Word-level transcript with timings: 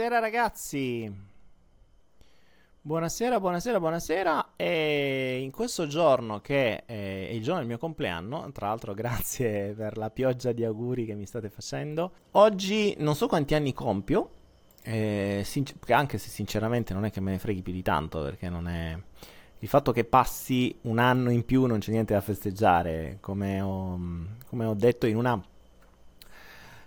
Buonasera 0.00 0.26
ragazzi. 0.26 1.14
Buonasera, 2.80 3.38
buonasera, 3.38 3.78
buonasera. 3.78 4.52
E 4.56 5.40
in 5.42 5.50
questo 5.50 5.86
giorno 5.86 6.40
che 6.40 6.86
è 6.86 7.28
il 7.30 7.42
giorno 7.42 7.58
del 7.58 7.68
mio 7.68 7.76
compleanno, 7.76 8.50
tra 8.50 8.68
l'altro 8.68 8.94
grazie 8.94 9.72
per 9.76 9.98
la 9.98 10.08
pioggia 10.08 10.52
di 10.52 10.64
auguri 10.64 11.04
che 11.04 11.12
mi 11.12 11.26
state 11.26 11.50
facendo. 11.50 12.12
Oggi 12.30 12.94
non 12.96 13.14
so 13.14 13.26
quanti 13.26 13.54
anni 13.54 13.74
compio, 13.74 14.30
eh, 14.84 15.42
sincer- 15.44 15.90
anche 15.90 16.16
se 16.16 16.30
sinceramente 16.30 16.94
non 16.94 17.04
è 17.04 17.10
che 17.10 17.20
me 17.20 17.32
ne 17.32 17.38
freghi 17.38 17.60
più 17.60 17.74
di 17.74 17.82
tanto, 17.82 18.22
perché 18.22 18.48
non 18.48 18.68
è... 18.68 18.98
Il 19.58 19.68
fatto 19.68 19.92
che 19.92 20.04
passi 20.04 20.74
un 20.84 20.98
anno 20.98 21.28
in 21.28 21.44
più 21.44 21.66
non 21.66 21.78
c'è 21.78 21.90
niente 21.90 22.14
da 22.14 22.22
festeggiare, 22.22 23.18
come 23.20 23.60
ho, 23.60 24.00
come 24.46 24.64
ho 24.64 24.72
detto 24.72 25.04
in 25.04 25.16
una... 25.16 25.34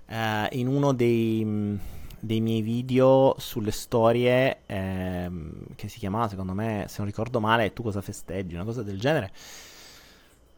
Uh, 0.06 0.48
in 0.58 0.68
uno 0.68 0.94
dei 0.94 1.80
dei 2.24 2.40
miei 2.40 2.62
video 2.62 3.36
sulle 3.38 3.72
storie 3.72 4.60
ehm, 4.66 5.76
che 5.76 5.90
si 5.90 6.00
chiamava, 6.00 6.30
secondo 6.30 6.54
me, 6.54 6.86
se 6.88 6.96
non 7.00 7.08
ricordo 7.08 7.42
male, 7.42 7.74
Tu 7.74 7.84
cosa 7.84 8.00
festeggi, 8.00 8.56
una 8.56 8.64
cosa 8.64 8.82
del 8.82 8.98
genere. 8.98 9.32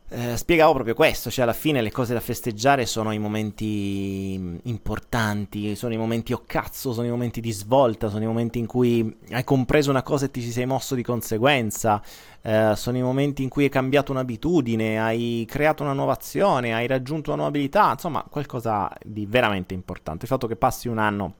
Eh, 0.07 0.37
spiegavo 0.37 0.73
proprio 0.73 0.93
questo, 0.93 1.31
cioè 1.31 1.43
alla 1.43 1.53
fine 1.53 1.81
le 1.81 1.91
cose 1.91 2.13
da 2.13 2.19
festeggiare 2.19 2.85
sono 2.85 3.11
i 3.11 3.17
momenti 3.17 4.35
mm, 4.37 4.57
importanti, 4.65 5.75
sono 5.75 5.95
i 5.95 5.97
momenti 5.97 6.31
oh 6.33 6.43
cazzo, 6.45 6.93
sono 6.93 7.07
i 7.07 7.09
momenti 7.09 7.41
di 7.41 7.51
svolta, 7.51 8.09
sono 8.09 8.23
i 8.23 8.27
momenti 8.27 8.59
in 8.59 8.67
cui 8.67 9.17
hai 9.31 9.43
compreso 9.43 9.89
una 9.89 10.03
cosa 10.03 10.25
e 10.25 10.31
ti 10.31 10.41
ci 10.41 10.51
sei 10.51 10.67
mosso 10.67 10.93
di 10.93 11.01
conseguenza, 11.01 11.99
eh, 12.43 12.73
sono 12.75 12.97
i 12.97 13.01
momenti 13.01 13.41
in 13.41 13.49
cui 13.49 13.63
hai 13.63 13.69
cambiato 13.71 14.11
un'abitudine, 14.11 14.99
hai 14.99 15.43
creato 15.49 15.81
una 15.81 15.93
nuova 15.93 16.13
azione, 16.13 16.75
hai 16.75 16.85
raggiunto 16.85 17.31
una 17.31 17.37
nuova 17.37 17.49
abilità, 17.49 17.89
insomma 17.93 18.23
qualcosa 18.29 18.95
di 19.03 19.25
veramente 19.25 19.73
importante. 19.73 20.25
Il 20.25 20.29
fatto 20.29 20.45
che 20.45 20.55
passi 20.55 20.87
un 20.87 20.99
anno 20.99 21.33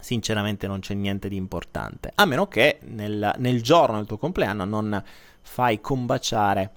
sinceramente 0.00 0.66
non 0.66 0.80
c'è 0.80 0.94
niente 0.94 1.28
di 1.28 1.36
importante. 1.36 2.12
A 2.14 2.24
meno 2.24 2.46
che 2.46 2.78
nel, 2.82 3.34
nel 3.38 3.62
giorno 3.62 3.96
del 3.96 4.06
tuo 4.06 4.18
compleanno 4.18 4.64
non 4.64 5.02
fai 5.40 5.80
combaciare 5.80 6.72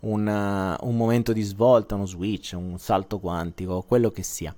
un, 0.00 0.26
uh, 0.26 0.86
un, 0.86 0.96
momento 0.96 1.32
di 1.32 1.42
svolta, 1.42 1.94
uno 1.94 2.06
switch, 2.06 2.54
un 2.56 2.78
salto 2.78 3.18
quantico, 3.18 3.82
quello 3.82 4.10
che 4.10 4.22
sia. 4.22 4.54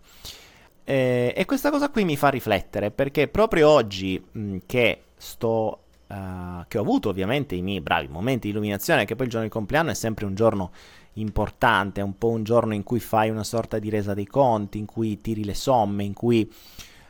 E, 0.84 1.33
e 1.37 1.44
questa 1.44 1.70
cosa 1.70 1.89
qui 1.89 2.05
mi 2.05 2.17
fa 2.17 2.28
riflettere 2.28 2.91
perché 2.91 3.28
proprio 3.28 3.69
oggi 3.69 4.25
mh, 4.32 4.59
che 4.66 5.03
sto 5.16 5.81
Uh, 6.09 6.65
che 6.69 6.78
ho 6.78 6.82
avuto 6.82 7.09
ovviamente 7.09 7.56
i 7.56 7.62
miei 7.62 7.81
bravi 7.81 8.06
momenti 8.06 8.47
di 8.47 8.50
illuminazione, 8.50 9.05
che 9.05 9.16
poi 9.16 9.26
il 9.26 9.32
giorno 9.32 9.49
di 9.49 9.53
compleanno 9.53 9.91
è 9.91 9.94
sempre 9.94 10.25
un 10.25 10.37
giorno 10.37 10.71
importante, 11.15 12.00
un 12.00 12.16
po' 12.16 12.28
un 12.28 12.44
giorno 12.44 12.75
in 12.75 12.82
cui 12.84 13.00
fai 13.00 13.28
una 13.28 13.43
sorta 13.43 13.81
di 13.81 13.91
resa 13.91 14.15
dei 14.15 14.26
conti, 14.26 14.78
in 14.78 14.87
cui 14.87 15.21
tiri 15.21 15.44
le 15.44 15.55
somme, 15.55 16.05
in 16.05 16.12
cui 16.12 16.49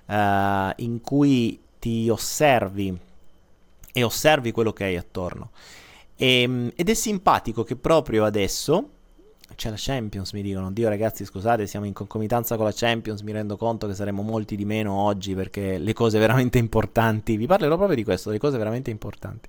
uh, 0.06 0.72
in 0.76 1.00
cui 1.02 1.60
ti 1.78 2.08
osservi 2.08 2.98
e 3.92 4.02
osservi 4.02 4.52
quello 4.52 4.72
che 4.72 4.84
hai 4.84 4.96
attorno. 4.96 5.50
E, 6.16 6.42
ehm, 6.42 6.72
ed 6.74 6.88
è 6.88 6.94
simpatico 6.94 7.62
che 7.62 7.76
proprio 7.76 8.24
adesso 8.24 8.90
c'è 9.54 9.70
la 9.70 9.76
Champions, 9.78 10.32
mi 10.32 10.42
dicono. 10.42 10.70
Dio 10.70 10.88
ragazzi, 10.88 11.24
scusate, 11.24 11.66
siamo 11.66 11.86
in 11.86 11.92
concomitanza 11.92 12.56
con 12.56 12.64
la 12.64 12.72
Champions, 12.74 13.20
mi 13.20 13.32
rendo 13.32 13.56
conto 13.56 13.86
che 13.86 13.94
saremo 13.94 14.22
molti 14.22 14.56
di 14.56 14.64
meno 14.64 14.92
oggi 14.92 15.34
perché 15.34 15.78
le 15.78 15.92
cose 15.92 16.18
veramente 16.18 16.58
importanti, 16.58 17.36
vi 17.36 17.46
parlerò 17.46 17.76
proprio 17.76 17.96
di 17.96 18.04
questo, 18.04 18.30
le 18.30 18.38
cose 18.38 18.58
veramente 18.58 18.90
importanti. 18.90 19.48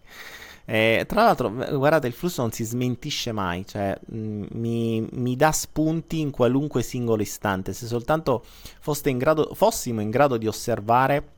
Eh, 0.69 1.05
tra 1.07 1.23
l'altro, 1.23 1.49
guardate, 1.49 2.07
il 2.07 2.13
flusso 2.13 2.41
non 2.41 2.51
si 2.51 2.65
smentisce 2.65 3.31
mai, 3.31 3.65
cioè 3.65 3.97
mh, 4.05 4.17
mm, 4.17 4.43
mi, 4.51 5.07
mi, 5.13 5.35
dà 5.37 5.53
spunti 5.53 6.19
in 6.19 6.29
qualunque 6.29 6.81
singolo 6.81 7.21
istante. 7.21 7.71
Se 7.71 7.87
soltanto 7.87 8.43
in 9.09 9.17
grado, 9.17 9.51
fossimo 9.53 10.01
in 10.01 10.09
grado 10.09 10.35
di 10.35 10.45
osservare 10.45 11.35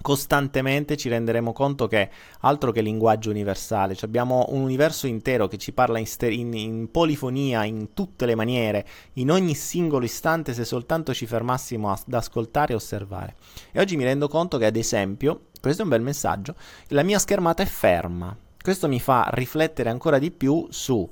costantemente 0.00 0.96
ci 0.96 1.08
renderemo 1.08 1.52
conto 1.52 1.86
che 1.86 2.10
altro 2.40 2.72
che 2.72 2.80
linguaggio 2.80 3.30
universale, 3.30 3.94
cioè 3.94 4.08
abbiamo 4.08 4.46
un 4.50 4.62
universo 4.62 5.06
intero 5.06 5.48
che 5.48 5.58
ci 5.58 5.72
parla 5.72 5.98
in, 5.98 6.06
ster- 6.06 6.32
in, 6.32 6.52
in, 6.54 6.90
polifonia, 6.90 7.64
in 7.64 7.92
tutte 7.94 8.26
le 8.26 8.34
maniere, 8.34 8.86
in 9.14 9.30
ogni 9.30 9.54
singolo 9.54 10.04
istante 10.04 10.54
se 10.54 10.64
soltanto 10.64 11.12
ci 11.14 11.26
fermassimo 11.26 11.90
ad 11.90 12.12
ascoltare 12.12 12.72
e 12.72 12.76
osservare. 12.76 13.36
E 13.72 13.80
oggi 13.80 13.96
mi 13.96 14.04
rendo 14.04 14.28
conto 14.28 14.58
che 14.58 14.66
ad 14.66 14.76
esempio, 14.76 15.46
questo 15.60 15.82
è 15.82 15.84
un 15.84 15.90
bel 15.90 16.02
messaggio, 16.02 16.54
la 16.88 17.02
mia 17.02 17.18
schermata 17.18 17.62
è 17.62 17.66
ferma. 17.66 18.36
Questo 18.60 18.88
mi 18.88 19.00
fa 19.00 19.28
riflettere 19.32 19.88
ancora 19.88 20.18
di 20.18 20.30
più 20.30 20.66
su 20.70 21.08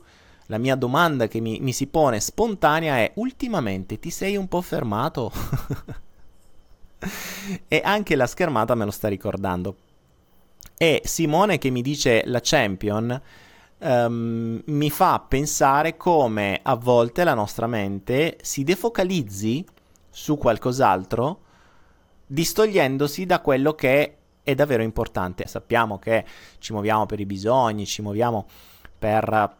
la 0.47 0.59
mia 0.59 0.77
domanda 0.77 1.27
che 1.27 1.41
mi, 1.41 1.59
mi 1.61 1.73
si 1.73 1.89
pone 1.89 2.21
spontanea 2.21 2.99
è 2.99 3.13
ultimamente 3.17 3.99
ti 3.99 4.11
sei 4.11 4.37
un 4.37 4.47
po' 4.47 4.61
fermato? 4.61 5.33
e 7.69 7.81
anche 7.85 8.17
la 8.17 8.27
schermata 8.27 8.75
me 8.75 8.85
lo 8.85 8.91
sta 8.91 9.09
ricordando. 9.09 9.77
E 10.77 11.03
Simone 11.05 11.59
che 11.59 11.71
mi 11.71 11.83
dice 11.83 12.23
la 12.27 12.41
champion 12.43 13.21
um, 13.79 14.63
mi 14.65 14.91
fa 14.91 15.21
pensare 15.21 15.97
come 15.97 16.61
a 16.63 16.75
volte 16.75 17.25
la 17.25 17.35
nostra 17.35 17.67
mente 17.67 18.37
si 18.43 18.63
defocalizzi 18.65 19.65
su 20.11 20.37
qualcos'altro 20.37 21.41
distogliendosi 22.27 23.27
da 23.27 23.41
quello 23.41 23.75
che 23.75 24.17
è 24.43 24.55
davvero 24.55 24.83
importante. 24.83 25.47
Sappiamo 25.47 25.99
che 25.99 26.25
ci 26.59 26.73
muoviamo 26.73 27.07
per 27.07 27.21
i 27.21 27.27
bisogni, 27.27 27.87
ci 27.87 28.03
muoviamo 28.03 28.47
per, 28.99 29.57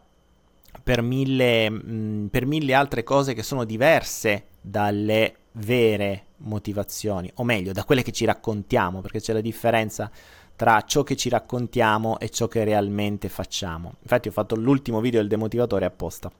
per, 0.83 1.01
mille, 1.01 1.69
mh, 1.69 2.27
per 2.29 2.45
mille 2.45 2.73
altre 2.73 3.03
cose 3.03 3.33
che 3.33 3.43
sono 3.43 3.63
diverse 3.63 4.47
dalle 4.61 5.35
vere 5.53 6.26
motivazioni, 6.39 7.31
o 7.35 7.43
meglio, 7.43 7.71
da 7.71 7.83
quelle 7.83 8.03
che 8.03 8.11
ci 8.11 8.25
raccontiamo, 8.25 9.01
perché 9.01 9.19
c'è 9.19 9.33
la 9.33 9.41
differenza 9.41 10.09
tra 10.55 10.81
ciò 10.81 11.03
che 11.03 11.15
ci 11.15 11.29
raccontiamo 11.29 12.19
e 12.19 12.29
ciò 12.29 12.47
che 12.47 12.63
realmente 12.63 13.29
facciamo. 13.29 13.93
Infatti 14.01 14.27
ho 14.27 14.31
fatto 14.31 14.55
l'ultimo 14.55 15.01
video 15.01 15.19
del 15.19 15.29
demotivatore 15.29 15.85
apposta, 15.85 16.31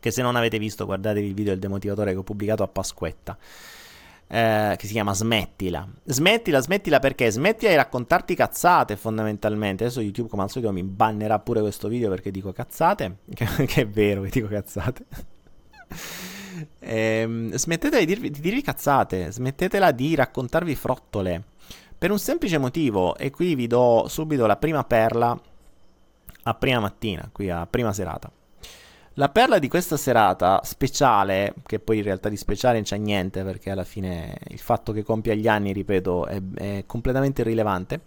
che 0.00 0.10
se 0.10 0.20
non 0.20 0.34
avete 0.34 0.58
visto 0.58 0.84
guardatevi 0.84 1.26
il 1.26 1.34
video 1.34 1.52
del 1.52 1.60
demotivatore 1.60 2.12
che 2.12 2.18
ho 2.18 2.22
pubblicato 2.22 2.62
a 2.62 2.68
Pasquetta. 2.68 3.38
Eh, 4.28 4.74
che 4.76 4.86
si 4.88 4.92
chiama 4.92 5.14
Smettila. 5.14 5.86
Smettila, 6.04 6.60
smettila 6.60 6.98
perché? 6.98 7.30
Smettila 7.30 7.70
di 7.70 7.76
raccontarti 7.76 8.34
cazzate 8.34 8.96
fondamentalmente. 8.96 9.84
Adesso 9.84 10.00
YouTube 10.00 10.28
come 10.28 10.42
al 10.42 10.50
solito 10.50 10.72
mi 10.72 10.82
bannerà 10.82 11.38
pure 11.38 11.60
questo 11.60 11.86
video 11.86 12.10
perché 12.10 12.32
dico 12.32 12.52
cazzate, 12.52 13.18
che, 13.32 13.46
che 13.66 13.82
è 13.82 13.86
vero 13.86 14.22
che 14.22 14.30
dico 14.30 14.48
cazzate. 14.48 15.04
Ehm, 16.78 17.52
smettete 17.54 17.98
di 17.98 18.06
dirvi, 18.06 18.30
di 18.30 18.40
dirvi 18.40 18.62
cazzate, 18.62 19.30
smettetela 19.30 19.90
di 19.92 20.14
raccontarvi 20.14 20.74
frottole. 20.74 21.42
Per 21.98 22.10
un 22.10 22.18
semplice 22.18 22.58
motivo, 22.58 23.16
e 23.16 23.30
qui 23.30 23.54
vi 23.54 23.66
do 23.66 24.06
subito 24.08 24.46
la 24.46 24.56
prima 24.56 24.84
perla 24.84 25.38
a 26.42 26.54
prima 26.54 26.80
mattina, 26.80 27.28
qui 27.32 27.50
a 27.50 27.66
prima 27.66 27.92
serata. 27.92 28.30
La 29.18 29.30
perla 29.30 29.58
di 29.58 29.68
questa 29.68 29.96
serata 29.96 30.60
speciale, 30.62 31.54
che 31.64 31.78
poi 31.78 31.96
in 31.96 32.02
realtà 32.02 32.28
di 32.28 32.36
speciale 32.36 32.74
non 32.74 32.82
c'è 32.82 32.98
niente 32.98 33.42
perché 33.44 33.70
alla 33.70 33.82
fine 33.82 34.36
il 34.48 34.58
fatto 34.58 34.92
che 34.92 35.02
compia 35.02 35.32
gli 35.32 35.48
anni, 35.48 35.72
ripeto, 35.72 36.26
è, 36.26 36.42
è, 36.54 36.84
completamente 36.84 37.40
irrilevante, 37.40 38.02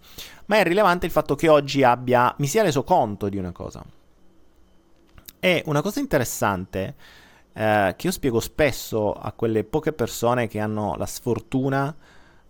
ma 0.46 0.58
è 0.58 0.62
rilevante 0.62 1.06
il 1.06 1.12
fatto 1.12 1.34
che 1.34 1.48
oggi 1.48 1.82
abbia, 1.82 2.32
mi 2.38 2.46
sia 2.46 2.62
reso 2.62 2.84
conto 2.84 3.28
di 3.28 3.38
una 3.38 3.50
cosa. 3.50 3.84
E 5.40 5.62
una 5.66 5.82
cosa 5.82 5.98
interessante 5.98 6.94
eh, 7.52 7.94
che 7.96 8.06
io 8.06 8.12
spiego 8.12 8.40
spesso 8.40 9.12
a 9.12 9.32
quelle 9.32 9.64
poche 9.64 9.92
persone 9.92 10.46
che 10.48 10.58
hanno 10.60 10.94
la 10.96 11.06
sfortuna 11.06 11.94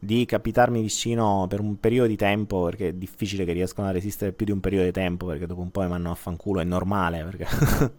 di 0.03 0.25
capitarmi 0.25 0.81
vicino 0.81 1.47
per 1.49 1.61
un 1.61 1.79
periodo 1.79 2.09
di 2.09 2.17
tempo, 2.17 2.65
perché 2.65 2.89
è 2.89 2.93
difficile 2.95 3.45
che 3.45 3.53
riescano 3.53 3.89
a 3.89 3.91
resistere 3.91 4.33
più 4.33 4.47
di 4.47 4.53
un 4.53 4.61
periodo 4.61 4.87
di 4.87 4.93
tempo, 4.93 5.27
perché 5.27 5.47
dopo 5.47 5.61
un 5.61 5.71
po' 5.71 5.83
mi 5.83 5.89
vanno 5.89 6.11
a 6.11 6.15
fanculo, 6.15 6.61
è 6.61 6.65
normale, 6.65 7.23
perché 7.23 7.93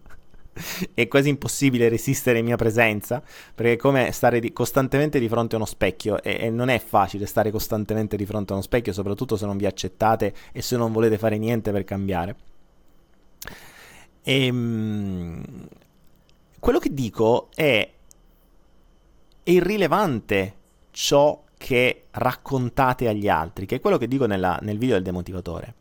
è 0.94 1.08
quasi 1.08 1.28
impossibile 1.28 1.88
resistere 1.88 2.38
in 2.40 2.44
mia 2.44 2.56
presenza, 2.56 3.22
perché 3.54 3.72
è 3.74 3.76
come 3.76 4.10
stare 4.10 4.40
di- 4.40 4.52
costantemente 4.52 5.20
di 5.20 5.28
fronte 5.28 5.54
a 5.54 5.58
uno 5.58 5.66
specchio 5.66 6.20
e-, 6.22 6.38
e 6.40 6.50
non 6.50 6.68
è 6.68 6.78
facile 6.80 7.26
stare 7.26 7.52
costantemente 7.52 8.16
di 8.16 8.26
fronte 8.26 8.52
a 8.52 8.56
uno 8.56 8.64
specchio, 8.64 8.92
soprattutto 8.92 9.36
se 9.36 9.46
non 9.46 9.56
vi 9.56 9.66
accettate 9.66 10.34
e 10.52 10.60
se 10.60 10.76
non 10.76 10.92
volete 10.92 11.18
fare 11.18 11.38
niente 11.38 11.70
per 11.70 11.84
cambiare. 11.84 12.36
Ehm, 14.24 15.42
quello 16.62 16.78
che 16.78 16.94
dico 16.94 17.48
è, 17.56 17.90
è 19.42 19.50
irrilevante 19.50 20.54
ciò 20.92 21.42
che 21.58 22.04
raccontate 22.12 23.08
agli 23.08 23.28
altri, 23.28 23.66
che 23.66 23.74
è 23.74 23.80
quello 23.80 23.98
che 23.98 24.06
dico 24.06 24.26
nella, 24.26 24.60
nel 24.62 24.78
video 24.78 24.94
del 24.94 25.02
demotivatore. 25.02 25.74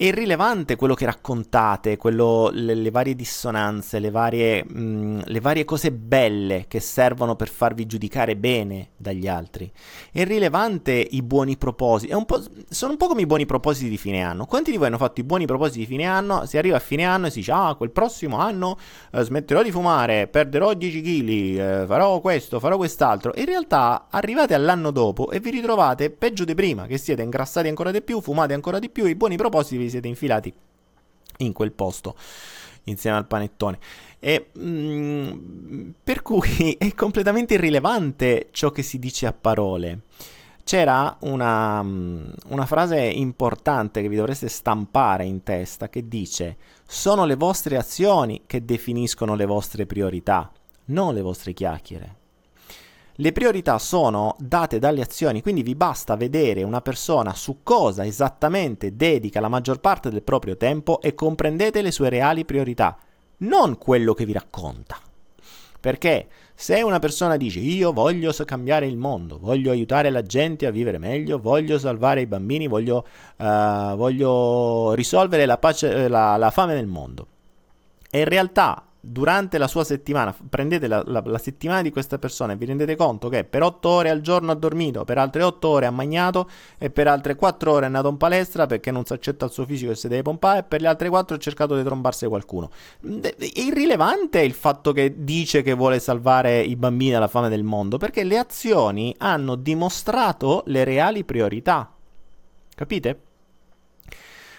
È 0.00 0.04
irrilevante 0.04 0.76
quello 0.76 0.94
che 0.94 1.04
raccontate, 1.04 1.98
quello, 1.98 2.48
le, 2.54 2.72
le, 2.72 2.90
varie 2.90 3.14
dissonanze, 3.14 3.98
le 3.98 4.10
varie, 4.10 4.64
mh, 4.64 4.80
mm, 4.80 5.20
le 5.26 5.40
varie, 5.40 5.66
cose 5.66 5.92
belle 5.92 6.64
che 6.68 6.80
servono 6.80 7.36
per 7.36 7.50
farvi 7.50 7.84
giudicare 7.84 8.34
bene 8.34 8.92
dagli 8.96 9.28
altri. 9.28 9.70
È 10.10 10.20
irrilevante 10.20 10.92
i 10.92 11.20
buoni 11.20 11.58
propositi. 11.58 12.14
Un 12.14 12.24
sono 12.70 12.92
un 12.92 12.96
po' 12.96 13.08
come 13.08 13.20
i 13.20 13.26
buoni 13.26 13.44
propositi 13.44 13.90
di 13.90 13.98
fine 13.98 14.22
anno. 14.22 14.46
Quanti 14.46 14.70
di 14.70 14.78
voi 14.78 14.86
hanno 14.86 14.96
fatto 14.96 15.20
i 15.20 15.22
buoni 15.22 15.44
propositi 15.44 15.80
di 15.80 15.84
fine 15.84 16.06
anno? 16.06 16.46
Si 16.46 16.56
arriva 16.56 16.76
a 16.76 16.80
fine 16.80 17.04
anno 17.04 17.26
e 17.26 17.30
si 17.30 17.40
dice: 17.40 17.52
Ah, 17.52 17.74
quel 17.74 17.90
prossimo 17.90 18.38
anno 18.38 18.78
eh, 19.12 19.22
smetterò 19.22 19.62
di 19.62 19.70
fumare, 19.70 20.28
perderò 20.28 20.72
10 20.72 21.02
kg, 21.02 21.28
eh, 21.28 21.84
farò 21.86 22.20
questo, 22.20 22.58
farò 22.58 22.78
quest'altro. 22.78 23.32
In 23.36 23.44
realtà 23.44 24.06
arrivate 24.08 24.54
all'anno 24.54 24.92
dopo 24.92 25.30
e 25.30 25.40
vi 25.40 25.50
ritrovate 25.50 26.08
peggio 26.08 26.46
di 26.46 26.54
prima, 26.54 26.86
che 26.86 26.96
siete 26.96 27.20
ingrassati 27.20 27.68
ancora 27.68 27.90
di 27.90 28.00
più, 28.00 28.22
fumate 28.22 28.54
ancora 28.54 28.78
di 28.78 28.88
più, 28.88 29.04
i 29.04 29.14
buoni 29.14 29.36
propositi 29.36 29.76
vi 29.76 29.88
siete 29.90 30.08
infilati 30.08 30.52
in 31.38 31.52
quel 31.52 31.72
posto 31.72 32.16
insieme 32.84 33.16
al 33.16 33.26
panettone. 33.26 33.78
E, 34.18 34.50
mm, 34.58 35.90
per 36.02 36.22
cui 36.22 36.72
è 36.78 36.94
completamente 36.94 37.54
irrilevante 37.54 38.48
ciò 38.50 38.70
che 38.70 38.82
si 38.82 38.98
dice 38.98 39.26
a 39.26 39.32
parole. 39.32 40.02
C'era 40.62 41.16
una, 41.20 41.82
mm, 41.82 42.30
una 42.48 42.66
frase 42.66 43.00
importante 43.00 44.02
che 44.02 44.08
vi 44.08 44.16
dovreste 44.16 44.48
stampare 44.48 45.24
in 45.24 45.42
testa 45.42 45.88
che 45.88 46.06
dice 46.06 46.56
sono 46.86 47.24
le 47.24 47.34
vostre 47.34 47.76
azioni 47.76 48.42
che 48.46 48.64
definiscono 48.64 49.34
le 49.34 49.46
vostre 49.46 49.86
priorità, 49.86 50.50
non 50.86 51.14
le 51.14 51.22
vostre 51.22 51.52
chiacchiere. 51.52 52.19
Le 53.20 53.32
priorità 53.32 53.78
sono 53.78 54.34
date 54.38 54.78
dalle 54.78 55.02
azioni, 55.02 55.42
quindi 55.42 55.62
vi 55.62 55.74
basta 55.74 56.16
vedere 56.16 56.62
una 56.62 56.80
persona 56.80 57.34
su 57.34 57.58
cosa 57.62 58.06
esattamente 58.06 58.96
dedica 58.96 59.40
la 59.40 59.48
maggior 59.48 59.78
parte 59.78 60.08
del 60.08 60.22
proprio 60.22 60.56
tempo 60.56 61.02
e 61.02 61.14
comprendete 61.14 61.82
le 61.82 61.90
sue 61.90 62.08
reali 62.08 62.46
priorità, 62.46 62.96
non 63.38 63.76
quello 63.76 64.14
che 64.14 64.24
vi 64.24 64.32
racconta. 64.32 64.96
Perché 65.78 66.28
se 66.54 66.80
una 66.80 66.98
persona 66.98 67.36
dice 67.36 67.58
io 67.58 67.92
voglio 67.92 68.32
cambiare 68.46 68.86
il 68.86 68.96
mondo, 68.96 69.38
voglio 69.38 69.70
aiutare 69.70 70.08
la 70.08 70.22
gente 70.22 70.64
a 70.64 70.70
vivere 70.70 70.96
meglio, 70.96 71.38
voglio 71.38 71.78
salvare 71.78 72.22
i 72.22 72.26
bambini, 72.26 72.68
voglio, 72.68 73.04
uh, 73.36 73.96
voglio 73.96 74.94
risolvere 74.94 75.44
la, 75.44 75.58
pace, 75.58 76.08
la, 76.08 76.38
la 76.38 76.50
fame 76.50 76.72
nel 76.72 76.86
mondo, 76.86 77.26
e 78.10 78.20
in 78.20 78.24
realtà 78.24 78.82
durante 79.00 79.56
la 79.56 79.66
sua 79.66 79.82
settimana, 79.82 80.34
prendete 80.48 80.86
la, 80.86 81.02
la, 81.06 81.22
la, 81.24 81.38
settimana 81.38 81.80
di 81.80 81.90
questa 81.90 82.18
persona 82.18 82.52
e 82.52 82.56
vi 82.56 82.66
rendete 82.66 82.96
conto 82.96 83.28
che 83.28 83.44
per 83.44 83.62
8 83.62 83.88
ore 83.88 84.10
al 84.10 84.20
giorno 84.20 84.52
ha 84.52 84.54
dormito, 84.54 85.04
per 85.04 85.16
altre 85.16 85.42
8 85.42 85.68
ore 85.68 85.86
ha 85.86 85.90
mangiato 85.90 86.48
e 86.78 86.90
per 86.90 87.08
altre 87.08 87.34
4 87.34 87.72
ore 87.72 87.82
è 87.82 87.86
andato 87.86 88.08
in 88.08 88.18
palestra 88.18 88.66
perché 88.66 88.90
non 88.90 89.04
si 89.04 89.14
accetta 89.14 89.46
il 89.46 89.52
suo 89.52 89.64
fisico 89.64 89.92
e 89.92 89.94
si 89.94 90.08
deve 90.08 90.22
pompare 90.22 90.60
e 90.60 90.62
per 90.64 90.82
le 90.82 90.88
altre 90.88 91.08
4 91.08 91.36
ha 91.36 91.38
cercato 91.38 91.76
di 91.76 91.82
trombarsi 91.82 92.26
qualcuno. 92.26 92.70
È 93.00 93.34
irrilevante 93.54 94.40
il 94.40 94.52
fatto 94.52 94.92
che 94.92 95.14
dice 95.24 95.62
che 95.62 95.72
vuole 95.72 95.98
salvare 95.98 96.60
i 96.60 96.76
bambini 96.76 97.12
dalla 97.12 97.28
fame 97.28 97.48
del 97.48 97.64
mondo 97.64 97.96
perché 97.96 98.22
le 98.22 98.36
azioni 98.36 99.14
hanno 99.18 99.54
dimostrato 99.54 100.62
le 100.66 100.84
reali 100.84 101.24
priorità. 101.24 101.90
Capite? 102.74 103.20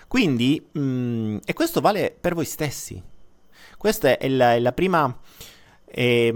Quindi, 0.07 0.61
mh, 0.71 0.79
mm, 0.81 1.37
e 1.45 1.53
questo 1.53 1.79
vale 1.79 2.15
per 2.19 2.33
voi 2.33 2.45
stessi. 2.45 3.10
Questa 3.81 4.19
è 4.19 4.29
la, 4.29 4.53
è 4.53 4.59
la 4.59 4.73
prima... 4.73 5.17
È, 5.85 6.31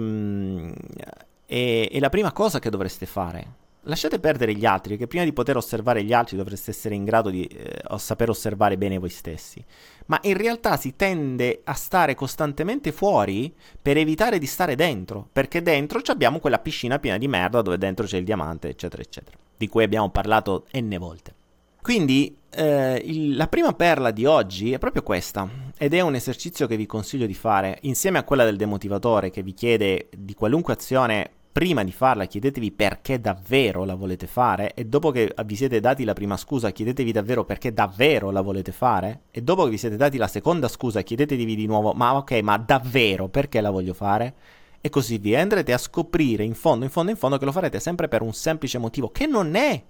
è, 1.45 1.89
è 1.91 1.99
la 1.99 2.09
prima 2.09 2.31
cosa 2.31 2.57
che 2.57 2.71
dovreste 2.71 3.05
fare. 3.05 3.45
Lasciate 3.81 4.19
perdere 4.19 4.55
gli 4.55 4.65
altri, 4.65 4.97
che 4.97 5.05
prima 5.05 5.23
di 5.23 5.31
poter 5.31 5.55
osservare 5.55 6.03
gli 6.03 6.11
altri 6.11 6.37
dovreste 6.37 6.71
essere 6.71 6.95
in 6.95 7.03
grado 7.03 7.29
di 7.29 7.45
eh, 7.45 7.83
saper 7.97 8.29
osservare 8.29 8.79
bene 8.79 8.97
voi 8.97 9.11
stessi. 9.11 9.63
Ma 10.07 10.17
in 10.23 10.35
realtà 10.35 10.75
si 10.75 10.95
tende 10.95 11.61
a 11.65 11.73
stare 11.73 12.15
costantemente 12.15 12.91
fuori 12.91 13.53
per 13.79 13.97
evitare 13.97 14.39
di 14.39 14.47
stare 14.47 14.73
dentro, 14.73 15.29
perché 15.31 15.61
dentro 15.61 16.01
abbiamo 16.07 16.39
quella 16.39 16.57
piscina 16.57 16.97
piena 16.97 17.19
di 17.19 17.27
merda 17.27 17.61
dove 17.61 17.77
dentro 17.77 18.07
c'è 18.07 18.17
il 18.17 18.25
diamante, 18.25 18.69
eccetera, 18.69 19.03
eccetera, 19.03 19.37
di 19.55 19.67
cui 19.67 19.83
abbiamo 19.83 20.09
parlato 20.09 20.65
n 20.71 20.95
volte. 20.97 21.44
Quindi 21.85 22.35
eh, 22.49 22.99
il, 23.05 23.35
la 23.35 23.47
prima 23.47 23.71
perla 23.73 24.09
di 24.09 24.25
oggi 24.25 24.73
è 24.73 24.79
proprio 24.79 25.03
questa 25.03 25.47
ed 25.77 25.93
è 25.93 26.01
un 26.01 26.15
esercizio 26.15 26.65
che 26.65 26.77
vi 26.77 26.87
consiglio 26.87 27.27
di 27.27 27.35
fare 27.35 27.77
insieme 27.81 28.17
a 28.17 28.23
quella 28.23 28.43
del 28.43 28.55
demotivatore 28.55 29.29
che 29.29 29.43
vi 29.43 29.53
chiede 29.53 30.09
di 30.17 30.33
qualunque 30.33 30.73
azione 30.73 31.29
prima 31.51 31.83
di 31.83 31.91
farla 31.91 32.25
chiedetevi 32.25 32.71
perché 32.71 33.21
davvero 33.21 33.85
la 33.85 33.93
volete 33.93 34.25
fare 34.25 34.73
e 34.73 34.85
dopo 34.85 35.11
che 35.11 35.31
vi 35.45 35.55
siete 35.55 35.79
dati 35.79 36.05
la 36.05 36.13
prima 36.13 36.37
scusa 36.37 36.71
chiedetevi 36.71 37.11
davvero 37.11 37.45
perché 37.45 37.71
davvero 37.71 38.31
la 38.31 38.41
volete 38.41 38.71
fare 38.71 39.25
e 39.29 39.43
dopo 39.43 39.65
che 39.65 39.69
vi 39.69 39.77
siete 39.77 39.95
dati 39.95 40.17
la 40.17 40.27
seconda 40.27 40.67
scusa 40.67 41.03
chiedetevi 41.03 41.55
di 41.55 41.67
nuovo 41.67 41.93
ma 41.93 42.15
ok 42.15 42.31
ma 42.41 42.57
davvero 42.57 43.27
perché 43.27 43.61
la 43.61 43.69
voglio 43.69 43.93
fare? 43.93 44.33
E 44.81 44.89
così 44.89 45.19
via 45.19 45.39
andrete 45.39 45.71
a 45.71 45.77
scoprire 45.77 46.43
in 46.43 46.55
fondo 46.55 46.83
in 46.83 46.89
fondo 46.89 47.11
in 47.11 47.17
fondo 47.17 47.37
che 47.37 47.45
lo 47.45 47.51
farete 47.51 47.79
sempre 47.79 48.07
per 48.07 48.23
un 48.23 48.33
semplice 48.33 48.79
motivo 48.79 49.11
che 49.11 49.27
non 49.27 49.53
è 49.53 49.83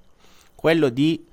quello 0.56 0.90
di 0.90 1.26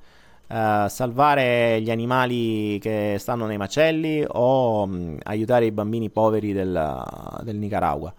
uh, 0.52 0.88
salvare 0.88 1.80
gli 1.80 1.90
animali 1.90 2.78
che 2.78 3.16
stanno 3.18 3.46
nei 3.46 3.56
macelli 3.56 4.24
o 4.26 4.82
um, 4.82 5.18
aiutare 5.22 5.64
i 5.64 5.72
bambini 5.72 6.10
poveri 6.10 6.52
del, 6.52 7.40
del 7.42 7.56
Nicaragua. 7.56 8.14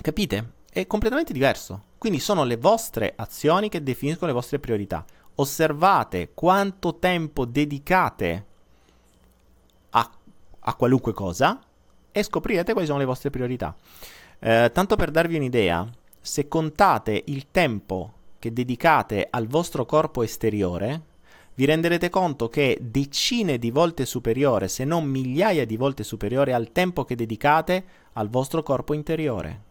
Capite? 0.00 0.52
È 0.70 0.86
completamente 0.86 1.32
diverso. 1.32 1.82
Quindi 1.98 2.20
sono 2.20 2.44
le 2.44 2.56
vostre 2.56 3.12
azioni 3.16 3.68
che 3.68 3.82
definiscono 3.82 4.28
le 4.28 4.36
vostre 4.36 4.60
priorità. 4.60 5.04
Osservate 5.34 6.30
quanto 6.34 6.96
tempo 6.96 7.44
dedicate 7.44 8.46
a, 9.90 10.10
a 10.60 10.74
qualunque 10.74 11.12
cosa 11.12 11.60
e 12.12 12.22
scoprirete 12.22 12.72
quali 12.72 12.86
sono 12.86 12.98
le 12.98 13.04
vostre 13.04 13.30
priorità. 13.30 13.74
Eh, 14.38 14.70
tanto 14.72 14.94
per 14.94 15.10
darvi 15.10 15.36
un'idea, 15.36 15.88
se 16.20 16.46
contate 16.46 17.24
il 17.26 17.50
tempo 17.50 18.12
che 18.38 18.52
dedicate 18.52 19.26
al 19.28 19.48
vostro 19.48 19.84
corpo 19.84 20.22
esteriore, 20.22 21.02
vi 21.58 21.64
renderete 21.64 22.08
conto 22.08 22.48
che 22.48 22.74
è 22.74 22.80
decine 22.80 23.58
di 23.58 23.72
volte 23.72 24.06
superiore, 24.06 24.68
se 24.68 24.84
non 24.84 25.04
migliaia 25.06 25.66
di 25.66 25.76
volte 25.76 26.04
superiore 26.04 26.52
al 26.54 26.70
tempo 26.70 27.04
che 27.04 27.16
dedicate 27.16 27.84
al 28.12 28.28
vostro 28.28 28.62
corpo 28.62 28.94
interiore. 28.94 29.62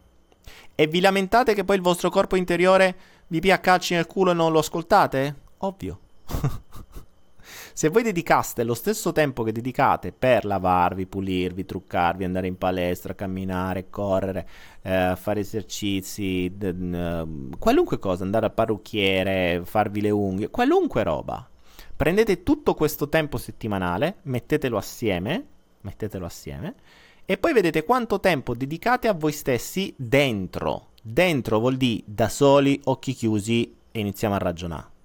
E 0.76 0.86
vi 0.88 1.00
lamentate 1.00 1.54
che 1.54 1.64
poi 1.64 1.78
il 1.78 1.82
vostro 1.82 2.10
corpo 2.10 2.36
interiore 2.36 2.96
vi 3.28 3.40
pia 3.40 3.62
calci 3.62 3.94
nel 3.94 4.06
culo 4.06 4.32
e 4.32 4.34
non 4.34 4.52
lo 4.52 4.60
ascoltate? 4.60 5.36
Ovvio. 5.60 6.00
Se 7.72 7.88
voi 7.88 8.04
dedicaste 8.04 8.66
lo 8.66 8.74
stesso 8.74 9.14
tempo 9.14 9.44
che 9.44 9.54
dedicate 9.54 10.12
per 10.12 10.44
lavarvi, 10.44 11.06
pulirvi, 11.06 11.64
truccarvi, 11.64 12.26
andare 12.26 12.48
in 12.48 12.58
palestra, 12.58 13.16
camminare, 13.16 13.90
correre, 13.90 14.46
eh, 14.82 15.14
fare 15.16 15.40
esercizi, 15.40 16.52
d- 16.54 16.72
d- 16.72 17.58
qualunque 17.58 17.98
cosa, 17.98 18.26
andare 18.26 18.48
al 18.48 18.54
parrucchiere, 18.54 19.62
farvi 19.64 20.02
le 20.02 20.10
unghie, 20.10 20.50
qualunque 20.50 21.04
roba, 21.04 21.50
prendete 21.98 22.44
tutto 22.44 22.76
questo 22.76 23.10
tempo 23.10 23.38
settimanale, 23.38 24.20
mettetelo 24.24 24.78
assieme, 24.78 25.46
mettetelo 25.82 26.26
assieme, 26.26 26.76
e 27.26 27.38
poi 27.38 27.54
vedete 27.54 27.84
quanto 27.84 28.20
tempo 28.20 28.56
dedicate 28.56 29.08
a 29.08 29.14
voi 29.14 29.32
stessi 29.34 29.94
dentro. 29.98 30.92
Dentro 31.02 31.60
vuol 31.60 31.76
dire 31.76 32.04
da 32.06 32.30
soli, 32.30 32.80
occhi 32.86 33.14
chiusi 33.14 33.76
e 33.92 34.00
iniziamo 34.00 34.36
a 34.36 34.38
ragionare. 34.38 34.96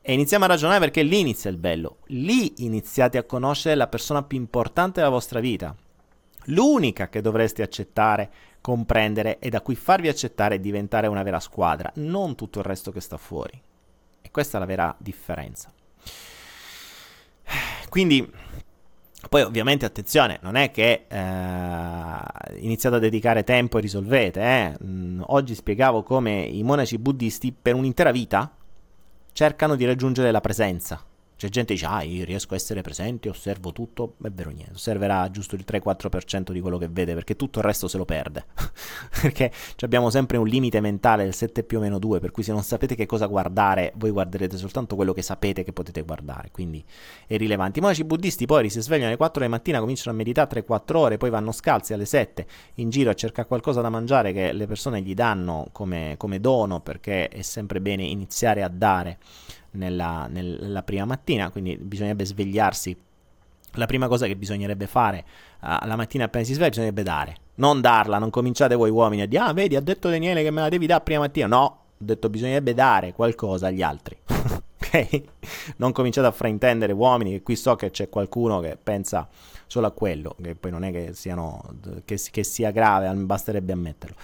E 0.00 0.12
iniziamo 0.12 0.44
a 0.44 0.48
ragionare 0.48 0.78
perché 0.78 1.02
lì 1.02 1.20
inizia 1.20 1.50
il 1.50 1.58
bello. 1.58 1.98
Lì 2.06 2.64
iniziate 2.64 3.18
a 3.18 3.24
conoscere 3.24 3.74
la 3.74 3.88
persona 3.88 4.22
più 4.22 4.38
importante 4.38 5.00
della 5.00 5.12
vostra 5.12 5.40
vita. 5.40 5.74
L'unica 6.46 7.08
che 7.08 7.20
dovreste 7.20 7.62
accettare, 7.62 8.30
comprendere 8.60 9.38
e 9.38 9.50
da 9.50 9.60
cui 9.60 9.74
farvi 9.74 10.08
accettare 10.08 10.54
e 10.54 10.60
diventare 10.60 11.08
una 11.08 11.24
vera 11.24 11.40
squadra, 11.40 11.90
non 11.96 12.36
tutto 12.36 12.60
il 12.60 12.64
resto 12.64 12.90
che 12.90 13.00
sta 13.00 13.16
fuori. 13.16 13.60
Questa 14.36 14.58
è 14.58 14.60
la 14.60 14.66
vera 14.66 14.94
differenza. 14.98 15.72
Quindi, 17.88 18.30
poi 19.30 19.40
ovviamente 19.40 19.86
attenzione, 19.86 20.38
non 20.42 20.56
è 20.56 20.70
che 20.70 21.06
eh, 21.08 22.58
iniziate 22.58 22.96
a 22.96 22.98
dedicare 22.98 23.44
tempo 23.44 23.78
e 23.78 23.80
risolvete. 23.80 24.40
Eh? 24.42 24.76
Mm, 24.84 25.22
oggi 25.28 25.54
spiegavo 25.54 26.02
come 26.02 26.42
i 26.42 26.62
monaci 26.62 26.98
buddisti 26.98 27.50
per 27.50 27.76
un'intera 27.76 28.10
vita 28.10 28.54
cercano 29.32 29.74
di 29.74 29.86
raggiungere 29.86 30.30
la 30.30 30.42
presenza. 30.42 31.02
C'è 31.36 31.50
gente 31.50 31.74
che 31.74 31.80
dice, 31.80 31.86
ah, 31.86 32.02
io 32.02 32.24
riesco 32.24 32.54
a 32.54 32.56
essere 32.56 32.80
presente, 32.80 33.28
osservo 33.28 33.70
tutto, 33.70 34.14
è 34.22 34.30
vero 34.30 34.48
niente, 34.48 34.72
osserverà 34.72 35.30
giusto 35.30 35.54
il 35.54 35.64
3-4% 35.68 36.50
di 36.50 36.60
quello 36.60 36.78
che 36.78 36.88
vede, 36.88 37.12
perché 37.12 37.36
tutto 37.36 37.58
il 37.58 37.64
resto 37.66 37.88
se 37.88 37.98
lo 37.98 38.06
perde. 38.06 38.46
perché 39.20 39.52
abbiamo 39.80 40.08
sempre 40.08 40.38
un 40.38 40.46
limite 40.46 40.80
mentale 40.80 41.24
del 41.24 41.34
7 41.34 41.62
più 41.64 41.76
o 41.76 41.80
meno 41.82 41.98
2, 41.98 42.20
per 42.20 42.30
cui 42.30 42.42
se 42.42 42.52
non 42.52 42.62
sapete 42.62 42.94
che 42.94 43.04
cosa 43.04 43.26
guardare, 43.26 43.92
voi 43.96 44.10
guarderete 44.12 44.56
soltanto 44.56 44.96
quello 44.96 45.12
che 45.12 45.20
sapete 45.20 45.62
che 45.62 45.74
potete 45.74 46.00
guardare, 46.00 46.48
quindi 46.50 46.82
è 47.26 47.36
rilevante. 47.36 47.80
I 47.80 47.82
monaci 47.82 48.04
buddisti 48.04 48.46
poi 48.46 48.70
si 48.70 48.80
svegliano 48.80 49.08
alle 49.08 49.18
4 49.18 49.42
di 49.42 49.48
mattina, 49.48 49.78
cominciano 49.78 50.12
a 50.12 50.16
meditare 50.16 50.64
3-4 50.66 50.96
ore, 50.96 51.18
poi 51.18 51.28
vanno 51.28 51.52
scalzi 51.52 51.92
alle 51.92 52.06
7 52.06 52.46
in 52.76 52.88
giro 52.88 53.10
a 53.10 53.14
cercare 53.14 53.46
qualcosa 53.46 53.82
da 53.82 53.90
mangiare 53.90 54.32
che 54.32 54.52
le 54.52 54.66
persone 54.66 55.02
gli 55.02 55.12
danno 55.12 55.68
come, 55.72 56.14
come 56.16 56.40
dono, 56.40 56.80
perché 56.80 57.28
è 57.28 57.42
sempre 57.42 57.82
bene 57.82 58.04
iniziare 58.04 58.62
a 58.62 58.68
dare 58.68 59.18
nella, 59.76 60.26
nella 60.28 60.82
prima 60.82 61.04
mattina, 61.04 61.50
quindi 61.50 61.76
bisognerebbe 61.76 62.24
svegliarsi. 62.24 62.96
La 63.72 63.86
prima 63.86 64.08
cosa 64.08 64.26
che 64.26 64.36
bisognerebbe 64.36 64.86
fare 64.86 65.24
uh, 65.60 65.86
la 65.86 65.96
mattina 65.96 66.24
appena 66.24 66.44
si 66.44 66.54
sveglia 66.54 66.70
bisognerebbe 66.70 67.02
dare. 67.02 67.36
Non 67.56 67.80
darla, 67.80 68.18
non 68.18 68.30
cominciate 68.30 68.74
voi 68.74 68.90
uomini 68.90 69.22
a 69.22 69.26
dire, 69.26 69.42
ah 69.42 69.52
vedi, 69.52 69.76
ha 69.76 69.80
detto 69.80 70.08
Daniele 70.08 70.42
che 70.42 70.50
me 70.50 70.62
la 70.62 70.68
devi 70.68 70.86
dare 70.86 71.02
prima 71.02 71.20
mattina. 71.20 71.46
No, 71.46 71.62
ho 71.62 71.84
detto 71.96 72.28
bisognerebbe 72.28 72.74
dare 72.74 73.12
qualcosa 73.12 73.66
agli 73.66 73.82
altri. 73.82 74.16
ok? 74.26 75.22
Non 75.76 75.92
cominciate 75.92 76.26
a 76.26 76.32
fraintendere 76.32 76.92
uomini, 76.92 77.32
che 77.32 77.42
qui 77.42 77.56
so 77.56 77.74
che 77.76 77.90
c'è 77.90 78.08
qualcuno 78.08 78.60
che 78.60 78.78
pensa 78.82 79.28
solo 79.66 79.86
a 79.86 79.90
quello, 79.90 80.36
che 80.40 80.54
poi 80.54 80.70
non 80.70 80.84
è 80.84 80.92
che, 80.92 81.12
siano, 81.12 81.62
che, 82.04 82.18
che 82.30 82.44
sia 82.44 82.70
grave, 82.70 83.12
basterebbe 83.12 83.72
ammetterlo. 83.72 84.16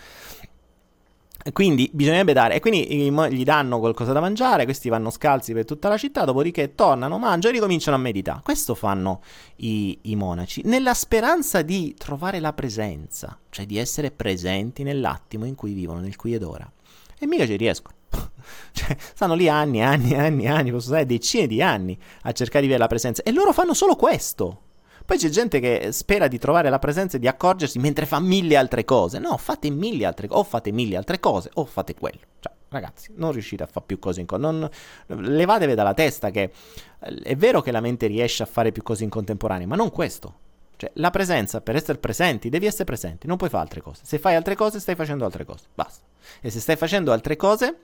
Quindi 1.53 1.91
bisognerebbe 1.93 2.33
dare, 2.33 2.55
e 2.55 2.61
quindi 2.61 3.11
gli 3.31 3.43
danno 3.43 3.81
qualcosa 3.81 4.13
da 4.13 4.21
mangiare, 4.21 4.65
questi 4.65 4.89
vanno 4.89 5.11
scalzi 5.11 5.53
per 5.53 5.65
tutta 5.65 5.89
la 5.89 5.97
città, 5.97 6.25
dopodiché 6.25 6.75
tornano, 6.77 7.19
mangiano 7.19 7.55
e 7.55 7.59
ricominciano 7.59 7.97
a 7.97 8.01
meditare. 8.01 8.41
Questo 8.45 8.77
fanno 8.77 9.23
i, 9.57 9.99
i 10.03 10.15
monaci, 10.15 10.63
nella 10.65 10.95
speranza 10.95 11.63
di 11.63 11.95
trovare 11.99 12.39
la 12.39 12.53
presenza, 12.53 13.37
cioè 13.51 13.67
di 13.67 13.77
essere 13.77 14.13
presenti 14.13 14.85
nell'attimo 14.85 15.45
in 15.45 15.57
cui 15.57 15.73
vivono, 15.73 15.99
nel 15.99 16.15
qui 16.15 16.35
ed 16.35 16.45
ora. 16.45 16.71
E 17.19 17.27
mica 17.27 17.47
ci 17.47 17.57
riescono. 17.57 17.97
cioè, 18.73 18.97
stanno 18.99 19.35
lì 19.35 19.49
anni, 19.49 19.83
anni, 19.83 20.15
anni, 20.15 20.47
anni, 20.47 20.71
posso 20.71 20.89
stare 20.89 21.07
decine 21.07 21.47
di 21.47 21.61
anni 21.61 21.99
a 22.23 22.33
cercare 22.33 22.61
di 22.61 22.67
avere 22.67 22.83
la 22.83 22.89
presenza. 22.89 23.23
E 23.23 23.33
loro 23.33 23.53
fanno 23.53 23.75
solo 23.75 23.97
questo. 23.97 24.61
Poi 25.05 25.19
c'è 25.19 25.29
gente 25.29 25.61
che 25.61 25.91
spera 25.93 26.29
di 26.29 26.39
trovare 26.39 26.71
la 26.71 26.79
presenza 26.79 27.17
e 27.17 27.21
di 27.21 27.29
accorgersi 27.29 27.79
mentre 27.79 28.07
fa 28.07 28.21
mille 28.21 28.57
altre 28.57 28.85
cose. 28.85 29.19
No, 29.19 29.37
fate 29.37 29.71
mille 29.71 30.07
altre 30.07 30.29
cose, 30.29 30.41
o 30.41 30.45
fate 30.45 30.71
mille 30.73 30.97
altre 30.97 31.21
cose, 31.21 31.51
o 31.55 31.65
fate 31.65 31.95
quello. 31.95 32.21
Cioè, 32.39 32.53
ragazzi, 32.69 33.13
non 33.17 33.33
riuscite 33.33 33.63
a 33.63 33.67
fare 33.67 33.87
più 33.87 33.99
cose 33.99 34.21
in 34.21 34.27
contemporanea. 34.27 34.71
Levatevi 35.07 35.75
dalla 35.75 35.95
testa 35.95 36.31
che 36.31 36.53
eh, 37.01 37.15
è 37.23 37.37
vero 37.37 37.61
che 37.61 37.73
la 37.73 37.81
mente 37.81 38.07
riesce 38.07 38.43
a 38.43 38.47
fare 38.47 38.73
più 38.73 38.83
cose 38.83 39.05
in 39.05 39.11
contemporanea, 39.11 39.67
ma 39.67 39.77
non 39.77 39.91
questo. 39.91 40.35
Cioè, 40.77 40.91
la 40.95 41.11
presenza, 41.11 41.61
per 41.61 41.77
essere 41.77 41.99
presenti, 41.99 42.49
devi 42.49 42.67
essere 42.67 42.85
presenti, 42.85 43.27
non 43.27 43.37
puoi 43.37 43.51
fare 43.51 43.63
altre 43.63 43.81
cose. 43.81 44.03
Se 44.05 44.19
fai 44.19 44.35
altre 44.35 44.57
cose, 44.57 44.81
stai 44.81 44.95
facendo 44.95 45.25
altre 45.25 45.45
cose. 45.45 45.67
Basta. 45.75 46.05
E 46.41 46.51
se 46.51 46.61
stai 46.61 46.77
facendo 46.77 47.13
altre 47.13 47.37
cose, 47.37 47.77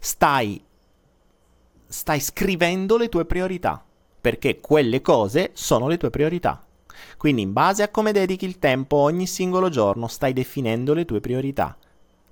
stai, 0.00 0.64
stai 1.86 2.20
scrivendo 2.20 2.96
le 2.96 3.08
tue 3.08 3.24
priorità 3.24 3.85
perché 4.26 4.58
quelle 4.58 5.02
cose 5.02 5.50
sono 5.52 5.86
le 5.86 5.98
tue 5.98 6.10
priorità. 6.10 6.60
Quindi 7.16 7.42
in 7.42 7.52
base 7.52 7.84
a 7.84 7.90
come 7.90 8.10
dedichi 8.10 8.44
il 8.44 8.58
tempo 8.58 8.96
ogni 8.96 9.24
singolo 9.24 9.68
giorno 9.68 10.08
stai 10.08 10.32
definendo 10.32 10.94
le 10.94 11.04
tue 11.04 11.20
priorità. 11.20 11.76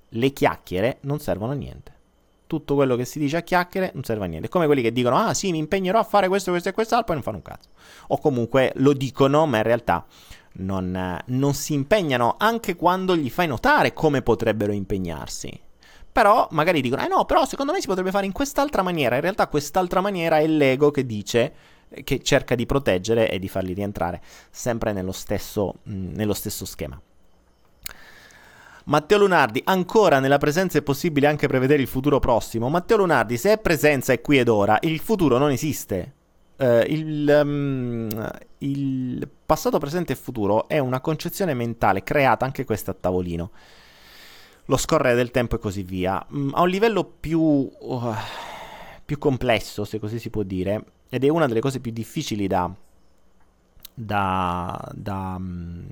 Le 0.09 0.29
chiacchiere 0.31 0.97
non 1.03 1.19
servono 1.19 1.53
a 1.53 1.55
niente. 1.55 1.93
Tutto 2.47 2.75
quello 2.75 2.97
che 2.97 3.05
si 3.05 3.17
dice 3.17 3.37
a 3.37 3.43
chiacchiere 3.43 3.91
non 3.93 4.03
serve 4.03 4.25
a 4.25 4.27
niente. 4.27 4.49
Come 4.49 4.65
quelli 4.65 4.81
che 4.81 4.91
dicono, 4.91 5.15
ah 5.15 5.33
sì, 5.33 5.51
mi 5.51 5.57
impegnerò 5.57 5.97
a 5.97 6.03
fare 6.03 6.27
questo, 6.27 6.51
questo 6.51 6.67
e 6.67 6.73
quest'altro, 6.73 7.05
poi 7.05 7.15
non 7.15 7.23
fanno 7.23 7.37
un 7.37 7.43
cazzo. 7.43 7.69
O 8.07 8.19
comunque 8.19 8.73
lo 8.75 8.91
dicono, 8.91 9.45
ma 9.45 9.55
in 9.55 9.63
realtà 9.63 10.05
non, 10.55 11.17
non 11.25 11.53
si 11.53 11.73
impegnano 11.75 12.35
anche 12.37 12.75
quando 12.75 13.15
gli 13.15 13.29
fai 13.29 13.47
notare 13.47 13.93
come 13.93 14.21
potrebbero 14.21 14.73
impegnarsi. 14.73 15.57
Però 16.11 16.45
magari 16.51 16.81
dicono, 16.81 17.05
eh 17.05 17.07
no, 17.07 17.23
però 17.23 17.45
secondo 17.45 17.71
me 17.71 17.79
si 17.79 17.87
potrebbe 17.87 18.11
fare 18.11 18.25
in 18.25 18.33
quest'altra 18.33 18.81
maniera. 18.81 19.15
In 19.15 19.21
realtà 19.21 19.47
quest'altra 19.47 20.01
maniera 20.01 20.39
è 20.39 20.47
l'ego 20.47 20.91
che 20.91 21.05
dice 21.05 21.53
che 22.03 22.21
cerca 22.21 22.55
di 22.55 22.65
proteggere 22.65 23.29
e 23.29 23.39
di 23.39 23.47
farli 23.47 23.73
rientrare 23.73 24.21
sempre 24.49 24.93
nello 24.93 25.11
stesso, 25.11 25.75
mh, 25.83 25.93
mm, 25.93 26.13
nello 26.15 26.33
stesso 26.33 26.65
schema. 26.65 26.99
Matteo 28.87 29.17
Lunardi, 29.17 29.61
ancora 29.65 30.19
nella 30.19 30.37
presenza 30.37 30.77
è 30.77 30.83
possibile 30.83 31.25
anche 31.25 31.47
prevedere 31.47 31.81
il 31.81 31.87
futuro 31.87 32.19
prossimo. 32.19 32.69
Matteo 32.69 32.97
Lunardi, 32.97 33.35
se 33.37 33.53
è 33.53 33.57
presenza 33.57 34.13
è 34.13 34.21
qui 34.21 34.37
ed 34.37 34.47
ora, 34.47 34.77
il 34.81 34.99
futuro 34.99 35.39
non 35.39 35.49
esiste. 35.49 36.13
Uh, 36.57 36.83
il, 36.87 37.41
um, 37.43 38.31
il, 38.59 39.27
passato, 39.45 39.77
presente 39.77 40.13
e 40.13 40.15
futuro 40.15 40.69
è 40.69 40.77
una 40.77 41.01
concezione 41.01 41.53
mentale 41.53 42.03
creata 42.03 42.45
anche 42.45 42.63
questa 42.63 42.91
a 42.91 42.93
tavolino. 42.93 43.51
Lo 44.65 44.77
scorrere 44.77 45.15
del 45.15 45.31
tempo 45.31 45.55
e 45.55 45.59
così 45.59 45.81
via. 45.81 46.23
Um, 46.29 46.51
a 46.53 46.61
un 46.61 46.69
livello 46.69 47.03
più, 47.03 47.41
uh, 47.41 48.13
più 49.03 49.17
complesso, 49.17 49.83
se 49.83 49.99
così 49.99 50.19
si 50.19 50.29
può 50.29 50.43
dire, 50.43 50.83
ed 51.15 51.23
è 51.23 51.29
una 51.29 51.47
delle 51.47 51.61
cose 51.61 51.79
più 51.79 51.93
difficili 51.93 52.45
da, 52.45 52.69
da, 53.93 54.91
da, 54.93 55.37
mm, 55.39 55.85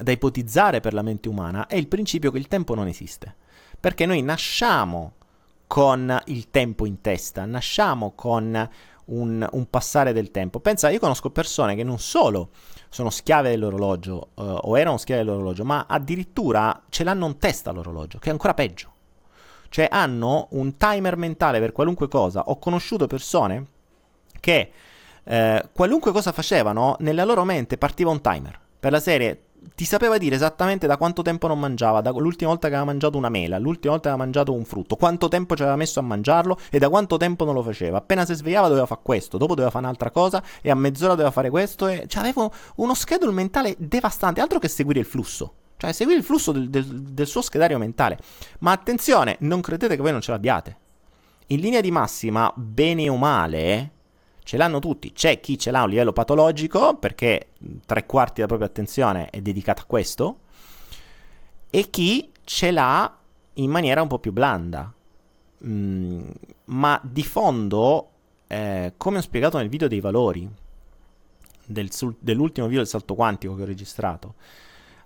da, 0.00 0.10
ipotizzare 0.10 0.80
per 0.80 0.94
la 0.94 1.02
mente 1.02 1.28
umana, 1.28 1.66
è 1.66 1.76
il 1.76 1.86
principio 1.86 2.30
che 2.30 2.38
il 2.38 2.48
tempo 2.48 2.74
non 2.74 2.86
esiste. 2.86 3.36
Perché 3.78 4.06
noi 4.06 4.22
nasciamo 4.22 5.16
con 5.66 6.18
il 6.28 6.48
tempo 6.48 6.86
in 6.86 7.02
testa, 7.02 7.44
nasciamo 7.44 8.12
con 8.14 8.70
un, 9.04 9.46
un 9.52 9.68
passare 9.68 10.14
del 10.14 10.30
tempo. 10.30 10.60
Pensa, 10.60 10.88
io 10.88 10.98
conosco 10.98 11.28
persone 11.28 11.74
che 11.74 11.84
non 11.84 11.98
solo 11.98 12.48
sono 12.88 13.10
schiave 13.10 13.50
dell'orologio 13.50 14.30
uh, 14.32 14.42
o 14.62 14.78
erano 14.78 14.96
schiave 14.96 15.24
dell'orologio, 15.24 15.66
ma 15.66 15.84
addirittura 15.86 16.84
ce 16.88 17.04
l'hanno 17.04 17.26
in 17.26 17.36
testa 17.36 17.70
l'orologio, 17.70 18.16
che 18.18 18.30
è 18.30 18.32
ancora 18.32 18.54
peggio. 18.54 18.92
Cioè 19.68 19.88
hanno 19.90 20.48
un 20.52 20.78
timer 20.78 21.18
mentale 21.18 21.60
per 21.60 21.72
qualunque 21.72 22.08
cosa. 22.08 22.44
Ho 22.46 22.58
conosciuto 22.58 23.06
persone 23.06 23.78
che 24.40 24.70
eh, 25.24 25.68
qualunque 25.72 26.12
cosa 26.12 26.32
facevano, 26.32 26.96
nella 27.00 27.24
loro 27.24 27.44
mente 27.44 27.78
partiva 27.78 28.10
un 28.10 28.20
timer. 28.20 28.58
Per 28.80 28.90
la 28.90 29.00
serie 29.00 29.42
ti 29.74 29.84
sapeva 29.84 30.18
dire 30.18 30.34
esattamente 30.34 30.86
da 30.86 30.96
quanto 30.96 31.22
tempo 31.22 31.46
non 31.46 31.58
mangiava, 31.58 32.00
da 32.00 32.10
l'ultima 32.10 32.50
volta 32.50 32.68
che 32.68 32.74
aveva 32.74 32.90
mangiato 32.90 33.18
una 33.18 33.28
mela, 33.28 33.58
l'ultima 33.58 33.92
volta 33.92 34.08
che 34.08 34.14
aveva 34.14 34.24
mangiato 34.24 34.52
un 34.52 34.64
frutto, 34.64 34.96
quanto 34.96 35.28
tempo 35.28 35.54
ci 35.54 35.62
aveva 35.62 35.76
messo 35.76 36.00
a 36.00 36.02
mangiarlo 36.02 36.58
e 36.70 36.78
da 36.78 36.88
quanto 36.88 37.16
tempo 37.16 37.44
non 37.44 37.54
lo 37.54 37.62
faceva. 37.62 37.98
Appena 37.98 38.24
si 38.24 38.34
svegliava 38.34 38.68
doveva 38.68 38.86
fare 38.86 39.00
questo, 39.02 39.36
dopo 39.36 39.54
doveva 39.54 39.70
fare 39.70 39.84
un'altra 39.84 40.10
cosa 40.10 40.42
e 40.60 40.70
a 40.70 40.74
mezz'ora 40.74 41.12
doveva 41.12 41.30
fare 41.30 41.50
questo 41.50 41.86
e 41.88 42.04
cioè, 42.08 42.22
aveva 42.22 42.50
uno 42.76 42.94
schedule 42.94 43.32
mentale 43.32 43.76
devastante, 43.78 44.40
altro 44.40 44.58
che 44.58 44.68
seguire 44.68 45.00
il 45.00 45.06
flusso. 45.06 45.54
Cioè, 45.76 45.92
seguire 45.92 46.18
il 46.18 46.24
flusso 46.24 46.52
del, 46.52 46.68
del, 46.68 46.84
del 46.84 47.26
suo 47.26 47.40
schedario 47.40 47.78
mentale. 47.78 48.18
Ma 48.60 48.72
attenzione, 48.72 49.36
non 49.40 49.60
credete 49.60 49.96
che 49.96 50.02
voi 50.02 50.12
non 50.12 50.20
ce 50.20 50.30
l'abbiate. 50.30 50.76
In 51.48 51.60
linea 51.60 51.80
di 51.80 51.90
massima, 51.90 52.52
bene 52.54 53.08
o 53.08 53.16
male, 53.16 53.92
ce 54.50 54.56
l'hanno 54.56 54.80
tutti. 54.80 55.12
C'è 55.12 55.38
chi 55.38 55.56
ce 55.56 55.70
l'ha 55.70 55.78
a 55.78 55.82
un 55.84 55.90
livello 55.90 56.12
patologico, 56.12 56.96
perché 56.96 57.50
tre 57.86 58.04
quarti 58.04 58.34
della 58.34 58.48
propria 58.48 58.66
attenzione 58.66 59.30
è 59.30 59.40
dedicata 59.40 59.82
a 59.82 59.84
questo, 59.84 60.38
e 61.70 61.88
chi 61.88 62.32
ce 62.42 62.72
l'ha 62.72 63.16
in 63.54 63.70
maniera 63.70 64.02
un 64.02 64.08
po' 64.08 64.18
più 64.18 64.32
blanda. 64.32 64.92
Mm, 65.64 66.30
ma 66.64 67.00
di 67.04 67.22
fondo, 67.22 68.10
eh, 68.48 68.94
come 68.96 69.18
ho 69.18 69.20
spiegato 69.20 69.56
nel 69.56 69.68
video 69.68 69.86
dei 69.86 70.00
valori, 70.00 70.50
del, 71.64 71.92
sul, 71.92 72.16
dell'ultimo 72.18 72.66
video 72.66 72.82
del 72.82 72.90
salto 72.90 73.14
quantico 73.14 73.54
che 73.54 73.62
ho 73.62 73.66
registrato, 73.66 74.34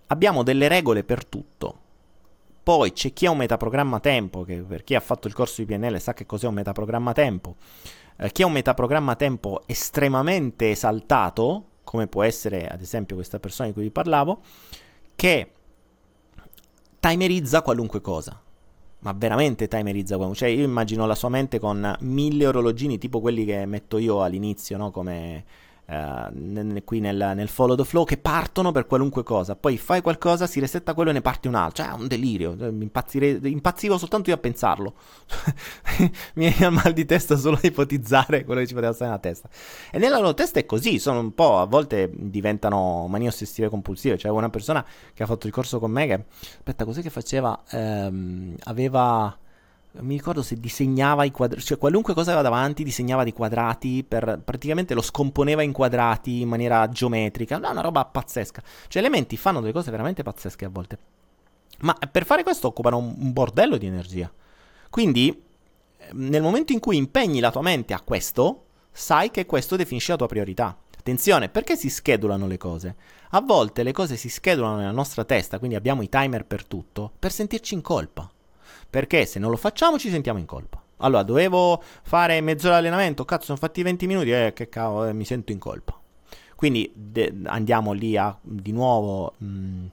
abbiamo 0.07 0.43
delle 0.43 0.69
regole 0.69 1.05
per 1.05 1.27
tutto. 1.27 1.81
Poi 2.63 2.95
c'è 2.95 3.13
chi 3.13 3.27
ha 3.27 3.31
un 3.31 3.37
metaprogramma 3.37 4.01
tempo, 4.01 4.43
che 4.43 4.57
per 4.63 4.85
chi 4.85 4.95
ha 4.95 5.01
fatto 5.01 5.29
il 5.29 5.35
corso 5.35 5.63
di 5.63 5.67
PNL 5.67 6.01
sa 6.01 6.15
che 6.15 6.25
cos'è 6.25 6.47
un 6.47 6.55
metaprogramma 6.55 7.13
tempo 7.13 7.57
eh, 8.17 8.31
che 8.31 8.43
ha 8.43 8.47
un 8.47 8.53
metaprogramma 8.53 9.13
a 9.13 9.17
tempo 9.17 9.63
estremamente 9.67 10.71
esaltato, 10.71 11.67
come 11.85 12.07
può 12.07 12.23
essere 12.23 12.67
ad 12.67 12.81
esempio 12.81 13.17
questa 13.17 13.39
persona 13.39 13.69
di 13.69 13.75
cui 13.75 13.85
vi 13.85 13.91
parlavo, 13.91 14.41
che 15.15 15.51
timerizza 17.01 17.63
qualunque 17.63 18.01
cosa. 18.01 18.41
Ma 19.01 19.13
veramente 19.13 19.69
timerizza 19.69 20.17
qualunque 20.17 20.47
Cioè, 20.47 20.57
io 20.57 20.65
immagino 20.65 21.05
la 21.05 21.15
sua 21.15 21.29
mente 21.29 21.59
con 21.59 21.95
mille 22.01 22.47
orologini, 22.47 22.97
tipo 22.97 23.21
quelli 23.21 23.45
che 23.45 23.67
metto 23.67 23.99
io 23.99 24.23
all'inizio, 24.23 24.79
no? 24.79 24.91
Come 24.91 25.45
Uh, 25.87 26.83
qui 26.83 26.99
nel, 27.01 27.33
nel, 27.35 27.49
follow 27.49 27.77
the 27.77 27.85
flow 27.85 28.05
che 28.05 28.17
partono 28.17 28.73
per 28.73 28.87
qualunque 28.87 29.23
cosa. 29.23 29.55
Poi 29.55 29.77
fai 29.77 30.01
qualcosa, 30.01 30.47
si 30.47 30.59
resetta 30.59 30.95
quello 30.95 31.11
e 31.11 31.13
ne 31.13 31.21
parti 31.21 31.47
un 31.47 31.55
altro. 31.55 31.85
Cioè, 31.85 31.93
è 31.93 31.97
un 31.97 32.07
delirio. 32.07 32.57
Cioè, 32.57 32.71
impazzivo 32.71 33.99
soltanto 33.99 34.31
io 34.31 34.37
a 34.37 34.39
pensarlo. 34.39 34.95
Mi 36.35 36.49
viene 36.49 36.67
al 36.67 36.73
mal 36.73 36.93
di 36.93 37.05
testa 37.05 37.37
solo 37.37 37.59
a 37.63 37.67
ipotizzare 37.67 38.45
quello 38.45 38.61
che 38.61 38.67
ci 38.67 38.75
poteva 38.75 38.93
stare 38.93 39.11
nella 39.11 39.23
testa. 39.23 39.49
E 39.91 39.99
nella 39.99 40.19
loro 40.19 40.35
testa 40.35 40.59
è 40.59 40.65
così. 40.65 40.99
Sono 40.99 41.19
un 41.19 41.35
po', 41.35 41.59
a 41.59 41.67
volte 41.67 42.11
diventano 42.13 43.07
manie 43.09 43.29
ossessive 43.29 43.69
compulsive. 43.69 44.17
Cioè, 44.17 44.31
una 44.31 44.51
persona 44.51 44.85
che 45.13 45.23
ha 45.23 45.27
fatto 45.27 45.47
il 45.47 45.53
corso 45.53 45.79
con 45.79 45.91
me 45.91 46.07
che, 46.07 46.25
aspetta, 46.57 46.85
cos'è 46.85 47.03
che 47.03 47.11
faceva? 47.11 47.63
Um, 47.73 48.55
aveva 48.65 49.37
mi 50.01 50.17
ricordo 50.17 50.43
se 50.43 50.59
disegnava 50.59 51.25
i 51.25 51.31
quadrati, 51.31 51.65
cioè 51.65 51.79
qualunque 51.79 52.15
cosa 52.15 52.33
aveva 52.33 52.49
davanti 52.49 52.83
disegnava 52.83 53.23
dei 53.23 53.33
quadrati, 53.33 54.05
per, 54.07 54.41
praticamente 54.45 54.95
lo 54.95 55.03
scomponeva 55.03 55.63
in 55.63 55.73
quadrati 55.73 56.41
in 56.41 56.49
maniera 56.49 56.89
geometrica, 56.89 57.59
no, 57.59 57.71
una 57.71 57.81
roba 57.81 58.05
pazzesca. 58.05 58.63
Cioè 58.89 59.03
elementi 59.03 59.37
fanno 59.37 59.61
delle 59.61 59.73
cose 59.73 59.91
veramente 59.91 60.23
pazzesche 60.23 60.65
a 60.65 60.69
volte. 60.69 60.99
Ma 61.81 61.95
per 62.11 62.25
fare 62.25 62.43
questo 62.43 62.69
occupano 62.69 62.99
un, 62.99 63.15
un 63.17 63.33
bordello 63.33 63.77
di 63.77 63.87
energia. 63.87 64.33
Quindi 64.91 65.43
nel 66.13 66.43
momento 66.43 66.73
in 66.73 66.81
cui 66.81 66.97
impegni 66.97 67.41
la 67.41 67.51
tua 67.51 67.63
mente 67.63 67.95
a 67.95 68.01
questo, 68.01 68.65
sai 68.91 69.31
che 69.31 69.47
questo 69.47 69.77
definisce 69.77 70.13
la 70.13 70.19
tua 70.19 70.27
priorità. 70.29 70.77
Attenzione, 70.99 71.49
perché 71.49 71.77
si 71.77 71.91
schedulano 71.91 72.47
le 72.47 72.57
cose? 72.57 72.97
A 73.31 73.41
volte 73.41 73.83
le 73.83 73.93
cose 73.93 74.17
si 74.17 74.29
schedulano 74.29 74.77
nella 74.77 74.91
nostra 74.91 75.25
testa, 75.25 75.59
quindi 75.59 75.77
abbiamo 75.77 76.03
i 76.03 76.09
timer 76.09 76.47
per 76.47 76.65
tutto, 76.65 77.13
per 77.19 77.31
sentirci 77.31 77.75
in 77.75 77.83
colpa. 77.83 78.31
Perché 78.95 79.27
se 79.27 79.41
non 79.41 79.51
lo 79.51 79.57
facciamo 79.57 79.99
ci 79.99 80.09
sentiamo 80.09 80.39
in 80.39 80.47
colpa. 80.47 80.81
Allora, 80.99 81.25
dovevo 81.25 81.83
fare 81.83 82.41
mezz'ora 82.41 82.75
di 82.75 82.87
allenamento, 82.87 83.25
cazzo, 83.25 83.47
sono 83.47 83.59
fatti 83.59 83.83
20 83.83 84.07
minuti, 84.07 84.31
eh, 84.31 84.53
che 84.55 84.69
cavolo, 84.69 85.07
eh, 85.07 85.13
mi 85.13 85.25
sento 85.25 85.51
in 85.51 85.59
colpa. 85.59 85.99
Quindi 86.55 86.89
de- 86.95 87.35
andiamo 87.47 87.91
lì 87.91 88.17
a 88.17 88.39
di 88.41 88.71
nuovo 88.71 89.35
mh, 89.37 89.47
uh, 89.47 89.89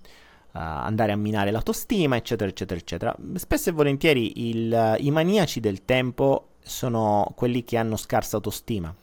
andare 0.51 1.13
a 1.13 1.15
minare 1.15 1.50
l'autostima, 1.50 2.15
eccetera, 2.15 2.48
eccetera, 2.48 2.79
eccetera. 2.79 3.15
Spesso 3.38 3.70
e 3.70 3.74
volentieri 3.74 4.50
il, 4.50 4.98
i 5.00 5.10
maniaci 5.10 5.60
del 5.60 5.84
tempo 5.84 6.50
sono 6.62 7.34
quelli 7.36 7.63
che 7.63 7.77
hanno 7.77 7.96
scarsa 7.96 8.36
autostima. 8.36 8.93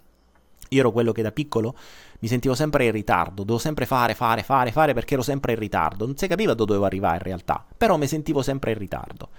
Io 0.68 0.78
ero 0.78 0.92
quello 0.92 1.10
che 1.10 1.22
da 1.22 1.32
piccolo 1.32 1.74
mi 2.20 2.28
sentivo 2.28 2.54
sempre 2.54 2.84
in 2.84 2.92
ritardo, 2.92 3.42
dovevo 3.42 3.58
sempre 3.58 3.84
fare, 3.84 4.14
fare, 4.14 4.44
fare, 4.44 4.70
fare 4.70 4.94
perché 4.94 5.14
ero 5.14 5.24
sempre 5.24 5.54
in 5.54 5.58
ritardo. 5.58 6.06
Non 6.06 6.16
si 6.16 6.28
capiva 6.28 6.52
dove 6.52 6.66
dovevo 6.66 6.86
arrivare 6.86 7.16
in 7.16 7.22
realtà, 7.24 7.66
però 7.76 7.96
mi 7.96 8.06
sentivo 8.06 8.42
sempre 8.42 8.70
in 8.70 8.78
ritardo. 8.78 9.30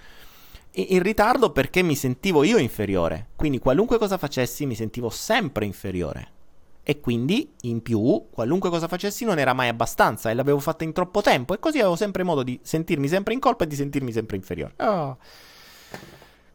In 0.72 1.02
ritardo 1.02 1.50
perché 1.50 1.82
mi 1.82 1.96
sentivo 1.96 2.44
io 2.44 2.56
inferiore, 2.56 3.30
quindi 3.34 3.58
qualunque 3.58 3.98
cosa 3.98 4.18
facessi 4.18 4.66
mi 4.66 4.76
sentivo 4.76 5.10
sempre 5.10 5.64
inferiore. 5.64 6.38
E 6.82 7.00
quindi, 7.00 7.52
in 7.62 7.82
più, 7.82 8.26
qualunque 8.30 8.70
cosa 8.70 8.88
facessi 8.88 9.24
non 9.24 9.38
era 9.38 9.52
mai 9.52 9.68
abbastanza 9.68 10.30
e 10.30 10.34
l'avevo 10.34 10.60
fatta 10.60 10.84
in 10.84 10.92
troppo 10.92 11.20
tempo 11.20 11.54
e 11.54 11.58
così 11.58 11.78
avevo 11.78 11.96
sempre 11.96 12.22
modo 12.22 12.42
di 12.42 12.58
sentirmi 12.62 13.08
sempre 13.08 13.34
in 13.34 13.40
colpa 13.40 13.64
e 13.64 13.66
di 13.66 13.74
sentirmi 13.74 14.12
sempre 14.12 14.36
inferiore. 14.36 14.74
Oh, 14.78 15.18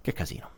che 0.02 0.14
casino. 0.14 0.50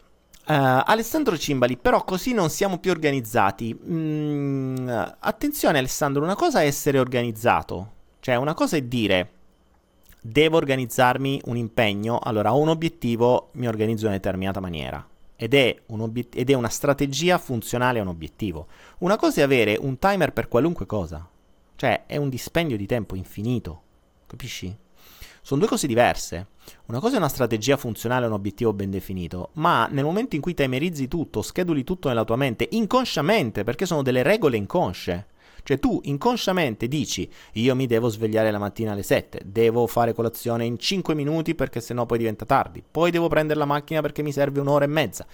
Uh, 0.47 0.81
Alessandro 0.85 1.37
Cimbali, 1.37 1.77
però 1.77 2.03
così 2.03 2.33
non 2.33 2.49
siamo 2.49 2.77
più 2.79 2.91
organizzati. 2.91 3.77
Mm, 3.77 4.87
attenzione 5.19 5.79
Alessandro, 5.79 6.23
una 6.23 6.35
cosa 6.35 6.61
è 6.61 6.65
essere 6.65 6.99
organizzato, 6.99 7.91
cioè 8.19 8.35
una 8.35 8.53
cosa 8.53 8.77
è 8.77 8.81
dire 8.81 9.31
devo 10.27 10.57
organizzarmi 10.57 11.41
un 11.45 11.55
impegno, 11.55 12.19
allora 12.21 12.53
ho 12.53 12.59
un 12.59 12.67
obiettivo, 12.67 13.49
mi 13.53 13.67
organizzo 13.67 14.01
in 14.01 14.07
una 14.07 14.17
determinata 14.17 14.59
maniera. 14.59 15.05
Ed 15.35 15.53
è, 15.53 15.75
un 15.87 16.01
obiet- 16.01 16.35
ed 16.35 16.49
è 16.49 16.53
una 16.53 16.67
strategia 16.67 17.37
funzionale 17.37 17.99
a 17.99 18.01
un 18.01 18.09
obiettivo. 18.09 18.67
Una 18.99 19.15
cosa 19.15 19.41
è 19.41 19.43
avere 19.43 19.77
un 19.79 19.97
timer 19.99 20.33
per 20.33 20.47
qualunque 20.47 20.85
cosa, 20.85 21.27
cioè 21.75 22.05
è 22.07 22.17
un 22.17 22.29
dispendio 22.29 22.75
di 22.75 22.85
tempo 22.85 23.15
infinito, 23.15 23.81
capisci? 24.25 24.75
Sono 25.41 25.61
due 25.61 25.69
cose 25.69 25.87
diverse. 25.87 26.47
Una 26.87 26.99
cosa 26.99 27.15
è 27.15 27.19
una 27.19 27.29
strategia 27.29 27.77
funzionale 27.77 28.25
a 28.25 28.27
un 28.27 28.33
obiettivo 28.33 28.73
ben 28.73 28.89
definito, 28.89 29.51
ma 29.53 29.87
nel 29.89 30.03
momento 30.03 30.35
in 30.35 30.41
cui 30.41 30.53
timerizzi 30.53 31.07
tutto, 31.07 31.41
scheduli 31.41 31.85
tutto 31.85 32.09
nella 32.09 32.25
tua 32.25 32.35
mente, 32.35 32.67
inconsciamente, 32.71 33.63
perché 33.63 33.85
sono 33.85 34.01
delle 34.01 34.23
regole 34.23 34.57
inconsce. 34.57 35.27
Cioè 35.67 35.79
tu 35.79 35.99
inconsciamente 36.03 36.87
dici 36.87 37.29
io 37.55 37.75
mi 37.75 37.87
devo 37.87 38.07
svegliare 38.07 38.51
la 38.51 38.57
mattina 38.57 38.93
alle 38.93 39.03
7, 39.03 39.41
devo 39.43 39.85
fare 39.85 40.13
colazione 40.13 40.63
in 40.63 40.79
5 40.79 41.13
minuti 41.13 41.55
perché 41.55 41.81
sennò 41.81 42.05
poi 42.05 42.19
diventa 42.19 42.45
tardi, 42.45 42.81
poi 42.89 43.11
devo 43.11 43.27
prendere 43.27 43.59
la 43.59 43.65
macchina 43.65 43.99
perché 43.99 44.21
mi 44.21 44.31
serve 44.31 44.61
un'ora 44.61 44.85
e 44.85 44.87
mezza. 44.87 45.25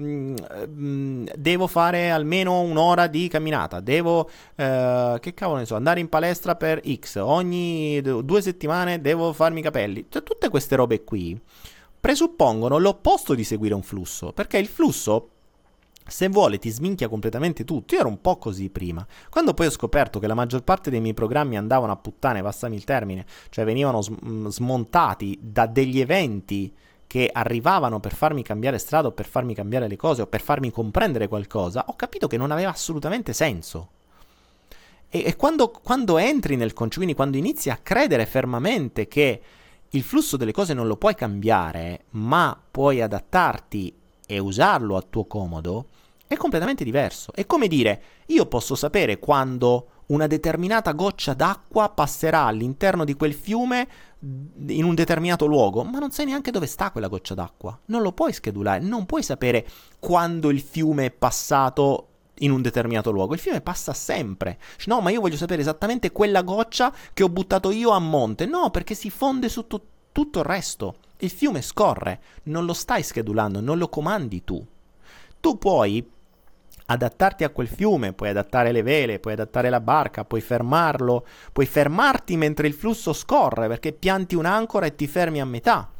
Mm, 0.00 0.36
mm, 0.66 1.26
devo 1.36 1.66
fare 1.66 2.08
almeno 2.08 2.62
un'ora 2.62 3.08
di 3.08 3.28
camminata, 3.28 3.80
devo, 3.80 4.30
eh, 4.56 5.18
che 5.20 5.34
cavolo 5.34 5.58
ne 5.58 5.66
so, 5.66 5.74
andare 5.74 6.00
in 6.00 6.08
palestra 6.08 6.56
per 6.56 6.80
X, 6.82 7.16
ogni 7.16 8.00
due 8.00 8.40
settimane 8.40 9.02
devo 9.02 9.34
farmi 9.34 9.60
i 9.60 9.62
capelli, 9.62 10.06
cioè, 10.08 10.22
tutte 10.22 10.48
queste 10.48 10.76
robe 10.76 11.04
qui 11.04 11.38
presuppongono 12.00 12.78
l'opposto 12.78 13.34
di 13.34 13.44
seguire 13.44 13.74
un 13.74 13.82
flusso, 13.82 14.32
perché 14.32 14.56
il 14.56 14.66
flusso 14.66 15.28
se 16.06 16.28
vuole 16.28 16.58
ti 16.58 16.70
sminchia 16.70 17.08
completamente 17.08 17.64
tutto. 17.64 17.94
Io 17.94 18.00
ero 18.00 18.08
un 18.08 18.20
po' 18.20 18.36
così 18.36 18.70
prima. 18.70 19.06
Quando 19.30 19.54
poi 19.54 19.66
ho 19.66 19.70
scoperto 19.70 20.18
che 20.18 20.26
la 20.26 20.34
maggior 20.34 20.62
parte 20.62 20.90
dei 20.90 21.00
miei 21.00 21.14
programmi 21.14 21.56
andavano 21.56 21.92
a 21.92 21.96
puttane, 21.96 22.42
passami 22.42 22.76
il 22.76 22.84
termine, 22.84 23.24
cioè 23.50 23.64
venivano 23.64 24.02
sm- 24.02 24.48
smontati 24.48 25.38
da 25.40 25.66
degli 25.66 26.00
eventi 26.00 26.74
che 27.06 27.30
arrivavano 27.32 28.00
per 28.00 28.14
farmi 28.14 28.42
cambiare 28.42 28.78
strada 28.78 29.08
o 29.08 29.12
per 29.12 29.26
farmi 29.26 29.54
cambiare 29.54 29.88
le 29.88 29.96
cose 29.96 30.22
o 30.22 30.26
per 30.26 30.40
farmi 30.40 30.70
comprendere 30.70 31.28
qualcosa, 31.28 31.84
ho 31.86 31.94
capito 31.94 32.26
che 32.26 32.36
non 32.36 32.50
aveva 32.50 32.70
assolutamente 32.70 33.32
senso. 33.32 33.90
E, 35.08 35.22
e 35.24 35.36
quando, 35.36 35.68
quando, 35.68 36.18
entri 36.18 36.56
nel 36.56 36.72
concetto, 36.72 36.96
quindi 36.96 37.14
quando 37.14 37.36
inizi 37.36 37.70
a 37.70 37.78
credere 37.80 38.26
fermamente 38.26 39.06
che 39.06 39.40
il 39.90 40.02
flusso 40.02 40.36
delle 40.36 40.50
cose 40.50 40.74
non 40.74 40.88
lo 40.88 40.96
puoi 40.96 41.14
cambiare, 41.14 42.06
ma 42.10 42.60
puoi 42.68 43.00
adattarti 43.00 43.94
e 44.26 44.38
usarlo 44.38 44.96
a 44.96 45.04
tuo 45.08 45.26
comodo, 45.26 45.86
è 46.26 46.36
completamente 46.36 46.84
diverso. 46.84 47.32
È 47.32 47.46
come 47.46 47.68
dire, 47.68 48.02
io 48.26 48.46
posso 48.46 48.74
sapere 48.74 49.18
quando 49.18 49.88
una 50.06 50.26
determinata 50.26 50.92
goccia 50.92 51.34
d'acqua 51.34 51.88
passerà 51.90 52.44
all'interno 52.44 53.04
di 53.04 53.14
quel 53.14 53.34
fiume 53.34 53.88
in 54.68 54.84
un 54.84 54.94
determinato 54.94 55.46
luogo, 55.46 55.82
ma 55.82 55.98
non 55.98 56.10
sai 56.10 56.26
neanche 56.26 56.50
dove 56.50 56.66
sta 56.66 56.90
quella 56.90 57.08
goccia 57.08 57.34
d'acqua. 57.34 57.78
Non 57.86 58.02
lo 58.02 58.12
puoi 58.12 58.32
schedulare, 58.32 58.80
non 58.80 59.06
puoi 59.06 59.22
sapere 59.22 59.66
quando 59.98 60.50
il 60.50 60.60
fiume 60.60 61.06
è 61.06 61.10
passato 61.10 62.08
in 62.38 62.50
un 62.50 62.62
determinato 62.62 63.10
luogo. 63.10 63.34
Il 63.34 63.40
fiume 63.40 63.60
passa 63.60 63.92
sempre. 63.92 64.58
No, 64.86 65.00
ma 65.00 65.10
io 65.10 65.20
voglio 65.20 65.36
sapere 65.36 65.60
esattamente 65.60 66.10
quella 66.10 66.42
goccia 66.42 66.92
che 67.12 67.22
ho 67.22 67.28
buttato 67.28 67.70
io 67.70 67.90
a 67.90 67.98
monte. 67.98 68.46
No, 68.46 68.70
perché 68.70 68.94
si 68.94 69.10
fonde 69.10 69.48
su 69.48 69.66
tu- 69.66 69.80
tutto 70.10 70.38
il 70.40 70.44
resto. 70.44 70.96
Il 71.18 71.30
fiume 71.30 71.62
scorre, 71.62 72.20
non 72.44 72.64
lo 72.64 72.72
stai 72.72 73.02
schedulando, 73.02 73.60
non 73.60 73.78
lo 73.78 73.88
comandi 73.88 74.44
tu. 74.44 74.64
Tu 75.40 75.58
puoi 75.58 76.10
adattarti 76.86 77.44
a 77.44 77.50
quel 77.50 77.68
fiume, 77.68 78.12
puoi 78.12 78.30
adattare 78.30 78.72
le 78.72 78.82
vele, 78.82 79.18
puoi 79.18 79.34
adattare 79.34 79.70
la 79.70 79.80
barca, 79.80 80.24
puoi 80.24 80.40
fermarlo, 80.40 81.26
puoi 81.52 81.66
fermarti 81.66 82.36
mentre 82.36 82.66
il 82.66 82.74
flusso 82.74 83.12
scorre 83.12 83.68
perché 83.68 83.92
pianti 83.92 84.34
un'ancora 84.34 84.86
e 84.86 84.94
ti 84.94 85.06
fermi 85.06 85.40
a 85.40 85.46
metà. 85.46 85.90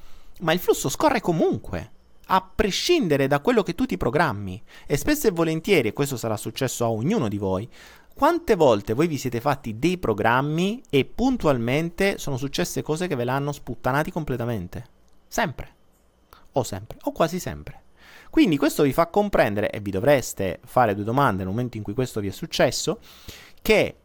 Ma 0.40 0.52
il 0.52 0.58
flusso 0.58 0.88
scorre 0.88 1.20
comunque, 1.20 1.92
a 2.26 2.42
prescindere 2.54 3.26
da 3.26 3.40
quello 3.40 3.62
che 3.62 3.74
tu 3.74 3.86
ti 3.86 3.96
programmi. 3.96 4.62
E 4.86 4.96
spesso 4.96 5.28
e 5.28 5.30
volentieri, 5.30 5.88
e 5.88 5.92
questo 5.92 6.16
sarà 6.16 6.36
successo 6.36 6.84
a 6.84 6.90
ognuno 6.90 7.28
di 7.28 7.38
voi, 7.38 7.68
quante 8.14 8.54
volte 8.54 8.94
voi 8.94 9.08
vi 9.08 9.18
siete 9.18 9.40
fatti 9.40 9.78
dei 9.78 9.98
programmi 9.98 10.82
e 10.88 11.04
puntualmente 11.04 12.18
sono 12.18 12.36
successe 12.36 12.80
cose 12.82 13.08
che 13.08 13.16
ve 13.16 13.24
l'hanno 13.24 13.50
sputtanati 13.52 14.12
completamente? 14.12 14.93
Sempre. 15.34 15.74
O 16.52 16.62
sempre, 16.62 16.96
o 17.02 17.10
quasi 17.10 17.40
sempre. 17.40 17.82
Quindi 18.30 18.56
questo 18.56 18.84
vi 18.84 18.92
fa 18.92 19.08
comprendere, 19.08 19.68
e 19.68 19.80
vi 19.80 19.90
dovreste 19.90 20.60
fare 20.64 20.94
due 20.94 21.02
domande 21.02 21.38
nel 21.42 21.48
momento 21.48 21.76
in 21.76 21.82
cui 21.82 21.92
questo 21.92 22.20
vi 22.20 22.28
è 22.28 22.30
successo, 22.30 23.00
che 23.60 23.96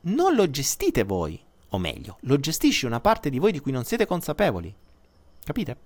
non 0.00 0.34
lo 0.34 0.48
gestite 0.48 1.04
voi, 1.04 1.38
o 1.68 1.78
meglio, 1.78 2.16
lo 2.20 2.40
gestisce 2.40 2.86
una 2.86 3.00
parte 3.00 3.28
di 3.28 3.38
voi 3.38 3.52
di 3.52 3.60
cui 3.60 3.70
non 3.70 3.84
siete 3.84 4.06
consapevoli. 4.06 4.74
Capite? 5.44 5.76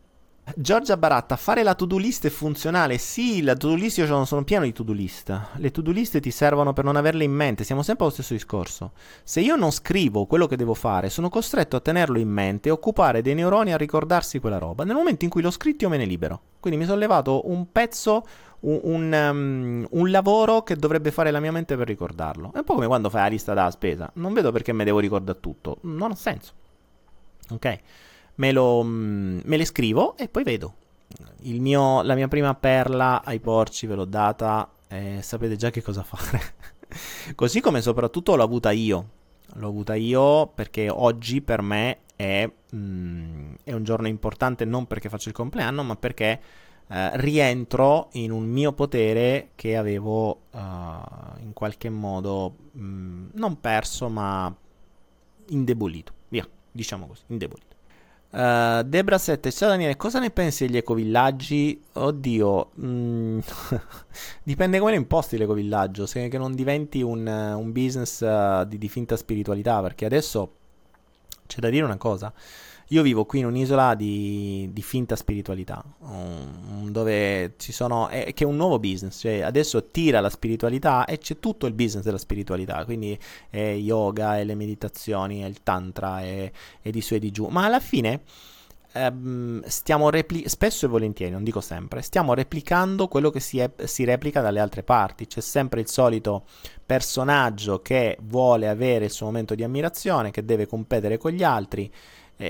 Giorgia 0.57 0.96
Baratta, 0.96 1.37
fare 1.37 1.62
la 1.62 1.74
to-do 1.74 1.96
list 1.96 2.26
è 2.26 2.28
funzionale? 2.28 2.98
Sì, 2.98 3.42
la 3.42 3.55
to-do 3.55 3.74
list, 3.74 3.98
io 3.98 4.07
sono, 4.07 4.24
sono 4.24 4.42
pieno 4.42 4.64
di 4.64 4.72
to-do 4.72 4.92
list. 4.92 5.40
Le 5.55 5.70
to-do 5.70 5.92
list 5.92 6.18
ti 6.18 6.33
servono 6.33 6.72
per 6.72 6.85
non 6.85 6.96
averle 6.96 7.22
in 7.22 7.31
mente, 7.31 7.62
siamo 7.62 7.83
sempre 7.83 8.05
allo 8.05 8.12
stesso 8.12 8.35
discorso. 8.35 8.90
Se 9.22 9.40
io 9.40 9.55
non 9.55 9.70
scrivo 9.70 10.26
quello 10.26 10.48
che 10.48 10.57
devo 10.57 10.74
fare, 10.74 11.11
sono 11.11 11.28
costretto 11.28 11.76
a 11.76 11.81
tenerlo 11.81 12.18
in 12.18 12.28
mente 12.28 12.68
e 12.68 12.72
occupare 12.72 13.22
dei 13.22 13.35
neuroni 13.35 13.72
a 13.72 13.76
ricordarsi 13.76 14.40
quella 14.40 14.59
roba. 14.59 14.83
Nel 14.83 14.96
momento 14.96 15.24
in 15.24 15.31
cui 15.31 15.42
l'ho 15.42 15.50
scritto 15.50 15.85
io 15.85 15.90
me 15.90 15.96
ne 15.96 16.07
libero. 16.07 16.40
Quindi 16.59 16.81
mi 16.81 16.87
sono 16.87 16.98
levato 16.98 17.48
un 17.48 17.70
pezzo, 17.70 18.26
un, 18.61 18.81
un, 18.83 19.12
um, 19.12 19.87
un, 19.90 20.11
lavoro 20.11 20.64
che 20.64 20.74
dovrebbe 20.74 21.12
fare 21.12 21.31
la 21.31 21.40
mia 21.40 21.52
mente 21.52 21.76
per 21.76 21.87
ricordarlo. 21.87 22.50
È 22.52 22.59
un 22.59 22.64
po' 22.64 22.74
come 22.74 22.88
quando 22.88 23.11
fai 23.11 23.22
la 23.22 23.28
lista 23.28 23.55
della 23.55 23.70
spesa. 23.70 24.11
Non 24.14 24.33
vedo 24.33 24.50
perché 24.50 24.72
me 24.72 24.83
devo 24.83 24.98
ricordare 24.98 25.38
tutto. 25.40 25.78
Non 25.83 26.11
ha 26.11 26.16
senso. 26.16 26.52
Ok? 27.50 27.78
Me, 28.36 28.52
lo, 28.52 28.82
mm, 28.82 29.40
me 29.44 29.56
le 29.56 29.64
scrivo 29.64 30.16
e 30.16 30.28
poi 30.28 30.42
vedo. 30.42 30.74
Mio, 31.42 32.02
la 32.02 32.14
mia 32.14 32.28
prima 32.28 32.54
perla 32.54 33.22
ai 33.24 33.40
porci 33.40 33.86
ve 33.86 33.94
l'ho 33.94 34.04
data 34.04 34.70
e 34.88 35.20
sapete 35.22 35.56
già 35.56 35.70
che 35.70 35.82
cosa 35.82 36.02
fare. 36.04 36.40
Così 37.34 37.60
come 37.60 37.80
soprattutto 37.80 38.36
l'ho 38.36 38.42
avuta 38.42 38.70
io. 38.70 39.08
L'ho 39.54 39.68
avuta 39.68 39.94
io 39.94 40.46
perché 40.46 40.88
oggi 40.88 41.42
per 41.42 41.60
me 41.62 41.98
è, 42.16 42.50
mm, 42.74 43.54
è 43.64 43.72
un 43.72 43.84
giorno 43.84 44.06
importante 44.06 44.64
non 44.64 44.86
perché 44.86 45.08
faccio 45.08 45.28
il 45.28 45.34
compleanno, 45.34 45.82
ma 45.82 45.96
perché 45.96 46.40
eh, 46.88 47.10
rientro 47.20 48.08
in 48.12 48.30
un 48.30 48.44
mio 48.44 48.72
potere 48.72 49.50
che 49.54 49.76
avevo 49.76 50.42
uh, 50.50 50.58
in 51.40 51.52
qualche 51.54 51.88
modo 51.88 52.54
mm, 52.76 53.30
non 53.34 53.60
perso, 53.60 54.08
ma 54.08 54.54
indebolito. 55.48 56.12
Via, 56.28 56.46
diciamo 56.70 57.06
così, 57.06 57.22
indebolito. 57.28 57.71
Uh, 58.32 58.82
Debra 58.84 59.18
7, 59.18 59.52
ciao 59.52 59.68
Daniele, 59.68 59.94
cosa 59.98 60.18
ne 60.18 60.30
pensi 60.30 60.64
degli 60.64 60.78
ecovillaggi? 60.78 61.78
Oddio, 61.92 62.70
mm, 62.80 63.38
dipende 64.42 64.78
come 64.78 64.92
lo 64.92 64.96
imposti 64.96 65.36
l'ecovillaggio, 65.36 66.06
se 66.06 66.28
che 66.28 66.38
non 66.38 66.54
diventi 66.54 67.02
un, 67.02 67.26
un 67.26 67.72
business 67.72 68.22
uh, 68.22 68.64
di, 68.66 68.78
di 68.78 68.88
finta 68.88 69.18
spiritualità, 69.18 69.82
perché 69.82 70.06
adesso 70.06 70.50
c'è 71.46 71.60
da 71.60 71.68
dire 71.68 71.84
una 71.84 71.98
cosa. 71.98 72.32
Io 72.92 73.00
vivo 73.00 73.24
qui 73.24 73.38
in 73.38 73.46
un'isola 73.46 73.94
di, 73.94 74.68
di 74.70 74.83
finta 74.83 75.16
spiritualità, 75.16 75.83
um, 76.00 76.90
dove 76.90 77.55
ci 77.57 77.72
sono, 77.72 78.09
è, 78.09 78.35
che 78.35 78.44
è 78.44 78.46
un 78.46 78.57
nuovo 78.57 78.78
business, 78.78 79.18
cioè 79.18 79.40
adesso 79.40 79.87
tira 79.87 80.20
la 80.20 80.28
spiritualità 80.28 81.07
e 81.07 81.16
c'è 81.16 81.38
tutto 81.38 81.64
il 81.64 81.72
business 81.72 82.05
della 82.05 82.18
spiritualità, 82.18 82.85
quindi 82.85 83.18
è 83.48 83.72
yoga, 83.72 84.38
e 84.38 84.44
le 84.44 84.55
meditazioni, 84.55 85.40
è 85.40 85.46
il 85.46 85.62
tantra 85.62 86.20
e, 86.20 86.52
e 86.83 86.90
di 86.90 87.00
su 87.00 87.14
e 87.14 87.18
di 87.18 87.31
giù, 87.31 87.46
ma 87.46 87.64
alla 87.64 87.81
fine 87.81 88.24
ehm, 88.92 89.62
stiamo 89.64 90.11
repli- 90.11 90.46
spesso 90.46 90.85
e 90.85 90.88
volentieri, 90.90 91.33
non 91.33 91.44
dico 91.44 91.62
sempre, 91.62 92.02
stiamo 92.02 92.35
replicando 92.35 93.09
quello 93.09 93.31
che 93.31 93.40
si, 93.40 93.59
è- 93.59 93.72
si 93.85 94.05
replica 94.05 94.42
dalle 94.42 94.61
altre 94.61 94.83
parti. 94.83 95.26
C'è 95.26 95.40
sempre 95.40 95.81
il 95.81 95.88
solito 95.88 96.44
personaggio 96.85 97.81
che 97.81 98.18
vuole 98.20 98.68
avere 98.68 99.07
il 99.07 99.11
suo 99.11 99.24
momento 99.24 99.55
di 99.55 99.64
ammirazione, 99.64 100.31
che 100.31 100.44
deve 100.44 100.66
competere 100.66 101.16
con 101.16 101.31
gli 101.31 101.42
altri 101.42 101.90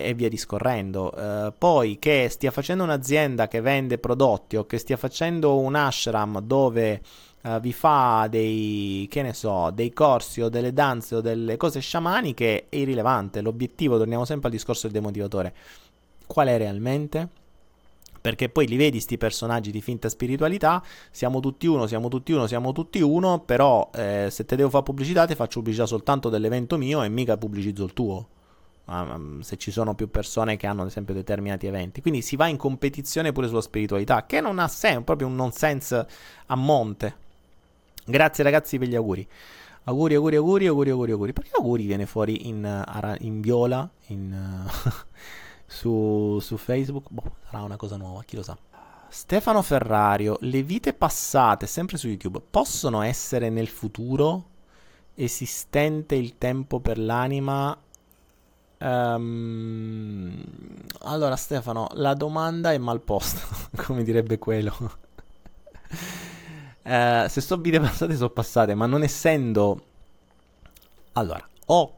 e 0.00 0.14
via 0.14 0.28
discorrendo. 0.28 1.12
Uh, 1.14 1.52
poi 1.56 1.98
che 1.98 2.28
stia 2.30 2.50
facendo 2.50 2.82
un'azienda 2.84 3.48
che 3.48 3.60
vende 3.60 3.98
prodotti 3.98 4.56
o 4.56 4.64
che 4.64 4.78
stia 4.78 4.96
facendo 4.96 5.58
un 5.58 5.74
ashram 5.74 6.40
dove 6.40 7.02
uh, 7.42 7.60
vi 7.60 7.72
fa 7.72 8.26
dei, 8.30 9.06
che 9.10 9.22
ne 9.22 9.34
so, 9.34 9.70
dei 9.70 9.92
corsi 9.92 10.40
o 10.40 10.48
delle 10.48 10.72
danze 10.72 11.16
o 11.16 11.20
delle 11.20 11.56
cose 11.56 11.80
sciamaniche 11.80 12.68
è 12.68 12.76
irrilevante. 12.76 13.42
L'obiettivo, 13.42 13.98
torniamo 13.98 14.24
sempre 14.24 14.48
al 14.48 14.54
discorso 14.54 14.88
del 14.88 15.00
demotivatore, 15.00 15.54
qual 16.26 16.48
è 16.48 16.56
realmente? 16.56 17.28
Perché 18.22 18.48
poi 18.48 18.68
li 18.68 18.76
vedi 18.76 19.00
sti 19.00 19.18
personaggi 19.18 19.72
di 19.72 19.80
finta 19.80 20.08
spiritualità, 20.08 20.80
siamo 21.10 21.40
tutti 21.40 21.66
uno, 21.66 21.88
siamo 21.88 22.06
tutti 22.06 22.30
uno, 22.30 22.46
siamo 22.46 22.70
tutti 22.70 23.00
uno, 23.00 23.40
però 23.40 23.90
eh, 23.92 24.28
se 24.30 24.44
te 24.44 24.54
devo 24.54 24.70
fare 24.70 24.84
pubblicità 24.84 25.26
ti 25.26 25.34
faccio 25.34 25.58
pubblicità 25.58 25.86
soltanto 25.86 26.28
dell'evento 26.28 26.78
mio 26.78 27.02
e 27.02 27.08
mica 27.08 27.36
pubblicizzo 27.36 27.84
il 27.84 27.92
tuo. 27.92 28.28
Um, 28.92 29.40
se 29.40 29.56
ci 29.56 29.70
sono 29.70 29.94
più 29.94 30.10
persone 30.10 30.58
che 30.58 30.66
hanno 30.66 30.82
ad 30.82 30.88
esempio 30.88 31.14
determinati 31.14 31.66
eventi. 31.66 32.02
Quindi 32.02 32.20
si 32.20 32.36
va 32.36 32.46
in 32.46 32.58
competizione 32.58 33.32
pure 33.32 33.48
sulla 33.48 33.62
spiritualità, 33.62 34.26
che 34.26 34.42
non 34.42 34.58
ha 34.58 34.68
senso, 34.68 35.00
proprio 35.00 35.28
un 35.28 35.34
nonsense 35.34 36.06
a 36.46 36.54
monte. 36.54 37.16
Grazie 38.04 38.44
ragazzi 38.44 38.78
per 38.78 38.88
gli 38.88 38.94
auguri. 38.94 39.26
Auguri, 39.84 40.14
auguri, 40.14 40.36
auguri, 40.36 40.66
auguri, 40.66 40.90
auguri, 40.90 41.12
auguri. 41.12 41.32
Perché 41.32 41.50
auguri 41.54 41.86
viene 41.86 42.04
fuori 42.04 42.48
in, 42.48 42.84
uh, 42.86 43.24
in 43.24 43.40
viola 43.40 43.88
in, 44.08 44.66
uh, 44.66 44.90
su, 45.66 46.38
su, 46.40 46.58
Facebook? 46.58 47.06
Boh, 47.08 47.36
sarà 47.50 47.62
una 47.62 47.76
cosa 47.76 47.96
nuova, 47.96 48.22
chi 48.24 48.36
lo 48.36 48.42
sa. 48.42 48.58
Stefano 49.08 49.62
Ferrario, 49.62 50.36
le 50.40 50.62
vite 50.62 50.92
passate, 50.92 51.66
sempre 51.66 51.96
su 51.96 52.08
YouTube, 52.08 52.42
possono 52.50 53.00
essere 53.00 53.48
nel 53.48 53.68
futuro 53.68 54.48
esistente 55.14 56.14
il 56.14 56.36
tempo 56.36 56.80
per 56.80 56.98
l'anima? 56.98 57.76
Um, 58.82 60.42
allora 61.02 61.36
Stefano, 61.36 61.86
la 61.92 62.14
domanda 62.14 62.72
è 62.72 62.78
mal 62.78 63.00
posta, 63.00 63.40
come 63.84 64.02
direbbe 64.02 64.38
quello. 64.38 64.74
Uh, 66.82 67.28
se 67.28 67.40
so 67.40 67.56
vite 67.58 67.78
passate, 67.78 68.16
sono 68.16 68.30
passate, 68.30 68.74
ma 68.74 68.86
non 68.86 69.04
essendo... 69.04 69.84
Allora, 71.12 71.46
o 71.66 71.94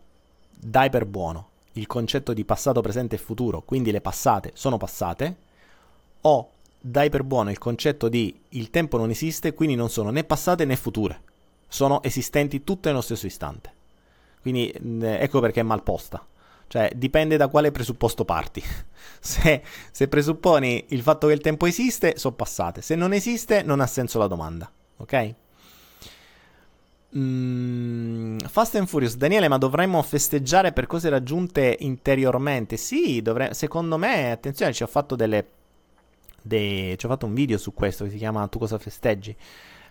dai 0.50 0.90
per 0.90 1.06
buono 1.06 1.48
il 1.72 1.86
concetto 1.86 2.34
di 2.34 2.44
passato, 2.44 2.82
presente 2.82 3.14
e 3.14 3.18
futuro, 3.18 3.62
quindi 3.62 3.90
le 3.90 4.00
passate 4.02 4.50
sono 4.54 4.76
passate, 4.76 5.36
o 6.22 6.50
dai 6.78 7.08
per 7.08 7.22
buono 7.22 7.50
il 7.50 7.58
concetto 7.58 8.08
di 8.08 8.38
il 8.50 8.70
tempo 8.70 8.98
non 8.98 9.08
esiste, 9.08 9.54
quindi 9.54 9.74
non 9.74 9.88
sono 9.88 10.10
né 10.10 10.22
passate 10.22 10.64
né 10.66 10.76
future, 10.76 11.20
sono 11.66 12.02
esistenti 12.02 12.62
tutte 12.62 12.90
nello 12.90 13.00
stesso 13.00 13.26
istante. 13.26 13.72
Quindi 14.42 14.70
ecco 15.00 15.40
perché 15.40 15.60
è 15.60 15.62
mal 15.62 15.82
posta. 15.82 16.24
Cioè, 16.74 16.90
dipende 16.96 17.36
da 17.36 17.46
quale 17.46 17.70
presupposto 17.70 18.24
parti. 18.24 18.60
se, 19.20 19.62
se, 19.92 20.08
presupponi 20.08 20.86
il 20.88 21.02
fatto 21.02 21.28
che 21.28 21.32
il 21.32 21.40
tempo 21.40 21.66
esiste, 21.66 22.14
sono 22.16 22.34
passate. 22.34 22.82
Se 22.82 22.96
non 22.96 23.12
esiste, 23.12 23.62
non 23.62 23.78
ha 23.78 23.86
senso 23.86 24.18
la 24.18 24.26
domanda. 24.26 24.68
Ok? 24.96 25.34
Mm, 27.16 28.38
Fast 28.38 28.74
and 28.74 28.88
Furious, 28.88 29.14
Daniele, 29.14 29.46
ma 29.46 29.56
dovremmo 29.56 30.02
festeggiare 30.02 30.72
per 30.72 30.88
cose 30.88 31.08
raggiunte 31.10 31.76
interiormente? 31.78 32.76
Sì, 32.76 33.22
dovre- 33.22 33.54
secondo 33.54 33.96
me, 33.96 34.32
attenzione, 34.32 34.72
ci 34.72 34.82
ho 34.82 34.88
fatto 34.88 35.14
delle. 35.14 35.46
De- 36.42 36.96
ci 36.98 37.06
ho 37.06 37.08
fatto 37.08 37.26
un 37.26 37.34
video 37.34 37.56
su 37.56 37.72
questo 37.72 38.02
che 38.02 38.10
si 38.10 38.16
chiama 38.16 38.48
Tu 38.48 38.58
cosa 38.58 38.78
festeggi. 38.78 39.36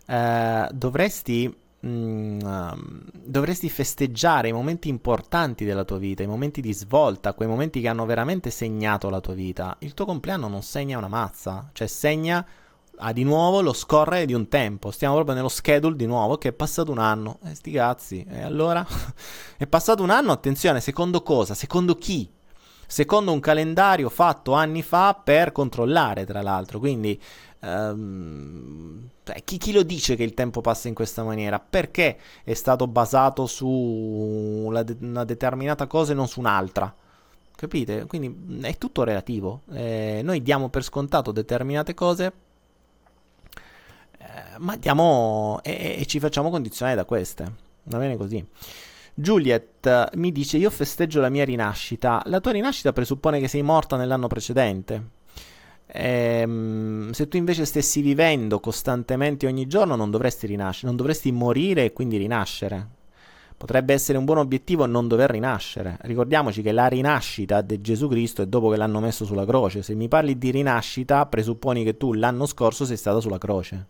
Uh, 0.05 0.67
dovresti 0.73 1.62
Mm, 1.85 2.39
um, 2.39 3.01
dovresti 3.11 3.67
festeggiare 3.69 4.47
i 4.47 4.53
momenti 4.53 4.87
importanti 4.87 5.65
della 5.65 5.83
tua 5.83 5.97
vita, 5.97 6.23
i 6.23 6.27
momenti 6.27 6.61
di 6.61 6.73
svolta, 6.73 7.33
quei 7.33 7.49
momenti 7.49 7.81
che 7.81 7.89
hanno 7.89 8.05
veramente 8.05 8.49
segnato 8.51 9.09
la 9.09 9.19
tua 9.19 9.33
vita. 9.33 9.75
Il 9.79 9.93
tuo 9.93 10.05
compleanno 10.05 10.47
non 10.47 10.61
segna 10.61 10.97
una 10.97 11.09
mazza, 11.09 11.69
cioè 11.73 11.87
segna 11.87 12.45
ah, 12.97 13.11
di 13.11 13.23
nuovo 13.23 13.61
lo 13.61 13.73
scorrere 13.73 14.25
di 14.25 14.33
un 14.33 14.47
tempo. 14.47 14.91
Stiamo 14.91 15.15
proprio 15.15 15.35
nello 15.35 15.49
schedule 15.49 15.97
di 15.97 16.05
nuovo 16.05 16.37
che 16.37 16.49
è 16.49 16.53
passato 16.53 16.89
un 16.91 16.99
anno. 16.99 17.39
Eh, 17.43 17.53
sti 17.53 17.71
cazzi. 17.71 18.25
E 18.29 18.41
allora? 18.41 18.85
è 19.57 19.67
passato 19.67 20.03
un 20.03 20.09
anno, 20.09 20.31
attenzione, 20.31 20.79
secondo 20.79 21.21
cosa? 21.21 21.53
Secondo 21.53 21.95
chi? 21.95 22.31
Secondo 22.85 23.31
un 23.31 23.39
calendario 23.39 24.07
fatto 24.09 24.53
anni 24.53 24.83
fa 24.83 25.19
per 25.21 25.51
controllare, 25.51 26.25
tra 26.25 26.41
l'altro. 26.41 26.79
Quindi 26.79 27.19
Um, 27.63 29.09
chi, 29.45 29.57
chi, 29.57 29.71
lo 29.71 29.83
dice 29.83 30.17
che 30.17 30.23
il 30.23 30.33
tempo 30.33 30.59
passa 30.59 30.89
in 30.89 30.93
questa 30.93 31.23
maniera? 31.23 31.59
Perché 31.59 32.17
è 32.43 32.53
stato 32.53 32.87
basato 32.87 33.45
su 33.45 33.67
una, 33.67 34.83
de- 34.83 34.97
una 34.99 35.23
determinata 35.23 35.87
cosa 35.87 36.11
e 36.11 36.15
non 36.15 36.27
su 36.27 36.41
un'altra? 36.41 36.93
Capite? 37.55 38.05
Quindi 38.05 38.59
è 38.67 38.77
tutto 38.77 39.03
relativo. 39.03 39.61
Eh, 39.71 40.19
noi 40.23 40.41
diamo 40.41 40.67
per 40.67 40.83
scontato 40.83 41.31
determinate 41.31 41.93
cose, 41.93 42.33
eh, 44.17 44.57
ma 44.57 44.75
diamo 44.75 45.59
e, 45.63 45.97
e, 45.99 46.05
ci 46.05 46.19
facciamo 46.19 46.49
condizionare 46.49 46.97
da 46.97 47.05
queste. 47.05 47.53
Va 47.83 47.97
bene 47.97 48.17
così. 48.17 48.45
Juliet 49.13 50.15
mi 50.15 50.33
dice: 50.33 50.57
Io 50.57 50.69
festeggio 50.69 51.21
la 51.21 51.29
mia 51.29 51.45
rinascita. 51.45 52.21
La 52.25 52.41
tua 52.41 52.51
rinascita 52.51 52.91
presuppone 52.91 53.39
che 53.39 53.47
sei 53.47 53.61
morta 53.61 53.95
nell'anno 53.95 54.27
precedente. 54.27 55.21
Ehm, 55.87 57.11
se 57.11 57.27
tu 57.27 57.37
invece 57.37 57.65
stessi 57.65 58.01
vivendo 58.01 58.59
costantemente 58.59 59.47
ogni 59.47 59.67
giorno 59.67 59.95
non 59.95 60.09
dovresti 60.11 60.47
rinascere, 60.47 60.87
non 60.87 60.95
dovresti 60.95 61.31
morire 61.31 61.85
e 61.85 61.93
quindi 61.93 62.17
rinascere. 62.17 62.87
Potrebbe 63.55 63.93
essere 63.93 64.17
un 64.17 64.25
buon 64.25 64.39
obiettivo 64.39 64.85
non 64.85 65.07
dover 65.07 65.29
rinascere. 65.29 65.97
Ricordiamoci 66.01 66.61
che 66.61 66.71
la 66.71 66.87
rinascita 66.87 67.61
di 67.61 67.79
Gesù 67.79 68.09
Cristo 68.09 68.41
è 68.41 68.47
dopo 68.47 68.69
che 68.69 68.75
l'hanno 68.75 68.99
messo 68.99 69.23
sulla 69.23 69.45
croce. 69.45 69.83
Se 69.83 69.93
mi 69.95 70.07
parli 70.07 70.37
di 70.37 70.51
rinascita, 70.51 71.25
presupponi 71.27 71.83
che 71.83 71.95
tu 71.95 72.13
l'anno 72.13 72.45
scorso 72.45 72.83
sei 72.83 72.97
stato 72.97 73.21
sulla 73.21 73.37
croce. 73.37 73.85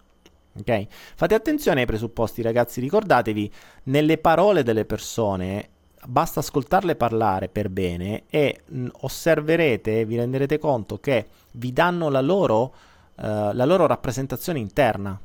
Ok? 0.59 0.85
Fate 1.15 1.33
attenzione 1.33 1.79
ai 1.81 1.85
presupposti, 1.87 2.43
ragazzi. 2.43 2.81
Ricordatevi, 2.81 3.51
nelle 3.85 4.19
parole 4.19 4.61
delle 4.61 4.85
persone 4.85 5.69
basta 6.05 6.39
ascoltarle 6.39 6.95
parlare 6.95 7.47
per 7.49 7.69
bene 7.69 8.23
e 8.29 8.61
mh, 8.65 8.87
osserverete, 9.01 10.05
vi 10.05 10.15
renderete 10.15 10.57
conto 10.57 10.99
che 10.99 11.27
vi 11.51 11.73
danno 11.73 12.09
la 12.09 12.21
loro, 12.21 12.73
uh, 13.15 13.51
la 13.53 13.65
loro 13.65 13.85
rappresentazione 13.85 14.59
interna, 14.59 15.19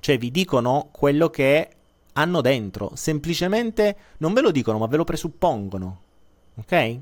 cioè 0.00 0.18
vi 0.18 0.30
dicono 0.30 0.88
quello 0.92 1.30
che 1.30 1.68
hanno 2.14 2.40
dentro, 2.40 2.92
semplicemente 2.94 3.96
non 4.18 4.32
ve 4.32 4.40
lo 4.40 4.50
dicono 4.50 4.78
ma 4.78 4.86
ve 4.86 4.96
lo 4.96 5.04
presuppongono, 5.04 6.00
ok? 6.56 6.98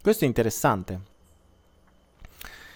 Questo 0.00 0.24
è 0.24 0.26
interessante. 0.26 1.00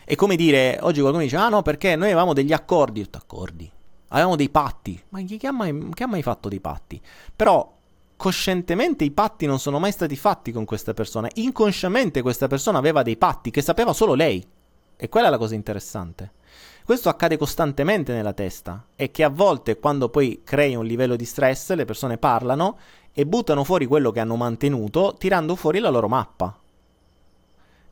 È 0.05 0.15
come 0.17 0.35
dire, 0.35 0.79
oggi 0.81 1.01
qualcuno 1.01 1.23
dice, 1.23 1.37
ah 1.37 1.49
no 1.49 1.63
perché 1.63 1.95
noi 1.95 2.09
avevamo 2.09 2.33
degli 2.33 2.53
accordi, 2.53 3.07
accordi, 3.13 3.71
avevamo 4.09 4.35
dei 4.35 4.49
patti, 4.51 5.01
ma 5.11 5.21
chi, 5.23 5.37
chi, 5.37 5.47
ha 5.47 5.53
mai, 5.53 5.89
chi 5.95 6.03
ha 6.03 6.09
mai 6.09 6.23
fatto 6.23 6.49
dei 6.49 6.61
patti? 6.61 7.01
Però 7.35 7.79
coscientemente 8.21 9.03
i 9.03 9.13
patti 9.13 9.47
non 9.47 9.59
sono 9.59 9.79
mai 9.79 9.93
stati 9.93 10.15
fatti 10.15 10.53
con 10.53 10.67
questa 10.67 10.93
persona, 10.93 11.31
inconsciamente 11.37 12.21
questa 12.21 12.49
persona 12.49 12.77
aveva 12.77 13.03
dei 13.03 13.17
patti 13.17 13.51
che 13.51 13.63
sapeva 13.63 13.95
solo 13.95 14.13
lei. 14.13 14.47
E 14.95 15.09
quella 15.09 15.29
è 15.29 15.31
la 15.31 15.39
cosa 15.39 15.55
interessante. 15.55 16.33
Questo 16.85 17.09
accade 17.09 17.39
costantemente 17.39 18.13
nella 18.13 18.35
testa 18.35 18.89
e 18.95 19.11
che 19.11 19.25
a 19.25 19.31
volte 19.31 19.79
quando 19.79 20.11
poi 20.11 20.43
crei 20.45 20.75
un 20.75 20.85
livello 20.85 21.17
di 21.17 21.25
stress 21.25 21.73
le 21.73 21.87
persone 21.87 22.19
parlano 22.19 22.77
e 23.11 23.25
buttano 23.25 23.65
fuori 23.65 23.87
quello 23.87 24.11
che 24.11 24.21
hanno 24.21 24.37
mantenuto 24.37 25.15
tirando 25.19 25.57
fuori 25.57 25.79
la 25.79 25.89
loro 25.89 26.09
mappa. 26.09 26.59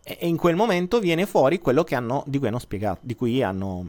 E 0.02 0.28
in 0.28 0.36
quel 0.36 0.56
momento 0.56 1.00
viene 1.00 1.24
fuori 1.24 1.58
quello 1.58 1.84
che 1.84 1.94
hanno, 1.94 2.22
di 2.26 2.36
cui 2.36 2.48
hanno 2.48 2.58
spiegato, 2.58 3.00
di 3.00 3.14
cui 3.14 3.42
hanno, 3.42 3.86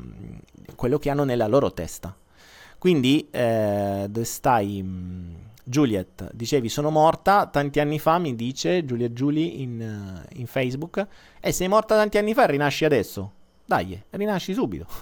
quello 0.75 0.99
che 0.99 1.09
hanno 1.09 1.25
nella 1.25 1.47
loro 1.47 1.73
testa. 1.73 2.15
Quindi, 2.77 3.27
eh, 3.29 4.09
stai? 4.21 5.47
Juliet, 5.69 6.31
dicevi 6.33 6.67
sono 6.67 6.89
morta 6.89 7.45
tanti 7.45 7.79
anni 7.79 7.99
fa, 7.99 8.17
mi 8.17 8.33
dice 8.33 8.83
Juliet 8.83 9.11
Julie 9.11 9.45
in, 9.45 9.79
uh, 9.79 10.25
in 10.39 10.47
Facebook, 10.47 10.97
e 10.97 11.07
eh, 11.41 11.51
sei 11.51 11.67
morta 11.67 11.95
tanti 11.95 12.17
anni 12.17 12.33
fa 12.33 12.45
e 12.45 12.47
rinasci 12.47 12.85
adesso. 12.85 13.33
Dai, 13.65 14.01
rinasci 14.09 14.51
subito. 14.55 14.87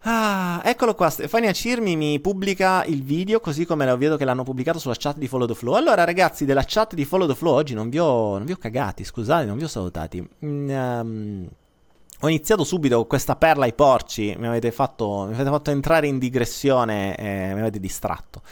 ah, 0.00 0.62
eccolo 0.64 0.96
qua, 0.96 1.10
Stefania 1.10 1.52
Cirmi 1.52 1.94
mi 1.94 2.18
pubblica 2.18 2.82
il 2.86 3.04
video 3.04 3.38
così 3.38 3.64
come 3.64 3.86
vedo 3.96 4.16
che 4.16 4.24
l'hanno 4.24 4.42
pubblicato 4.42 4.80
sulla 4.80 4.96
chat 4.98 5.16
di 5.16 5.28
Follow 5.28 5.46
the 5.46 5.54
Flow. 5.54 5.74
Allora 5.74 6.02
ragazzi 6.02 6.44
della 6.44 6.64
chat 6.66 6.94
di 6.94 7.04
Follow 7.04 7.28
the 7.28 7.36
Flow 7.36 7.54
oggi 7.54 7.72
non 7.72 7.88
vi 7.88 8.00
ho, 8.00 8.36
non 8.36 8.46
vi 8.46 8.52
ho 8.52 8.56
cagati, 8.56 9.04
scusate, 9.04 9.44
non 9.44 9.58
vi 9.58 9.62
ho 9.62 9.68
salutati. 9.68 10.28
Mm, 10.44 10.68
um, 10.70 11.48
ho 12.20 12.28
iniziato 12.28 12.64
subito 12.64 12.96
con 12.96 13.06
questa 13.06 13.36
perla 13.36 13.64
ai 13.64 13.74
porci, 13.74 14.34
mi 14.38 14.48
avete 14.48 14.72
fatto, 14.72 15.26
mi 15.26 15.34
avete 15.34 15.50
fatto 15.50 15.70
entrare 15.70 16.06
in 16.06 16.18
digressione 16.18 17.16
e 17.16 17.54
mi 17.54 17.60
avete 17.60 17.78
distratto. 17.78 18.42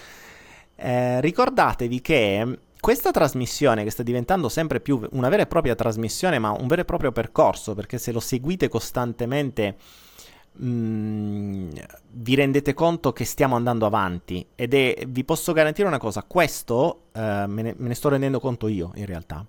Eh, 0.77 1.21
ricordatevi 1.21 2.01
che 2.01 2.59
questa 2.79 3.11
trasmissione 3.11 3.83
che 3.83 3.91
sta 3.91 4.05
diventando 4.05 4.49
sempre 4.49 4.81
più 4.81 5.01
una 5.13 5.29
vera 5.29 5.43
e 5.43 5.47
propria 5.47 5.75
trasmissione, 5.75 6.39
ma 6.39 6.51
un 6.53 6.69
vero 6.69 6.83
e 6.83 6.85
proprio 6.85 7.11
percorso, 7.11 7.75
perché 7.75 7.99
se 7.99 8.13
lo 8.13 8.21
seguite 8.21 8.69
costantemente 8.69 9.77
mm, 10.63 11.71
vi 12.13 12.35
rendete 12.37 12.75
conto 12.75 13.13
che 13.13 13.25
stiamo 13.25 13.57
andando 13.57 13.87
avanti 13.87 14.47
ed 14.55 14.75
è, 14.75 15.05
vi 15.09 15.25
posso 15.25 15.53
garantire 15.53 15.89
una 15.89 15.99
cosa, 15.99 16.23
questo 16.23 17.07
uh, 17.13 17.21
me, 17.21 17.63
ne, 17.63 17.75
me 17.77 17.89
ne 17.89 17.95
sto 17.95 18.11
rendendo 18.11 18.39
conto 18.39 18.69
io 18.69 18.93
in 18.95 19.07
realtà, 19.07 19.45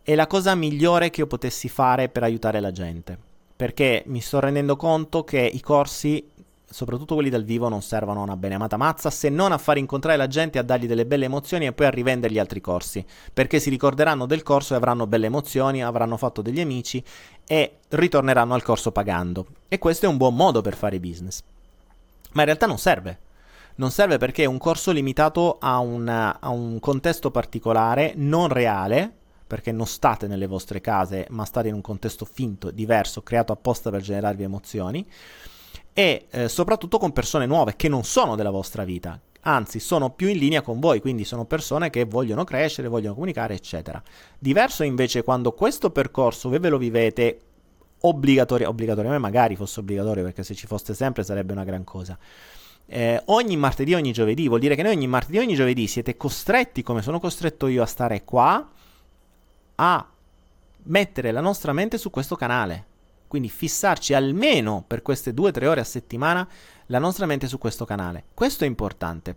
è 0.00 0.14
la 0.14 0.26
cosa 0.26 0.54
migliore 0.54 1.10
che 1.10 1.20
io 1.20 1.26
potessi 1.26 1.68
fare 1.68 2.08
per 2.08 2.22
aiutare 2.22 2.60
la 2.60 2.72
gente, 2.72 3.18
perché 3.62 4.02
mi 4.06 4.20
sto 4.20 4.40
rendendo 4.40 4.74
conto 4.74 5.22
che 5.22 5.38
i 5.38 5.60
corsi 5.60 6.28
soprattutto 6.68 7.14
quelli 7.14 7.30
dal 7.30 7.44
vivo, 7.44 7.68
non 7.68 7.80
servono 7.80 8.18
a 8.18 8.24
una 8.24 8.36
beneamata 8.36 8.76
mazza 8.76 9.08
se 9.08 9.28
non 9.28 9.52
a 9.52 9.58
far 9.58 9.78
incontrare 9.78 10.16
la 10.16 10.26
gente, 10.26 10.58
a 10.58 10.62
dargli 10.62 10.88
delle 10.88 11.06
belle 11.06 11.26
emozioni 11.26 11.66
e 11.66 11.72
poi 11.72 11.86
a 11.86 11.90
rivendere 11.90 12.34
gli 12.34 12.40
altri 12.40 12.60
corsi, 12.60 13.06
perché 13.32 13.60
si 13.60 13.70
ricorderanno 13.70 14.26
del 14.26 14.42
corso 14.42 14.74
e 14.74 14.78
avranno 14.78 15.06
belle 15.06 15.26
emozioni, 15.26 15.84
avranno 15.84 16.16
fatto 16.16 16.42
degli 16.42 16.58
amici 16.58 17.04
e 17.46 17.76
ritorneranno 17.90 18.54
al 18.54 18.64
corso 18.64 18.90
pagando. 18.90 19.46
E 19.68 19.78
questo 19.78 20.06
è 20.06 20.08
un 20.08 20.16
buon 20.16 20.34
modo 20.34 20.60
per 20.60 20.74
fare 20.74 20.98
business. 20.98 21.40
Ma 22.32 22.40
in 22.40 22.46
realtà 22.46 22.66
non 22.66 22.78
serve. 22.78 23.18
Non 23.76 23.92
serve 23.92 24.18
perché 24.18 24.42
è 24.42 24.46
un 24.46 24.58
corso 24.58 24.90
limitato 24.90 25.58
a, 25.60 25.78
una, 25.78 26.40
a 26.40 26.48
un 26.48 26.80
contesto 26.80 27.30
particolare, 27.30 28.14
non 28.16 28.48
reale, 28.48 29.18
perché 29.52 29.70
non 29.70 29.86
state 29.86 30.26
nelle 30.26 30.46
vostre 30.46 30.80
case, 30.80 31.26
ma 31.28 31.44
state 31.44 31.68
in 31.68 31.74
un 31.74 31.82
contesto 31.82 32.24
finto, 32.24 32.70
diverso, 32.70 33.20
creato 33.20 33.52
apposta 33.52 33.90
per 33.90 34.00
generarvi 34.00 34.44
emozioni 34.44 35.06
e 35.92 36.24
eh, 36.30 36.48
soprattutto 36.48 36.96
con 36.96 37.12
persone 37.12 37.44
nuove 37.44 37.76
che 37.76 37.90
non 37.90 38.02
sono 38.02 38.34
della 38.34 38.48
vostra 38.48 38.84
vita, 38.84 39.20
anzi 39.40 39.78
sono 39.78 40.08
più 40.08 40.28
in 40.28 40.38
linea 40.38 40.62
con 40.62 40.80
voi, 40.80 41.02
quindi 41.02 41.24
sono 41.24 41.44
persone 41.44 41.90
che 41.90 42.06
vogliono 42.06 42.44
crescere, 42.44 42.88
vogliono 42.88 43.12
comunicare, 43.12 43.52
eccetera. 43.52 44.02
Diverso 44.38 44.84
invece 44.84 45.22
quando 45.22 45.52
questo 45.52 45.90
percorso 45.90 46.48
voi 46.48 46.58
ve 46.58 46.70
lo 46.70 46.78
vivete 46.78 47.40
obbligatorio, 47.98 48.70
obbligatoriamente 48.70 49.22
magari 49.22 49.54
fosse 49.54 49.80
obbligatorio 49.80 50.24
perché 50.24 50.44
se 50.44 50.54
ci 50.54 50.66
fosse 50.66 50.94
sempre 50.94 51.24
sarebbe 51.24 51.52
una 51.52 51.64
gran 51.64 51.84
cosa. 51.84 52.16
Eh, 52.86 53.20
ogni 53.26 53.58
martedì, 53.58 53.92
ogni 53.92 54.12
giovedì, 54.12 54.48
vuol 54.48 54.60
dire 54.60 54.76
che 54.76 54.82
noi 54.82 54.94
ogni 54.94 55.08
martedì, 55.08 55.36
ogni 55.36 55.54
giovedì 55.54 55.86
siete 55.86 56.16
costretti, 56.16 56.82
come 56.82 57.02
sono 57.02 57.20
costretto 57.20 57.66
io 57.66 57.82
a 57.82 57.86
stare 57.86 58.24
qua, 58.24 58.66
a 59.82 60.08
mettere 60.84 61.32
la 61.32 61.40
nostra 61.40 61.72
mente 61.72 61.98
su 61.98 62.10
questo 62.10 62.36
canale 62.36 62.90
quindi 63.32 63.48
fissarci 63.48 64.12
almeno 64.12 64.84
per 64.86 65.00
queste 65.00 65.32
2-3 65.32 65.64
ore 65.64 65.80
a 65.80 65.84
settimana 65.84 66.46
la 66.88 66.98
nostra 66.98 67.24
mente 67.24 67.48
su 67.48 67.56
questo 67.56 67.86
canale. 67.86 68.24
Questo 68.34 68.64
è 68.64 68.66
importante. 68.66 69.34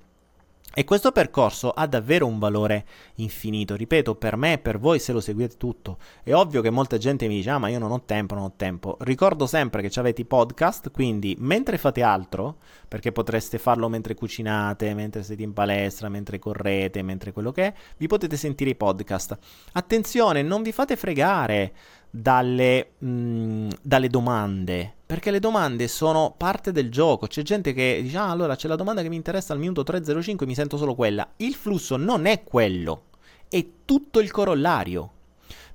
E 0.78 0.84
questo 0.84 1.14
percorso 1.14 1.72
ha 1.72 1.88
davvero 1.88 2.28
un 2.28 2.38
valore 2.38 2.86
infinito, 3.16 3.78
ripeto, 3.78 4.16
per 4.16 4.36
me 4.36 4.54
e 4.54 4.58
per 4.58 4.78
voi 4.78 5.00
se 5.00 5.14
lo 5.14 5.22
seguite 5.22 5.56
tutto. 5.56 6.00
È 6.22 6.34
ovvio 6.34 6.60
che 6.60 6.70
molta 6.70 6.98
gente 6.98 7.30
mi 7.30 7.36
dice, 7.36 7.52
ah 7.52 7.58
ma 7.58 7.70
io 7.70 7.80
non 7.80 7.92
ho 7.92 8.04
tempo, 8.04 8.36
non 8.36 8.44
ho 8.44 8.54
tempo. 8.58 8.98
Ricordo 9.00 9.48
sempre 9.48 9.82
che 9.82 9.98
avete 9.98 10.20
i 10.20 10.26
podcast, 10.26 10.92
quindi 10.92 11.34
mentre 11.40 11.78
fate 11.78 12.04
altro, 12.04 12.58
perché 12.90 13.14
potreste 13.14 13.58
farlo 13.58 13.88
mentre 13.88 14.16
cucinate, 14.16 14.94
mentre 14.94 15.24
siete 15.24 15.44
in 15.44 15.54
palestra, 15.54 16.10
mentre 16.10 16.40
correte, 16.40 17.02
mentre 17.04 17.32
quello 17.32 17.54
che 17.54 17.68
è, 17.68 17.74
vi 17.96 18.08
potete 18.08 18.36
sentire 18.36 18.72
i 18.72 18.76
podcast. 18.76 19.38
Attenzione, 19.72 20.42
non 20.42 20.62
vi 20.62 20.74
fate 20.74 20.98
fregare 20.98 21.72
dalle, 22.10 22.96
mh, 22.98 23.08
mm, 23.08 23.70
dalle 23.82 24.10
domande, 24.10 24.95
perché 25.06 25.30
le 25.30 25.40
domande 25.40 25.88
sono 25.88 26.34
parte 26.36 26.72
del 26.72 26.90
gioco. 26.90 27.28
C'è 27.28 27.44
gente 27.44 27.74
che 27.74 28.00
dice: 28.02 28.18
Ah, 28.18 28.30
allora 28.30 28.56
c'è 28.56 28.68
la 28.68 28.76
domanda 28.76 29.02
che 29.02 29.10
mi 29.10 29.16
interessa 29.16 29.54
al 29.54 29.60
minuto 29.60 29.84
305, 29.84 30.46
mi 30.46 30.56
sento 30.56 30.78
solo 30.78 30.96
quella. 30.96 31.28
Il 31.38 31.54
flusso 31.54 31.96
non 31.98 32.26
è 32.26 32.44
quello, 32.44 33.04
è 33.48 33.66
tutto 33.86 34.20
il 34.20 34.32
corollario. 34.32 35.12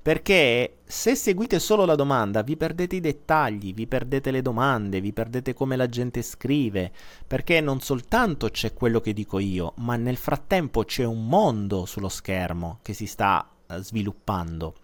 Perché 0.02 0.78
se 0.84 1.14
seguite 1.14 1.58
solo 1.58 1.84
la 1.84 1.94
domanda 1.94 2.40
vi 2.40 2.56
perdete 2.56 2.96
i 2.96 3.00
dettagli, 3.00 3.74
vi 3.74 3.86
perdete 3.86 4.30
le 4.30 4.40
domande, 4.40 4.98
vi 4.98 5.12
perdete 5.12 5.52
come 5.52 5.76
la 5.76 5.90
gente 5.90 6.22
scrive, 6.22 6.90
perché 7.26 7.60
non 7.60 7.80
soltanto 7.80 8.48
c'è 8.48 8.72
quello 8.72 9.00
che 9.00 9.12
dico 9.12 9.38
io, 9.38 9.74
ma 9.76 9.96
nel 9.96 10.16
frattempo 10.16 10.84
c'è 10.84 11.04
un 11.04 11.26
mondo 11.26 11.84
sullo 11.84 12.08
schermo 12.08 12.78
che 12.80 12.94
si 12.94 13.04
sta 13.04 13.46
eh, 13.66 13.82
sviluppando 13.82 14.74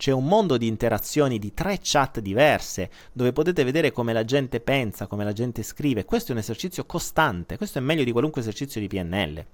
c'è 0.00 0.12
un 0.12 0.24
mondo 0.24 0.56
di 0.56 0.66
interazioni 0.66 1.38
di 1.38 1.52
tre 1.52 1.78
chat 1.82 2.20
diverse 2.20 2.88
dove 3.12 3.32
potete 3.32 3.64
vedere 3.64 3.92
come 3.92 4.14
la 4.14 4.24
gente 4.24 4.58
pensa, 4.60 5.06
come 5.06 5.24
la 5.24 5.34
gente 5.34 5.62
scrive. 5.62 6.06
Questo 6.06 6.30
è 6.30 6.32
un 6.32 6.40
esercizio 6.40 6.86
costante, 6.86 7.58
questo 7.58 7.76
è 7.76 7.82
meglio 7.82 8.02
di 8.02 8.10
qualunque 8.10 8.40
esercizio 8.40 8.80
di 8.80 8.86
PNL. 8.86 9.44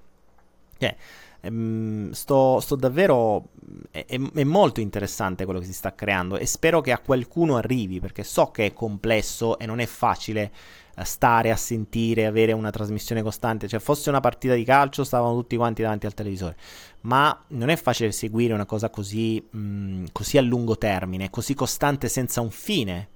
Cioè, 0.79 0.97
ehm, 1.40 2.11
sto, 2.11 2.61
sto, 2.61 2.77
davvero. 2.77 3.51
È, 3.90 4.05
è, 4.07 4.44
molto 4.44 4.81
interessante 4.81 5.44
quello 5.44 5.61
che 5.61 5.66
si 5.66 5.72
sta 5.72 5.94
creando 5.94 6.37
e 6.37 6.46
spero 6.46 6.81
che 6.81 6.92
a 6.92 6.99
qualcuno 6.99 7.57
arrivi 7.57 8.01
perché 8.01 8.22
so 8.25 8.51
che 8.51 8.66
è 8.66 8.72
complesso 8.72 9.59
e 9.59 9.66
non 9.66 9.81
è 9.81 9.87
facile 9.87 10.53
stare 11.05 11.51
a 11.51 11.57
sentire, 11.57 12.27
avere 12.27 12.53
una 12.53 12.70
trasmissione 12.70 13.22
costante. 13.22 13.68
Cioè, 13.68 13.81
fosse 13.81 14.09
una 14.09 14.20
partita 14.20 14.55
di 14.55 14.64
calcio, 14.64 15.05
stavano 15.05 15.35
tutti 15.35 15.57
quanti 15.57 15.83
davanti 15.83 16.07
al 16.07 16.14
televisore. 16.14 16.57
Ma 17.03 17.44
non 17.49 17.68
è 17.68 17.77
facile 17.77 18.12
seguire 18.12 18.55
una 18.55 18.66
cosa 18.66 18.88
così, 18.88 19.44
mh, 19.49 20.07
così 20.12 20.38
a 20.38 20.42
lungo 20.42 20.79
termine, 20.79 21.31
così 21.31 21.55
costante 21.55 22.09
senza 22.09 22.40
un 22.40 22.51
fine. 22.51 23.09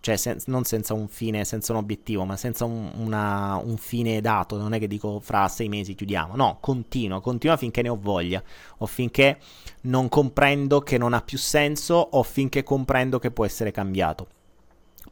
Cioè, 0.00 0.16
sen- 0.16 0.40
non 0.46 0.64
senza 0.64 0.94
un 0.94 1.08
fine, 1.08 1.44
senza 1.44 1.72
un 1.72 1.78
obiettivo, 1.78 2.24
ma 2.24 2.36
senza 2.36 2.64
un, 2.64 2.90
una, 2.96 3.60
un 3.62 3.76
fine 3.76 4.20
dato. 4.20 4.56
Non 4.56 4.72
è 4.72 4.78
che 4.78 4.86
dico 4.88 5.20
fra 5.20 5.46
sei 5.48 5.68
mesi 5.68 5.94
chiudiamo. 5.94 6.36
No, 6.36 6.58
continua, 6.60 7.20
continua 7.20 7.56
finché 7.56 7.82
ne 7.82 7.90
ho 7.90 7.98
voglia. 8.00 8.42
O 8.78 8.86
finché 8.86 9.38
non 9.82 10.08
comprendo 10.08 10.80
che 10.80 10.98
non 10.98 11.12
ha 11.12 11.20
più 11.20 11.38
senso, 11.38 11.94
o 11.94 12.22
finché 12.22 12.62
comprendo 12.62 13.18
che 13.18 13.30
può 13.30 13.44
essere 13.44 13.70
cambiato. 13.70 14.26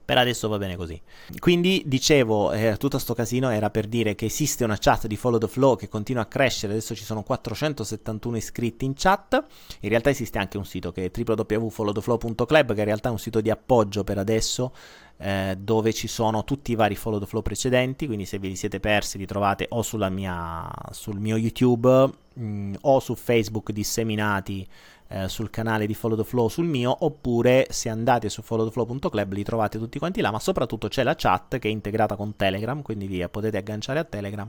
Per 0.09 0.16
adesso 0.16 0.49
va 0.49 0.57
bene 0.57 0.75
così. 0.75 0.99
Quindi 1.38 1.83
dicevo, 1.85 2.53
eh, 2.53 2.79
tutto 2.79 2.97
sto 2.97 3.12
casino 3.12 3.51
era 3.51 3.68
per 3.68 3.87
dire 3.87 4.14
che 4.14 4.25
esiste 4.25 4.64
una 4.64 4.79
chat 4.81 5.07
di 5.07 5.16
Follow 5.16 5.38
the 5.38 5.49
Flow 5.49 5.77
che 5.77 5.87
continua 5.90 6.23
a 6.23 6.25
crescere, 6.25 6.73
adesso 6.73 6.94
ci 6.94 7.05
sono 7.05 7.23
471 7.23 8.38
iscritti 8.38 8.87
in 8.87 8.94
chat. 8.94 9.44
In 9.81 9.90
realtà 9.90 10.09
esiste 10.09 10.38
anche 10.38 10.57
un 10.57 10.64
sito 10.64 10.92
che 10.92 11.05
è 11.05 11.11
www.followtheflow.club 11.14 12.73
che 12.73 12.79
in 12.79 12.87
realtà 12.87 13.11
è 13.11 13.12
un 13.12 13.18
sito 13.18 13.42
di 13.42 13.51
appoggio 13.51 14.03
per 14.03 14.16
adesso 14.16 14.73
eh, 15.18 15.57
dove 15.59 15.92
ci 15.92 16.09
sono 16.09 16.44
tutti 16.44 16.73
i 16.73 16.75
vari 16.75 16.94
Follow 16.94 17.21
the 17.21 17.27
Flow 17.27 17.42
precedenti, 17.42 18.07
quindi 18.07 18.25
se 18.25 18.38
ve 18.38 18.49
li 18.49 18.57
siete 18.57 18.81
persi 18.81 19.18
li 19.18 19.27
trovate 19.27 19.66
o 19.68 19.85
mia, 20.09 20.71
sul 20.90 21.18
mio 21.18 21.37
YouTube 21.37 22.11
mh, 22.33 22.42
mm, 22.42 22.75
o 22.83 23.01
su 23.01 23.14
Facebook 23.14 23.73
disseminati 23.73 24.66
eh, 25.09 25.29
sul 25.29 25.51
canale 25.51 25.87
di 25.87 25.94
Follow 25.94 26.16
the 26.16 26.25
Flow 26.25 26.49
sul 26.49 26.66
mio, 26.66 26.94
oppure 27.01 27.66
se 27.71 27.88
andate 27.88 28.29
su 28.29 28.42
followtheflow.club 28.42 29.33
li 29.33 29.42
trovate 29.42 29.79
tutti 29.79 29.99
quanti 29.99 30.21
là, 30.21 30.31
ma 30.31 30.38
soprattutto 30.38 30.88
c'è 30.88 31.03
la 31.03 31.14
chat 31.14 31.59
che 31.59 31.68
è 31.68 31.71
integrata 31.71 32.16
con 32.16 32.37
Telegram, 32.37 32.83
quindi 32.83 33.07
vi 33.07 33.27
potete 33.29 33.57
agganciare 33.57 33.99
a 33.99 34.05
Telegram 34.05 34.49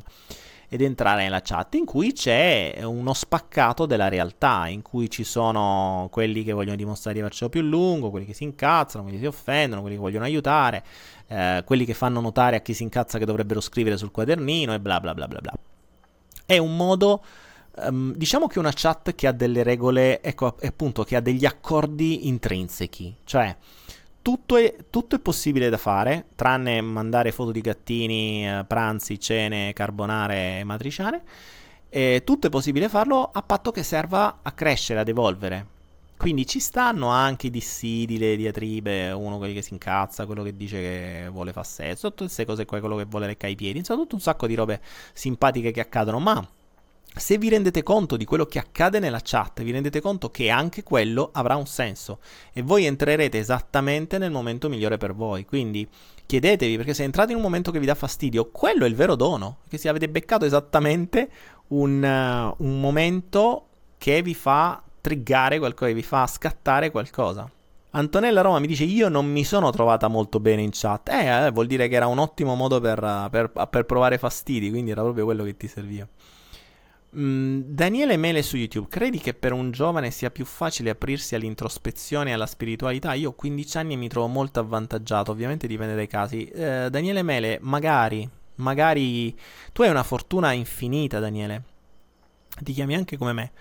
ed 0.72 0.82
entrare 0.82 1.24
nella 1.24 1.42
chat 1.42 1.74
in 1.76 1.86
cui 1.86 2.14
c'è 2.14 2.78
uno 2.84 3.14
spaccato 3.14 3.88
della 3.88 4.08
realtà, 4.08 4.68
in 4.68 4.84
cui 4.84 5.10
ci 5.10 5.24
sono 5.24 6.08
quelli 6.12 6.44
che 6.44 6.52
vogliono 6.52 6.76
dimostrare 6.76 7.16
di 7.16 7.22
avercelo 7.22 7.50
più 7.50 7.62
lungo, 7.62 8.12
quelli 8.12 8.28
che 8.28 8.36
si 8.36 8.44
incazzano, 8.44 9.02
quelli 9.02 9.18
che 9.18 9.24
si 9.24 9.28
offendono, 9.28 9.82
quelli 9.82 9.96
che 9.96 10.02
vogliono 10.02 10.26
aiutare, 10.26 10.84
eh, 11.26 11.64
quelli 11.66 11.86
che 11.86 11.96
fanno 11.96 12.22
notare 12.22 12.58
a 12.58 12.60
chi 12.60 12.76
si 12.76 12.84
incazza 12.84 13.18
che 13.18 13.26
dovrebbero 13.26 13.62
scrivere 13.62 13.98
sul 13.98 14.12
quadernino 14.12 14.72
e 14.74 14.80
bla 14.80 15.00
bla 15.00 15.16
bla 15.16 15.28
bla 15.28 15.40
bla. 15.40 15.54
È 16.46 16.58
un 16.60 16.76
modo 16.76 17.24
Um, 17.76 18.14
diciamo 18.14 18.48
che 18.48 18.60
una 18.60 18.72
chat 18.74 19.16
che 19.16 19.28
ha 19.28 19.32
delle 19.32 19.64
regole, 19.64 20.22
ecco 20.22 20.58
appunto, 20.62 21.04
che 21.04 21.16
ha 21.16 21.22
degli 21.22 21.46
accordi 21.46 22.28
intrinseci, 22.28 23.16
cioè 23.24 23.56
tutto 24.22 24.58
è, 24.58 24.76
tutto 24.90 25.16
è 25.16 25.20
possibile 25.20 25.70
da 25.70 25.78
fare, 25.78 26.26
tranne 26.36 26.82
mandare 26.82 27.32
foto 27.32 27.52
di 27.52 27.62
gattini, 27.62 28.48
eh, 28.48 28.66
pranzi, 28.68 29.20
cene, 29.20 29.74
carbonare 29.74 30.60
e 30.60 30.64
matriciane, 30.64 31.22
e 31.90 32.24
tutto 32.26 32.48
è 32.48 32.50
possibile 32.50 32.90
farlo 32.90 33.30
a 33.32 33.42
patto 33.42 33.72
che 33.72 33.84
serva 33.84 34.40
a 34.42 34.52
crescere, 34.52 35.00
ad 35.00 35.08
evolvere. 35.08 35.78
Quindi 36.18 36.46
ci 36.46 36.60
stanno 36.60 37.08
anche 37.08 37.48
i 37.48 37.50
dissidi, 37.50 38.18
le 38.18 38.36
diatribe, 38.36 39.12
uno 39.12 39.38
quelli 39.38 39.54
che 39.54 39.62
si 39.62 39.72
incazza, 39.72 40.26
quello 40.26 40.44
che 40.44 40.56
dice 40.56 40.78
che 40.78 41.30
vuole 41.32 41.54
fare 41.54 41.66
sesso, 41.66 42.10
tutte 42.10 42.26
queste 42.26 42.46
cose 42.46 42.66
qua, 42.66 42.80
quello 42.82 42.98
che 42.98 43.06
vuole 43.06 43.26
leccare 43.26 43.54
i 43.54 43.56
piedi, 43.56 43.78
insomma 43.80 44.02
tutto 44.02 44.16
un 44.16 44.22
sacco 44.22 44.46
di 44.46 44.54
robe 44.54 44.82
simpatiche 45.14 45.72
che 45.72 45.80
accadono, 45.80 46.20
ma 46.20 46.46
se 47.16 47.38
vi 47.38 47.50
rendete 47.50 47.84
conto 47.84 48.18
di 48.18 48.26
quello 48.26 48.46
che 48.46 48.60
accade 48.60 49.00
nella 49.00 49.20
chat, 49.22 49.62
vi 49.64 49.72
rendete 49.72 50.00
conto 50.00 50.30
che 50.30 50.50
anche 50.50 50.84
quello 50.84 51.30
avrà 51.34 51.56
un 51.56 51.66
senso 51.66 52.20
e 52.54 52.62
voi 52.62 52.86
entrerete 52.86 53.38
esattamente 53.38 54.18
nel 54.18 54.32
momento 54.32 54.70
migliore 54.70 54.98
per 54.98 55.14
voi. 55.14 55.46
Quindi 55.46 55.88
chiedetevi, 56.26 56.78
perché 56.78 56.94
se 56.94 57.04
entrate 57.04 57.32
in 57.32 57.38
un 57.38 57.44
momento 57.44 57.72
che 57.72 57.80
vi 57.80 57.86
dà 57.86 57.96
fastidio, 57.96 58.52
quello 58.52 58.86
è 58.86 58.88
il 58.88 58.96
vero 58.96 59.16
dono, 59.16 59.58
che 59.68 59.78
se 59.78 59.90
avete 59.90 60.08
beccato 60.08 60.46
esattamente 60.46 61.30
un, 61.70 62.04
uh, 62.04 62.64
un 62.64 62.80
momento 62.80 63.66
che 63.98 64.22
vi 64.22 64.36
fa 64.36 64.82
triggare 65.02 65.58
qualcosa, 65.58 65.92
vi 65.92 66.04
fa 66.04 66.28
scattare 66.28 66.92
qualcosa. 66.92 67.50
Antonella 67.92 68.42
Roma 68.42 68.60
mi 68.60 68.68
dice 68.68 68.84
io 68.84 69.10
non 69.10 69.26
mi 69.26 69.44
sono 69.44 69.72
trovata 69.72 70.08
molto 70.08 70.40
bene 70.40 70.62
in 70.62 70.70
chat. 70.72 71.10
Eh, 71.10 71.48
eh 71.48 71.52
vuol 71.52 71.66
dire 71.66 71.88
che 71.88 71.96
era 71.96 72.06
un 72.06 72.20
ottimo 72.20 72.54
modo 72.54 72.80
per, 72.80 73.28
per, 73.32 73.52
per 73.68 73.86
provare 73.86 74.20
fastidi, 74.20 74.70
quindi 74.70 74.92
era 74.92 75.02
proprio 75.02 75.26
quello 75.26 75.44
che 75.44 75.58
ti 75.58 75.68
serviva. 75.68 76.08
Mm, 77.18 77.62
Daniele 77.66 78.18
Mele 78.18 78.44
su 78.44 78.56
YouTube, 78.56 78.88
credi 78.88 79.18
che 79.18 79.34
per 79.34 79.52
un 79.52 79.72
giovane 79.72 80.12
sia 80.12 80.30
più 80.30 80.46
facile 80.46 80.92
aprirsi 80.92 81.34
all'introspezione 81.34 82.30
e 82.30 82.34
alla 82.34 82.46
spiritualità? 82.46 83.14
Io 83.14 83.30
ho 83.30 83.34
15 83.34 83.78
anni 83.78 83.94
e 83.94 83.98
mi 83.98 84.08
trovo 84.08 84.28
molto 84.28 84.60
avvantaggiato, 84.60 85.32
ovviamente 85.32 85.66
dipende 85.66 85.96
dai 85.96 86.08
casi. 86.08 86.46
Eh, 86.46 86.88
Daniele 86.92 87.24
Mele, 87.24 87.58
magari, 87.62 88.30
magari 88.56 89.36
tu 89.74 89.82
hai 89.82 89.90
una 89.90 90.04
fortuna 90.04 90.52
infinita, 90.52 91.20
Daniele. 91.20 91.64
Ti 92.62 92.74
chiami 92.74 92.96
anche 92.96 93.18
come 93.18 93.34
me. 93.34 93.52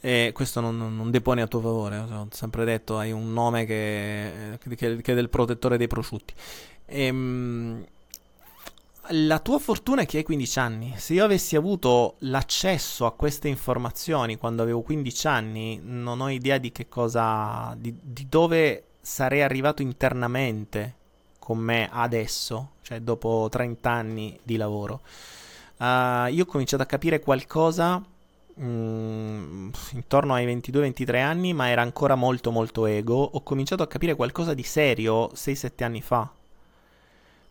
E 0.00 0.30
questo 0.32 0.60
non, 0.60 0.76
non 0.76 1.10
depone 1.10 1.42
a 1.42 1.46
tuo 1.48 1.60
favore, 1.60 1.98
ho 1.98 2.28
sempre 2.30 2.64
detto, 2.64 2.98
hai 2.98 3.12
un 3.12 3.32
nome 3.32 3.64
che, 3.64 4.58
che, 4.76 4.96
che 5.00 5.12
è 5.12 5.14
del 5.14 5.28
protettore 5.28 5.76
dei 5.76 5.86
prosciutti. 5.88 6.34
Ehm 6.86 7.84
la 9.08 9.40
tua 9.40 9.58
fortuna 9.58 10.02
è 10.02 10.06
che 10.06 10.18
hai 10.18 10.22
15 10.22 10.58
anni. 10.58 10.94
Se 10.96 11.14
io 11.14 11.24
avessi 11.24 11.56
avuto 11.56 12.14
l'accesso 12.20 13.04
a 13.04 13.12
queste 13.12 13.48
informazioni 13.48 14.36
quando 14.36 14.62
avevo 14.62 14.82
15 14.82 15.26
anni, 15.26 15.80
non 15.82 16.20
ho 16.20 16.30
idea 16.30 16.58
di 16.58 16.70
che 16.70 16.88
cosa. 16.88 17.74
di, 17.76 17.94
di 18.00 18.26
dove 18.28 18.84
sarei 19.00 19.42
arrivato 19.42 19.82
internamente 19.82 20.96
con 21.40 21.58
me 21.58 21.88
adesso, 21.90 22.74
cioè 22.82 23.00
dopo 23.00 23.48
30 23.50 23.90
anni 23.90 24.38
di 24.42 24.56
lavoro. 24.56 25.00
Uh, 25.78 26.28
io 26.28 26.44
ho 26.44 26.46
cominciato 26.46 26.84
a 26.84 26.86
capire 26.86 27.18
qualcosa 27.18 28.00
mm, 28.60 29.70
intorno 29.94 30.34
ai 30.34 30.46
22-23 30.46 31.20
anni, 31.20 31.52
ma 31.52 31.68
era 31.68 31.82
ancora 31.82 32.14
molto 32.14 32.52
molto 32.52 32.86
ego. 32.86 33.16
Ho 33.32 33.42
cominciato 33.42 33.82
a 33.82 33.88
capire 33.88 34.14
qualcosa 34.14 34.54
di 34.54 34.62
serio 34.62 35.32
6-7 35.32 35.82
anni 35.82 36.00
fa. 36.02 36.30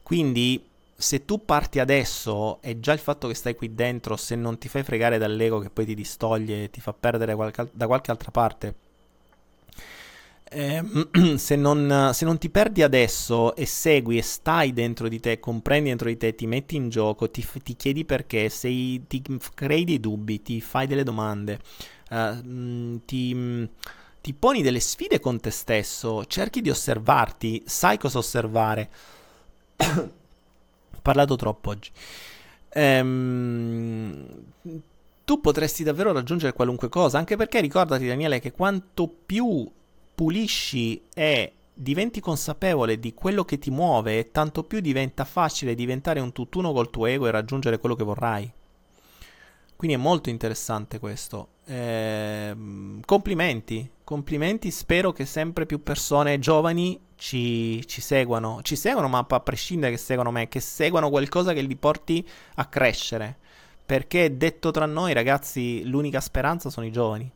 Quindi 0.01 0.69
se 1.01 1.25
tu 1.25 1.43
parti 1.43 1.79
adesso 1.79 2.61
e 2.61 2.79
già 2.79 2.93
il 2.93 2.99
fatto 2.99 3.27
che 3.27 3.33
stai 3.33 3.55
qui 3.55 3.73
dentro, 3.73 4.15
se 4.15 4.35
non 4.35 4.57
ti 4.57 4.67
fai 4.67 4.83
fregare 4.83 5.17
dall'ego 5.17 5.59
che 5.59 5.69
poi 5.69 5.85
ti 5.85 5.95
distoglie 5.95 6.65
e 6.65 6.69
ti 6.69 6.79
fa 6.79 6.93
perdere 6.93 7.35
qualche, 7.35 7.69
da 7.73 7.87
qualche 7.87 8.11
altra 8.11 8.31
parte, 8.31 8.75
eh, 10.53 10.83
se, 11.37 11.55
non, 11.55 12.11
se, 12.13 12.25
non, 12.25 12.37
ti 12.37 12.49
perdi 12.49 12.83
adesso 12.83 13.55
e 13.55 13.65
segui 13.65 14.17
e 14.17 14.21
stai 14.21 14.73
dentro 14.73 15.07
di 15.07 15.19
te, 15.19 15.39
comprendi 15.39 15.89
dentro 15.89 16.07
di 16.07 16.17
te, 16.17 16.35
ti 16.35 16.45
metti 16.45 16.75
in 16.75 16.89
gioco, 16.89 17.31
ti, 17.31 17.45
ti 17.63 17.75
chiedi 17.75 18.05
perché, 18.05 18.49
sei, 18.49 19.03
ti 19.07 19.23
crei 19.55 19.85
dei 19.85 19.99
dubbi, 19.99 20.41
ti 20.41 20.61
fai 20.61 20.87
delle 20.87 21.03
domande, 21.03 21.59
uh, 22.11 23.01
ti, 23.05 23.69
ti 24.21 24.33
poni 24.33 24.61
delle 24.61 24.79
sfide 24.79 25.19
con 25.19 25.39
te 25.39 25.49
stesso, 25.49 26.25
cerchi 26.25 26.61
di 26.61 26.69
osservarti, 26.69 27.63
sai 27.65 27.97
cosa 27.97 28.19
osservare 28.19 28.89
parlato 31.01 31.35
troppo 31.35 31.69
oggi. 31.69 31.91
Ehm, 32.69 34.25
tu 35.25 35.39
potresti 35.41 35.83
davvero 35.83 36.11
raggiungere 36.11 36.53
qualunque 36.53 36.89
cosa, 36.89 37.17
anche 37.17 37.35
perché 37.35 37.61
ricordati 37.61 38.07
Daniele 38.07 38.39
che 38.39 38.51
quanto 38.51 39.07
più 39.07 39.69
pulisci 40.13 41.01
e 41.13 41.53
diventi 41.73 42.19
consapevole 42.19 42.99
di 42.99 43.13
quello 43.13 43.43
che 43.43 43.57
ti 43.57 43.71
muove, 43.71 44.31
tanto 44.31 44.63
più 44.63 44.79
diventa 44.79 45.25
facile 45.25 45.73
diventare 45.73 46.19
un 46.19 46.31
tutt'uno 46.31 46.73
col 46.73 46.89
tuo 46.89 47.05
ego 47.07 47.27
e 47.27 47.31
raggiungere 47.31 47.79
quello 47.79 47.95
che 47.95 48.03
vorrai. 48.03 48.51
Quindi 49.75 49.97
è 49.97 49.99
molto 49.99 50.29
interessante 50.29 50.99
questo. 50.99 51.47
Eh, 51.71 52.53
complimenti, 53.05 53.89
complimenti, 54.03 54.69
spero 54.71 55.13
che 55.13 55.23
sempre 55.23 55.65
più 55.65 55.81
persone 55.81 56.37
giovani 56.37 56.99
ci, 57.15 57.87
ci, 57.87 58.01
seguano, 58.01 58.59
ci 58.61 58.75
seguono, 58.75 59.07
ma 59.07 59.25
a 59.25 59.39
prescindere 59.39 59.93
che 59.93 59.97
seguano 59.97 60.31
me, 60.31 60.49
che 60.49 60.59
seguano 60.59 61.09
qualcosa 61.09 61.53
che 61.53 61.61
li 61.61 61.77
porti 61.77 62.27
a 62.55 62.65
crescere. 62.65 63.37
Perché 63.85 64.35
detto 64.35 64.71
tra 64.71 64.85
noi, 64.85 65.13
ragazzi, 65.13 65.85
l'unica 65.85 66.19
speranza 66.19 66.69
sono 66.69 66.85
i 66.85 66.91
giovani. 66.91 67.31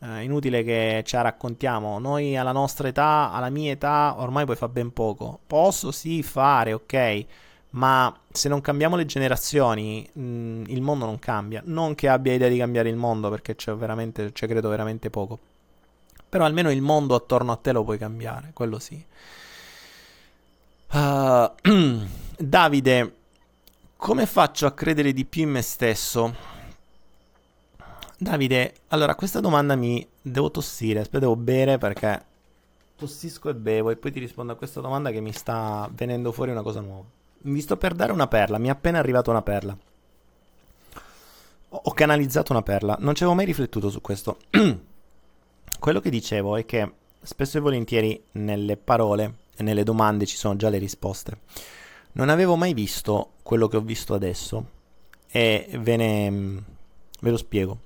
Eh, 0.00 0.22
inutile 0.22 0.62
che 0.62 1.02
ce 1.06 1.16
la 1.16 1.22
raccontiamo. 1.22 1.98
Noi 1.98 2.36
alla 2.36 2.52
nostra 2.52 2.88
età, 2.88 3.32
alla 3.32 3.48
mia 3.48 3.72
età, 3.72 4.16
ormai 4.18 4.44
puoi 4.44 4.56
fare 4.56 4.72
ben 4.72 4.92
poco. 4.92 5.40
Posso 5.46 5.92
sì 5.92 6.22
fare, 6.22 6.74
ok 6.74 7.26
ma 7.70 8.16
se 8.30 8.48
non 8.48 8.60
cambiamo 8.60 8.96
le 8.96 9.04
generazioni, 9.04 10.08
mh, 10.10 10.20
mm, 10.20 10.64
il 10.68 10.80
mondo 10.80 11.04
non 11.04 11.18
cambia. 11.18 11.62
Non 11.64 11.94
che 11.94 12.08
abbia 12.08 12.32
idea 12.32 12.48
di 12.48 12.56
cambiare 12.56 12.88
il 12.88 12.96
mondo, 12.96 13.28
perché 13.28 13.54
c'è 13.56 13.74
veramente, 13.74 14.32
c'è 14.32 14.46
credo 14.46 14.68
veramente 14.68 15.10
poco. 15.10 15.38
Però 16.28 16.44
almeno 16.44 16.70
il 16.70 16.82
mondo 16.82 17.14
attorno 17.14 17.52
a 17.52 17.56
te 17.56 17.72
lo 17.72 17.84
puoi 17.84 17.98
cambiare, 17.98 18.50
quello 18.54 18.78
sì. 18.78 19.04
Uh, 20.92 21.52
Davide, 22.38 23.16
come 23.96 24.26
faccio 24.26 24.66
a 24.66 24.72
credere 24.72 25.12
di 25.12 25.24
più 25.24 25.42
in 25.42 25.50
me 25.50 25.62
stesso? 25.62 26.56
Davide, 28.16 28.74
allora 28.88 29.14
questa 29.14 29.40
domanda 29.40 29.76
mi 29.76 30.06
devo 30.20 30.50
tossire, 30.50 31.00
aspetta, 31.00 31.20
devo 31.20 31.36
bere 31.36 31.78
perché 31.78 32.24
tossisco 32.96 33.48
e 33.48 33.54
bevo 33.54 33.90
e 33.90 33.96
poi 33.96 34.10
ti 34.10 34.18
rispondo 34.18 34.52
a 34.52 34.56
questa 34.56 34.80
domanda 34.80 35.10
che 35.10 35.20
mi 35.20 35.32
sta 35.32 35.88
venendo 35.92 36.32
fuori 36.32 36.50
una 36.50 36.62
cosa 36.62 36.80
nuova 36.80 37.17
vi 37.42 37.60
sto 37.60 37.76
per 37.76 37.94
dare 37.94 38.12
una 38.12 38.26
perla, 38.26 38.58
mi 38.58 38.68
è 38.68 38.70
appena 38.70 38.98
arrivata 38.98 39.30
una 39.30 39.42
perla. 39.42 39.76
Ho 41.70 41.92
canalizzato 41.92 42.52
una 42.52 42.62
perla, 42.62 42.96
non 43.00 43.14
ci 43.14 43.22
avevo 43.22 43.36
mai 43.36 43.46
riflettuto 43.46 43.90
su 43.90 44.00
questo. 44.00 44.38
Quello 45.78 46.00
che 46.00 46.10
dicevo 46.10 46.56
è 46.56 46.64
che 46.64 46.92
spesso 47.22 47.58
e 47.58 47.60
volentieri 47.60 48.20
nelle 48.32 48.76
parole 48.76 49.34
e 49.56 49.62
nelle 49.62 49.84
domande 49.84 50.26
ci 50.26 50.36
sono 50.36 50.56
già 50.56 50.68
le 50.68 50.78
risposte. 50.78 51.40
Non 52.12 52.30
avevo 52.30 52.56
mai 52.56 52.74
visto 52.74 53.32
quello 53.42 53.68
che 53.68 53.76
ho 53.76 53.80
visto 53.80 54.14
adesso 54.14 54.70
e 55.30 55.68
ve 55.78 55.96
ne 55.96 56.62
ve 57.20 57.30
lo 57.30 57.36
spiego. 57.36 57.78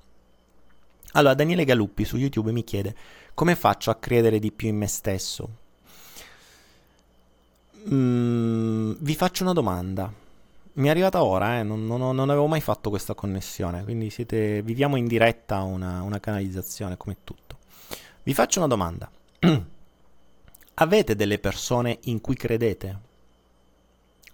Allora, 1.12 1.34
Daniele 1.34 1.64
Galuppi 1.64 2.04
su 2.04 2.16
YouTube 2.16 2.52
mi 2.52 2.64
chiede 2.64 2.94
come 3.34 3.56
faccio 3.56 3.90
a 3.90 3.96
credere 3.96 4.38
di 4.38 4.52
più 4.52 4.68
in 4.68 4.76
me 4.76 4.86
stesso? 4.86 5.60
Mm, 7.90 8.92
vi 8.98 9.14
faccio 9.14 9.42
una 9.42 9.52
domanda. 9.52 10.12
Mi 10.74 10.86
è 10.88 10.90
arrivata 10.90 11.22
ora, 11.24 11.58
eh? 11.58 11.62
non, 11.62 11.86
non, 11.86 12.14
non, 12.14 12.30
avevo 12.30 12.46
mai 12.46 12.60
fatto 12.60 12.88
questa 12.88 13.14
connessione, 13.14 13.84
quindi 13.84 14.08
siete, 14.08 14.62
viviamo 14.62 14.96
in 14.96 15.06
diretta 15.06 15.60
una, 15.60 16.00
una 16.02 16.18
canalizzazione 16.18 16.96
come 16.96 17.18
tutto. 17.24 17.58
Vi 18.22 18.32
faccio 18.32 18.58
una 18.58 18.68
domanda. 18.68 19.10
Avete 20.74 21.14
delle 21.14 21.38
persone 21.38 21.98
in 22.04 22.20
cui 22.22 22.36
credete? 22.36 22.98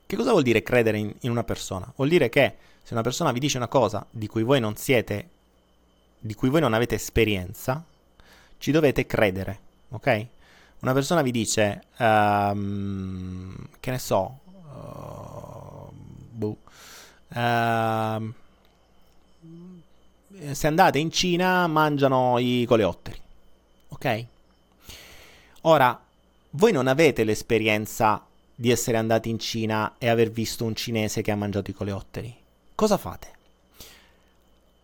Che 0.06 0.16
cosa 0.16 0.30
vuol 0.30 0.44
dire 0.44 0.62
credere 0.62 0.98
in, 0.98 1.12
in 1.20 1.30
una 1.30 1.42
persona? 1.42 1.92
Vuol 1.96 2.08
dire 2.08 2.28
che 2.28 2.54
se 2.82 2.92
una 2.92 3.02
persona 3.02 3.32
vi 3.32 3.40
dice 3.40 3.56
una 3.56 3.68
cosa 3.68 4.06
di 4.10 4.28
cui 4.28 4.44
voi 4.44 4.60
non 4.60 4.76
siete, 4.76 5.28
di 6.20 6.34
cui 6.34 6.50
voi 6.50 6.60
non 6.60 6.72
avete 6.72 6.94
esperienza, 6.94 7.84
ci 8.58 8.70
dovete 8.70 9.06
credere, 9.06 9.58
ok? 9.90 10.26
Una 10.80 10.92
persona 10.92 11.22
vi 11.22 11.30
dice, 11.30 11.84
um, 11.98 13.68
che 13.80 13.90
ne 13.90 13.98
so, 13.98 14.38
uh, 14.52 15.90
boh, 16.30 16.56
uh, 17.34 18.32
se 20.52 20.66
andate 20.66 20.98
in 20.98 21.10
Cina 21.10 21.66
mangiano 21.66 22.38
i 22.38 22.64
coleotteri, 22.66 23.20
ok? 23.88 24.26
Ora, 25.62 26.00
voi 26.50 26.72
non 26.72 26.86
avete 26.86 27.24
l'esperienza 27.24 28.24
di 28.54 28.70
essere 28.70 28.96
andati 28.96 29.28
in 29.28 29.38
Cina 29.38 29.94
e 29.98 30.08
aver 30.08 30.30
visto 30.30 30.64
un 30.64 30.74
cinese 30.74 31.22
che 31.22 31.30
ha 31.30 31.36
mangiato 31.36 31.70
i 31.70 31.74
coleotteri. 31.74 32.36
Cosa 32.74 32.96
fate? 32.96 33.28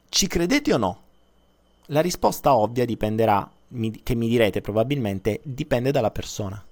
Ci 0.08 0.26
credete 0.26 0.72
o 0.74 0.76
no? 0.76 1.02
La 1.86 2.00
risposta 2.00 2.54
ovvia 2.54 2.84
dipenderà 2.84 3.48
mi, 3.74 4.02
che 4.02 4.14
mi 4.14 4.28
direte 4.28 4.60
probabilmente 4.60 5.40
dipende 5.42 5.90
dalla 5.90 6.10
persona, 6.10 6.62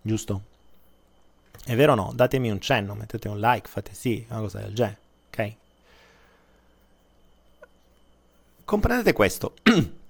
giusto? 0.00 0.42
È 1.64 1.74
vero 1.74 1.92
o 1.92 1.94
no? 1.94 2.12
Datemi 2.14 2.50
un 2.50 2.60
cenno, 2.60 2.94
mettete 2.94 3.28
un 3.28 3.40
like, 3.40 3.68
fate 3.68 3.94
sì, 3.94 4.24
una 4.28 4.40
cosa 4.40 4.58
del 4.58 4.74
genere, 4.74 4.98
ok? 5.30 5.54
Comprendete 8.64 9.12
questo. 9.12 9.54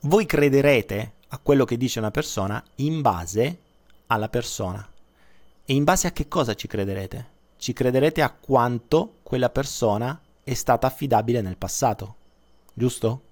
Voi 0.00 0.26
crederete 0.26 1.12
a 1.28 1.38
quello 1.38 1.64
che 1.64 1.76
dice 1.76 1.98
una 1.98 2.10
persona 2.10 2.62
in 2.76 3.00
base 3.02 3.58
alla 4.06 4.28
persona. 4.28 4.86
E 5.64 5.74
in 5.74 5.84
base 5.84 6.06
a 6.06 6.12
che 6.12 6.28
cosa 6.28 6.54
ci 6.54 6.66
crederete? 6.66 7.36
Ci 7.58 7.72
crederete 7.72 8.22
a 8.22 8.30
quanto 8.30 9.16
quella 9.22 9.50
persona 9.50 10.18
è 10.42 10.54
stata 10.54 10.86
affidabile 10.86 11.42
nel 11.42 11.58
passato, 11.58 12.14
giusto? 12.72 13.22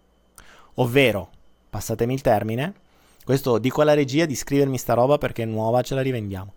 Ovvero, 0.74 1.30
passatemi 1.76 2.14
il 2.14 2.22
termine. 2.22 2.74
Questo 3.22 3.58
dico 3.58 3.82
alla 3.82 3.92
regia 3.92 4.24
di 4.24 4.34
scrivermi 4.34 4.78
sta 4.78 4.94
roba 4.94 5.18
perché 5.18 5.42
è 5.42 5.46
nuova, 5.46 5.82
ce 5.82 5.94
la 5.94 6.00
rivendiamo. 6.00 6.54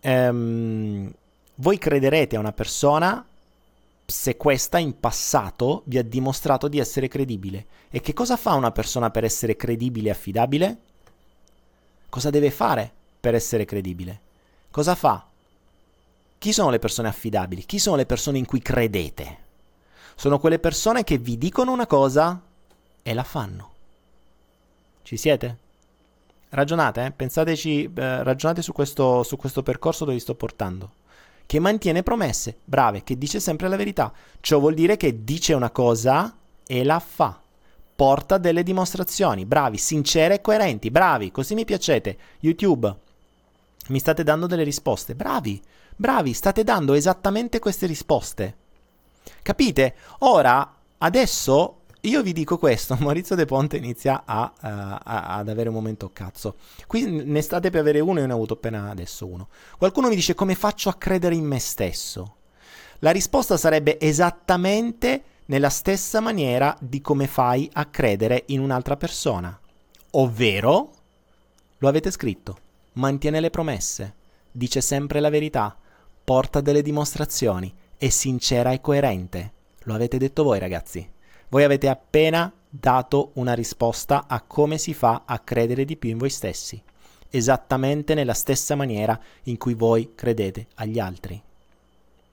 Ehm, 0.00 1.12
voi 1.56 1.78
crederete 1.78 2.36
a 2.36 2.38
una 2.38 2.52
persona 2.52 3.24
se 4.06 4.36
questa 4.38 4.78
in 4.78 4.98
passato 4.98 5.82
vi 5.84 5.98
ha 5.98 6.02
dimostrato 6.02 6.68
di 6.68 6.78
essere 6.78 7.08
credibile. 7.08 7.66
E 7.90 8.00
che 8.00 8.14
cosa 8.14 8.38
fa 8.38 8.54
una 8.54 8.70
persona 8.70 9.10
per 9.10 9.24
essere 9.24 9.56
credibile 9.56 10.08
e 10.08 10.12
affidabile? 10.12 10.78
Cosa 12.08 12.30
deve 12.30 12.50
fare 12.50 12.90
per 13.20 13.34
essere 13.34 13.66
credibile? 13.66 14.20
Cosa 14.70 14.94
fa? 14.94 15.26
Chi 16.38 16.52
sono 16.52 16.70
le 16.70 16.78
persone 16.78 17.08
affidabili? 17.08 17.66
Chi 17.66 17.78
sono 17.78 17.96
le 17.96 18.06
persone 18.06 18.38
in 18.38 18.46
cui 18.46 18.62
credete? 18.62 19.38
Sono 20.14 20.38
quelle 20.38 20.58
persone 20.58 21.04
che 21.04 21.18
vi 21.18 21.36
dicono 21.36 21.72
una 21.72 21.86
cosa 21.86 22.40
e 23.02 23.14
la 23.14 23.24
fanno. 23.24 23.76
Ci 25.08 25.16
siete? 25.16 25.56
Ragionate, 26.50 27.06
eh? 27.06 27.10
pensateci, 27.12 27.84
eh, 27.84 28.22
ragionate 28.22 28.60
su 28.60 28.72
questo, 28.72 29.22
su 29.22 29.38
questo 29.38 29.62
percorso 29.62 30.04
dove 30.04 30.18
vi 30.18 30.22
sto 30.22 30.34
portando. 30.34 30.90
Che 31.46 31.58
mantiene 31.58 32.02
promesse, 32.02 32.58
brave, 32.62 33.02
che 33.04 33.16
dice 33.16 33.40
sempre 33.40 33.68
la 33.68 33.76
verità. 33.76 34.12
Ciò 34.40 34.58
vuol 34.58 34.74
dire 34.74 34.98
che 34.98 35.24
dice 35.24 35.54
una 35.54 35.70
cosa 35.70 36.36
e 36.66 36.84
la 36.84 36.98
fa. 36.98 37.40
Porta 37.96 38.36
delle 38.36 38.62
dimostrazioni, 38.62 39.46
bravi, 39.46 39.78
sincere 39.78 40.34
e 40.34 40.40
coerenti, 40.42 40.90
bravi, 40.90 41.30
così 41.30 41.54
mi 41.54 41.64
piacete. 41.64 42.18
YouTube, 42.40 42.94
mi 43.86 44.00
state 44.00 44.22
dando 44.22 44.46
delle 44.46 44.62
risposte, 44.62 45.14
bravi, 45.14 45.58
bravi, 45.96 46.34
state 46.34 46.64
dando 46.64 46.92
esattamente 46.92 47.60
queste 47.60 47.86
risposte. 47.86 48.56
Capite? 49.40 49.94
Ora, 50.18 50.70
adesso 50.98 51.77
io 52.02 52.22
vi 52.22 52.32
dico 52.32 52.58
questo, 52.58 52.96
Maurizio 53.00 53.34
De 53.34 53.44
Ponte 53.44 53.76
inizia 53.76 54.22
a, 54.24 54.52
uh, 54.54 54.66
a, 54.66 55.36
ad 55.36 55.48
avere 55.48 55.68
un 55.68 55.74
momento 55.74 56.10
cazzo. 56.12 56.56
Qui 56.86 57.24
ne 57.24 57.42
state 57.42 57.70
per 57.70 57.80
avere 57.80 58.00
uno 58.00 58.20
e 58.20 58.26
ne 58.26 58.32
ho 58.32 58.36
avuto 58.36 58.54
appena 58.54 58.90
adesso 58.90 59.26
uno. 59.26 59.48
Qualcuno 59.76 60.08
mi 60.08 60.14
dice 60.14 60.34
come 60.34 60.54
faccio 60.54 60.88
a 60.88 60.94
credere 60.94 61.34
in 61.34 61.44
me 61.44 61.58
stesso? 61.58 62.36
La 63.00 63.10
risposta 63.10 63.56
sarebbe 63.56 63.98
esattamente 64.00 65.22
nella 65.46 65.70
stessa 65.70 66.20
maniera 66.20 66.76
di 66.80 67.00
come 67.00 67.26
fai 67.26 67.68
a 67.72 67.86
credere 67.86 68.44
in 68.48 68.60
un'altra 68.60 68.96
persona. 68.96 69.58
Ovvero, 70.12 70.90
lo 71.78 71.88
avete 71.88 72.10
scritto, 72.10 72.58
mantiene 72.94 73.40
le 73.40 73.50
promesse, 73.50 74.14
dice 74.50 74.80
sempre 74.80 75.20
la 75.20 75.30
verità, 75.30 75.76
porta 76.24 76.60
delle 76.60 76.82
dimostrazioni, 76.82 77.72
è 77.96 78.08
sincera 78.08 78.72
e 78.72 78.80
coerente. 78.80 79.52
Lo 79.84 79.94
avete 79.94 80.18
detto 80.18 80.42
voi 80.42 80.58
ragazzi. 80.58 81.16
Voi 81.48 81.64
avete 81.64 81.88
appena 81.88 82.52
dato 82.68 83.30
una 83.34 83.54
risposta 83.54 84.26
a 84.26 84.42
come 84.42 84.76
si 84.76 84.92
fa 84.92 85.22
a 85.24 85.38
credere 85.38 85.84
di 85.84 85.96
più 85.96 86.10
in 86.10 86.18
voi 86.18 86.30
stessi, 86.30 86.80
esattamente 87.30 88.14
nella 88.14 88.34
stessa 88.34 88.74
maniera 88.74 89.18
in 89.44 89.56
cui 89.56 89.74
voi 89.74 90.12
credete 90.14 90.66
agli 90.74 90.98
altri. 90.98 91.40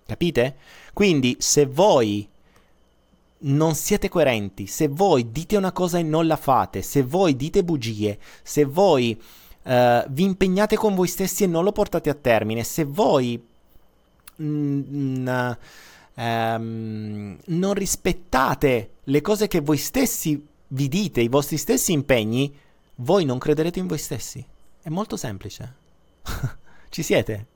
Capite? 0.05 0.55
Quindi 0.93 1.38
se 1.39 1.66
voi 1.66 2.28
non 3.38 3.76
siete 3.76 4.09
coerenti, 4.09 4.68
se 4.68 4.88
voi 4.88 5.32
dite 5.32 5.57
una 5.57 5.72
cosa 5.72 5.97
e 5.97 6.03
non 6.03 6.28
la 6.28 6.36
fate, 6.38 6.82
se 6.82 7.03
voi 7.03 7.36
dite 7.36 7.63
bugie, 7.63 8.18
se 8.43 8.66
voi 8.66 9.20
uh, 9.63 10.03
vi 10.09 10.24
impegnate 10.24 10.76
con 10.76 10.95
voi 10.95 11.07
stessi 11.07 11.43
e 11.43 11.47
non 11.47 11.63
lo 11.63 11.72
portate 11.72 12.09
a 12.09 12.16
termine, 12.16 12.63
se 12.63 12.84
voi 12.84 13.41
mm, 14.41 14.82
mm, 14.89 15.51
um, 16.16 17.38
non 17.45 17.74
rispettate 17.74 18.91
le 19.03 19.22
cose 19.22 19.47
che 19.47 19.59
voi 19.59 19.78
stessi 19.78 20.47
vi 20.68 20.88
dite, 20.88 21.22
i 21.22 21.28
vostri 21.28 21.57
stessi 21.57 21.91
impegni, 21.91 22.53
voi 22.95 23.26
non 23.26 23.38
crederete 23.38 23.80
in 23.80 23.88
voi 23.88 23.97
stessi. 23.97 24.45
È 24.82 24.89
molto 24.89 25.18
semplice. 25.18 25.76
Ci 26.89 27.03
siete? 27.03 27.47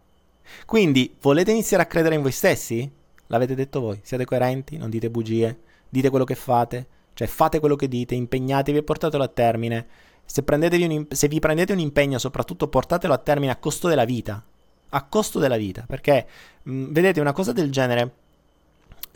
Quindi, 0.66 1.16
volete 1.22 1.52
iniziare 1.52 1.84
a 1.84 1.88
credere 1.88 2.16
in 2.16 2.22
voi 2.22 2.32
stessi? 2.32 2.90
L'avete 3.28 3.56
detto 3.56 3.80
voi, 3.80 4.00
siete 4.04 4.26
coerenti, 4.26 4.78
non 4.78 4.90
dite 4.90 5.10
bugie, 5.10 5.60
dite 5.88 6.10
quello 6.10 6.26
che 6.26 6.36
fate, 6.36 6.88
cioè 7.14 7.28
fate 7.28 7.60
quello 7.60 7.76
che 7.76 7.88
dite, 7.88 8.16
impegnatevi 8.16 8.80
e 8.80 8.84
portatelo 8.84 9.24
a 9.24 9.28
termine. 9.28 9.88
Se, 10.26 10.44
un, 10.48 11.06
se 11.10 11.28
vi 11.28 11.40
prendete 11.40 11.74
un 11.74 11.80
impegno, 11.80 12.18
soprattutto 12.18 12.68
portatelo 12.68 13.14
a 13.14 13.18
termine 13.18 13.52
a 13.52 13.58
costo 13.58 13.88
della 13.88 14.06
vita. 14.06 14.44
A 14.92 15.04
costo 15.04 15.38
della 15.38 15.58
vita, 15.58 15.84
perché 15.86 16.28
mh, 16.64 16.92
vedete 16.92 17.20
una 17.20 17.32
cosa 17.32 17.52
del 17.52 17.72
genere 17.72 18.14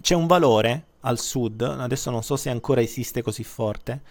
c'è 0.04 0.16
un 0.16 0.28
valore 0.28 0.88
al 1.02 1.18
sud, 1.18 1.62
adesso 1.62 2.12
non 2.12 2.24
so 2.24 2.36
se 2.36 2.50
ancora 2.50 2.82
esiste 2.82 3.22
così 3.22 3.46
forte, 3.46 4.02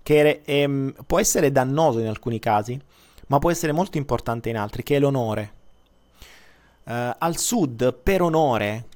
che 0.00 0.42
è, 0.44 0.62
è, 0.62 0.68
può 1.04 1.18
essere 1.18 1.50
dannoso 1.50 1.98
in 1.98 2.06
alcuni 2.06 2.38
casi, 2.38 2.80
ma 3.26 3.40
può 3.40 3.50
essere 3.50 3.72
molto 3.72 3.98
importante 3.98 4.48
in 4.48 4.56
altri, 4.56 4.84
che 4.84 4.94
è 4.94 5.00
l'onore. 5.00 5.52
Uh, 6.84 7.14
al 7.18 7.36
sud, 7.36 7.92
per 7.92 8.22
onore, 8.22 8.86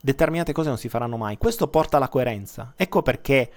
determinate 0.00 0.52
cose 0.52 0.68
non 0.68 0.78
si 0.78 0.88
faranno 0.88 1.16
mai. 1.16 1.36
Questo 1.36 1.66
porta 1.66 1.96
alla 1.96 2.08
coerenza. 2.08 2.74
Ecco 2.76 3.02
perché 3.02 3.50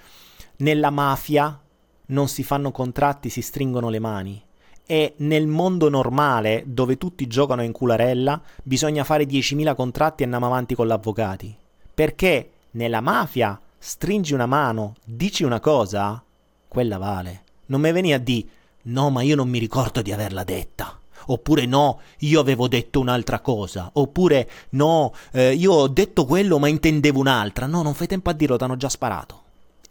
nella 0.57 0.89
mafia 0.89 1.59
non 2.07 2.27
si 2.27 2.41
fanno 2.41 2.71
contratti, 2.71 3.29
si 3.29 3.43
stringono 3.43 3.89
le 3.89 3.99
mani. 3.99 4.43
E 4.83 5.13
nel 5.17 5.45
mondo 5.45 5.89
normale, 5.89 6.63
dove 6.65 6.97
tutti 6.97 7.27
giocano 7.27 7.61
in 7.61 7.71
cularella, 7.71 8.41
bisogna 8.63 9.03
fare 9.03 9.25
10.000 9.25 9.75
contratti 9.75 10.23
e 10.23 10.25
andiamo 10.25 10.47
avanti 10.47 10.73
con 10.73 10.87
gli. 10.87 11.59
Perché 11.93 12.51
nella 12.71 13.01
mafia 13.01 13.59
stringi 13.77 14.33
una 14.33 14.45
mano, 14.45 14.95
dici 15.03 15.43
una 15.43 15.59
cosa, 15.59 16.23
quella 16.67 16.97
vale. 16.97 17.43
Non 17.67 17.81
mi 17.81 17.91
veni 17.91 18.13
a 18.13 18.19
dire 18.19 18.47
no, 18.83 19.09
ma 19.09 19.21
io 19.21 19.35
non 19.35 19.49
mi 19.49 19.59
ricordo 19.59 20.01
di 20.01 20.11
averla 20.11 20.43
detta. 20.43 20.97
Oppure 21.27 21.65
no, 21.65 21.99
io 22.19 22.39
avevo 22.39 22.67
detto 22.67 22.99
un'altra 22.99 23.39
cosa. 23.39 23.89
Oppure 23.93 24.49
no, 24.69 25.13
eh, 25.31 25.53
io 25.53 25.73
ho 25.73 25.87
detto 25.87 26.25
quello 26.25 26.59
ma 26.59 26.67
intendevo 26.67 27.19
un'altra. 27.19 27.65
No, 27.65 27.81
non 27.81 27.93
fai 27.93 28.07
tempo 28.07 28.29
a 28.29 28.33
dirlo, 28.33 28.57
t'hanno 28.57 28.77
già 28.77 28.89
sparato. 28.89 29.41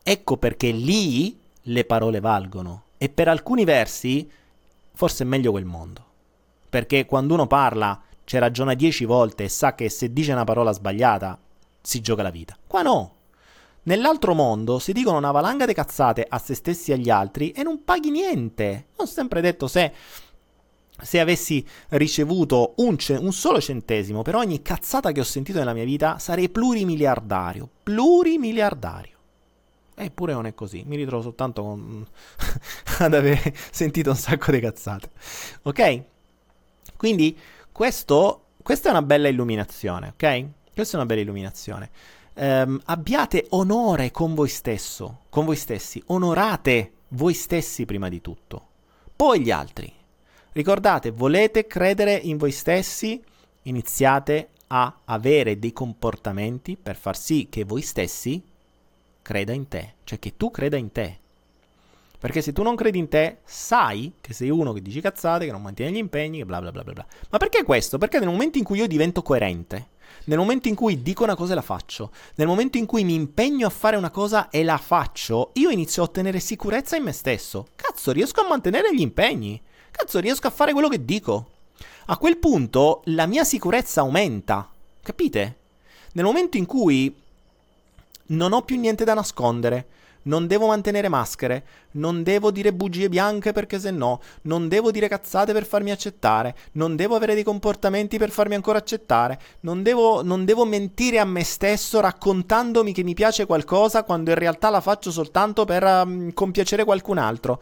Ecco 0.02 0.36
perché 0.36 0.70
lì 0.70 1.38
le 1.62 1.84
parole 1.84 2.20
valgono. 2.20 2.84
E 2.98 3.08
per 3.08 3.28
alcuni 3.28 3.64
versi 3.64 4.28
forse 4.92 5.24
è 5.24 5.26
meglio 5.26 5.52
quel 5.52 5.64
mondo. 5.64 6.04
Perché 6.68 7.06
quando 7.06 7.34
uno 7.34 7.46
parla 7.46 8.00
ci 8.24 8.38
ragiona 8.38 8.74
dieci 8.74 9.04
volte 9.04 9.44
e 9.44 9.48
sa 9.48 9.74
che 9.74 9.88
se 9.88 10.12
dice 10.12 10.32
una 10.32 10.44
parola 10.44 10.72
sbagliata 10.72 11.38
si 11.80 12.00
gioca 12.00 12.22
la 12.22 12.30
vita. 12.30 12.56
Qua 12.66 12.82
no. 12.82 13.14
Nell'altro 13.82 14.34
mondo 14.34 14.78
si 14.78 14.92
dicono 14.92 15.16
una 15.16 15.30
valanga 15.30 15.64
di 15.64 15.72
cazzate 15.72 16.26
a 16.28 16.38
se 16.38 16.54
stessi 16.54 16.90
e 16.90 16.94
agli 16.94 17.08
altri 17.08 17.50
e 17.52 17.62
non 17.62 17.82
paghi 17.82 18.10
niente. 18.10 18.88
Ho 18.96 19.06
sempre 19.06 19.40
detto 19.40 19.66
se, 19.68 19.92
se 21.00 21.18
avessi 21.18 21.66
ricevuto 21.88 22.74
un, 22.76 22.98
ce- 22.98 23.16
un, 23.16 23.32
solo 23.32 23.60
centesimo 23.60 24.22
per 24.22 24.34
ogni 24.34 24.60
cazzata 24.60 25.12
che 25.12 25.20
ho 25.20 25.24
sentito 25.24 25.58
nella 25.58 25.72
mia 25.72 25.84
vita 25.84 26.18
sarei 26.18 26.50
plurimiliardario. 26.50 27.68
Plurimiliardario. 27.82 29.18
Eppure 29.94 30.32
non 30.32 30.46
è 30.46 30.54
così, 30.54 30.82
mi 30.86 30.96
ritrovo 30.96 31.22
soltanto 31.22 31.62
con... 31.62 32.06
ad 33.00 33.14
aver 33.14 33.52
sentito 33.70 34.10
un 34.10 34.16
sacco 34.16 34.50
di 34.50 34.60
cazzate. 34.60 35.10
Ok? 35.62 36.02
Quindi 36.96 37.36
questo, 37.72 38.44
questa 38.62 38.88
è 38.88 38.90
una 38.90 39.02
bella 39.02 39.28
illuminazione, 39.28 40.08
ok? 40.14 40.48
Questa 40.74 40.94
è 40.94 41.00
una 41.00 41.06
bella 41.06 41.20
illuminazione. 41.20 41.90
Um, 42.34 42.80
abbiate 42.84 43.46
onore 43.50 44.10
con 44.10 44.34
voi 44.34 44.48
stesso, 44.48 45.22
con 45.28 45.44
voi 45.44 45.56
stessi. 45.56 46.02
Onorate 46.06 46.92
voi 47.08 47.34
stessi 47.34 47.84
prima 47.84 48.08
di 48.08 48.20
tutto. 48.20 48.66
Poi 49.14 49.40
gli 49.40 49.50
altri. 49.50 49.92
Ricordate, 50.52 51.10
volete 51.10 51.66
credere 51.66 52.14
in 52.14 52.36
voi 52.36 52.52
stessi? 52.52 53.22
Iniziate 53.62 54.48
a 54.68 55.00
avere 55.04 55.58
dei 55.58 55.72
comportamenti 55.72 56.76
per 56.76 56.96
far 56.96 57.16
sì 57.16 57.48
che 57.50 57.64
voi 57.64 57.82
stessi 57.82 58.42
creda 59.22 59.52
in 59.52 59.68
te, 59.68 59.94
cioè 60.04 60.18
che 60.18 60.36
tu 60.36 60.50
creda 60.50 60.76
in 60.76 60.92
te. 60.92 61.18
Perché 62.18 62.42
se 62.42 62.52
tu 62.52 62.62
non 62.62 62.76
credi 62.76 62.98
in 62.98 63.08
te, 63.08 63.38
sai 63.44 64.12
che 64.20 64.32
sei 64.32 64.50
uno 64.50 64.72
che 64.72 64.82
dici 64.82 65.00
cazzate, 65.00 65.46
che 65.46 65.52
non 65.52 65.62
mantiene 65.62 65.92
gli 65.92 65.96
impegni, 65.96 66.38
che 66.38 66.44
bla 66.44 66.60
bla 66.60 66.70
bla 66.70 66.82
bla 66.82 66.92
bla. 66.92 67.06
Ma 67.30 67.38
perché 67.38 67.64
questo? 67.64 67.96
Perché 67.96 68.18
nel 68.18 68.28
momento 68.28 68.58
in 68.58 68.64
cui 68.64 68.78
io 68.78 68.86
divento 68.86 69.22
coerente, 69.22 69.88
nel 70.24 70.38
momento 70.38 70.68
in 70.68 70.74
cui 70.74 71.02
dico 71.02 71.24
una 71.24 71.34
cosa 71.34 71.52
e 71.52 71.54
la 71.54 71.62
faccio, 71.62 72.10
nel 72.36 72.46
momento 72.46 72.78
in 72.78 72.86
cui 72.86 73.04
mi 73.04 73.14
impegno 73.14 73.66
a 73.66 73.70
fare 73.70 73.96
una 73.96 74.10
cosa 74.10 74.48
e 74.50 74.64
la 74.64 74.78
faccio, 74.78 75.50
io 75.54 75.70
inizio 75.70 76.02
a 76.02 76.06
ottenere 76.06 76.40
sicurezza 76.40 76.96
in 76.96 77.04
me 77.04 77.12
stesso. 77.12 77.68
Cazzo, 77.76 78.12
riesco 78.12 78.40
a 78.40 78.48
mantenere 78.48 78.94
gli 78.94 79.00
impegni. 79.00 79.60
Cazzo, 79.90 80.18
riesco 80.20 80.46
a 80.46 80.50
fare 80.50 80.72
quello 80.72 80.88
che 80.88 81.04
dico. 81.04 81.50
A 82.06 82.16
quel 82.16 82.38
punto 82.38 83.02
la 83.06 83.26
mia 83.26 83.44
sicurezza 83.44 84.00
aumenta. 84.00 84.68
Capite? 85.02 85.56
Nel 86.12 86.24
momento 86.24 86.56
in 86.56 86.66
cui 86.66 87.14
non 88.26 88.52
ho 88.52 88.62
più 88.62 88.78
niente 88.78 89.04
da 89.04 89.14
nascondere, 89.14 89.86
non 90.22 90.46
devo 90.46 90.66
mantenere 90.66 91.08
maschere, 91.08 91.64
non 91.92 92.22
devo 92.22 92.50
dire 92.50 92.72
bugie 92.72 93.08
bianche 93.08 93.52
perché 93.52 93.78
se 93.78 93.90
no, 93.90 94.20
non 94.42 94.68
devo 94.68 94.90
dire 94.90 95.08
cazzate 95.08 95.52
per 95.52 95.64
farmi 95.64 95.90
accettare, 95.90 96.54
non 96.72 96.96
devo 96.96 97.14
avere 97.14 97.34
dei 97.34 97.42
comportamenti 97.42 98.18
per 98.18 98.30
farmi 98.30 98.54
ancora 98.54 98.78
accettare, 98.78 99.38
non 99.60 99.82
devo, 99.82 100.22
non 100.22 100.44
devo 100.44 100.64
mentire 100.64 101.18
a 101.18 101.24
me 101.24 101.44
stesso 101.44 102.00
raccontandomi 102.00 102.92
che 102.92 103.02
mi 103.02 103.14
piace 103.14 103.46
qualcosa 103.46 104.04
quando 104.04 104.30
in 104.30 104.38
realtà 104.38 104.70
la 104.70 104.80
faccio 104.80 105.10
soltanto 105.10 105.64
per 105.64 105.82
um, 105.82 106.32
compiacere 106.32 106.84
qualcun 106.84 107.18
altro. 107.18 107.60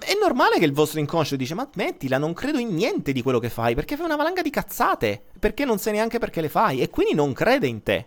È 0.00 0.16
normale 0.20 0.58
che 0.58 0.64
il 0.64 0.72
vostro 0.72 0.98
inconscio 0.98 1.36
dice: 1.36 1.54
Ma 1.54 1.68
mettila, 1.74 2.18
non 2.18 2.32
credo 2.32 2.58
in 2.58 2.74
niente 2.74 3.12
di 3.12 3.22
quello 3.22 3.38
che 3.38 3.48
fai, 3.48 3.76
perché 3.76 3.96
fai 3.96 4.06
una 4.06 4.16
valanga 4.16 4.42
di 4.42 4.50
cazzate, 4.50 5.22
perché 5.38 5.64
non 5.64 5.78
sai 5.78 5.92
neanche 5.92 6.18
perché 6.18 6.40
le 6.40 6.48
fai, 6.48 6.80
e 6.80 6.90
quindi 6.90 7.14
non 7.14 7.32
crede 7.32 7.68
in 7.68 7.82
te. 7.84 8.06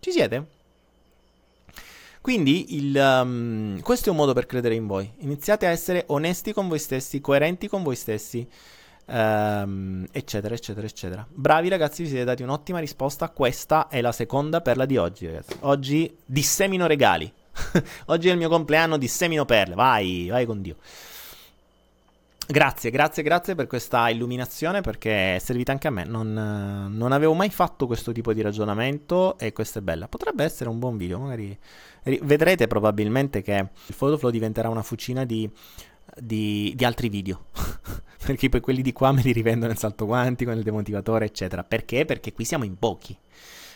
Ci 0.00 0.12
siete? 0.12 0.57
Quindi 2.28 2.76
il, 2.76 2.94
um, 2.94 3.80
questo 3.80 4.08
è 4.08 4.10
un 4.10 4.18
modo 4.18 4.34
per 4.34 4.44
credere 4.44 4.74
in 4.74 4.86
voi. 4.86 5.10
Iniziate 5.20 5.64
a 5.64 5.70
essere 5.70 6.04
onesti 6.08 6.52
con 6.52 6.68
voi 6.68 6.78
stessi, 6.78 7.22
coerenti 7.22 7.68
con 7.68 7.82
voi 7.82 7.96
stessi. 7.96 8.46
ehm, 9.06 10.06
eccetera, 10.12 10.54
eccetera, 10.54 10.86
eccetera. 10.86 11.26
Bravi 11.26 11.70
ragazzi, 11.70 12.02
vi 12.02 12.10
siete 12.10 12.24
dati 12.24 12.42
un'ottima 12.42 12.80
risposta. 12.80 13.30
Questa 13.30 13.88
è 13.88 14.02
la 14.02 14.12
seconda 14.12 14.60
perla 14.60 14.84
di 14.84 14.98
oggi, 14.98 15.24
ragazzi. 15.24 15.56
Oggi 15.60 16.14
dissemino 16.22 16.86
regali. 16.86 17.32
oggi 18.08 18.28
è 18.28 18.32
il 18.32 18.36
mio 18.36 18.50
compleanno, 18.50 18.98
dissemino 18.98 19.46
perle. 19.46 19.74
Vai, 19.74 20.28
vai 20.28 20.44
con 20.44 20.60
Dio. 20.60 20.76
Grazie, 22.50 22.90
grazie, 22.90 23.22
grazie 23.22 23.54
per 23.54 23.66
questa 23.66 24.08
illuminazione 24.08 24.80
perché 24.80 25.36
è 25.36 25.38
servita 25.38 25.70
anche 25.70 25.86
a 25.86 25.90
me. 25.90 26.04
Non, 26.04 26.32
non, 26.90 27.12
avevo 27.12 27.34
mai 27.34 27.50
fatto 27.50 27.86
questo 27.86 28.10
tipo 28.10 28.32
di 28.32 28.40
ragionamento 28.40 29.38
e 29.38 29.52
questa 29.52 29.80
è 29.80 29.82
bella. 29.82 30.08
Potrebbe 30.08 30.44
essere 30.44 30.70
un 30.70 30.78
buon 30.78 30.96
video, 30.96 31.18
magari 31.18 31.54
vedrete 32.22 32.66
probabilmente 32.66 33.42
che 33.42 33.68
il 33.86 33.94
Photoflow 33.94 34.30
diventerà 34.30 34.68
una 34.68 34.82
fucina 34.82 35.24
di, 35.24 35.48
di, 36.16 36.72
di 36.74 36.84
altri 36.84 37.08
video. 37.08 37.46
perché 38.24 38.48
poi 38.48 38.60
quelli 38.60 38.82
di 38.82 38.92
qua 38.92 39.12
me 39.12 39.22
li 39.22 39.32
rivendo 39.32 39.66
nel 39.66 39.78
salto 39.78 40.06
quantico, 40.06 40.50
nel 40.50 40.62
demotivatore, 40.62 41.26
eccetera. 41.26 41.64
Perché? 41.64 42.04
Perché 42.04 42.32
qui 42.32 42.44
siamo 42.44 42.64
in 42.64 42.78
pochi. 42.78 43.16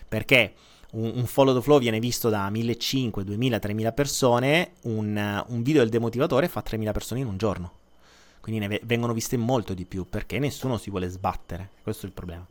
Perché 0.08 0.54
un, 0.92 1.12
un 1.14 1.26
follow 1.26 1.54
the 1.54 1.62
flow 1.62 1.78
viene 1.78 1.98
visto 1.98 2.28
da 2.28 2.48
1500, 2.48 3.22
2000, 3.22 3.58
3000 3.58 3.92
persone, 3.92 4.72
un, 4.82 5.44
un 5.48 5.62
video 5.62 5.82
del 5.82 5.90
demotivatore 5.90 6.48
fa 6.48 6.62
3000 6.62 6.92
persone 6.92 7.20
in 7.20 7.26
un 7.26 7.36
giorno 7.36 7.80
quindi 8.42 8.66
ne 8.66 8.80
vengono 8.82 9.12
viste 9.12 9.36
molto 9.36 9.72
di 9.72 9.84
più 9.84 10.08
perché 10.08 10.40
nessuno 10.40 10.76
si 10.76 10.90
vuole 10.90 11.06
sbattere. 11.06 11.70
Questo 11.80 12.06
è 12.06 12.08
il 12.08 12.12
problema. 12.12 12.44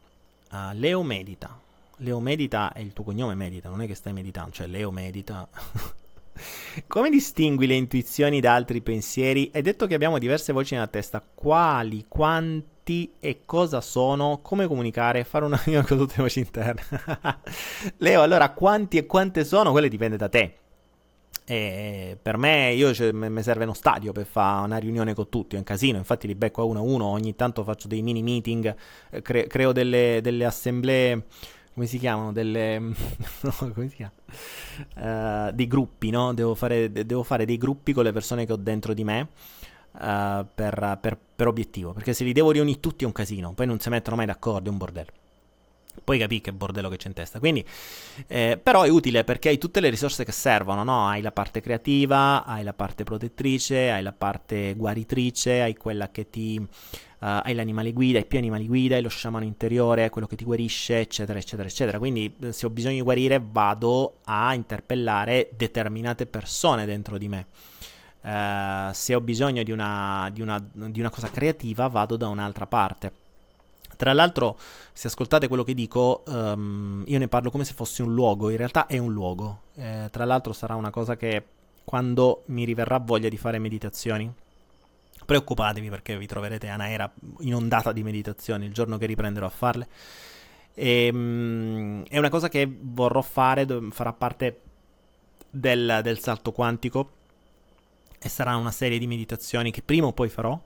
Uh, 0.49 0.73
Leo 0.73 1.03
medita. 1.03 1.59
Leo 2.01 2.19
medita 2.19 2.73
è 2.73 2.79
il 2.79 2.93
tuo 2.93 3.03
cognome 3.03 3.35
medita, 3.35 3.69
non 3.69 3.81
è 3.81 3.87
che 3.87 3.95
stai 3.95 4.13
meditando, 4.13 4.51
cioè 4.51 4.67
Leo 4.67 4.91
medita. 4.91 5.47
Come 6.87 7.09
distingui 7.09 7.67
le 7.67 7.75
intuizioni 7.75 8.39
da 8.39 8.55
altri 8.55 8.81
pensieri? 8.81 9.49
È 9.51 9.61
detto 9.61 9.85
che 9.85 9.93
abbiamo 9.93 10.17
diverse 10.17 10.53
voci 10.53 10.73
nella 10.73 10.87
testa. 10.87 11.21
Quali, 11.21 12.05
quanti 12.07 13.13
e 13.19 13.41
cosa 13.45 13.81
sono? 13.81 14.39
Come 14.41 14.65
comunicare? 14.65 15.23
Fare 15.23 15.45
una 15.45 15.61
riunione 15.63 15.85
con 15.87 15.97
tutte 15.97 16.15
le 16.17 16.23
voci 16.23 16.39
interne. 16.39 16.81
Leo, 17.97 18.21
allora 18.21 18.49
quanti 18.51 18.97
e 18.97 19.05
quante 19.05 19.43
sono? 19.43 19.71
Quello 19.71 19.87
dipende 19.87 20.17
da 20.17 20.29
te. 20.29 20.55
E 21.43 22.17
per 22.21 22.37
me, 22.37 22.71
io 22.71 22.93
cioè, 22.93 23.11
mi 23.11 23.43
serve 23.43 23.63
uno 23.63 23.73
stadio 23.73 24.11
per 24.11 24.25
fare 24.25 24.65
una 24.65 24.77
riunione 24.77 25.13
con 25.13 25.27
tutti, 25.27 25.55
è 25.55 25.57
un 25.57 25.65
casino, 25.65 25.97
infatti 25.97 26.27
li 26.27 26.35
becco 26.35 26.61
a 26.61 26.65
uno 26.65 26.79
a 26.79 26.83
uno, 26.83 27.05
ogni 27.07 27.35
tanto 27.35 27.63
faccio 27.63 27.87
dei 27.87 28.01
mini 28.01 28.21
meeting, 28.23 28.73
eh, 29.09 29.21
cre- 29.21 29.47
creo 29.47 29.71
delle, 29.71 30.19
delle, 30.21 30.45
assemblee, 30.45 31.25
come 31.73 31.85
si 31.85 31.97
chiamano? 31.97 32.31
Delle... 32.31 32.79
no, 32.79 32.93
come 33.73 33.89
si 33.89 33.95
chiama? 33.95 35.47
Uh, 35.47 35.51
dei 35.51 35.67
gruppi, 35.67 36.09
no? 36.09 36.33
Devo 36.33 36.55
fare, 36.55 36.91
devo 36.91 37.23
fare, 37.23 37.45
dei 37.45 37.57
gruppi 37.57 37.93
con 37.93 38.03
le 38.03 38.11
persone 38.11 38.45
che 38.45 38.53
ho 38.53 38.57
dentro 38.57 38.93
di 38.93 39.03
me. 39.03 39.29
Uh, 39.93 40.45
per, 40.55 40.99
per, 41.01 41.17
per 41.35 41.47
obiettivo 41.47 41.91
perché 41.91 42.13
se 42.13 42.23
li 42.23 42.31
devo 42.31 42.51
riunire 42.51 42.79
tutti 42.79 43.03
è 43.03 43.05
un 43.05 43.11
casino 43.11 43.51
poi 43.51 43.65
non 43.65 43.77
si 43.81 43.89
mettono 43.89 44.15
mai 44.15 44.25
d'accordo, 44.25 44.69
è 44.69 44.71
un 44.71 44.77
bordello 44.77 45.11
poi 46.03 46.17
capì 46.17 46.41
che 46.41 46.53
bordello 46.53 46.89
che 46.89 46.97
c'è 46.97 47.07
in 47.07 47.13
testa. 47.13 47.39
Quindi, 47.39 47.65
eh, 48.27 48.59
però 48.61 48.83
è 48.83 48.89
utile 48.89 49.23
perché 49.23 49.49
hai 49.49 49.57
tutte 49.57 49.79
le 49.79 49.89
risorse 49.89 50.23
che 50.23 50.31
servono, 50.31 50.83
no? 50.83 51.07
Hai 51.07 51.21
la 51.21 51.31
parte 51.31 51.61
creativa, 51.61 52.45
hai 52.45 52.63
la 52.63 52.73
parte 52.73 53.03
protettrice, 53.03 53.91
hai 53.91 54.01
la 54.01 54.13
parte 54.13 54.73
guaritrice, 54.75 55.61
hai 55.61 55.75
quella 55.75 56.09
che 56.09 56.29
ti... 56.29 56.65
Uh, 57.21 57.37
hai 57.43 57.53
l'animale 57.53 57.93
guida, 57.93 58.17
hai 58.17 58.25
più 58.25 58.39
animali 58.39 58.65
guida, 58.65 58.95
hai 58.95 59.03
lo 59.03 59.09
sciamano 59.09 59.45
interiore, 59.45 60.09
quello 60.09 60.25
che 60.25 60.35
ti 60.35 60.43
guarisce, 60.43 61.01
eccetera, 61.01 61.37
eccetera, 61.37 61.67
eccetera. 61.67 61.99
Quindi, 61.99 62.35
eh, 62.41 62.51
se 62.51 62.65
ho 62.65 62.71
bisogno 62.71 62.95
di 62.95 63.01
guarire, 63.01 63.39
vado 63.39 64.15
a 64.23 64.55
interpellare 64.55 65.51
determinate 65.55 66.25
persone 66.25 66.87
dentro 66.87 67.19
di 67.19 67.27
me. 67.27 67.45
Uh, 68.21 68.91
se 68.91 69.13
ho 69.13 69.21
bisogno 69.21 69.61
di 69.61 69.71
una, 69.71 70.29
di, 70.33 70.41
una, 70.41 70.59
di 70.73 70.99
una 70.99 71.11
cosa 71.11 71.29
creativa, 71.29 71.87
vado 71.87 72.17
da 72.17 72.27
un'altra 72.27 72.65
parte. 72.65 73.11
Tra 73.95 74.13
l'altro, 74.13 74.57
se 74.91 75.05
ascoltate 75.05 75.47
quello 75.47 75.63
che 75.63 75.75
dico, 75.75 76.23
um, 76.25 77.03
io 77.05 77.19
ne 77.19 77.27
parlo 77.27 77.51
come 77.51 77.65
se 77.65 77.73
fosse 77.73 78.01
un 78.01 78.15
luogo, 78.15 78.49
in 78.49 78.57
realtà 78.57 78.87
è 78.87 78.97
un 78.97 79.13
luogo. 79.13 79.61
Eh, 79.75 80.07
tra 80.09 80.25
l'altro 80.25 80.53
sarà 80.53 80.73
una 80.73 80.89
cosa 80.89 81.15
che 81.15 81.43
quando 81.83 82.41
mi 82.45 82.63
riverrà 82.63 82.97
voglia 82.97 83.29
di 83.29 83.37
fare 83.37 83.59
meditazioni, 83.59 84.31
preoccupatevi 85.31 85.89
perché 85.89 86.17
vi 86.17 86.27
troverete 86.27 86.67
a 86.67 86.75
una 86.75 86.89
era 86.89 87.09
inondata 87.39 87.93
di 87.93 88.03
meditazioni 88.03 88.65
il 88.65 88.73
giorno 88.73 88.97
che 88.97 89.05
riprenderò 89.05 89.45
a 89.45 89.49
farle. 89.49 89.87
E, 90.73 91.09
um, 91.09 92.03
è 92.03 92.17
una 92.17 92.29
cosa 92.29 92.49
che 92.49 92.69
vorrò 92.79 93.21
fare, 93.21 93.65
farà 93.91 94.11
parte 94.11 94.59
del, 95.49 96.01
del 96.03 96.19
salto 96.19 96.51
quantico 96.51 97.11
e 98.19 98.27
sarà 98.27 98.57
una 98.57 98.71
serie 98.71 98.99
di 98.99 99.07
meditazioni 99.07 99.71
che 99.71 99.81
prima 99.81 100.07
o 100.07 100.11
poi 100.11 100.27
farò 100.27 100.61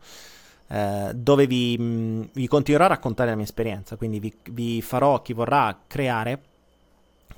eh, 0.68 1.12
dove 1.14 1.46
vi, 1.46 1.78
mh, 1.78 1.84
mm, 1.84 2.22
vi, 2.34 2.48
continuerò 2.48 2.86
a 2.86 2.90
raccontare 2.90 3.30
la 3.30 3.36
mia 3.36 3.46
esperienza, 3.46 3.98
quindi 3.98 4.20
vi, 4.20 4.36
vi, 4.50 4.82
farò, 4.82 5.22
chi 5.22 5.34
vorrà, 5.34 5.80
creare 5.86 6.42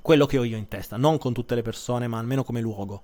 quello 0.02 0.26
che 0.26 0.38
ho 0.38 0.46
io 0.46 0.56
in 0.56 0.70
testa, 0.70 0.96
non 0.96 1.18
con 1.18 1.34
tutte 1.34 1.56
le 1.56 1.62
persone, 1.62 2.08
ma 2.08 2.20
almeno 2.20 2.46
come 2.46 2.62
luogo. 2.62 3.04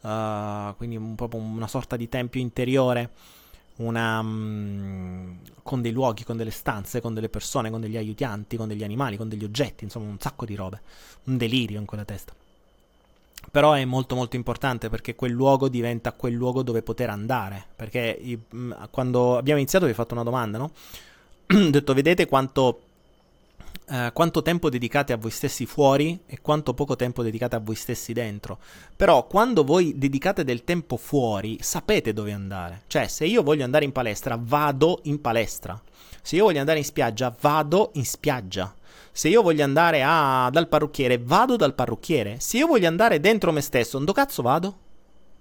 Uh, 0.00 0.76
quindi 0.76 0.96
un, 0.96 1.14
proprio 1.14 1.40
una 1.40 1.66
sorta 1.66 1.96
di 1.96 2.08
tempio 2.08 2.40
interiore, 2.40 3.10
una, 3.78 4.20
um, 4.20 5.38
con 5.62 5.82
dei 5.82 5.92
luoghi, 5.92 6.24
con 6.24 6.36
delle 6.36 6.50
stanze, 6.50 7.00
con 7.00 7.14
delle 7.14 7.28
persone, 7.28 7.70
con 7.70 7.80
degli 7.80 7.96
aiutanti, 7.96 8.56
con 8.56 8.68
degli 8.68 8.84
animali, 8.84 9.16
con 9.16 9.28
degli 9.28 9.44
oggetti, 9.44 9.84
insomma 9.84 10.08
un 10.08 10.18
sacco 10.18 10.44
di 10.44 10.54
robe, 10.54 10.80
un 11.24 11.36
delirio 11.36 11.78
in 11.78 11.86
quella 11.86 12.04
testa. 12.04 12.32
Però 13.50 13.72
è 13.72 13.84
molto 13.84 14.14
molto 14.14 14.36
importante 14.36 14.88
perché 14.88 15.14
quel 15.14 15.32
luogo 15.32 15.68
diventa 15.68 16.12
quel 16.12 16.34
luogo 16.34 16.62
dove 16.62 16.82
poter 16.82 17.08
andare. 17.08 17.64
Perché 17.76 18.20
mm, 18.54 18.72
quando 18.90 19.36
abbiamo 19.36 19.58
iniziato 19.58 19.86
vi 19.86 19.92
ho 19.92 19.94
fatto 19.94 20.14
una 20.14 20.22
domanda, 20.22 20.58
no? 20.58 20.72
ho 21.46 21.70
detto 21.70 21.94
vedete 21.94 22.26
quanto, 22.26 22.82
eh, 23.90 24.10
quanto 24.12 24.42
tempo 24.42 24.68
dedicate 24.68 25.12
a 25.12 25.16
voi 25.16 25.30
stessi 25.30 25.64
fuori 25.64 26.20
e 26.26 26.40
quanto 26.40 26.74
poco 26.74 26.94
tempo 26.94 27.22
dedicate 27.22 27.56
a 27.56 27.60
voi 27.60 27.74
stessi 27.74 28.12
dentro. 28.12 28.58
Però 28.96 29.26
quando 29.26 29.64
voi 29.64 29.96
dedicate 29.96 30.44
del 30.44 30.64
tempo 30.64 30.96
fuori 30.96 31.58
sapete 31.60 32.12
dove 32.12 32.32
andare. 32.32 32.82
Cioè 32.86 33.06
se 33.06 33.24
io 33.24 33.42
voglio 33.42 33.64
andare 33.64 33.84
in 33.84 33.92
palestra 33.92 34.38
vado 34.40 35.00
in 35.04 35.20
palestra. 35.20 35.80
Se 36.20 36.36
io 36.36 36.44
voglio 36.44 36.60
andare 36.60 36.78
in 36.78 36.84
spiaggia 36.84 37.34
vado 37.40 37.90
in 37.94 38.04
spiaggia. 38.04 38.74
Se 39.10 39.28
io 39.28 39.42
voglio 39.42 39.64
andare 39.64 40.02
a, 40.04 40.48
dal 40.52 40.68
parrucchiere, 40.68 41.18
vado 41.18 41.56
dal 41.56 41.74
parrucchiere. 41.74 42.36
Se 42.40 42.58
io 42.58 42.66
voglio 42.66 42.88
andare 42.88 43.20
dentro 43.20 43.50
me 43.52 43.62
stesso, 43.62 43.98
dove 43.98 44.12
cazzo 44.12 44.42
vado? 44.42 44.76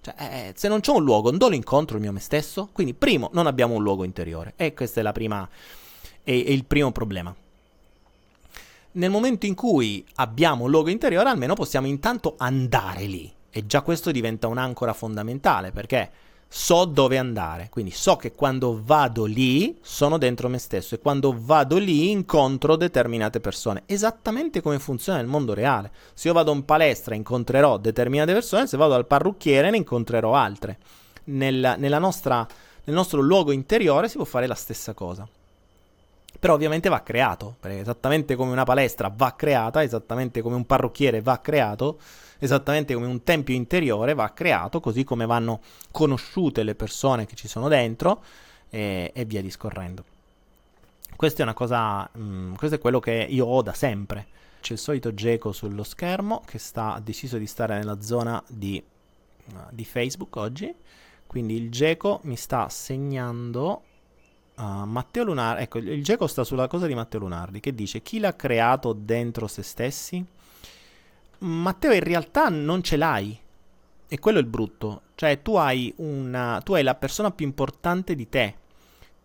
Cioè, 0.01 0.15
eh, 0.17 0.53
se 0.55 0.67
non 0.67 0.80
c'è 0.80 0.91
un 0.91 1.03
luogo, 1.03 1.32
non 1.32 1.49
lo 1.49 1.55
incontro 1.55 1.97
il 1.97 2.01
mio 2.01 2.11
me 2.11 2.19
stesso? 2.19 2.69
Quindi, 2.71 2.93
primo, 2.93 3.30
non 3.34 3.45
abbiamo 3.45 3.75
un 3.75 3.84
luogo 3.84 4.03
interiore. 4.03 4.53
E 4.55 4.73
questo 4.73 4.99
è, 4.99 5.11
prima, 5.11 5.47
è, 6.23 6.32
è 6.32 6.32
il 6.32 6.65
primo 6.65 6.91
problema. 6.91 7.36
Nel 8.97 9.11
momento 9.11 9.45
in 9.45 9.53
cui 9.53 10.03
abbiamo 10.15 10.63
un 10.63 10.71
luogo 10.71 10.89
interiore, 10.89 11.29
almeno 11.29 11.53
possiamo 11.53 11.85
intanto 11.85 12.33
andare 12.35 13.05
lì. 13.05 13.31
E 13.51 13.67
già 13.67 13.81
questo 13.81 14.09
diventa 14.09 14.47
un'ancora 14.47 14.91
fondamentale, 14.93 15.71
perché 15.71 16.09
so 16.47 16.85
dove 16.85 17.19
andare, 17.19 17.67
quindi 17.69 17.91
so 17.91 18.15
che 18.15 18.31
quando 18.31 18.81
vado 18.83 19.25
lì 19.25 19.77
sono 19.81 20.17
dentro 20.17 20.49
me 20.49 20.57
stesso 20.57 20.95
e 20.95 20.99
quando 20.99 21.35
vado 21.37 21.77
lì 21.77 22.09
incontro 22.09 22.75
determinate 22.75 23.39
persone, 23.39 23.83
esattamente 23.85 24.61
come 24.61 24.79
funziona 24.79 25.19
nel 25.19 25.27
mondo 25.27 25.53
reale. 25.53 25.91
Se 26.15 26.27
io 26.27 26.33
vado 26.33 26.51
in 26.51 26.65
palestra 26.65 27.13
incontrerò 27.13 27.77
determinate 27.77 28.33
persone, 28.33 28.65
se 28.65 28.77
vado 28.77 28.95
al 28.95 29.05
parrucchiere 29.05 29.69
ne 29.69 29.77
incontrerò 29.77 30.33
altre. 30.33 30.79
Nel, 31.25 31.75
nostra, 31.77 32.47
nel 32.85 32.95
nostro 32.95 33.21
luogo 33.21 33.51
interiore 33.51 34.09
si 34.09 34.15
può 34.15 34.25
fare 34.25 34.47
la 34.47 34.55
stessa 34.55 34.95
cosa. 34.95 35.27
Però 36.39 36.53
ovviamente 36.53 36.89
va 36.89 37.01
creato, 37.01 37.55
perché 37.59 37.79
esattamente 37.79 38.35
come 38.35 38.51
una 38.51 38.63
palestra 38.63 39.11
va 39.13 39.35
creata, 39.35 39.81
esattamente 39.81 40.41
come 40.41 40.55
un 40.55 40.65
parrucchiere 40.65 41.21
va 41.21 41.39
creato, 41.39 41.99
esattamente 42.39 42.93
come 42.93 43.07
un 43.07 43.23
tempio 43.23 43.55
interiore 43.55 44.13
va 44.13 44.31
creato, 44.33 44.79
così 44.79 45.03
come 45.03 45.25
vanno 45.25 45.61
conosciute 45.91 46.63
le 46.63 46.75
persone 46.75 47.25
che 47.25 47.35
ci 47.35 47.47
sono 47.47 47.67
dentro 47.67 48.23
e, 48.69 49.11
e 49.13 49.25
via 49.25 49.41
discorrendo. 49.41 50.03
Questa 51.15 51.39
è 51.39 51.43
una 51.43 51.55
cosa, 51.55 52.07
mh, 52.13 52.21
mm, 52.21 52.53
questo 52.53 52.75
è 52.75 52.79
quello 52.79 52.99
che 52.99 53.25
io 53.27 53.45
ho 53.45 53.61
da 53.63 53.73
sempre. 53.73 54.27
C'è 54.61 54.73
il 54.73 54.79
solito 54.79 55.13
Geco 55.13 55.51
sullo 55.51 55.83
schermo 55.83 56.43
che 56.45 56.59
sta, 56.59 56.93
ha 56.93 56.99
deciso 56.99 57.38
di 57.38 57.47
stare 57.47 57.77
nella 57.77 58.01
zona 58.01 58.43
di, 58.47 58.83
di 59.71 59.85
Facebook 59.85 60.35
oggi. 60.35 60.73
Quindi 61.25 61.55
il 61.55 61.71
Geco 61.71 62.19
mi 62.23 62.35
sta 62.35 62.69
segnando 62.69 63.83
Uh, 64.57 64.85
Matteo 64.85 65.23
Lunardi, 65.23 65.61
ecco, 65.63 65.77
il 65.77 66.03
Geco 66.03 66.25
sta 66.25 66.43
sulla 66.43 66.67
cosa 66.67 66.87
di 66.87 66.95
Matteo 66.95 67.19
Lunardi 67.19 67.59
che 67.59 67.75
dice 67.75 68.01
chi 68.01 68.17
l'ha 68.17 68.35
creato 68.35 68.91
dentro 68.91 69.45
se 69.45 69.61
stessi? 69.61 70.25
Matteo 71.39 71.91
in 71.91 71.99
realtà 71.99 72.49
non 72.49 72.81
ce 72.81 72.97
l'hai. 72.97 73.39
E 74.07 74.19
quello 74.19 74.39
è 74.39 74.41
il 74.41 74.47
brutto. 74.47 75.01
Cioè, 75.15 75.41
tu 75.41 75.55
hai 75.55 75.93
una. 75.97 76.61
Tu 76.63 76.73
hai 76.73 76.83
la 76.83 76.95
persona 76.95 77.31
più 77.31 77.45
importante 77.45 78.15
di 78.15 78.29
te. 78.29 78.55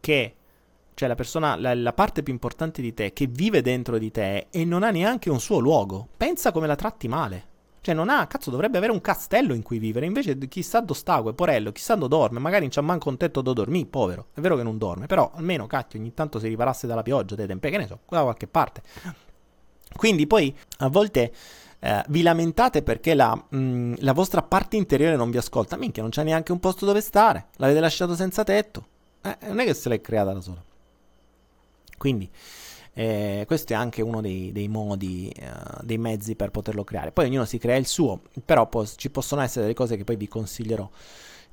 Che. 0.01 0.35
Cioè, 0.93 1.09
la 1.09 1.15
persona. 1.15 1.57
La, 1.57 1.75
la 1.75 1.93
parte 1.93 2.23
più 2.23 2.33
importante 2.33 2.83
di 2.83 2.93
te. 2.93 3.13
Che 3.13 3.27
vive 3.27 3.63
dentro 3.63 3.97
di 3.99 4.11
te. 4.11 4.49
E 4.51 4.65
non 4.65 4.83
ha 4.83 4.91
neanche 4.91 5.31
un 5.31 5.41
suo 5.41 5.61
luogo. 5.61 6.09
Pensa 6.17 6.53
come 6.53 6.67
la 6.67 6.77
tratti 6.77 7.09
male. 7.09 7.51
Cioè 7.83 7.95
non 7.95 8.09
ha, 8.09 8.29
cazzo, 8.29 8.51
dovrebbe 8.51 8.79
avere 8.79 8.93
un 8.93 9.01
castello 9.01 9.55
in 9.55 9.63
cui 9.63 9.79
vivere, 9.79 10.07
invece 10.07 10.39
chissà 10.47 10.79
dove 10.81 10.95
sta 10.95 11.21
quel 11.21 11.35
porello, 11.35 11.73
chissà 11.73 11.97
dove 11.97 12.07
dorme, 12.09 12.39
magari 12.39 12.63
non 12.63 12.71
c'ha 12.71 12.81
manco 12.81 13.09
un 13.09 13.17
tetto 13.17 13.43
dove 13.43 13.57
dormire, 13.57 13.87
povero. 13.87 14.27
È 14.33 14.41
vero 14.41 14.57
che 14.57 14.63
non 14.63 14.79
dorme, 14.79 15.07
però 15.07 15.33
almeno, 15.35 15.67
cacchio, 15.67 15.99
ogni 15.99 16.15
tanto 16.15 16.39
si 16.39 16.47
riparasse 16.47 16.87
dalla 16.87 17.03
pioggia, 17.03 17.35
dei 17.35 17.49
tempi, 17.49 17.71
che 17.71 17.79
ne 17.79 17.89
so, 17.89 17.99
da 18.09 18.23
qualche 18.23 18.47
parte. 18.47 18.83
Quindi 19.97 20.29
poi 20.29 20.57
a 20.79 20.89
volte 20.89 21.33
eh, 21.81 22.05
vi 22.09 22.23
lamentate 22.23 22.83
perché 22.83 23.15
la, 23.15 23.35
mh, 23.35 23.57
mm, 23.57 23.95
la, 23.99 24.13
vostra 24.13 24.43
parte 24.43 24.77
interiore 24.77 25.17
non 25.17 25.33
vi 25.33 25.39
ascolta. 25.39 25.77
Minchia, 25.77 26.03
non 26.03 26.13
c'è 26.13 26.23
neanche 26.23 26.53
un 26.53 26.61
posto 26.61 26.87
dove 26.87 27.01
stare, 27.01 27.47
l'avete 27.57 27.81
lasciato 27.81 28.15
senza 28.15 28.45
tetto. 28.45 28.87
Eh, 29.23 29.37
non 29.49 29.59
è 29.59 29.65
che 29.65 29.75
se 29.75 29.89
l'è 29.89 30.01
creata 30.01 30.33
da 30.33 30.41
sola. 30.41 30.63
Quindi 31.99 32.31
eh, 32.95 33.45
questo 33.47 33.73
è 33.73 33.77
anche 33.77 34.03
uno 34.03 34.21
dei, 34.21 34.53
dei 34.53 34.69
modi, 34.69 35.29
eh, 35.29 35.51
dei 35.83 35.99
mezzi 35.99 36.35
per 36.37 36.51
poterlo 36.51 36.85
creare. 36.85 37.13
Poi 37.13 37.27
ognuno 37.27 37.45
si 37.45 37.59
crea 37.59 37.77
il 37.77 37.87
suo, 37.87 38.23
però 38.45 38.69
po- 38.69 38.87
ci 38.87 39.11
possono 39.11 39.41
essere 39.41 39.63
delle 39.63 39.75
cose 39.75 39.97
che 39.97 40.05
poi 40.05 40.17
vi 40.17 40.29
consiglierò 40.29 40.89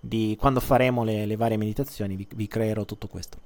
di 0.02 0.38
quando 0.40 0.60
faremo 0.62 1.04
le, 1.04 1.26
le 1.26 1.36
varie 1.36 1.58
meditazioni, 1.58 2.16
vi, 2.16 2.28
vi, 2.36 2.48
creerò 2.48 2.86
tutto 2.86 3.08
questo. 3.08 3.40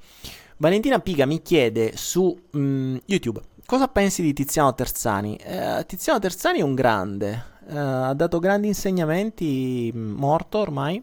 Valentina 0.57 0.99
Piga 0.99 1.25
mi 1.25 1.41
chiede 1.41 1.97
su 1.97 2.37
mh, 2.51 2.59
mm, 2.59 2.95
YouTube 3.05 3.41
cosa 3.65 3.87
pensi 3.87 4.21
di 4.21 4.33
Tiziano 4.33 4.73
Terzani? 4.73 5.35
Eh, 5.37 5.83
Tiziano 5.87 6.19
Terzani 6.19 6.59
è 6.59 6.63
un 6.63 6.75
grande, 6.75 7.43
eh, 7.67 7.77
ha 7.77 8.13
dato 8.13 8.39
grandi 8.39 8.67
insegnamenti, 8.67 9.91
mm, 9.93 10.11
morto 10.11 10.59
ormai. 10.59 11.01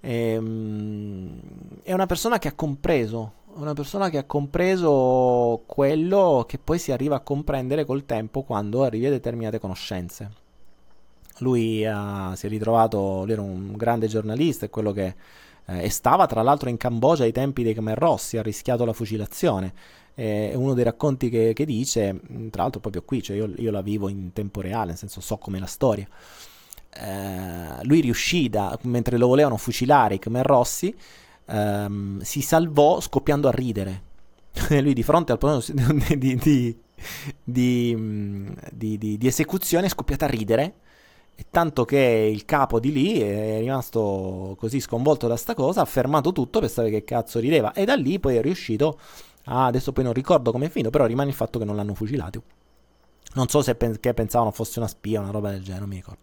E, 0.00 0.30
ehm, 0.32 0.44
mh, 0.44 1.82
è 1.82 1.92
una 1.92 2.06
persona 2.06 2.38
che 2.38 2.48
ha 2.48 2.52
compreso 2.54 3.32
una 3.56 3.74
persona 3.74 4.08
che 4.10 4.18
ha 4.18 4.24
compreso 4.24 5.62
quello 5.66 6.44
che 6.46 6.58
poi 6.58 6.78
si 6.78 6.92
arriva 6.92 7.16
a 7.16 7.20
comprendere 7.20 7.84
col 7.84 8.04
tempo 8.04 8.42
quando 8.42 8.84
arrivi 8.84 9.06
a 9.06 9.10
determinate 9.10 9.58
conoscenze. 9.58 10.30
Lui 11.38 11.84
uh, 11.84 12.34
si 12.34 12.46
è 12.46 12.48
ritrovato, 12.48 13.22
lui 13.24 13.32
era 13.32 13.42
un 13.42 13.76
grande 13.76 14.06
giornalista, 14.06 14.66
è 14.66 14.70
quello 14.70 14.92
che 14.92 15.14
eh, 15.66 15.84
e 15.84 15.90
stava 15.90 16.26
tra 16.26 16.42
l'altro 16.42 16.68
in 16.68 16.76
Cambogia 16.76 17.24
ai 17.24 17.32
tempi 17.32 17.62
dei 17.62 17.74
Khmer 17.74 17.98
Rossi, 17.98 18.36
ha 18.38 18.42
rischiato 18.42 18.84
la 18.84 18.92
fucilazione. 18.92 19.72
è 20.14 20.54
uno 20.54 20.74
dei 20.74 20.84
racconti 20.84 21.28
che, 21.28 21.52
che, 21.52 21.64
dice, 21.64 22.20
tra 22.50 22.62
l'altro 22.62 22.80
proprio 22.80 23.02
qui, 23.02 23.22
cioè 23.22 23.36
io, 23.36 23.52
io, 23.56 23.70
la 23.70 23.82
vivo 23.82 24.08
in 24.08 24.32
tempo 24.32 24.60
reale, 24.60 24.88
nel 24.88 24.96
senso 24.96 25.20
so 25.20 25.36
come 25.36 25.58
la 25.58 25.66
storia. 25.66 26.06
Eh, 26.90 27.84
lui 27.84 28.00
riuscì, 28.00 28.48
da, 28.48 28.78
mentre 28.82 29.18
lo 29.18 29.26
volevano 29.26 29.56
fucilare 29.56 30.14
i 30.14 30.18
Khmer 30.18 30.46
Rossi, 30.46 30.94
um, 31.46 32.20
si 32.20 32.40
salvò 32.40 33.00
scoppiando 33.00 33.48
a 33.48 33.50
ridere. 33.50 34.02
Lui 34.80 34.94
di 34.94 35.02
fronte 35.02 35.32
al 35.32 35.38
problema 35.38 35.62
di, 36.16 36.36
di, 36.36 36.78
di, 37.44 39.18
di, 39.18 39.26
esecuzione 39.26 39.86
è 39.86 39.90
scoppiato 39.90 40.24
a 40.24 40.28
ridere. 40.28 40.74
Tanto 41.50 41.84
che 41.84 42.30
il 42.32 42.46
capo 42.46 42.80
di 42.80 42.92
lì 42.92 43.20
è 43.20 43.58
rimasto 43.58 44.56
così 44.58 44.80
sconvolto 44.80 45.26
da 45.28 45.36
sta 45.36 45.52
cosa, 45.54 45.82
ha 45.82 45.84
fermato 45.84 46.32
tutto 46.32 46.60
per 46.60 46.70
sapere 46.70 46.90
che 46.90 47.04
cazzo 47.04 47.38
rideva. 47.38 47.72
E 47.72 47.84
da 47.84 47.94
lì 47.94 48.18
poi 48.18 48.36
è 48.36 48.42
riuscito. 48.42 48.98
Ah, 49.44 49.66
adesso 49.66 49.92
poi 49.92 50.04
non 50.04 50.12
ricordo 50.14 50.50
come 50.50 50.66
è 50.66 50.68
finito, 50.70 50.90
però 50.90 51.04
rimane 51.04 51.28
il 51.28 51.34
fatto 51.34 51.58
che 51.58 51.66
non 51.66 51.76
l'hanno 51.76 51.94
fucilato. 51.94 52.42
Non 53.34 53.48
so 53.48 53.60
se 53.60 53.74
pen- 53.74 53.98
pensavano 54.00 54.50
fosse 54.50 54.78
una 54.78 54.88
spia 54.88 55.20
o 55.20 55.22
una 55.22 55.30
roba 55.30 55.50
del 55.50 55.60
genere, 55.60 55.80
non 55.80 55.88
mi 55.90 55.96
ricordo. 55.96 56.22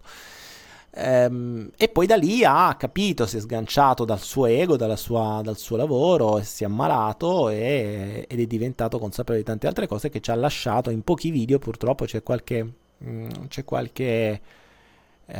Ehm, 0.95 1.71
e 1.75 1.89
poi 1.89 2.05
da 2.05 2.15
lì 2.15 2.43
ha 2.43 2.75
capito, 2.75 3.25
si 3.25 3.37
è 3.37 3.39
sganciato 3.39 4.05
dal 4.05 4.19
suo 4.19 4.45
ego, 4.45 4.77
sua, 4.95 5.41
dal 5.43 5.57
suo 5.57 5.75
lavoro, 5.75 6.41
si 6.43 6.63
è 6.63 6.67
ammalato 6.67 7.49
e, 7.49 8.25
ed 8.29 8.39
è 8.39 8.45
diventato 8.45 8.99
consapevole 8.99 9.39
di 9.39 9.45
tante 9.45 9.65
altre 9.67 9.87
cose 9.87 10.09
che 10.09 10.21
ci 10.21 10.29
ha 10.29 10.35
lasciato 10.35 10.91
in 10.91 11.01
pochi 11.01 11.31
video. 11.31 11.57
Purtroppo 11.57 12.05
c'è 12.05 12.21
qualche, 12.21 12.63
mh, 12.97 13.09
mm, 13.09 13.29
c'è 13.47 13.63
qualche, 13.63 14.41
uh, 15.25 15.33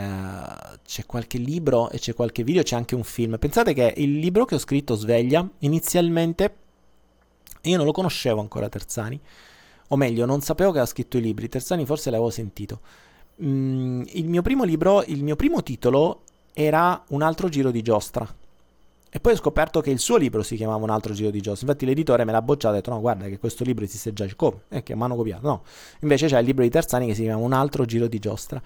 c'è 0.84 1.06
qualche 1.06 1.38
libro 1.38 1.90
e 1.92 2.00
c'è 2.00 2.16
qualche 2.16 2.44
video, 2.44 2.64
c'è 2.64 2.76
anche 2.76 2.96
un 2.96 3.04
film. 3.04 3.38
Pensate 3.38 3.74
che 3.74 3.94
il 3.98 4.18
libro 4.20 4.46
che 4.46 4.56
ho 4.56 4.60
scritto, 4.60 4.96
Sveglia, 4.96 5.48
inizialmente 5.60 6.56
io 7.62 7.78
non 7.78 7.86
lo 7.86 7.92
conoscevo 7.92 8.42
ancora 8.42 8.70
Terzani, 8.70 9.20
o 9.90 9.96
meglio, 9.98 10.26
non 10.26 10.42
sapevo 10.42 10.72
che 10.72 10.78
aveva 10.78 10.92
scritto 10.92 11.18
i 11.18 11.22
libri. 11.22 11.48
Terzani 11.48 11.86
forse 11.86 12.10
l'avevo 12.10 12.30
sentito 12.32 12.80
mm, 13.42 14.04
il 14.14 14.28
mio 14.28 14.42
primo 14.42 14.64
libro, 14.64 15.04
il 15.04 15.24
mio 15.24 15.36
primo 15.36 15.64
titolo 15.64 16.22
era 16.54 17.02
Un 17.10 17.22
altro 17.22 17.50
giro 17.50 17.72
di 17.72 17.82
giostra. 17.82 18.28
E 19.16 19.20
poi 19.20 19.34
ho 19.34 19.36
scoperto 19.36 19.80
che 19.80 19.92
il 19.92 20.00
suo 20.00 20.18
libro 20.18 20.42
si 20.42 20.56
chiamava 20.56 20.84
Un 20.84 20.90
altro 20.90 21.14
giro 21.14 21.30
di 21.30 21.40
giostra. 21.40 21.68
Infatti 21.68 21.86
l'editore 21.86 22.26
me 22.26 22.32
l'ha 22.32 22.42
bocciato 22.42 22.74
e 22.74 22.78
ha 22.78 22.82
detto: 22.82 22.92
No, 22.92 23.00
guarda, 23.00 23.26
che 23.28 23.38
questo 23.38 23.64
libro 23.64 23.84
esiste 23.84 24.12
già. 24.12 24.26
Come? 24.36 24.62
È 24.68 24.82
che 24.82 24.96
mi 24.96 25.08
copiato. 25.08 25.48
No, 25.48 25.64
invece 26.00 26.28
c'è 26.28 26.40
il 26.40 26.46
libro 26.46 26.64
di 26.64 26.70
Terzani 26.70 27.06
che 27.06 27.14
si 27.14 27.22
chiama 27.22 27.44
Un 27.44 27.54
altro 27.54 27.86
giro 27.86 28.08
di 28.08 28.20
giostra. 28.20 28.62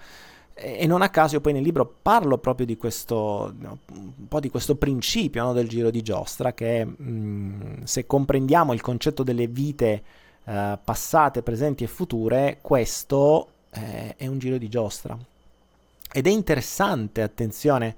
E 0.54 0.86
non 0.88 1.02
a 1.02 1.08
caso 1.10 1.36
io 1.36 1.40
poi 1.40 1.52
nel 1.52 1.62
libro 1.62 1.98
parlo 2.02 2.38
proprio 2.38 2.66
di 2.66 2.76
questo, 2.76 3.54
un 3.60 4.26
po' 4.26 4.40
di 4.40 4.50
questo 4.50 4.74
principio 4.74 5.44
no, 5.44 5.52
del 5.52 5.68
giro 5.68 5.90
di 5.90 6.02
giostra, 6.02 6.52
che 6.52 6.84
mh, 6.84 6.94
mm, 7.00 7.82
se 7.84 8.06
comprendiamo 8.06 8.72
il 8.72 8.80
concetto 8.80 9.22
delle 9.22 9.46
vite 9.46 10.02
uh, 10.44 10.76
passate, 10.82 11.42
presenti 11.42 11.84
e 11.84 11.86
future, 11.86 12.58
questo 12.60 13.50
eh, 13.70 14.16
è 14.16 14.26
un 14.26 14.38
giro 14.38 14.58
di 14.58 14.68
giostra. 14.68 15.18
Ed 16.10 16.26
è 16.26 16.30
interessante, 16.30 17.22
attenzione, 17.22 17.96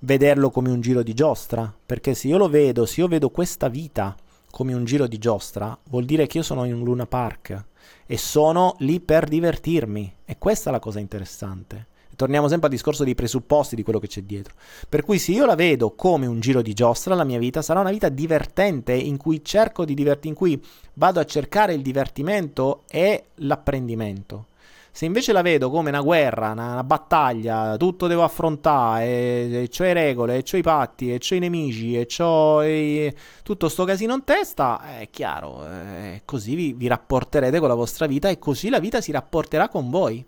vederlo 0.00 0.50
come 0.50 0.70
un 0.70 0.80
giro 0.80 1.02
di 1.02 1.14
giostra, 1.14 1.72
perché 1.84 2.14
se 2.14 2.28
io 2.28 2.38
lo 2.38 2.48
vedo, 2.48 2.86
se 2.86 3.00
io 3.00 3.08
vedo 3.08 3.30
questa 3.30 3.68
vita 3.68 4.16
come 4.50 4.74
un 4.74 4.84
giro 4.84 5.06
di 5.06 5.18
giostra, 5.18 5.76
vuol 5.84 6.04
dire 6.04 6.26
che 6.26 6.38
io 6.38 6.42
sono 6.42 6.64
in 6.64 6.74
un 6.74 6.84
Luna 6.84 7.06
Park 7.06 7.64
e 8.06 8.18
sono 8.18 8.74
lì 8.80 9.00
per 9.00 9.26
divertirmi. 9.26 10.16
E 10.24 10.36
questa 10.38 10.68
è 10.68 10.72
la 10.72 10.78
cosa 10.78 11.00
interessante. 11.00 11.86
torniamo 12.14 12.46
sempre 12.46 12.66
al 12.66 12.74
discorso 12.74 13.04
dei 13.04 13.14
presupposti 13.14 13.74
di 13.74 13.82
quello 13.82 13.98
che 13.98 14.06
c'è 14.06 14.22
dietro. 14.22 14.54
Per 14.88 15.02
cui 15.02 15.18
se 15.18 15.32
io 15.32 15.46
la 15.46 15.54
vedo 15.54 15.92
come 15.92 16.26
un 16.26 16.40
giro 16.40 16.62
di 16.62 16.74
giostra, 16.74 17.14
la 17.14 17.24
mia 17.24 17.38
vita 17.38 17.62
sarà 17.62 17.80
una 17.80 17.90
vita 17.90 18.10
divertente 18.10 18.92
in 18.92 19.16
cui 19.16 19.42
cerco 19.42 19.84
di 19.84 19.94
divertirmi, 19.94 20.28
in 20.28 20.34
cui 20.34 20.62
vado 20.94 21.20
a 21.20 21.24
cercare 21.24 21.72
il 21.74 21.82
divertimento 21.82 22.82
e 22.88 23.24
l'apprendimento. 23.36 24.46
Se 24.94 25.06
invece 25.06 25.32
la 25.32 25.40
vedo 25.40 25.70
come 25.70 25.88
una 25.88 26.02
guerra, 26.02 26.50
una, 26.50 26.72
una 26.72 26.84
battaglia, 26.84 27.78
tutto 27.78 28.06
devo 28.06 28.24
affrontare, 28.24 29.06
e, 29.06 29.62
e 29.62 29.68
c'ho 29.68 29.84
le 29.84 29.94
regole, 29.94 30.36
e 30.36 30.42
c'ho 30.42 30.58
i 30.58 30.62
patti, 30.62 31.14
e 31.14 31.18
c'ho 31.18 31.34
i 31.34 31.38
nemici, 31.38 31.98
e 31.98 32.04
c'ho 32.04 32.62
i, 32.62 33.10
tutto 33.42 33.70
sto 33.70 33.84
casino 33.84 34.12
in 34.12 34.22
testa, 34.22 34.98
è 34.98 35.08
chiaro, 35.10 35.66
eh, 35.66 36.20
così 36.26 36.54
vi, 36.54 36.74
vi 36.74 36.88
rapporterete 36.88 37.58
con 37.58 37.68
la 37.68 37.74
vostra 37.74 38.06
vita 38.06 38.28
e 38.28 38.38
così 38.38 38.68
la 38.68 38.80
vita 38.80 39.00
si 39.00 39.12
rapporterà 39.12 39.70
con 39.70 39.88
voi. 39.88 40.22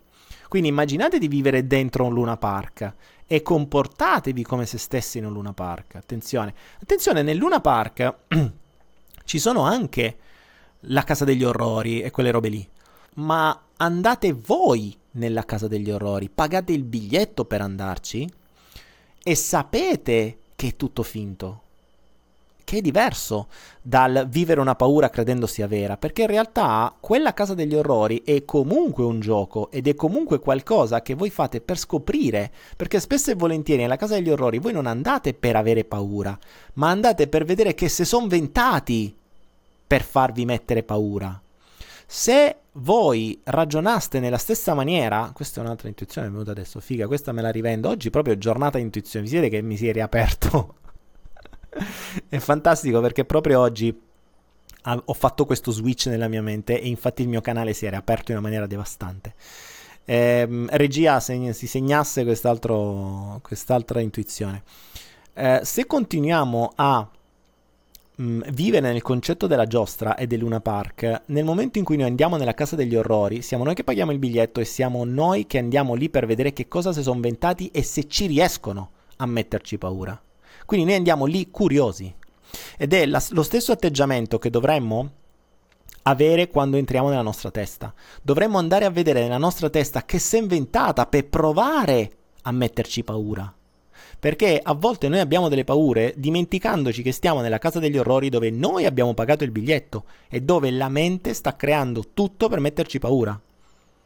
Quindi 0.49 0.69
immaginate 0.69 1.19
di 1.19 1.27
vivere 1.27 1.67
dentro 1.67 2.05
un 2.05 2.13
Luna 2.13 2.37
Park 2.37 2.93
e 3.27 3.43
comportatevi 3.43 4.43
come 4.43 4.65
se 4.65 4.79
stessi 4.79 5.19
in 5.19 5.25
un 5.25 5.33
Luna 5.33 5.53
Park. 5.53 5.93
Attenzione, 5.95 6.55
attenzione, 6.81 7.21
nel 7.21 7.37
Luna 7.37 7.61
Park 7.61 8.15
ci 9.25 9.37
sono 9.37 9.61
anche 9.61 10.17
la 10.87 11.03
casa 11.03 11.23
degli 11.23 11.43
orrori 11.43 12.01
e 12.01 12.09
quelle 12.09 12.31
robe 12.31 12.49
lì 12.49 12.67
ma 13.15 13.59
andate 13.77 14.33
voi 14.33 14.95
nella 15.11 15.43
casa 15.43 15.67
degli 15.67 15.91
orrori, 15.91 16.29
pagate 16.29 16.71
il 16.71 16.83
biglietto 16.83 17.45
per 17.45 17.61
andarci 17.61 18.29
e 19.23 19.35
sapete 19.35 20.37
che 20.55 20.67
è 20.67 20.75
tutto 20.75 21.03
finto. 21.03 21.61
Che 22.65 22.77
è 22.77 22.81
diverso 22.81 23.47
dal 23.79 24.25
vivere 24.27 24.59
una 24.59 24.73
paura 24.73 25.11
credendo 25.11 25.45
sia 25.45 25.67
vera, 25.67 25.97
perché 25.97 26.23
in 26.23 26.29
realtà 26.29 26.95
quella 26.99 27.33
casa 27.33 27.53
degli 27.53 27.75
orrori 27.75 28.23
è 28.25 28.43
comunque 28.43 29.03
un 29.03 29.19
gioco 29.19 29.69
ed 29.69 29.87
è 29.87 29.93
comunque 29.93 30.39
qualcosa 30.39 31.03
che 31.03 31.13
voi 31.13 31.29
fate 31.29 31.61
per 31.61 31.77
scoprire, 31.77 32.51
perché 32.75 32.99
spesso 32.99 33.29
e 33.29 33.35
volentieri 33.35 33.83
nella 33.83 33.97
casa 33.97 34.15
degli 34.15 34.31
orrori 34.31 34.57
voi 34.57 34.73
non 34.73 34.87
andate 34.87 35.35
per 35.35 35.55
avere 35.55 35.83
paura, 35.83 36.37
ma 36.73 36.89
andate 36.89 37.27
per 37.27 37.45
vedere 37.45 37.75
che 37.75 37.87
se 37.87 38.03
sono 38.03 38.25
ventati 38.27 39.15
per 39.85 40.01
farvi 40.01 40.43
mettere 40.45 40.81
paura. 40.81 41.39
Se 42.07 42.55
voi 42.77 43.39
ragionaste 43.43 44.19
nella 44.19 44.37
stessa 44.37 44.73
maniera, 44.73 45.31
questa 45.33 45.61
è 45.61 45.63
un'altra 45.63 45.87
intuizione, 45.87 46.27
è 46.27 46.29
venuta 46.31 46.51
adesso, 46.51 46.79
figa, 46.79 47.07
questa 47.07 47.31
me 47.31 47.41
la 47.41 47.49
rivendo, 47.49 47.89
oggi 47.89 48.09
proprio 48.09 48.37
giornata 48.37 48.77
intuizione, 48.77 49.25
vi 49.25 49.31
siete 49.31 49.49
che 49.49 49.61
mi 49.61 49.77
si 49.77 49.87
è 49.87 49.93
riaperto? 49.93 50.75
è 52.27 52.37
fantastico 52.37 53.01
perché 53.01 53.25
proprio 53.25 53.59
oggi 53.59 54.01
ho 54.87 55.13
fatto 55.13 55.45
questo 55.45 55.71
switch 55.71 56.07
nella 56.07 56.27
mia 56.27 56.41
mente 56.41 56.79
e 56.79 56.87
infatti 56.87 57.23
il 57.23 57.27
mio 57.27 57.41
canale 57.41 57.73
si 57.73 57.85
è 57.85 57.89
riaperto 57.89 58.31
in 58.31 58.37
una 58.37 58.45
maniera 58.45 58.67
devastante. 58.67 59.33
Eh, 60.05 60.47
regia, 60.69 61.19
se 61.19 61.53
si 61.53 61.65
segnasse 61.65 62.23
quest'altra 62.23 63.99
intuizione. 63.99 64.61
Eh, 65.33 65.61
se 65.63 65.87
continuiamo 65.87 66.73
a 66.75 67.09
mh, 68.15 68.23
mm, 68.23 68.41
vive 68.51 68.79
nel 68.79 69.01
concetto 69.01 69.47
della 69.47 69.65
giostra 69.65 70.15
e 70.15 70.27
del 70.27 70.39
Luna 70.39 70.61
Park, 70.61 71.23
nel 71.27 71.43
momento 71.43 71.77
in 71.77 71.83
cui 71.83 71.97
noi 71.97 72.07
andiamo 72.07 72.37
nella 72.37 72.53
casa 72.53 72.75
degli 72.75 72.95
orrori, 72.95 73.41
siamo 73.41 73.63
noi 73.63 73.73
che 73.73 73.83
paghiamo 73.83 74.11
il 74.11 74.19
biglietto 74.19 74.59
e 74.59 74.65
siamo 74.65 75.03
noi 75.03 75.47
che 75.47 75.57
andiamo 75.57 75.93
lì 75.93 76.09
per 76.09 76.25
vedere 76.25 76.53
che 76.53 76.67
cosa 76.67 76.93
si 76.93 77.01
sono 77.01 77.15
inventati 77.15 77.69
e 77.71 77.83
se 77.83 78.07
ci 78.07 78.25
riescono 78.27 78.91
a 79.17 79.25
metterci 79.25 79.77
paura. 79.77 80.19
Quindi 80.65 80.85
noi 80.85 80.95
andiamo 80.95 81.25
lì 81.25 81.49
curiosi. 81.51 82.13
Ed 82.77 82.93
è 82.93 83.05
la, 83.05 83.23
lo 83.29 83.43
stesso 83.43 83.71
atteggiamento 83.71 84.39
che 84.39 84.49
dovremmo 84.49 85.11
avere 86.03 86.49
quando 86.49 86.77
entriamo 86.77 87.09
nella 87.09 87.21
nostra 87.21 87.51
testa. 87.51 87.93
Dovremmo 88.21 88.57
andare 88.57 88.85
a 88.85 88.89
vedere 88.89 89.21
nella 89.21 89.37
nostra 89.37 89.69
testa 89.69 90.05
che 90.05 90.19
si 90.19 90.37
è 90.37 90.39
inventata 90.39 91.05
per 91.05 91.27
provare 91.27 92.11
a 92.43 92.51
metterci 92.51 93.03
paura. 93.03 93.53
Perché 94.19 94.59
a 94.61 94.73
volte 94.73 95.07
noi 95.07 95.19
abbiamo 95.19 95.49
delle 95.49 95.63
paure 95.63 96.13
dimenticandoci 96.17 97.01
che 97.01 97.11
stiamo 97.11 97.41
nella 97.41 97.57
casa 97.57 97.79
degli 97.79 97.97
orrori 97.97 98.29
dove 98.29 98.49
noi 98.49 98.85
abbiamo 98.85 99.13
pagato 99.13 99.43
il 99.43 99.51
biglietto 99.51 100.05
e 100.29 100.41
dove 100.41 100.71
la 100.71 100.89
mente 100.89 101.33
sta 101.33 101.55
creando 101.55 102.03
tutto 102.13 102.49
per 102.49 102.59
metterci 102.59 102.99
paura. 102.99 103.39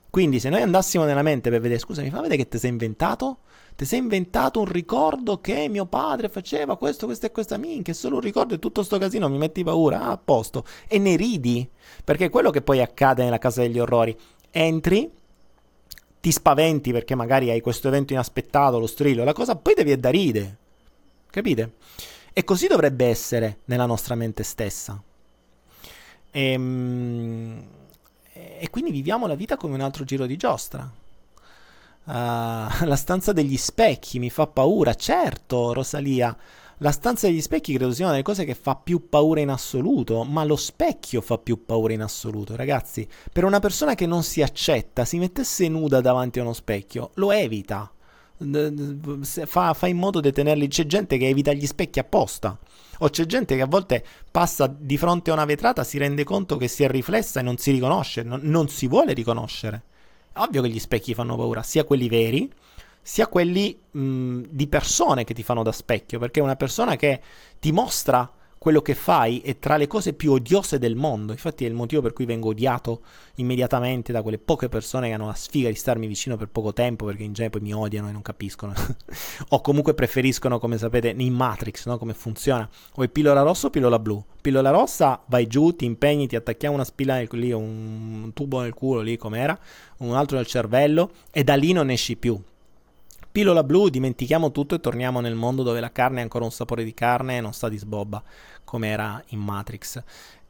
Quindi 0.09 0.39
se 0.39 0.49
noi 0.49 0.61
andassimo 0.61 1.03
nella 1.03 1.21
mente 1.21 1.49
per 1.51 1.61
vedere, 1.61 1.79
scusa, 1.79 2.01
mi 2.01 2.09
fa 2.09 2.21
vedere 2.21 2.37
che 2.37 2.47
ti 2.47 2.57
sei 2.57 2.71
inventato? 2.71 3.39
Ti 3.75 3.85
sei 3.85 3.99
inventato 3.99 4.59
un 4.59 4.65
ricordo 4.65 5.39
che 5.39 5.69
mio 5.69 5.85
padre 5.85 6.27
faceva 6.27 6.75
questo, 6.77 7.05
questo 7.05 7.27
e 7.27 7.31
questa 7.31 7.57
minchia, 7.57 7.93
è 7.93 7.95
solo 7.95 8.15
un 8.15 8.21
ricordo 8.21 8.55
e 8.55 8.59
tutto 8.59 8.83
sto 8.83 8.97
casino 8.97 9.29
mi 9.29 9.37
metti 9.37 9.63
paura, 9.63 10.01
ah, 10.01 10.11
a 10.11 10.17
posto. 10.17 10.65
E 10.87 10.97
ne 10.97 11.15
ridi, 11.15 11.69
perché 12.03 12.25
è 12.25 12.29
quello 12.29 12.49
che 12.49 12.61
poi 12.61 12.81
accade 12.81 13.23
nella 13.23 13.37
casa 13.37 13.61
degli 13.61 13.79
orrori. 13.79 14.17
Entri, 14.51 15.09
ti 16.21 16.31
spaventi 16.31 16.91
perché 16.91 17.15
magari 17.15 17.49
hai 17.49 17.61
questo 17.61 17.87
evento 17.87 18.13
inaspettato, 18.13 18.79
lo 18.79 18.87
strillo, 18.87 19.23
la 19.23 19.33
cosa 19.33 19.55
poi 19.55 19.73
devi 19.73 19.97
da 19.99 20.09
ride. 20.09 20.57
Capite? 21.29 21.73
E 22.33 22.43
così 22.43 22.67
dovrebbe 22.67 23.05
essere 23.05 23.59
nella 23.65 23.85
nostra 23.85 24.15
mente 24.15 24.43
stessa. 24.43 25.01
Ehm, 26.31 27.63
e 28.33 28.69
quindi 28.69 28.91
viviamo 28.91 29.27
la 29.27 29.35
vita 29.35 29.57
come 29.57 29.75
un 29.75 29.81
altro 29.81 30.03
giro 30.03 30.25
di 30.25 30.37
giostra. 30.37 30.89
Uh, 32.03 32.11
la 32.85 32.95
stanza 32.95 33.33
degli 33.33 33.57
specchi 33.57 34.19
mi 34.19 34.29
fa 34.29 34.47
paura, 34.47 34.93
certo, 34.95 35.73
Rosalia. 35.73 36.35
La 36.81 36.91
stanza 36.91 37.27
degli 37.27 37.41
specchi 37.41 37.73
credo 37.73 37.91
sia 37.91 38.05
una 38.05 38.13
delle 38.13 38.23
cose 38.23 38.45
che 38.45 38.55
fa 38.55 38.75
più 38.75 39.09
paura 39.09 39.41
in 39.41 39.49
assoluto, 39.49 40.23
ma 40.23 40.45
lo 40.45 40.55
specchio 40.55 41.19
fa 41.19 41.37
più 41.37 41.65
paura 41.65 41.91
in 41.91 42.01
assoluto, 42.01 42.55
ragazzi. 42.55 43.05
Per 43.33 43.43
una 43.43 43.59
persona 43.59 43.95
che 43.95 44.05
non 44.05 44.23
si 44.23 44.41
accetta, 44.41 45.03
si 45.03 45.17
mettesse 45.17 45.67
nuda 45.67 45.99
davanti 45.99 46.39
a 46.39 46.43
uno 46.43 46.53
specchio, 46.53 47.11
lo 47.15 47.31
evita. 47.31 47.91
Fa, 48.37 49.73
fa 49.73 49.87
in 49.87 49.97
modo 49.97 50.21
di 50.21 50.31
tenerli. 50.31 50.69
C'è 50.69 50.85
gente 50.85 51.17
che 51.17 51.27
evita 51.27 51.51
gli 51.51 51.65
specchi 51.65 51.99
apposta. 51.99 52.57
O 52.99 53.09
c'è 53.09 53.25
gente 53.25 53.57
che 53.57 53.61
a 53.61 53.67
volte 53.67 54.05
passa 54.31 54.67
di 54.67 54.97
fronte 54.97 55.31
a 55.31 55.33
una 55.33 55.43
vetrata, 55.45 55.83
si 55.83 55.97
rende 55.97 56.23
conto 56.23 56.55
che 56.55 56.69
si 56.69 56.83
è 56.83 56.89
riflessa 56.89 57.41
e 57.41 57.43
non 57.43 57.57
si 57.57 57.71
riconosce, 57.71 58.23
non, 58.23 58.39
non 58.43 58.69
si 58.69 58.87
vuole 58.87 59.11
riconoscere. 59.11 59.83
Ovvio 60.35 60.61
che 60.61 60.69
gli 60.69 60.79
specchi 60.79 61.13
fanno 61.13 61.35
paura, 61.35 61.61
sia 61.61 61.83
quelli 61.83 62.07
veri, 62.07 62.49
sia 63.01 63.27
quelli 63.27 63.77
mh, 63.91 64.41
di 64.49 64.67
persone 64.67 65.23
che 65.23 65.33
ti 65.33 65.43
fanno 65.43 65.63
da 65.63 65.71
specchio, 65.71 66.19
perché 66.19 66.39
una 66.39 66.55
persona 66.55 66.95
che 66.95 67.21
ti 67.59 67.71
mostra 67.71 68.31
quello 68.59 68.81
che 68.81 68.93
fai 68.93 69.39
è 69.39 69.57
tra 69.57 69.77
le 69.77 69.87
cose 69.87 70.13
più 70.13 70.33
odiose 70.33 70.77
del 70.77 70.95
mondo. 70.95 71.31
Infatti 71.31 71.65
è 71.65 71.67
il 71.67 71.73
motivo 71.73 72.01
per 72.01 72.13
cui 72.13 72.25
vengo 72.25 72.49
odiato 72.49 73.01
immediatamente 73.35 74.11
da 74.11 74.21
quelle 74.21 74.37
poche 74.37 74.67
persone 74.67 75.07
che 75.07 75.13
hanno 75.13 75.27
la 75.27 75.33
sfiga 75.33 75.69
di 75.69 75.75
starmi 75.75 76.05
vicino 76.05 76.35
per 76.35 76.49
poco 76.49 76.73
tempo, 76.73 77.05
perché 77.05 77.23
in 77.23 77.33
genere 77.33 77.57
poi 77.57 77.67
mi 77.67 77.73
odiano 77.73 78.09
e 78.09 78.11
non 78.11 78.21
capiscono. 78.21 78.73
o 79.49 79.61
comunque 79.61 79.93
preferiscono, 79.93 80.59
come 80.59 80.77
sapete, 80.77 81.15
in 81.17 81.33
Matrix, 81.33 81.85
no? 81.87 81.97
come 81.97 82.13
funziona. 82.13 82.69
O 82.95 83.03
è 83.03 83.07
pillola 83.07 83.41
rossa 83.41 83.67
o 83.67 83.69
pillola 83.69 83.97
blu. 83.97 84.23
Pillola 84.41 84.69
rossa, 84.69 85.23
vai 85.27 85.47
giù, 85.47 85.73
ti 85.73 85.85
impegni, 85.85 86.27
ti 86.27 86.35
attacchiamo 86.35 86.75
una 86.75 86.83
spilla 86.83 87.15
nel, 87.15 87.29
lì, 87.31 87.51
un 87.53 88.31
tubo 88.33 88.59
nel 88.59 88.73
culo 88.73 88.99
lì 88.99 89.17
com'era, 89.17 89.57
un 89.99 90.13
altro 90.15 90.35
nel 90.35 90.45
cervello, 90.45 91.11
e 91.31 91.43
da 91.45 91.55
lì 91.55 91.71
non 91.71 91.89
esci 91.89 92.17
più 92.17 92.39
Pillola 93.31 93.63
blu, 93.63 93.89
dimentichiamo 93.89 94.51
tutto 94.51 94.73
e 94.73 94.79
torniamo 94.79 95.19
nel 95.19 95.35
mondo 95.35 95.61
dove 95.61 95.79
la 95.79 95.91
carne 95.91 96.19
è 96.19 96.23
ancora 96.23 96.45
un 96.45 96.51
sapore 96.51 96.83
di 96.83 96.95
carne 96.95 97.37
e 97.37 97.41
non 97.41 97.53
sta 97.53 97.69
di 97.69 97.77
sbobba, 97.77 98.23
come 98.63 98.87
era 98.87 99.23
in 99.27 99.39
Matrix. 99.39 100.01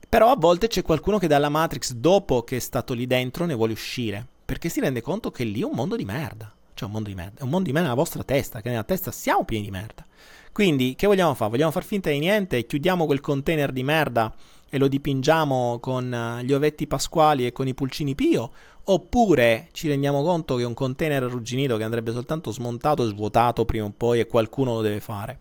Però 0.07 0.31
a 0.31 0.37
volte 0.37 0.67
c'è 0.67 0.81
qualcuno 0.81 1.17
che 1.17 1.27
dalla 1.27 1.49
Matrix, 1.49 1.91
dopo 1.91 2.43
che 2.43 2.55
è 2.55 2.59
stato 2.59 2.93
lì 2.93 3.05
dentro, 3.05 3.45
ne 3.45 3.53
vuole 3.53 3.73
uscire, 3.73 4.25
perché 4.45 4.69
si 4.69 4.79
rende 4.79 5.01
conto 5.01 5.29
che 5.29 5.43
lì 5.43 5.59
è 5.59 5.65
un 5.65 5.73
mondo 5.73 5.97
di 5.97 6.05
merda. 6.05 6.53
Cioè 6.73 6.87
un 6.87 6.93
mondo 6.93 7.09
di 7.09 7.15
merda, 7.15 7.41
è 7.41 7.43
un 7.43 7.49
mondo 7.49 7.65
di 7.65 7.73
merda 7.73 7.89
nella 7.89 7.99
vostra 7.99 8.23
testa, 8.23 8.61
che 8.61 8.69
nella 8.69 8.85
testa 8.85 9.11
siamo 9.11 9.43
pieni 9.43 9.65
di 9.65 9.71
merda. 9.71 10.05
Quindi, 10.53 10.95
che 10.95 11.05
vogliamo 11.05 11.33
fare? 11.33 11.51
Vogliamo 11.51 11.71
far 11.71 11.83
finta 11.83 12.09
di 12.09 12.19
niente? 12.19 12.65
Chiudiamo 12.65 13.05
quel 13.05 13.19
container 13.19 13.73
di 13.73 13.83
merda 13.83 14.33
e 14.69 14.77
lo 14.77 14.87
dipingiamo 14.87 15.79
con 15.79 16.13
eh, 16.13 16.43
gli 16.45 16.53
ovetti 16.53 16.87
pasquali 16.87 17.45
e 17.45 17.51
con 17.51 17.67
i 17.67 17.73
pulcini 17.73 18.15
Pio? 18.15 18.51
Oppure 18.91 19.67
ci 19.71 19.87
rendiamo 19.87 20.23
conto 20.23 20.55
che 20.55 20.63
un 20.63 20.73
container 20.73 21.21
arrugginito 21.21 21.77
che 21.77 21.83
andrebbe 21.83 22.11
soltanto 22.11 22.49
smontato 22.51 23.03
e 23.03 23.09
svuotato 23.09 23.63
prima 23.63 23.85
o 23.85 23.93
poi 23.95 24.19
e 24.19 24.25
qualcuno 24.25 24.73
lo 24.73 24.81
deve 24.81 24.99
fare? 24.99 25.37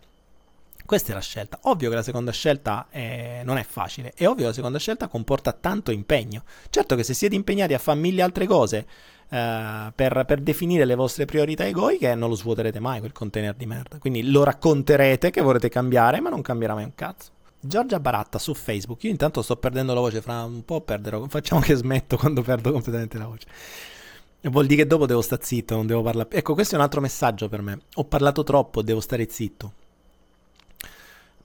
Questa 0.85 1.13
è 1.13 1.15
la 1.15 1.21
scelta. 1.21 1.59
Ovvio 1.63 1.89
che 1.89 1.95
la 1.95 2.03
seconda 2.03 2.31
scelta 2.31 2.89
è... 2.91 3.41
non 3.45 3.57
è 3.57 3.63
facile. 3.63 4.13
È 4.15 4.27
ovvio 4.27 4.43
che 4.43 4.49
la 4.49 4.53
seconda 4.53 4.79
scelta 4.79 5.09
comporta 5.09 5.53
tanto 5.53 5.91
impegno. 5.93 6.45
Certo 6.69 6.95
che 6.95 7.03
se 7.03 7.15
siete 7.15 7.37
impegnati 7.37 7.73
a 7.73 7.79
fare 7.79 7.99
mille 7.99 8.21
altre 8.21 8.47
cose 8.47 8.87
eh, 9.31 9.93
per, 9.95 10.25
per, 10.27 10.41
definire 10.41 10.85
le 10.85 10.95
vostre 10.95 11.25
priorità 11.25 11.67
egoiche, 11.67 12.15
non 12.15 12.29
lo 12.29 12.35
svuoterete 12.35 12.81
mai 12.81 12.99
quel 12.99 13.13
container 13.13 13.55
di 13.55 13.65
merda. 13.65 13.99
Quindi 13.99 14.31
lo 14.31 14.45
racconterete 14.45 15.31
che 15.31 15.41
vorrete 15.41 15.71
cambiare, 15.71 16.21
ma 16.21 16.29
non 16.29 16.43
cambierà 16.43 16.75
mai 16.75 16.85
un 16.85 16.95
cazzo. 16.95 17.31
Giorgia 17.61 18.01
Baratta 18.01 18.39
su 18.39 18.55
Facebook. 18.55 19.03
Io 19.05 19.11
intanto 19.11 19.43
sto 19.43 19.57
perdendo 19.57 19.95
la 19.95 20.01
voce, 20.01 20.23
fra 20.23 20.45
un 20.45 20.65
po' 20.65 20.81
perderò. 20.81 21.27
Facciamo 21.29 21.61
che 21.61 21.75
smetto 21.75 22.17
quando 22.17 22.43
perdo 22.43 22.73
completamente 22.73 23.19
la 23.19 23.27
voce. 23.27 23.47
Vuol 24.43 24.67
dire 24.67 24.83
che 24.83 24.89
dopo 24.89 25.07
devo 25.07 25.21
stare 25.21 25.43
zitto, 25.45 25.75
non 25.75 25.87
devo 25.87 26.03
parlare. 26.03 26.29
Ecco, 26.31 26.55
questo 26.55 26.75
è 26.75 26.79
un 26.79 26.85
altro 26.85 27.01
messaggio 27.01 27.49
per 27.49 27.61
me. 27.61 27.81
Ho 27.95 28.05
parlato 28.05 28.45
troppo, 28.45 28.83
devo 28.83 29.01
stare 29.01 29.29
zitto. 29.29 29.73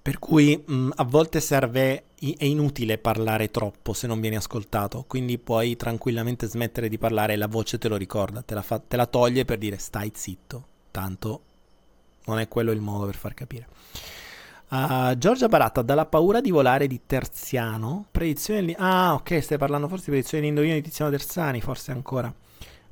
Per 0.03 0.19
cui 0.19 0.61
mh, 0.63 0.89
a 0.95 1.03
volte 1.05 1.39
serve, 1.39 2.03
è 2.19 2.43
inutile 2.43 2.97
parlare 2.97 3.49
troppo 3.49 3.93
se 3.93 4.05
non 4.05 4.19
vieni 4.19 4.35
ascoltato, 4.35 5.05
quindi 5.07 5.37
puoi 5.37 5.77
tranquillamente 5.77 6.45
smettere 6.45 6.89
di 6.89 6.97
parlare 6.97 7.33
e 7.33 7.37
la 7.37 7.47
voce 7.47 7.77
te 7.77 7.87
lo 7.87 7.95
ricorda, 7.95 8.41
te 8.41 8.53
la, 8.53 8.61
fa, 8.61 8.79
te 8.79 8.97
la 8.97 9.05
toglie 9.05 9.45
per 9.45 9.57
dire 9.57 9.77
stai 9.77 10.11
zitto, 10.13 10.67
tanto 10.91 11.41
non 12.25 12.39
è 12.39 12.49
quello 12.49 12.71
il 12.71 12.81
modo 12.81 13.05
per 13.05 13.15
far 13.15 13.33
capire. 13.33 13.67
Uh, 14.73 15.15
Giorgia 15.19 15.47
Baratta, 15.47 15.83
dalla 15.83 16.07
paura 16.07 16.41
di 16.41 16.49
volare 16.49 16.87
di 16.87 17.01
Terziano. 17.05 18.07
Predizione 18.09 18.65
di... 18.65 18.75
Ah, 18.75 19.13
ok, 19.13 19.39
stai 19.39 19.59
parlando 19.59 19.87
forse 19.87 20.05
di 20.05 20.11
predizione 20.11 20.41
di 20.41 20.49
indovino 20.49 20.73
di 20.73 20.81
Tiziano 20.81 21.11
Terzani, 21.11 21.61
forse 21.61 21.91
ancora. 21.91 22.33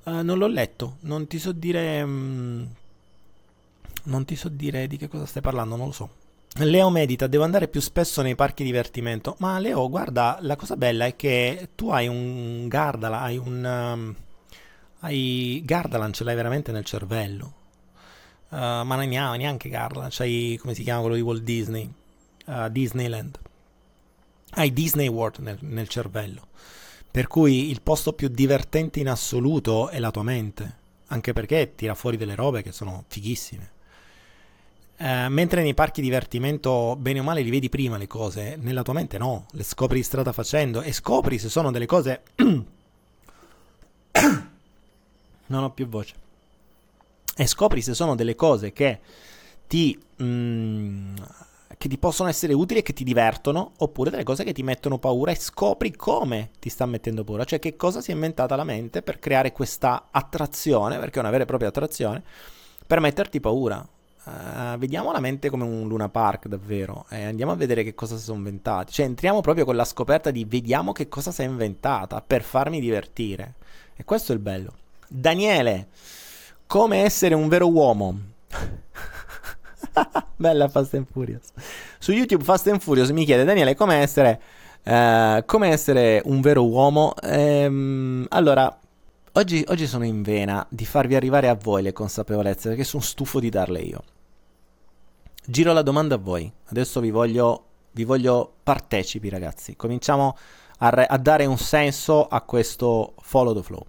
Uh, 0.04 0.22
non 0.22 0.38
l'ho 0.38 0.46
letto, 0.46 0.98
non 1.02 1.26
ti 1.26 1.40
so 1.40 1.52
dire... 1.52 2.04
Um, 2.04 2.68
non 4.04 4.26
ti 4.26 4.36
so 4.36 4.48
dire 4.48 4.86
di 4.86 4.98
che 4.98 5.08
cosa 5.08 5.26
stai 5.26 5.42
parlando, 5.42 5.76
non 5.76 5.88
lo 5.88 5.92
so. 5.92 6.10
Leo 6.58 6.92
medita, 6.92 7.26
devo 7.26 7.46
andare 7.46 7.68
più 7.68 7.82
spesso 7.82 8.22
nei 8.22 8.36
parchi 8.36 8.64
divertimento. 8.64 9.36
Ma 9.40 9.58
Leo, 9.58 9.90
guarda, 9.90 10.38
la 10.42 10.56
cosa 10.56 10.78
bella 10.78 11.06
è 11.06 11.16
che 11.16 11.70
tu 11.74 11.90
hai 11.90 12.08
un 12.08 12.68
Gardala, 12.68 13.22
hai 13.22 13.38
un... 13.38 13.64
Um, 13.66 14.16
hai 15.00 15.64
Gardaland, 15.66 16.14
ce 16.14 16.24
l'hai 16.26 16.36
veramente 16.36 16.72
nel 16.72 16.86
cervello 16.86 17.54
Uh, 18.52 18.84
ma 18.84 18.96
ha 18.96 19.36
neanche 19.36 19.70
Carla, 19.70 20.08
c'hai 20.10 20.58
come 20.60 20.74
si 20.74 20.84
chiama 20.84 21.00
quello 21.00 21.16
di 21.16 21.22
Walt 21.22 21.42
Disney, 21.42 21.90
uh, 22.48 22.68
Disneyland. 22.68 23.40
Hai 24.52 24.74
Disney 24.74 25.08
World 25.08 25.38
nel, 25.38 25.58
nel 25.62 25.88
cervello. 25.88 26.48
Per 27.10 27.28
cui 27.28 27.70
il 27.70 27.82
posto 27.82 28.12
più 28.12 28.28
divertente 28.28 29.00
in 29.00 29.08
assoluto 29.08 29.88
è 29.88 30.00
la 30.00 30.12
tua 30.12 30.24
mente, 30.24 30.76
anche 31.08 31.32
perché 31.32 31.76
tira 31.76 31.96
fuori 31.96 32.18
delle 32.18 32.36
robe 32.36 32.62
che 32.62 32.74
sono 32.74 33.06
fighissime. 33.08 33.72
Uh, 34.98 35.30
mentre 35.30 35.62
nei 35.64 35.74
parchi 35.74 36.02
divertimento, 36.02 36.98
bene 36.98 37.22
o 37.22 37.24
male, 37.24 37.44
li 37.44 37.52
vedi 37.52 37.70
prima 37.70 37.96
le 37.96 38.08
cose, 38.08 38.58
nella 38.60 38.84
tua 38.84 38.92
mente 38.92 39.18
no, 39.18 39.46
le 39.52 39.64
scopri 39.64 40.00
di 40.00 40.04
strada 40.04 40.34
facendo 40.34 40.82
e 40.82 40.92
scopri 40.92 41.40
se 41.40 41.48
sono 41.48 41.72
delle 41.72 41.86
cose. 41.86 42.24
non 45.46 45.64
ho 45.64 45.72
più 45.72 45.88
voce 45.88 46.30
e 47.36 47.48
scopri 47.48 47.82
se 47.82 47.94
sono 47.94 48.16
delle 48.16 48.36
cose 48.36 48.72
che 48.74 49.00
ti, 49.68 49.98
mm, 50.22 51.16
che 51.78 51.88
ti 51.88 51.98
possono 51.98 52.30
essere 52.30 52.54
utili 52.54 52.80
e 52.80 52.84
che 52.84 52.94
ti 52.94 53.04
divertono, 53.04 53.72
oppure 53.78 54.10
delle 54.10 54.24
cose 54.24 54.44
che 54.44 54.54
ti 54.54 54.64
mettono 54.64 54.98
paura 54.98 55.32
e 55.32 55.36
scopri 55.36 55.96
come 55.96 56.52
ti 56.60 56.70
sta 56.70 56.86
mettendo 56.86 57.24
paura, 57.24 57.46
cioè 57.46 57.60
che 57.60 57.76
cosa 57.76 58.02
si 58.02 58.12
è 58.12 58.14
inventata 58.14 58.56
la 58.56 58.64
mente 58.64 59.02
per 59.02 59.20
creare 59.20 59.52
questa 59.52 60.10
attrazione, 60.12 61.00
perché 61.00 61.18
è 61.18 61.22
una 61.22 61.32
vera 61.32 61.44
e 61.44 61.48
propria 61.48 61.70
attrazione, 61.70 62.22
per 62.86 63.00
metterti 63.00 63.40
paura. 63.40 63.88
Uh, 64.24 64.78
vediamo 64.78 65.12
la 65.12 65.20
mente 65.20 65.50
come 65.50 65.64
un 65.64 65.88
Luna 65.88 66.08
Park 66.08 66.48
davvero 66.48 67.06
e 67.10 67.24
andiamo 67.24 67.54
a 67.54 67.56
vedere 67.56 67.84
che 67.84 67.96
cosa 67.96 68.18
si 68.18 68.24
sono 68.24 68.38
inventati. 68.38 68.92
Cioè 68.92 69.06
entriamo 69.08 69.42
proprio 69.42 69.66
con 69.66 69.76
la 69.76 69.86
scoperta 69.86 70.30
di 70.30 70.46
vediamo 70.46 70.92
che 70.92 71.08
cosa 71.08 71.32
si 71.32 71.42
è 71.42 71.46
inventata 71.46 72.22
per 72.22 72.44
farmi 72.44 72.80
divertire. 72.80 73.56
E 73.96 74.04
questo 74.04 74.32
è 74.32 74.36
il 74.36 74.42
bello. 74.42 74.74
Daniele, 75.08 75.88
come 76.72 77.04
essere 77.04 77.36
un 77.36 77.50
vero 77.50 77.70
uomo. 77.70 78.18
Bella 80.38 80.70
Fast 80.70 80.94
and 80.94 81.06
Furious. 81.12 81.50
Su 82.00 82.14
YouTube 82.14 82.46
Fast 82.46 82.66
and 82.68 82.80
Furious 82.80 83.10
mi 83.10 83.26
chiede 83.26 83.44
Daniele 83.44 83.76
come 83.76 83.96
essere, 83.96 84.42
uh, 84.86 85.44
come 85.46 85.68
essere 85.68 86.22
un 86.24 86.40
vero 86.40 86.66
uomo. 86.66 87.14
Ehm, 87.24 88.26
allora, 88.30 88.74
oggi, 89.34 89.66
oggi 89.68 89.86
sono 89.86 90.06
in 90.06 90.22
vena 90.22 90.66
di 90.70 90.86
farvi 90.86 91.16
arrivare 91.16 91.50
a 91.50 91.56
voi 91.56 91.82
le 91.82 91.92
consapevolezze 91.92 92.70
perché 92.70 92.86
sono 92.86 93.04
stufo 93.04 93.42
di 93.42 93.50
darle 93.50 93.80
io. 93.82 94.04
Giro 95.46 95.74
la 95.74 95.82
domanda 95.82 96.16
a 96.16 96.20
voi. 96.20 96.50
Adesso 96.70 97.02
vi 97.02 97.12
voglio 97.12 97.66
Vi 97.92 98.06
voglio 98.06 98.50
partecipi, 98.64 99.28
ragazzi. 99.28 99.76
Cominciamo 99.76 100.38
a, 100.78 100.90
re- 100.90 101.06
a 101.06 101.18
dare 101.18 101.46
un 101.46 101.58
senso 101.58 102.28
a 102.28 102.40
questo 102.44 103.16
follow 103.20 103.54
the 103.54 103.62
flow. 103.62 103.86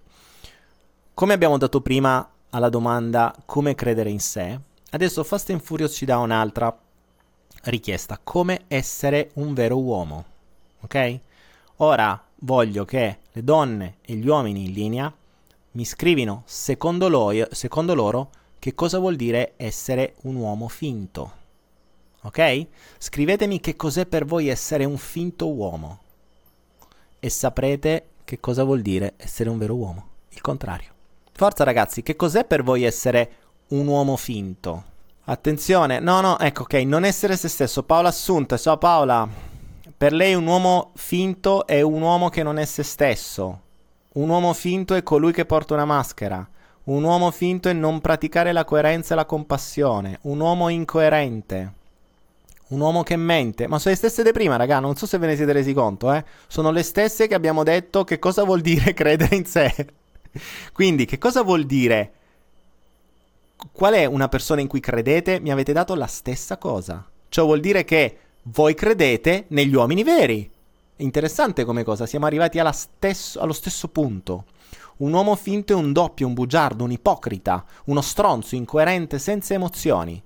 Come 1.13 1.33
abbiamo 1.33 1.57
dato 1.57 1.79
prima 1.79 2.27
alla 2.53 2.69
domanda 2.69 3.35
come 3.45 3.75
credere 3.75 4.09
in 4.09 4.19
sé, 4.19 4.59
adesso 4.91 5.23
Fast 5.23 5.49
and 5.49 5.61
Furious 5.61 5.93
ci 5.93 6.05
dà 6.05 6.17
un'altra 6.19 6.75
richiesta, 7.63 8.19
come 8.23 8.61
essere 8.67 9.31
un 9.35 9.53
vero 9.53 9.79
uomo. 9.79 10.25
Ok? 10.81 11.19
Ora 11.77 12.21
voglio 12.39 12.85
che 12.85 13.19
le 13.31 13.43
donne 13.43 13.97
e 14.01 14.15
gli 14.15 14.27
uomini 14.27 14.65
in 14.65 14.71
linea 14.71 15.13
mi 15.71 15.85
scrivino 15.85 16.43
secondo, 16.45 17.09
lo- 17.09 17.47
secondo 17.51 17.95
loro 17.95 18.29
che 18.59 18.75
cosa 18.75 18.99
vuol 18.99 19.15
dire 19.15 19.53
essere 19.57 20.15
un 20.21 20.35
uomo 20.35 20.67
finto. 20.67 21.41
Ok? 22.21 22.67
Scrivetemi 22.99 23.59
che 23.59 23.75
cos'è 23.75 24.05
per 24.05 24.25
voi 24.25 24.47
essere 24.47 24.85
un 24.85 24.97
finto 24.97 25.49
uomo 25.51 25.99
e 27.19 27.29
saprete 27.29 28.09
che 28.23 28.39
cosa 28.39 28.63
vuol 28.63 28.81
dire 28.81 29.13
essere 29.17 29.49
un 29.49 29.57
vero 29.57 29.73
uomo. 29.73 30.07
Il 30.29 30.41
contrario. 30.41 30.92
Forza 31.35 31.63
ragazzi, 31.63 32.03
che 32.03 32.15
cos'è 32.15 32.45
per 32.45 32.61
voi 32.61 32.83
essere 32.83 33.31
un 33.69 33.87
uomo 33.87 34.17
finto? 34.17 34.83
Attenzione, 35.25 35.99
no, 35.99 36.21
no, 36.21 36.37
ecco, 36.37 36.61
ok, 36.61 36.73
non 36.85 37.05
essere 37.05 37.35
se 37.35 37.47
stesso. 37.47 37.81
Paola 37.81 38.09
Assunta, 38.09 38.55
ciao 38.55 38.77
Paola. 38.77 39.27
Per 39.97 40.13
lei 40.13 40.35
un 40.35 40.45
uomo 40.45 40.91
finto 40.93 41.65
è 41.65 41.81
un 41.81 42.03
uomo 42.03 42.29
che 42.29 42.43
non 42.43 42.59
è 42.59 42.65
se 42.65 42.83
stesso. 42.83 43.61
Un 44.13 44.29
uomo 44.29 44.53
finto 44.53 44.93
è 44.93 45.01
colui 45.01 45.31
che 45.31 45.45
porta 45.45 45.73
una 45.73 45.85
maschera. 45.85 46.47
Un 46.83 47.03
uomo 47.03 47.31
finto 47.31 47.67
è 47.67 47.73
non 47.73 47.99
praticare 47.99 48.51
la 48.51 48.63
coerenza 48.63 49.13
e 49.13 49.15
la 49.15 49.25
compassione. 49.25 50.19
Un 50.23 50.39
uomo 50.39 50.69
incoerente. 50.69 51.73
Un 52.67 52.79
uomo 52.79 53.01
che 53.01 53.15
mente. 53.15 53.65
Ma 53.65 53.79
sono 53.79 53.95
le 53.95 53.99
stesse 53.99 54.21
di 54.21 54.31
prima, 54.31 54.55
raga. 54.55 54.79
Non 54.79 54.95
so 54.95 55.07
se 55.07 55.17
ve 55.17 55.25
ne 55.25 55.35
siete 55.35 55.53
resi 55.53 55.73
conto, 55.73 56.13
eh. 56.13 56.23
Sono 56.45 56.69
le 56.69 56.83
stesse 56.83 57.25
che 57.25 57.33
abbiamo 57.33 57.63
detto 57.63 58.03
che 58.03 58.19
cosa 58.19 58.43
vuol 58.43 58.61
dire 58.61 58.91
credere 58.93 59.35
in 59.35 59.45
sé. 59.45 59.73
Quindi, 60.73 61.05
che 61.05 61.17
cosa 61.17 61.43
vuol 61.43 61.65
dire 61.65 62.13
qual 63.71 63.93
è 63.93 64.05
una 64.05 64.27
persona 64.27 64.61
in 64.61 64.67
cui 64.67 64.79
credete? 64.79 65.39
Mi 65.39 65.51
avete 65.51 65.73
dato 65.73 65.95
la 65.95 66.07
stessa 66.07 66.57
cosa. 66.57 67.07
Ciò 67.29 67.45
vuol 67.45 67.59
dire 67.59 67.83
che 67.83 68.17
voi 68.43 68.73
credete 68.73 69.45
negli 69.49 69.73
uomini 69.73 70.03
veri. 70.03 70.49
Interessante 70.97 71.63
come 71.63 71.83
cosa, 71.83 72.05
siamo 72.05 72.25
arrivati 72.25 72.59
stesso, 72.71 73.39
allo 73.39 73.53
stesso 73.53 73.87
punto. 73.87 74.45
Un 74.97 75.11
uomo 75.11 75.35
finto 75.35 75.73
è 75.73 75.75
un 75.75 75.91
doppio, 75.91 76.27
un 76.27 76.33
bugiardo, 76.33 76.83
un 76.83 76.91
ipocrita, 76.91 77.65
uno 77.85 78.01
stronzo, 78.01 78.55
incoerente, 78.55 79.17
senza 79.17 79.53
emozioni. 79.53 80.21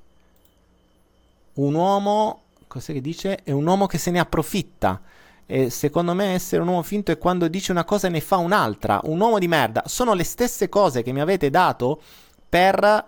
Un 1.54 1.74
uomo, 1.74 2.42
cos'è 2.68 2.94
che 2.94 3.02
dice? 3.02 3.44
È 3.44 3.52
un 3.52 3.66
uomo 3.66 3.86
che 3.86 3.98
se 3.98 4.12
ne 4.12 4.20
approfitta. 4.20 5.02
E 5.50 5.70
secondo 5.70 6.14
me 6.14 6.34
essere 6.34 6.62
un 6.62 6.68
uomo 6.68 6.84
finto 6.84 7.12
è 7.12 7.18
quando 7.18 7.48
dice 7.48 7.72
una 7.72 7.86
cosa 7.86 8.08
e 8.08 8.10
ne 8.10 8.20
fa 8.20 8.36
un'altra. 8.36 9.00
Un 9.06 9.20
uomo 9.20 9.40
di 9.40 9.48
merda. 9.48 9.84
Sono 9.86 10.14
le 10.14 10.26
stesse 10.26 10.68
cose 10.68 11.04
che 11.04 11.14
mi 11.14 11.22
avete 11.22 11.50
dato 11.50 12.02
per 12.48 13.06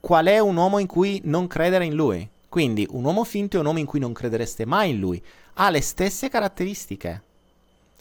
qual 0.00 0.26
è 0.26 0.38
un 0.38 0.56
uomo 0.56 0.78
in 0.78 0.86
cui 0.86 1.20
non 1.24 1.46
credere 1.46 1.84
in 1.84 1.94
lui. 1.94 2.26
Quindi 2.48 2.86
un 2.90 3.04
uomo 3.04 3.24
finto 3.24 3.56
è 3.56 3.60
un 3.60 3.66
uomo 3.66 3.78
in 3.78 3.86
cui 3.86 4.00
non 4.00 4.14
credereste 4.14 4.64
mai 4.64 4.90
in 4.90 4.98
lui. 4.98 5.22
Ha 5.54 5.68
le 5.68 5.82
stesse 5.82 6.30
caratteristiche. 6.30 7.22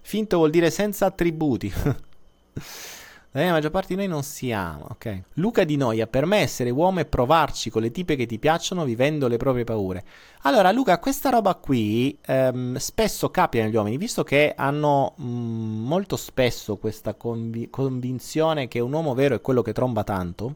Finto 0.01 0.38
vuol 0.38 0.49
dire 0.49 0.72
senza 0.72 1.05
attributi. 1.05 1.72
Eh, 3.32 3.45
la 3.45 3.51
maggior 3.51 3.69
parte 3.69 3.89
di 3.89 3.95
noi 3.95 4.07
non 4.07 4.23
si 4.23 4.51
ama, 4.51 4.88
ok? 4.89 5.21
Luca 5.34 5.63
Di 5.63 5.77
Noia, 5.77 6.07
per 6.07 6.25
me 6.25 6.38
essere 6.38 6.71
uomo 6.71 6.99
è 6.99 7.05
provarci 7.05 7.69
con 7.69 7.84
le 7.84 7.91
tipe 7.91 8.15
che 8.15 8.25
ti 8.25 8.39
piacciono 8.39 8.84
vivendo 8.84 9.27
le 9.27 9.38
proprie 9.38 9.63
paure. 9.63 10.03
Allora, 10.41 10.71
Luca, 10.71 10.97
questa 10.97 11.30
roba 11.30 11.53
qui 11.55 12.17
ehm, 12.25 12.77
spesso 12.77 13.30
capita 13.30 13.63
negli 13.63 13.75
uomini, 13.75 13.97
visto 13.97 14.23
che 14.23 14.53
hanno 14.57 15.13
mh, 15.15 15.23
mm, 15.23 15.86
molto 15.86 16.15
spesso 16.15 16.77
questa 16.77 17.13
convi- 17.13 17.69
convinzione 17.69 18.67
che 18.67 18.80
un 18.80 18.93
uomo 18.93 19.13
vero 19.13 19.36
è 19.36 19.41
quello 19.41 19.61
che 19.61 19.73
tromba 19.73 20.03
tanto 20.03 20.55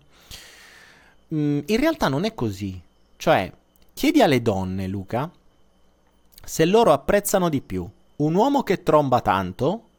Mm, 1.33 1.61
in 1.65 1.77
realtà 1.77 2.07
non 2.09 2.25
è 2.25 2.33
così. 2.33 2.79
Cioè, 3.17 3.51
chiedi 3.93 4.21
alle 4.21 4.41
donne, 4.41 4.87
Luca, 4.87 5.29
se 6.43 6.65
loro 6.65 6.91
apprezzano 6.91 7.49
di 7.49 7.61
più 7.61 7.89
un 8.17 8.35
uomo 8.35 8.63
che 8.63 8.83
tromba 8.83 9.21
tanto 9.21 9.89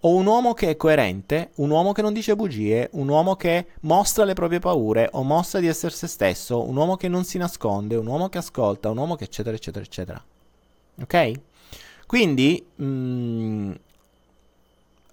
o 0.00 0.14
un 0.14 0.26
uomo 0.26 0.54
che 0.54 0.70
è 0.70 0.76
coerente, 0.76 1.50
un 1.56 1.70
uomo 1.70 1.92
che 1.92 2.02
non 2.02 2.12
dice 2.12 2.36
bugie, 2.36 2.88
un 2.92 3.08
uomo 3.08 3.34
che 3.36 3.66
mostra 3.80 4.24
le 4.24 4.34
proprie 4.34 4.58
paure 4.58 5.08
o 5.12 5.22
mostra 5.22 5.58
di 5.58 5.66
essere 5.66 5.94
se 5.94 6.06
stesso, 6.06 6.68
un 6.68 6.76
uomo 6.76 6.96
che 6.96 7.08
non 7.08 7.24
si 7.24 7.38
nasconde, 7.38 7.96
un 7.96 8.06
uomo 8.06 8.28
che 8.28 8.38
ascolta, 8.38 8.90
un 8.90 8.98
uomo 8.98 9.16
che 9.16 9.24
eccetera 9.24 9.56
eccetera 9.56 9.84
eccetera. 9.84 10.24
Ok? 11.02 11.32
Quindi 12.06 12.64
mh, 12.76 12.84
mm, 12.84 13.72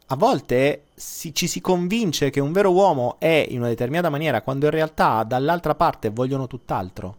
a 0.07 0.15
volte 0.15 0.83
si, 0.93 1.33
ci 1.33 1.47
si 1.47 1.59
convince 1.59 2.29
che 2.29 2.39
un 2.39 2.51
vero 2.51 2.71
uomo 2.71 3.15
è 3.19 3.47
in 3.49 3.59
una 3.59 3.69
determinata 3.69 4.09
maniera 4.09 4.41
quando 4.41 4.65
in 4.65 4.71
realtà 4.71 5.23
dall'altra 5.23 5.75
parte 5.75 6.09
vogliono 6.09 6.45
tutt'altro. 6.45 7.17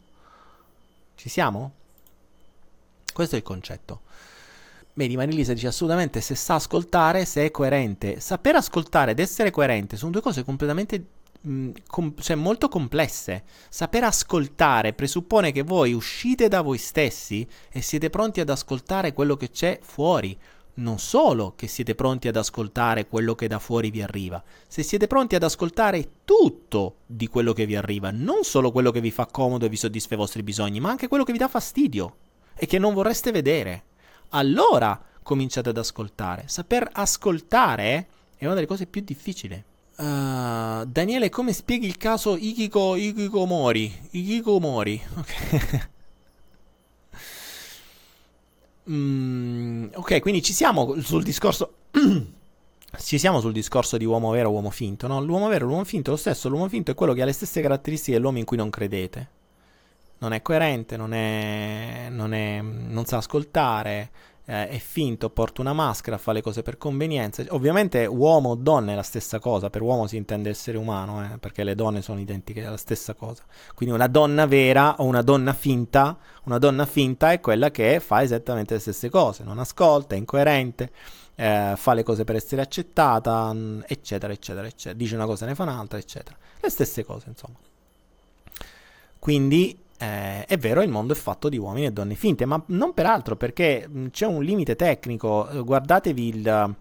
Ci 1.17 1.29
siamo? 1.29 1.73
Questo 3.13 3.35
è 3.35 3.39
il 3.39 3.45
concetto. 3.45 4.01
Vedi, 4.97 5.17
Marilisa 5.17 5.55
dice 5.55 5.67
assolutamente 5.67 6.21
se 6.21 6.37
sa 6.37 6.55
ascoltare, 6.55 7.25
se 7.25 7.45
è 7.45 7.51
coerente. 7.51 8.21
Saper 8.21 8.55
ascoltare 8.55 9.11
ed 9.11 9.19
essere 9.19 9.51
coerente 9.51 9.97
sono 9.97 10.13
due 10.13 10.21
cose 10.21 10.45
completamente 10.45 11.05
mh, 11.41 11.71
com- 11.89 12.15
cioè 12.21 12.37
molto 12.37 12.69
complesse. 12.69 13.43
Saper 13.69 14.05
ascoltare 14.05 14.93
presuppone 14.93 15.51
che 15.51 15.63
voi 15.63 15.95
uscite 15.95 16.47
da 16.47 16.61
voi 16.61 16.79
stessi 16.79 17.45
e 17.73 17.83
siete 17.83 18.09
pronti 18.09 18.39
ad 18.39 18.51
ascoltare 18.51 19.13
quello 19.13 19.37
che 19.37 19.51
c'è 19.51 19.81
fuori, 19.83 20.39
non 20.75 21.01
solo 21.01 21.55
che 21.57 21.67
siete 21.67 21.97
pronti 21.97 22.29
ad 22.29 22.37
ascoltare 22.37 23.09
quello 23.09 23.35
che 23.35 23.49
da 23.49 23.59
fuori 23.59 23.91
vi 23.91 24.01
arriva, 24.01 24.41
se 24.69 24.85
siete 24.85 25.09
pronti 25.09 25.35
ad 25.35 25.43
ascoltare 25.43 26.09
tutto 26.25 26.99
di 27.07 27.27
quello 27.27 27.53
che 27.53 27.67
vi 27.67 27.75
arriva, 27.75 28.13
non 28.13 28.45
solo 28.45 28.71
quello 28.71 28.93
che 28.93 29.01
vi 29.01 29.11
fa 29.11 29.27
comodo 29.27 29.67
e 29.67 29.69
vi 29.69 29.77
soddisfa 29.77 30.15
i 30.15 30.19
vostri 30.19 30.45
bisogni, 30.45 30.79
ma 30.79 30.91
anche 30.91 31.09
quello 31.09 31.25
che 31.25 31.33
vi 31.33 31.39
dà 31.39 31.49
fastidio 31.49 32.17
e 32.55 32.67
che 32.67 32.79
non 32.79 32.95
vorreste 32.95 33.33
vedere. 33.33 33.85
Allora 34.31 35.01
cominciate 35.23 35.71
ad 35.71 35.79
ascoltare. 35.79 36.45
Saper 36.47 36.89
ascoltare 36.93 38.07
è 38.37 38.45
una 38.45 38.55
delle 38.55 38.67
cose 38.67 38.87
più 38.87 39.01
difficili. 39.03 39.63
Uh, 39.97 40.85
Daniele, 40.87 41.29
come 41.31 41.53
spieghi 41.53 41.87
il 41.87 41.97
caso 41.97 42.37
Ikiko, 42.37 42.97
Ikiko 42.97 43.47
Mori? 43.47 44.09
Ikiko 44.11 44.61
Mori. 44.61 45.03
Ok. 45.17 45.89
Mm, 48.91 49.87
ok, 49.95 50.21
quindi 50.21 50.43
ci 50.43 50.53
siamo 50.53 51.01
sul 51.01 51.23
discorso. 51.23 51.73
ci 52.99 53.19
siamo 53.19 53.41
sul 53.41 53.53
discorso 53.53 53.97
di 53.97 54.05
uomo 54.05 54.31
vero 54.31 54.51
e 54.51 54.53
uomo 54.53 54.71
finto, 54.71 55.07
no? 55.07 55.23
L'uomo 55.23 55.49
vero 55.49 55.65
e 55.65 55.69
l'uomo 55.69 55.85
finto 55.85 56.11
è 56.11 56.13
lo 56.13 56.19
stesso. 56.19 56.49
L'uomo 56.49 56.69
finto 56.69 56.91
è 56.91 56.95
quello 56.95 57.13
che 57.15 57.23
ha 57.23 57.25
le 57.25 57.33
stesse 57.33 57.63
caratteristiche 57.63 58.17
dell'uomo 58.17 58.39
in 58.39 58.45
cui 58.45 58.57
non 58.57 58.71
credete. 58.71 59.29
Non 60.19 60.33
è 60.33 60.43
coerente, 60.43 60.97
non, 60.97 61.13
è, 61.13 62.09
non, 62.11 62.33
è, 62.33 62.61
non 62.61 63.05
sa 63.05 63.19
ascoltare, 63.19 64.11
eh, 64.47 64.69
è 64.69 64.79
finto, 64.79 65.31
porta 65.31 65.61
una 65.61 65.73
maschera, 65.73 66.19
fa 66.19 66.33
le 66.33 66.43
cose 66.43 66.63
per 66.63 66.77
convenienza. 66.77 67.43
Ovviamente 67.51 68.05
uomo 68.07 68.51
o 68.51 68.55
donna 68.55 68.93
è 68.93 68.95
la 68.95 69.03
stessa 69.03 69.39
cosa, 69.39 69.71
per 69.71 69.83
uomo 69.83 70.07
si 70.07 70.17
intende 70.17 70.51
essere 70.51 70.77
umano, 70.77 71.25
eh, 71.25 71.39
perché 71.39 71.65
le 71.65 71.75
donne 71.75 72.03
sono 72.03 72.21
identiche, 72.21 72.63
è 72.63 72.69
la 72.69 72.77
stessa 72.77 73.15
cosa. 73.15 73.43
Quindi 73.75 73.95
una 73.95 74.07
donna 74.07 74.47
vera 74.47 74.97
o 74.99 75.05
una 75.05 75.23
donna 75.23 75.53
finta, 75.53 76.17
una 76.45 76.59
donna 76.59 76.85
finta 76.87 77.33
è 77.33 77.41
quella 77.41 77.71
che 77.71 78.01
fa 78.01 78.23
esattamente 78.23 78.75
le 78.75 78.81
stesse 78.81 79.09
cose, 79.09 79.45
non 79.45 79.59
ascolta, 79.59 80.15
è 80.15 80.19
incoerente. 80.19 80.91
Eh, 81.37 81.73
fa 81.77 81.95
le 81.95 82.05
cose 82.05 82.23
per 82.23 82.37
essere 82.37 82.63
accettata, 82.63 83.53
mm, 83.53 83.81
eccetera, 83.87 84.33
eccetera, 84.33 84.67
eccetera. 84.69 84.95
Dice 84.95 85.17
una 85.17 85.27
cosa 85.27 85.45
e 85.45 85.49
ne 85.49 85.55
fa 85.57 85.65
un'altra, 85.65 85.99
eccetera. 85.99 86.37
Le 86.61 86.71
stesse 86.71 87.05
cose, 87.05 87.29
insomma. 87.29 87.57
Quindi 89.19 89.84
eh, 89.99 90.45
è 90.45 90.57
vero, 90.59 90.83
il 90.83 90.89
mondo 90.89 91.13
è 91.13 91.17
fatto 91.17 91.49
di 91.49 91.57
uomini 91.57 91.87
e 91.87 91.93
donne 91.93 92.15
finte, 92.15 92.45
ma 92.45 92.61
non 92.67 92.95
peraltro 92.95 93.37
perché 93.37 93.87
mh, 93.89 94.09
c'è 94.11 94.27
un 94.27 94.43
limite 94.43 94.77
tecnico. 94.77 95.49
Eh, 95.49 95.61
guardatevi 95.61 96.29
il, 96.29 96.75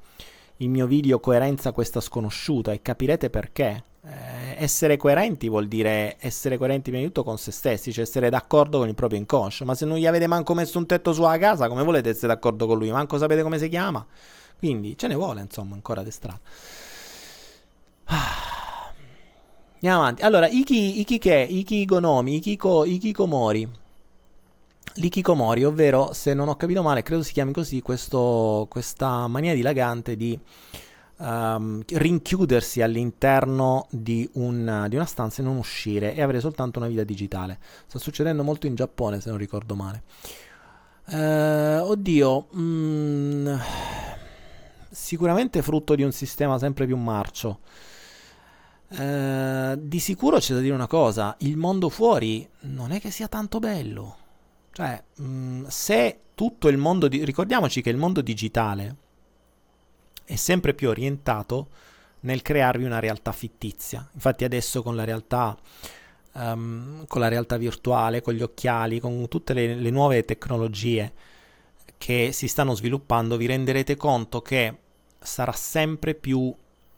il, 0.58 0.70
mio 0.70 0.88
video 0.88 1.20
Coerenza 1.20 1.72
questa 1.72 2.00
sconosciuta 2.02 2.72
e 2.72 2.82
capirete 2.82 3.30
perché. 3.30 3.84
Eh, 4.06 4.56
essere 4.58 4.98
coerenti 4.98 5.48
vuol 5.48 5.68
dire 5.68 6.18
essere 6.20 6.58
coerenti 6.58 6.90
prima 6.90 7.00
di 7.00 7.06
tutto 7.06 7.24
con 7.24 7.38
se 7.38 7.52
stessi, 7.52 7.94
cioè 7.94 8.04
essere 8.04 8.30
d'accordo 8.30 8.80
con 8.80 8.88
il 8.88 8.96
proprio 8.96 9.20
inconscio. 9.20 9.64
Ma 9.64 9.76
se 9.76 9.86
non 9.86 9.98
gli 9.98 10.08
avete 10.08 10.28
manco 10.28 10.54
messo 10.54 10.78
un 10.78 10.86
tetto 10.86 11.14
sulla 11.14 11.38
casa, 11.38 11.68
come 11.68 11.84
volete 11.84 12.10
essere 12.10 12.28
d'accordo 12.28 12.68
con 12.68 12.78
lui? 12.78 12.92
Manco 12.92 13.18
sapete 13.18 13.44
come 13.44 13.60
si 13.60 13.70
chiama? 13.70 14.06
Quindi 14.58 14.98
ce 14.98 15.08
ne 15.08 15.16
vuole, 15.16 15.42
insomma, 15.42 15.76
ancora 15.76 16.04
di 16.04 16.12
strada. 16.12 16.40
Ah. 18.06 18.63
Andiamo 19.84 20.04
avanti. 20.04 20.22
Allora, 20.22 20.48
Iki, 20.48 21.02
Iki 21.02 21.18
che? 21.18 21.46
Ikigonomi, 21.50 22.36
Ikiko, 22.36 22.86
Ikikomori. 22.86 23.68
L'ikikomori, 24.94 25.66
ovvero, 25.66 26.14
se 26.14 26.34
non 26.34 26.48
ho 26.48 26.56
capito 26.56 26.82
male, 26.82 27.04
credo 27.04 27.22
si 27.22 27.34
chiami 27.34 27.52
così, 27.52 27.82
questo, 27.82 28.66
questa 28.70 29.28
mania 29.28 29.54
dilagante 29.54 30.16
di 30.16 30.40
um, 31.18 31.84
rinchiudersi 31.86 32.82
all'interno 32.82 33.88
di, 33.90 34.30
un, 34.36 34.86
di 34.88 34.96
una 34.96 35.04
stanza 35.04 35.42
e 35.42 35.46
non 35.46 35.58
uscire 35.58 36.16
e 36.16 36.22
avere 36.22 36.40
soltanto 36.40 36.80
una 36.80 36.88
vita 36.88 37.04
digitale. 37.04 37.60
Sta 37.86 38.00
succedendo 38.00 38.42
molto 38.42 38.68
in 38.68 38.76
Giappone, 38.76 39.20
se 39.20 39.28
non 39.28 39.38
ricordo 39.38 39.76
male. 39.76 40.04
Uh, 41.08 41.90
oddio, 41.90 42.48
mm, 42.56 43.56
sicuramente 44.90 45.62
frutto 45.62 45.94
di 45.96 46.04
un 46.04 46.14
sistema 46.14 46.58
sempre 46.58 46.86
più 46.86 46.96
marcio. 46.96 47.60
Uh, 48.96 49.76
di 49.80 50.00
sicuro 50.00 50.38
c'è 50.38 50.54
da 50.54 50.60
dire 50.60 50.76
una 50.76 50.88
cosa, 50.88 51.36
il 51.40 51.58
mondo 51.58 51.90
fuori 51.90 52.48
non 52.62 52.92
è 52.92 53.00
che 53.00 53.10
sia 53.10 53.28
tanto 53.28 53.60
bello. 53.60 54.18
Cioè, 54.72 55.04
mh, 55.16 55.26
mm, 55.26 55.66
se 55.68 56.20
tutto 56.36 56.68
il 56.68 56.78
mondo, 56.78 57.08
di... 57.08 57.26
ricordiamoci 57.26 57.82
che 57.82 57.90
il 57.90 57.98
mondo 57.98 58.22
digitale 58.22 58.96
è 60.24 60.36
sempre 60.36 60.74
più 60.74 60.90
orientato 60.90 61.68
nel 62.22 62.42
crearvi 62.42 62.84
una 62.84 63.00
realtà 63.00 63.32
fittizia. 63.32 64.08
Infatti 64.14 64.44
adesso 64.44 64.84
con 64.84 64.96
la 64.96 65.04
realtà 65.04 65.58
um, 66.34 67.06
con 67.08 67.22
la 67.22 67.28
realtà 67.28 67.58
virtuale, 67.58 68.22
con 68.22 68.34
gli 68.34 68.42
occhiali, 68.42 69.00
con 69.00 69.28
tutte 69.28 69.54
le, 69.54 69.76
le 69.76 69.90
nuove 69.90 70.24
tecnologie 70.26 71.12
che 71.98 72.32
si 72.32 72.48
stanno 72.48 72.76
sviluppando, 72.76 73.38
vi 73.38 73.46
renderete 73.46 73.96
conto 73.96 74.42
che 74.42 74.78
sarà 75.20 75.54
sempre 75.54 76.16
più, 76.16 76.54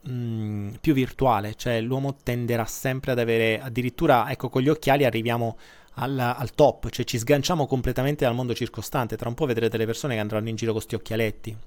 mh, 0.05 0.11
mm, 0.11 0.69
più 0.81 0.93
virtuale, 0.93 1.55
cioè 1.55 1.81
l'uomo 1.81 2.15
tenderà 2.23 2.65
sempre 2.65 3.11
ad 3.11 3.19
avere, 3.19 3.59
addirittura 3.59 4.29
ecco 4.29 4.49
con 4.49 4.61
gli 4.61 4.69
occhiali 4.69 5.05
arriviamo 5.05 5.57
al, 5.95 6.19
al, 6.19 6.51
top, 6.53 6.89
cioè 6.89 7.05
ci 7.05 7.17
sganciamo 7.17 7.65
completamente 7.67 8.25
dal 8.25 8.35
mondo 8.35 8.53
circostante, 8.53 9.15
tra 9.15 9.29
un 9.29 9.35
po' 9.35 9.45
vedrete 9.45 9.77
le 9.77 9.85
persone 9.85 10.15
che 10.15 10.19
andranno 10.19 10.49
in 10.49 10.55
giro 10.55 10.71
con 10.71 10.81
questi 10.81 10.95
occhialetti 10.95 11.57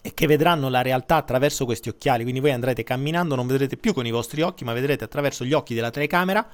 e 0.00 0.14
che 0.14 0.26
vedranno 0.26 0.68
la 0.68 0.82
realtà 0.82 1.16
attraverso 1.16 1.64
questi 1.64 1.88
occhiali, 1.88 2.22
quindi 2.22 2.40
voi 2.40 2.52
andrete 2.52 2.84
camminando, 2.84 3.34
non 3.34 3.46
vedrete 3.46 3.76
più 3.76 3.92
con 3.92 4.06
i 4.06 4.10
vostri 4.10 4.42
occhi, 4.42 4.64
ma 4.64 4.72
vedrete 4.72 5.04
attraverso 5.04 5.44
gli 5.44 5.52
occhi 5.52 5.74
della 5.74 5.90
telecamera 5.90 6.46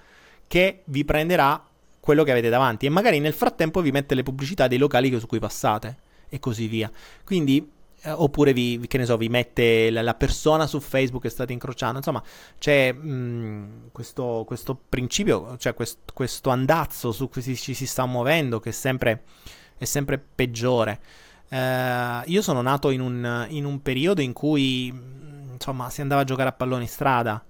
che 0.47 0.83
vi 0.87 1.05
prenderà 1.05 1.63
quello 2.01 2.23
che 2.23 2.31
avete 2.31 2.51
davanti 2.51 2.87
e 2.87 2.91
magari 2.91 3.19
nel 3.19 3.33
frattempo 3.33 3.81
vi 3.81 3.91
mette 3.91 4.15
le 4.15 4.23
pubblicità 4.23 4.69
dei 4.69 4.79
locali 4.79 5.19
su 5.19 5.27
cui 5.27 5.39
passate 5.39 5.97
e 6.29 6.39
così 6.39 6.67
via. 6.67 6.91
Quindi 7.25 7.71
eh, 8.05 8.11
oppure 8.11 8.53
vi, 8.53 8.85
che 8.87 8.99
ne 8.99 9.07
so, 9.07 9.17
vi 9.17 9.29
mette 9.29 9.91
la, 9.91 10.15
persona 10.15 10.67
su 10.67 10.79
Facebook 10.81 11.23
che 11.23 11.31
state 11.31 11.53
incrociando. 11.53 11.97
Insomma, 11.99 12.23
c'è 12.59 12.93
mh, 12.93 13.09
mm, 13.09 13.87
questo, 13.93 14.45
questo, 14.47 14.79
principio, 14.89 15.57
cioè 15.57 15.75
quest, 15.75 16.13
questo 16.13 16.51
andazzo 16.51 17.13
su 17.13 17.29
cui 17.29 17.43
ci 17.43 17.75
si, 17.75 17.87
sta 17.87 18.05
muovendo 18.05 18.61
che 18.61 18.69
è 18.71 18.73
sempre, 18.73 19.25
è 19.77 19.85
sempre 19.85 20.19
peggiore. 20.19 21.01
Eh, 21.49 22.23
io 22.27 22.43
sono 22.43 22.61
nato 22.61 22.91
in 22.91 23.01
un, 23.01 23.47
in 23.49 23.65
un 23.65 23.81
periodo 23.81 24.21
in 24.21 24.33
cui 24.33 24.93
insomma 25.53 25.89
si 25.89 26.01
andava 26.01 26.23
a 26.23 26.25
giocare 26.25 26.49
a 26.49 26.53
pallone 26.53 26.83
in 26.83 26.89
strada 26.89 27.45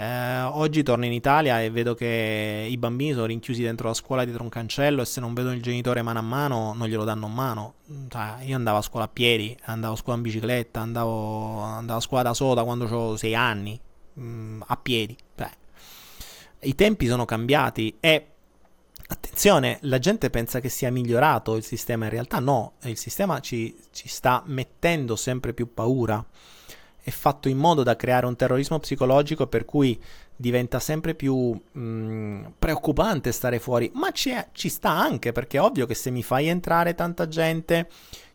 eh, 0.00 0.42
oggi 0.42 0.84
torno 0.84 1.06
in 1.06 1.12
Italia 1.12 1.60
e 1.60 1.70
vedo 1.70 1.92
che 1.96 2.68
i 2.70 2.76
bambini 2.76 3.14
sono 3.14 3.26
rinchiusi 3.26 3.62
dentro 3.62 3.88
la 3.88 3.94
scuola 3.94 4.22
dietro 4.22 4.44
un 4.44 4.48
cancello 4.48 5.02
e 5.02 5.04
se 5.04 5.18
non 5.18 5.34
vedono 5.34 5.56
il 5.56 5.60
genitore 5.60 6.02
mano 6.02 6.20
a 6.20 6.22
mano 6.22 6.72
non 6.72 6.86
glielo 6.86 7.02
danno 7.02 7.26
in 7.26 7.32
mano. 7.32 7.74
Cioè, 8.06 8.36
io 8.42 8.54
andavo 8.54 8.78
a 8.78 8.82
scuola 8.82 9.06
a 9.06 9.08
piedi, 9.08 9.56
andavo 9.64 9.94
a 9.94 9.96
scuola 9.96 10.18
in 10.18 10.22
bicicletta, 10.22 10.78
andavo, 10.78 11.62
andavo 11.62 11.98
a 11.98 12.00
scuola 12.00 12.22
da 12.22 12.32
soda 12.32 12.62
quando 12.62 12.84
avevo 12.84 13.16
6 13.16 13.34
anni, 13.34 13.80
mh, 14.12 14.22
mm, 14.22 14.62
a 14.68 14.76
piedi. 14.76 15.16
Beh, 15.34 15.50
I 16.60 16.76
tempi 16.76 17.08
sono 17.08 17.24
cambiati 17.24 17.96
e 17.98 18.26
attenzione, 19.08 19.78
la 19.82 19.98
gente 19.98 20.30
pensa 20.30 20.60
che 20.60 20.68
sia 20.68 20.92
migliorato 20.92 21.56
il 21.56 21.64
sistema, 21.64 22.04
in 22.04 22.12
realtà 22.12 22.38
no, 22.38 22.74
il 22.84 22.96
sistema 22.96 23.40
ci, 23.40 23.76
ci 23.90 24.06
sta 24.06 24.44
mettendo 24.46 25.16
sempre 25.16 25.52
più 25.52 25.74
paura 25.74 26.24
è 27.08 27.10
fatto 27.10 27.48
in 27.48 27.58
modo 27.58 27.82
da 27.82 27.96
creare 27.96 28.26
un 28.26 28.36
terrorismo 28.36 28.78
psicologico 28.78 29.46
per 29.46 29.64
cui 29.64 30.00
diventa 30.36 30.78
sempre 30.78 31.14
più 31.14 31.36
mh, 31.50 31.80
mm, 31.80 32.44
preoccupante 32.58 33.32
stare 33.32 33.58
fuori, 33.58 33.90
ma 33.94 34.10
ci 34.12 34.68
sta 34.68 34.90
anche 34.90 35.32
perché 35.32 35.56
è 35.56 35.60
ovvio 35.60 35.86
che 35.86 35.94
se 35.94 36.10
mi 36.10 36.22
fai 36.22 36.46
entrare 36.46 36.94
tanta 36.94 37.26
gente 37.26 37.88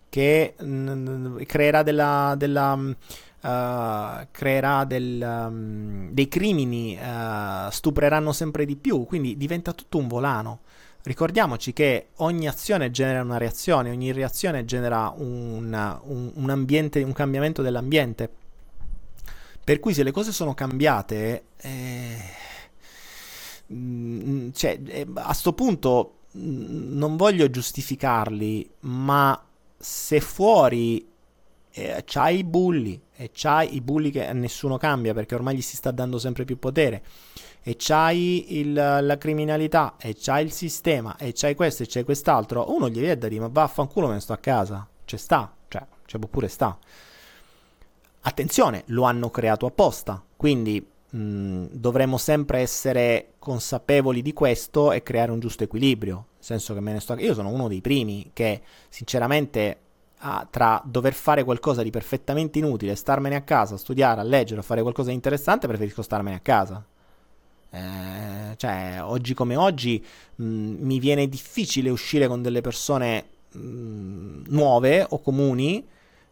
che 0.09 0.55
mh, 0.59 0.65
mm, 0.65 1.41
creerà 1.43 1.84
della, 1.84 2.36
della 2.38 2.74
uh, 2.74 4.28
creerà 4.32 4.84
del, 4.86 5.21
um, 5.21 6.09
dei 6.11 6.28
crimini, 6.28 6.97
uh, 6.97 7.69
stupreranno 7.69 8.32
sempre 8.32 8.65
di 8.65 8.76
più, 8.76 9.05
quindi 9.05 9.38
diventa 9.38 9.74
tutto 9.74 9.97
un 9.97 10.07
volano. 10.07 10.59
Ricordiamoci 11.03 11.74
che 11.74 12.07
ogni 12.17 12.47
azione 12.47 12.89
genera 12.89 13.21
una 13.21 13.38
reazione, 13.38 13.89
ogni 13.89 14.13
reazione 14.13 14.63
genera 14.63 15.13
un, 15.15 15.99
un, 16.03 16.32
un, 16.34 16.49
ambiente, 16.49 17.03
un 17.03 17.11
cambiamento 17.11 17.61
dell'ambiente. 17.61 18.30
Per 19.64 19.80
cui 19.80 19.93
se 19.93 20.03
le 20.03 20.11
cose 20.11 20.32
sono 20.32 20.53
cambiate, 20.53 21.43
eh, 21.57 22.18
mm, 23.72 24.49
cioè, 24.51 24.80
eh, 24.86 25.07
a 25.14 25.26
questo 25.26 25.53
punto 25.53 26.16
mm, 26.38 26.97
non 26.97 27.16
voglio 27.16 27.49
giustificarli, 27.49 28.70
ma 28.82 29.41
se 29.78 30.20
fuori 30.20 31.07
eh, 31.72 32.03
c'hai 32.05 32.39
i 32.39 32.43
bulli 32.43 33.01
e 33.16 33.32
c'hai 33.34 33.76
i 33.76 33.82
bulli 33.82 34.11
che 34.11 34.32
nessuno 34.34 34.78
cambia 34.78 35.14
perché 35.14 35.36
ormai 35.36 35.55
gli 35.55 35.61
si 35.61 35.76
sta 35.76 35.91
dando 35.91 36.20
sempre 36.20 36.45
più 36.45 36.59
potere 36.59 37.03
e 37.64 37.76
c'hai 37.78 38.59
il, 38.59 38.74
la 38.74 39.18
criminalità 39.18 39.95
e 39.97 40.16
c'hai 40.20 40.43
il 40.43 40.51
sistema 40.51 41.16
e 41.18 41.32
c'hai 41.34 41.55
questo 41.55 41.84
e 41.84 41.88
c'hai 41.88 42.03
quest'altro, 42.03 42.74
uno 42.74 42.89
gli 42.89 42.99
viene 42.99 43.18
da 43.18 43.28
dire 43.28 43.41
ma 43.41 43.49
vaffanculo 43.51 44.07
me 44.07 44.14
ne 44.16 44.20
sto 44.20 44.34
a 44.34 44.38
casa, 44.38 44.88
c'è 45.05 45.18
sta, 45.18 45.55
cioè, 45.68 45.86
c'è 46.05 46.20
pure 46.20 46.47
sta. 46.47 46.78
Attenzione, 48.26 48.84
lo 48.88 49.03
hanno 49.03 49.30
creato 49.30 49.65
apposta, 49.65 50.24
quindi 50.38 50.86
mh, 51.09 51.17
mm, 51.17 51.65
dovremmo 51.71 52.17
sempre 52.17 52.59
essere 52.59 53.34
consapevoli 53.38 54.21
di 54.21 54.32
questo 54.32 54.93
e 54.93 55.03
creare 55.03 55.32
un 55.32 55.41
giusto 55.41 55.63
equilibrio. 55.63 56.15
Nel 56.15 56.26
senso 56.39 56.74
che 56.74 56.80
me 56.80 56.93
ne 56.93 57.01
sto... 57.01 57.15
Io 57.15 57.34
sono 57.34 57.49
uno 57.49 57.67
dei 57.67 57.82
primi 57.82 58.32
che, 58.32 58.61
sinceramente, 58.88 59.78
ah, 60.19 60.47
tra 60.49 60.82
dover 60.86 61.13
fare 61.13 61.43
qualcosa 61.43 61.84
di 61.84 61.89
perfettamente 61.89 62.59
inutile, 62.59 62.95
starmene 62.95 63.36
a 63.36 63.41
casa, 63.41 63.76
studiare, 63.76 64.21
a 64.21 64.24
leggere, 64.24 64.61
a 64.61 64.63
fare 64.63 64.82
qualcosa 64.82 65.09
di 65.09 65.15
interessante, 65.15 65.67
preferisco 65.67 66.01
starmene 66.01 66.38
a 66.38 66.39
casa. 66.39 66.86
Eh, 67.71 68.55
cioè, 68.55 68.99
oggi 69.01 69.34
come 69.34 69.57
oggi 69.57 70.01
mh, 70.36 70.45
mm, 70.45 70.76
mi 70.80 70.99
viene 70.99 71.28
difficile 71.28 71.89
uscire 71.89 72.28
con 72.28 72.41
delle 72.41 72.61
persone 72.61 73.26
mh, 73.51 73.59
mm, 73.59 74.43
nuove 74.47 75.05
o 75.09 75.19
comuni 75.19 75.86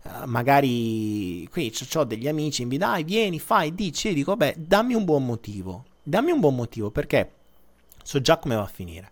Uh, 0.04 0.26
magari 0.26 1.47
qui 1.52 1.74
ho 1.93 2.04
degli 2.04 2.28
amici, 2.28 2.66
mi 2.66 2.78
dai, 2.78 3.04
vieni, 3.04 3.39
fai, 3.39 3.76
dici, 3.76 4.08
io 4.08 4.14
dico, 4.14 4.36
beh, 4.36 4.56
dammi 4.58 4.93
un 4.93 5.06
buon 5.06 5.26
motivo. 5.26 5.86
Dammi 6.04 6.32
un 6.32 6.39
buon 6.39 6.56
motivo 6.56 6.89
perché 6.89 7.32
so 8.04 8.20
già 8.20 8.38
come 8.38 8.56
va 8.56 8.64
a 8.64 8.68
finire. 8.68 9.12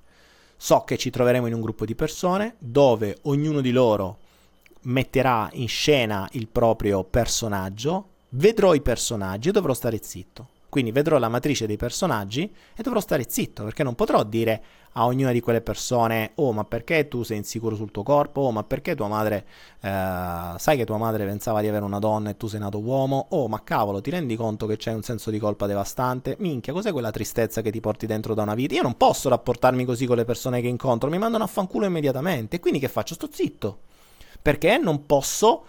So 0.58 0.84
che 0.84 0.98
ci 0.98 1.10
troveremo 1.10 1.48
in 1.48 1.54
un 1.54 1.62
gruppo 1.62 1.86
di 1.86 1.96
persone 1.96 2.56
dove 2.58 3.20
ognuno 3.24 3.62
di 3.62 3.72
loro 3.72 4.18
metterà 4.82 5.50
in 5.54 5.68
scena 5.68 6.28
il 6.34 6.48
proprio 6.48 7.04
personaggio, 7.04 8.08
vedrò 8.30 8.74
i 8.74 8.82
personaggi 8.82 9.50
e 9.50 9.52
dovrò 9.52 9.74
stare 9.74 10.00
zitto. 10.02 10.48
Quindi 10.70 10.92
vedrò 10.92 11.18
la 11.18 11.30
matrice 11.30 11.66
dei 11.66 11.78
personaggi 11.78 12.54
e 12.76 12.84
dovrò 12.84 13.00
stare 13.00 13.26
zitto 13.28 13.64
perché 13.64 13.84
non 13.84 13.96
potrò 13.96 14.24
dire 14.24 14.64
a 14.94 15.06
ognuna 15.06 15.32
di 15.32 15.40
quelle 15.40 15.62
persone 15.62 16.32
oh 16.36 16.52
ma 16.52 16.64
perché 16.64 17.08
tu 17.08 17.24
sei 17.24 17.38
insicuro 17.38 17.76
sul 17.76 17.92
tuo 17.92 18.04
corpo? 18.04 18.42
Oh 18.42 18.52
ma 18.52 18.64
perché 18.64 18.96
tua 18.96 19.08
madre 19.08 19.46
eh, 19.82 20.54
sai 20.58 20.78
che 20.78 20.86
tua 20.86 20.98
madre 20.98 21.26
pensava 21.26 21.62
di 21.62 21.68
avere 21.68 21.86
una 21.86 22.00
donna 22.00 22.30
e 22.30 22.38
tu 22.38 22.48
sei 22.48 22.60
nato 22.60 22.80
uomo? 22.80 23.28
Oh 23.32 23.48
ma 23.48 23.64
cavolo 23.64 24.00
ti 24.00 24.12
rendi 24.12 24.36
conto 24.36 24.68
che 24.68 24.78
c'è 24.78 24.94
un 24.94 25.02
senso 25.02 25.32
di 25.32 25.40
colpa 25.40 25.66
devastante? 25.66 26.36
Minchia 26.40 26.72
cos'è 26.72 26.92
quella 26.92 27.12
tristezza 27.12 27.62
che 27.62 27.72
ti 27.72 27.80
porti 27.80 28.06
dentro 28.06 28.36
da 28.36 28.44
una 28.44 28.54
vita? 28.54 28.76
Io 28.76 28.84
non 28.84 28.96
posso 28.96 29.28
rapportarmi 29.30 29.86
così 29.86 30.06
con 30.06 30.18
le 30.18 30.26
persone 30.26 30.62
che 30.62 30.68
incontro 30.68 31.10
mi 31.10 31.18
mandano 31.18 31.44
a 31.44 31.48
fanculo 31.48 31.86
immediatamente. 31.86 32.60
Quindi 32.60 32.80
che 32.80 32.88
faccio? 32.88 33.16
Sto 33.16 33.28
zitto. 33.32 33.80
Perché 34.42 34.78
non 34.78 35.06
posso 35.06 35.64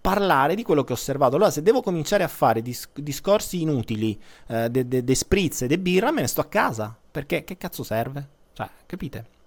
parlare 0.00 0.54
di 0.54 0.62
quello 0.62 0.84
che 0.84 0.92
ho 0.92 0.96
osservato. 0.96 1.36
Allora, 1.36 1.50
se 1.50 1.62
devo 1.62 1.82
cominciare 1.82 2.24
a 2.24 2.28
fare 2.28 2.62
dis- 2.62 2.88
discorsi 2.94 3.60
inutili, 3.62 4.18
eh, 4.48 4.68
de, 4.70 4.88
de, 4.88 5.04
de 5.04 5.14
spritz 5.14 5.62
e 5.62 5.66
de 5.66 5.78
birra, 5.78 6.10
me 6.10 6.22
ne 6.22 6.26
sto 6.26 6.40
a 6.40 6.46
casa. 6.46 6.96
Perché 7.10 7.44
che 7.44 7.56
cazzo 7.56 7.82
serve? 7.82 8.28
Cioè, 8.52 8.68
capite? 8.86 9.38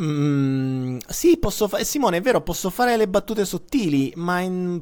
Mm, 0.00 0.98
sì, 1.06 1.36
posso 1.38 1.68
fare. 1.68 1.84
Simone, 1.84 2.18
è 2.18 2.20
vero, 2.20 2.40
posso 2.40 2.70
fare 2.70 2.96
le 2.96 3.08
battute 3.08 3.44
sottili, 3.44 4.12
ma 4.16 4.40
in... 4.40 4.78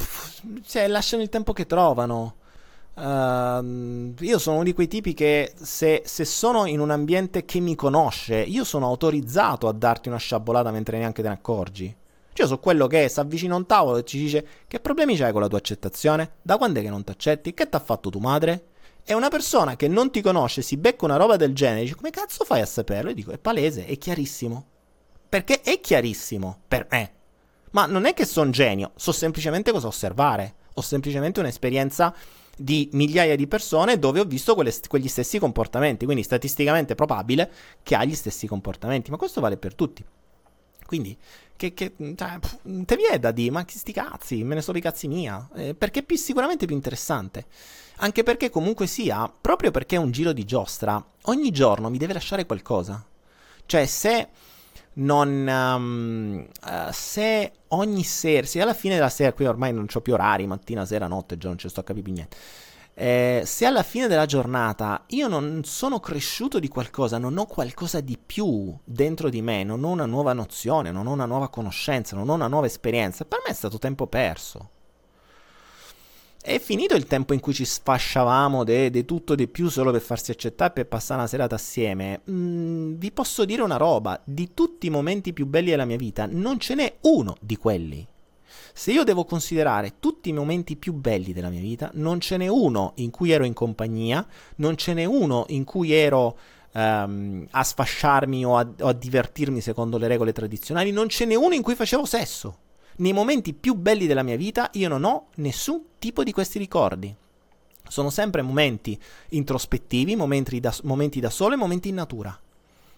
cioè, 0.64 0.86
lasciano 0.86 1.22
il 1.22 1.28
tempo 1.28 1.52
che 1.52 1.66
trovano. 1.66 2.36
Uh, 2.94 4.12
io 4.18 4.38
sono 4.38 4.56
uno 4.56 4.64
di 4.64 4.72
quei 4.72 4.88
tipi 4.88 5.14
che 5.14 5.52
se, 5.54 6.02
se, 6.04 6.24
sono 6.24 6.66
in 6.66 6.80
un 6.80 6.90
ambiente 6.90 7.44
che 7.44 7.60
mi 7.60 7.76
conosce, 7.76 8.40
io 8.40 8.64
sono 8.64 8.86
autorizzato 8.86 9.68
a 9.68 9.72
darti 9.72 10.08
una 10.08 10.18
sciabolata 10.18 10.72
mentre 10.72 10.98
neanche 10.98 11.22
te 11.22 11.28
ne 11.28 11.34
accorgi. 11.34 11.96
Cioè, 12.38 12.46
io 12.46 12.46
so 12.46 12.60
quello 12.60 12.86
che 12.86 13.08
si 13.08 13.18
avvicina 13.18 13.54
a 13.54 13.56
un 13.56 13.66
tavolo 13.66 13.96
e 13.96 14.04
ci 14.04 14.16
dice 14.16 14.46
che 14.68 14.78
problemi 14.78 15.16
c'hai 15.16 15.32
con 15.32 15.40
la 15.40 15.48
tua 15.48 15.58
accettazione? 15.58 16.34
Da 16.40 16.56
quando 16.56 16.78
è 16.78 16.82
che 16.82 16.88
non 16.88 17.02
ti 17.02 17.10
accetti? 17.10 17.52
Che 17.52 17.68
ti 17.68 17.74
ha 17.74 17.80
fatto 17.80 18.10
tua 18.10 18.20
madre? 18.20 18.66
E 19.02 19.12
una 19.12 19.28
persona 19.28 19.74
che 19.74 19.88
non 19.88 20.12
ti 20.12 20.20
conosce 20.20 20.62
si 20.62 20.76
becca 20.76 21.04
una 21.04 21.16
roba 21.16 21.34
del 21.34 21.52
genere 21.52 21.80
dice 21.80 21.96
come 21.96 22.10
cazzo 22.10 22.44
fai 22.44 22.60
a 22.60 22.66
saperlo? 22.66 23.10
E 23.10 23.14
dico 23.14 23.32
è 23.32 23.38
palese, 23.38 23.86
è 23.86 23.98
chiarissimo. 23.98 24.66
Perché 25.28 25.62
è 25.62 25.80
chiarissimo 25.80 26.60
per 26.68 26.86
me. 26.92 27.12
Ma 27.72 27.86
non 27.86 28.04
è 28.04 28.14
che 28.14 28.24
sono 28.24 28.50
genio, 28.50 28.92
so 28.94 29.10
semplicemente 29.10 29.72
cosa 29.72 29.88
osservare. 29.88 30.54
Ho 30.74 30.80
semplicemente 30.80 31.40
un'esperienza 31.40 32.14
di 32.56 32.88
migliaia 32.92 33.34
di 33.34 33.48
persone 33.48 33.98
dove 33.98 34.20
ho 34.20 34.24
visto 34.24 34.54
quelle, 34.54 34.72
quegli 34.86 35.08
stessi 35.08 35.40
comportamenti. 35.40 36.04
Quindi 36.04 36.22
statisticamente 36.22 36.94
probabile 36.94 37.50
che 37.82 37.96
ha 37.96 38.04
gli 38.04 38.14
stessi 38.14 38.46
comportamenti. 38.46 39.10
Ma 39.10 39.16
questo 39.16 39.40
vale 39.40 39.56
per 39.56 39.74
tutti. 39.74 40.04
Quindi, 40.88 41.14
che, 41.58 41.74
che 41.74 41.92
cioè, 42.14 42.38
te 42.84 42.96
vi 42.96 43.04
è 43.10 43.18
da 43.18 43.32
dire, 43.32 43.50
ma 43.50 43.64
sti 43.66 43.92
cazzi, 43.92 44.44
me 44.44 44.54
ne 44.54 44.62
sono 44.62 44.78
i 44.78 44.80
cazzi 44.80 45.08
mia, 45.08 45.46
eh, 45.56 45.74
perché 45.74 46.00
è 46.00 46.02
più, 46.04 46.16
sicuramente 46.16 46.66
più 46.66 46.76
interessante. 46.76 47.46
Anche 47.96 48.22
perché 48.22 48.48
comunque 48.48 48.86
sia, 48.86 49.28
proprio 49.28 49.72
perché 49.72 49.96
è 49.96 49.98
un 49.98 50.12
giro 50.12 50.32
di 50.32 50.44
giostra, 50.44 51.04
ogni 51.22 51.50
giorno 51.50 51.90
mi 51.90 51.98
deve 51.98 52.12
lasciare 52.12 52.46
qualcosa. 52.46 53.04
Cioè, 53.66 53.86
se 53.86 54.28
non... 54.94 55.46
Um, 55.48 56.46
uh, 56.62 56.92
se 56.92 57.52
ogni 57.68 58.04
sera, 58.04 58.46
se 58.46 58.62
alla 58.62 58.72
fine 58.72 58.94
della 58.94 59.08
sera, 59.08 59.32
qui 59.32 59.46
ormai 59.46 59.72
non 59.72 59.88
ho 59.92 60.00
più 60.00 60.12
orari, 60.12 60.46
mattina, 60.46 60.86
sera, 60.86 61.08
notte, 61.08 61.36
già 61.36 61.48
non 61.48 61.58
ci 61.58 61.68
sto 61.68 61.80
a 61.80 61.82
capire 61.82 62.04
più 62.04 62.12
niente. 62.12 62.36
Eh, 63.00 63.42
se 63.44 63.64
alla 63.64 63.84
fine 63.84 64.08
della 64.08 64.26
giornata 64.26 65.04
io 65.10 65.28
non 65.28 65.60
sono 65.62 66.00
cresciuto 66.00 66.58
di 66.58 66.66
qualcosa, 66.66 67.16
non 67.16 67.38
ho 67.38 67.46
qualcosa 67.46 68.00
di 68.00 68.18
più 68.18 68.76
dentro 68.82 69.28
di 69.28 69.40
me, 69.40 69.62
non 69.62 69.84
ho 69.84 69.90
una 69.90 70.04
nuova 70.04 70.32
nozione, 70.32 70.90
non 70.90 71.06
ho 71.06 71.12
una 71.12 71.24
nuova 71.24 71.48
conoscenza, 71.48 72.16
non 72.16 72.28
ho 72.28 72.34
una 72.34 72.48
nuova 72.48 72.66
esperienza, 72.66 73.24
per 73.24 73.38
me 73.46 73.52
è 73.52 73.54
stato 73.54 73.78
tempo 73.78 74.08
perso. 74.08 74.70
È 76.42 76.58
finito 76.58 76.96
il 76.96 77.06
tempo 77.06 77.34
in 77.34 77.38
cui 77.38 77.54
ci 77.54 77.64
sfasciavamo 77.64 78.64
di 78.64 79.04
tutto 79.04 79.36
di 79.36 79.46
più 79.46 79.68
solo 79.68 79.92
per 79.92 80.00
farsi 80.00 80.32
accettare 80.32 80.70
e 80.70 80.74
per 80.74 80.88
passare 80.88 81.20
una 81.20 81.28
serata 81.28 81.54
assieme. 81.54 82.22
Mm, 82.28 82.94
vi 82.94 83.12
posso 83.12 83.44
dire 83.44 83.62
una 83.62 83.76
roba, 83.76 84.20
di 84.24 84.54
tutti 84.54 84.88
i 84.88 84.90
momenti 84.90 85.32
più 85.32 85.46
belli 85.46 85.70
della 85.70 85.84
mia 85.84 85.96
vita, 85.96 86.26
non 86.28 86.58
ce 86.58 86.74
n'è 86.74 86.96
uno 87.02 87.36
di 87.40 87.54
quelli. 87.54 88.07
Se 88.78 88.92
io 88.92 89.02
devo 89.02 89.24
considerare 89.24 89.94
tutti 89.98 90.28
i 90.28 90.32
momenti 90.32 90.76
più 90.76 90.92
belli 90.92 91.32
della 91.32 91.48
mia 91.48 91.58
vita, 91.58 91.90
non 91.94 92.20
ce 92.20 92.36
n'è 92.36 92.46
uno 92.46 92.92
in 92.98 93.10
cui 93.10 93.32
ero 93.32 93.44
in 93.44 93.52
compagnia, 93.52 94.24
non 94.58 94.76
ce 94.76 94.94
n'è 94.94 95.04
uno 95.04 95.46
in 95.48 95.64
cui 95.64 95.90
ero 95.90 96.38
um, 96.74 97.44
a 97.50 97.64
sfasciarmi 97.64 98.44
o 98.44 98.56
a, 98.56 98.64
o 98.78 98.86
a 98.86 98.92
divertirmi 98.92 99.60
secondo 99.60 99.98
le 99.98 100.06
regole 100.06 100.32
tradizionali, 100.32 100.92
non 100.92 101.08
ce 101.08 101.24
n'è 101.24 101.34
uno 101.34 101.54
in 101.54 101.62
cui 101.62 101.74
facevo 101.74 102.04
sesso 102.04 102.58
nei 102.98 103.12
momenti 103.12 103.52
più 103.52 103.74
belli 103.74 104.06
della 104.06 104.22
mia 104.22 104.36
vita 104.36 104.70
io 104.74 104.88
non 104.88 105.02
ho 105.02 105.26
nessun 105.38 105.82
tipo 105.98 106.22
di 106.22 106.30
questi 106.30 106.60
ricordi. 106.60 107.12
Sono 107.88 108.10
sempre 108.10 108.42
momenti 108.42 108.96
introspettivi, 109.30 110.14
momenti 110.14 110.60
da, 110.60 110.72
momenti 110.84 111.18
da 111.18 111.30
solo 111.30 111.54
e 111.54 111.56
momenti 111.56 111.88
in 111.88 111.96
natura. 111.96 112.38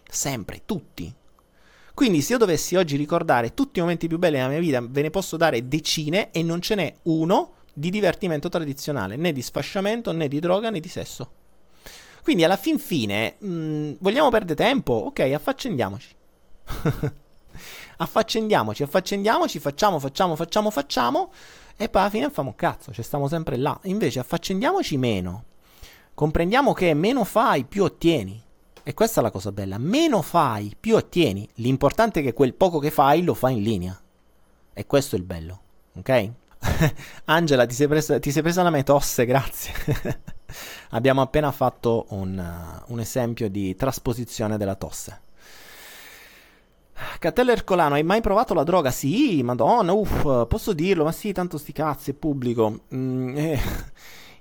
Sempre, 0.06 0.60
tutti. 0.66 1.10
Quindi 2.00 2.22
se 2.22 2.32
io 2.32 2.38
dovessi 2.38 2.76
oggi 2.76 2.96
ricordare 2.96 3.52
tutti 3.52 3.78
i 3.78 3.82
momenti 3.82 4.08
più 4.08 4.16
belli 4.16 4.36
della 4.36 4.48
mia 4.48 4.58
vita, 4.58 4.80
ve 4.80 5.02
ne 5.02 5.10
posso 5.10 5.36
dare 5.36 5.68
decine 5.68 6.30
e 6.30 6.42
non 6.42 6.62
ce 6.62 6.74
n'è 6.74 6.94
uno 7.02 7.56
di 7.74 7.90
divertimento 7.90 8.48
tradizionale, 8.48 9.16
né 9.16 9.32
di 9.32 9.42
sfasciamento, 9.42 10.10
né 10.10 10.26
di 10.26 10.40
droga, 10.40 10.70
né 10.70 10.80
di 10.80 10.88
sesso. 10.88 11.30
Quindi 12.22 12.42
alla 12.42 12.56
fin 12.56 12.78
fine, 12.78 13.34
mh, 13.36 13.52
mm, 13.52 13.92
vogliamo 13.98 14.30
perdere 14.30 14.54
tempo? 14.54 14.94
Ok, 14.94 15.20
affaccendiamoci. 15.20 16.08
affaccendiamoci, 17.98 18.82
affaccendiamoci, 18.82 19.58
facciamo, 19.58 19.98
facciamo, 19.98 20.36
facciamo, 20.36 20.70
facciamo 20.70 21.30
e 21.76 21.90
poi 21.90 22.00
alla 22.00 22.10
fine 22.10 22.30
famo 22.30 22.54
cazzo, 22.56 22.94
ci 22.94 23.02
stiamo 23.02 23.28
sempre 23.28 23.58
là. 23.58 23.78
Invece 23.82 24.20
affaccendiamoci 24.20 24.96
meno. 24.96 25.44
Comprendiamo 26.14 26.72
che 26.72 26.94
meno 26.94 27.24
fai, 27.24 27.64
più 27.64 27.84
ottieni. 27.84 28.48
E 28.90 28.94
questa 28.94 29.20
è 29.20 29.22
la 29.22 29.30
cosa 29.30 29.52
bella, 29.52 29.78
meno 29.78 30.20
fai, 30.20 30.74
più 30.78 30.96
ottieni. 30.96 31.48
L'importante 31.54 32.18
è 32.18 32.22
che 32.24 32.32
quel 32.32 32.54
poco 32.54 32.80
che 32.80 32.90
fai 32.90 33.22
lo 33.22 33.34
fai 33.34 33.54
in 33.54 33.62
linea. 33.62 33.96
E 34.72 34.84
questo 34.84 35.14
è 35.14 35.18
il 35.20 35.24
bello, 35.24 35.60
ok? 35.92 36.30
Angela, 37.26 37.66
ti 37.66 37.74
sei, 37.76 37.86
presa, 37.86 38.18
ti 38.18 38.32
sei 38.32 38.42
presa 38.42 38.64
la 38.64 38.70
mia 38.70 38.82
tosse, 38.82 39.26
grazie. 39.26 39.72
Abbiamo 40.90 41.20
appena 41.20 41.52
fatto 41.52 42.06
un, 42.08 42.36
uh, 42.36 42.92
un 42.92 42.98
esempio 42.98 43.48
di 43.48 43.76
trasposizione 43.76 44.56
della 44.56 44.74
tosse. 44.74 45.20
Cattello 47.20 47.52
Ercolano, 47.52 47.94
hai 47.94 48.02
mai 48.02 48.20
provato 48.20 48.54
la 48.54 48.64
droga? 48.64 48.90
Sì, 48.90 49.40
madonna, 49.44 49.92
uff, 49.92 50.48
posso 50.48 50.72
dirlo, 50.72 51.04
ma 51.04 51.12
sì, 51.12 51.30
tanto 51.30 51.58
sti 51.58 51.70
cazzi, 51.70 52.10
è 52.10 52.14
pubblico. 52.14 52.80
Mm, 52.92 53.36
eh, 53.36 53.60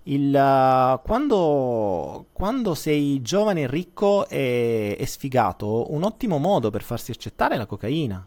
il, 0.03 0.33
uh, 0.33 1.01
quando, 1.05 2.27
quando, 2.31 2.73
sei 2.73 3.21
giovane, 3.21 3.67
ricco 3.67 4.27
e, 4.27 4.95
e, 4.97 5.05
sfigato, 5.05 5.91
un 5.93 6.03
ottimo 6.03 6.37
modo 6.37 6.69
per 6.69 6.81
farsi 6.81 7.11
accettare 7.11 7.55
è 7.55 7.57
la 7.57 7.65
cocaina. 7.65 8.25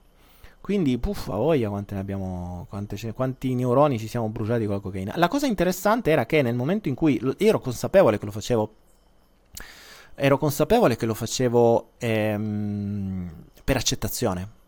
Quindi, 0.60 0.96
puff, 0.98 1.28
a 1.28 1.36
voglia 1.36 1.68
quante 1.70 1.94
ne 1.94 2.00
abbiamo, 2.00 2.66
quante, 2.68 3.12
quanti 3.12 3.54
neuroni 3.54 3.98
ci 3.98 4.06
siamo 4.06 4.28
bruciati 4.28 4.64
con 4.64 4.74
la 4.74 4.80
cocaina. 4.80 5.12
La 5.16 5.28
cosa 5.28 5.46
interessante 5.46 6.10
era 6.10 6.24
che 6.24 6.40
nel 6.42 6.54
momento 6.54 6.88
in 6.88 6.94
cui 6.94 7.18
io 7.20 7.34
ero 7.36 7.58
consapevole 7.58 8.18
che 8.18 8.26
lo 8.26 8.30
facevo, 8.30 8.74
ero 10.14 10.38
consapevole 10.38 10.94
che 10.94 11.06
lo 11.06 11.14
facevo 11.14 11.92
ehm, 11.98 13.32
per 13.64 13.76
accettazione. 13.76 14.60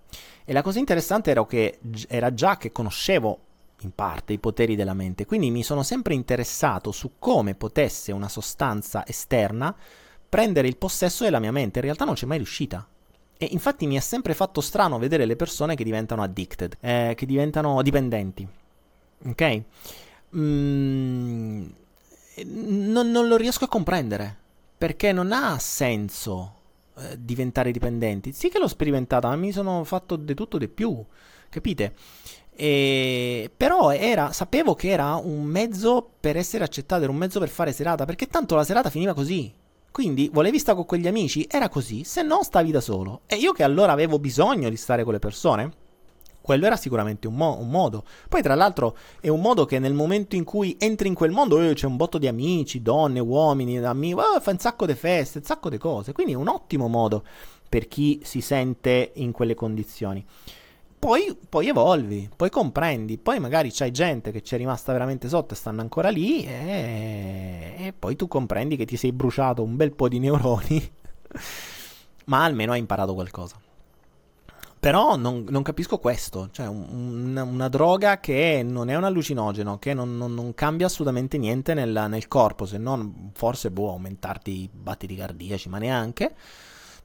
E 0.44 0.52
la 0.52 0.62
cosa 0.62 0.80
interessante 0.80 1.30
era 1.30 1.46
che 1.46 1.78
era 2.08 2.34
già 2.34 2.56
che 2.56 2.72
conoscevo 2.72 3.38
in 3.84 3.92
parte 3.94 4.32
i 4.32 4.38
poteri 4.38 4.74
della 4.74 4.94
mente, 4.94 5.26
quindi 5.26 5.50
mi 5.50 5.62
sono 5.62 5.82
sempre 5.82 6.14
interessato 6.14 6.90
su 6.90 7.12
come 7.18 7.54
potesse 7.54 8.12
una 8.12 8.28
sostanza 8.28 9.06
esterna 9.06 9.74
prendere 10.28 10.66
il 10.66 10.76
possesso 10.76 11.22
della 11.22 11.38
mia 11.38 11.52
mente. 11.52 11.78
In 11.78 11.84
realtà 11.84 12.04
non 12.04 12.14
c'è 12.14 12.26
mai 12.26 12.38
riuscita. 12.38 12.84
E 13.36 13.48
infatti 13.50 13.86
mi 13.86 13.96
ha 13.96 14.00
sempre 14.00 14.34
fatto 14.34 14.60
strano 14.60 14.98
vedere 14.98 15.26
le 15.26 15.36
persone 15.36 15.76
che 15.76 15.84
diventano 15.84 16.22
addicted, 16.22 16.76
eh, 16.80 17.14
che 17.16 17.26
diventano 17.26 17.80
dipendenti. 17.82 18.46
Ok? 19.26 19.62
Mm, 20.36 21.66
non, 22.46 23.10
non 23.10 23.28
lo 23.28 23.36
riesco 23.36 23.64
a 23.64 23.68
comprendere 23.68 24.38
perché 24.76 25.12
non 25.12 25.30
ha 25.32 25.58
senso 25.58 26.54
eh, 26.96 27.16
diventare 27.18 27.70
dipendenti. 27.70 28.32
Sì 28.32 28.48
che 28.48 28.58
l'ho 28.58 28.68
sperimentata, 28.68 29.28
ma 29.28 29.36
mi 29.36 29.52
sono 29.52 29.84
fatto 29.84 30.16
di 30.16 30.34
tutto 30.34 30.58
di 30.58 30.68
più, 30.68 31.04
capite? 31.48 31.94
E... 32.56 33.50
Però 33.56 33.92
era, 33.92 34.32
sapevo 34.32 34.74
che 34.74 34.90
era 34.90 35.16
un 35.16 35.42
mezzo 35.42 36.08
per 36.20 36.36
essere 36.36 36.64
accettato, 36.64 37.02
era 37.02 37.12
un 37.12 37.18
mezzo 37.18 37.38
per 37.38 37.48
fare 37.48 37.72
serata, 37.72 38.04
perché 38.04 38.26
tanto 38.26 38.54
la 38.54 38.64
serata 38.64 38.90
finiva 38.90 39.14
così. 39.14 39.52
Quindi 39.90 40.28
volevi 40.32 40.58
stare 40.58 40.76
con 40.76 40.86
quegli 40.86 41.06
amici? 41.06 41.46
Era 41.48 41.68
così, 41.68 42.02
se 42.02 42.22
no 42.22 42.42
stavi 42.42 42.70
da 42.72 42.80
solo. 42.80 43.20
E 43.26 43.36
io 43.36 43.52
che 43.52 43.62
allora 43.62 43.92
avevo 43.92 44.18
bisogno 44.18 44.68
di 44.68 44.76
stare 44.76 45.04
con 45.04 45.12
le 45.12 45.20
persone, 45.20 45.72
quello 46.44 46.66
era 46.66 46.76
sicuramente 46.76 47.26
un, 47.26 47.36
mo- 47.36 47.58
un, 47.58 47.70
modo. 47.70 48.04
Poi, 48.28 48.42
tra 48.42 48.54
l'altro, 48.54 48.96
è 49.18 49.28
un 49.28 49.40
modo 49.40 49.64
che 49.64 49.78
nel 49.78 49.94
momento 49.94 50.36
in 50.36 50.44
cui 50.44 50.76
entri 50.78 51.08
in 51.08 51.14
quel 51.14 51.30
mondo 51.30 51.58
eh, 51.58 51.72
c'è 51.72 51.86
un 51.86 51.96
botto 51.96 52.18
di 52.18 52.26
amici, 52.26 52.82
donne, 52.82 53.18
uomini, 53.18 53.78
amici, 53.78 54.14
oh, 54.14 54.40
fa 54.40 54.50
un 54.50 54.58
sacco 54.58 54.84
di 54.84 54.94
feste, 54.94 55.38
un 55.38 55.44
sacco 55.44 55.70
di 55.70 55.78
cose. 55.78 56.12
Quindi 56.12 56.32
è 56.32 56.36
un 56.36 56.48
ottimo 56.48 56.86
modo 56.88 57.24
per 57.66 57.88
chi 57.88 58.20
si 58.24 58.42
sente 58.42 59.12
in 59.14 59.32
quelle 59.32 59.54
condizioni. 59.54 60.22
Poi, 61.04 61.36
poi 61.50 61.68
evolvi, 61.68 62.30
poi 62.34 62.48
comprendi, 62.48 63.18
poi 63.18 63.38
magari 63.38 63.70
c'hai 63.70 63.90
gente 63.90 64.32
che 64.32 64.40
ci 64.40 64.54
è 64.54 64.56
rimasta 64.56 64.90
veramente 64.90 65.28
sotto 65.28 65.52
e 65.52 65.56
stanno 65.58 65.82
ancora 65.82 66.08
lì 66.08 66.46
e, 66.46 67.74
e 67.76 67.92
poi 67.92 68.16
tu 68.16 68.26
comprendi 68.26 68.74
che 68.76 68.86
ti 68.86 68.96
sei 68.96 69.12
bruciato 69.12 69.62
un 69.62 69.76
bel 69.76 69.92
po' 69.92 70.08
di 70.08 70.18
neuroni, 70.18 70.92
ma 72.24 72.44
almeno 72.44 72.72
hai 72.72 72.78
imparato 72.78 73.12
qualcosa. 73.12 73.60
Però 74.80 75.16
non, 75.16 75.44
non, 75.46 75.62
capisco 75.62 75.98
questo, 75.98 76.48
cioè 76.50 76.68
un, 76.68 76.86
una, 76.90 77.42
una, 77.42 77.68
droga 77.68 78.18
che 78.18 78.62
non 78.64 78.88
è 78.88 78.96
un 78.96 79.04
allucinogeno, 79.04 79.78
che 79.78 79.92
non, 79.92 80.16
non, 80.16 80.32
non 80.32 80.54
cambia 80.54 80.86
assolutamente 80.86 81.36
niente 81.36 81.74
nel, 81.74 82.06
nel, 82.08 82.28
corpo, 82.28 82.64
se 82.64 82.78
non 82.78 83.30
forse 83.34 83.70
può 83.70 83.90
aumentarti 83.90 84.50
i 84.50 84.70
battiti 84.72 85.16
cardiaci, 85.16 85.68
ma 85.68 85.76
neanche. 85.76 86.34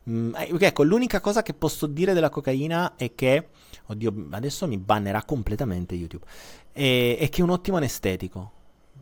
Mm, 0.10 0.34
eh, 0.36 0.56
ecco, 0.60 0.84
l'unica 0.84 1.22
cosa 1.22 1.44
che 1.44 1.53
posso 1.53 1.86
dire 1.86 2.14
della 2.14 2.30
cocaina 2.30 2.95
è 2.95 3.14
che, 3.14 3.49
oddio, 3.88 4.27
adesso 4.31 4.68
mi 4.68 4.77
bannerà 4.77 5.23
completamente 5.23 5.95
YouTube, 5.95 6.26
è, 6.72 7.18
è 7.19 7.30
che 7.30 7.41
è 7.41 7.44
un 7.44 7.52
ottimo 7.52 7.77
anestetico, 7.77 8.52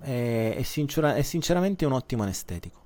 è, 0.02 0.56
è, 0.58 0.64
sincera, 0.64 1.16
è 1.16 1.22
sinceramente 1.22 1.86
un 1.86 1.94
ottimo 1.94 2.24
anestetico. 2.24 2.86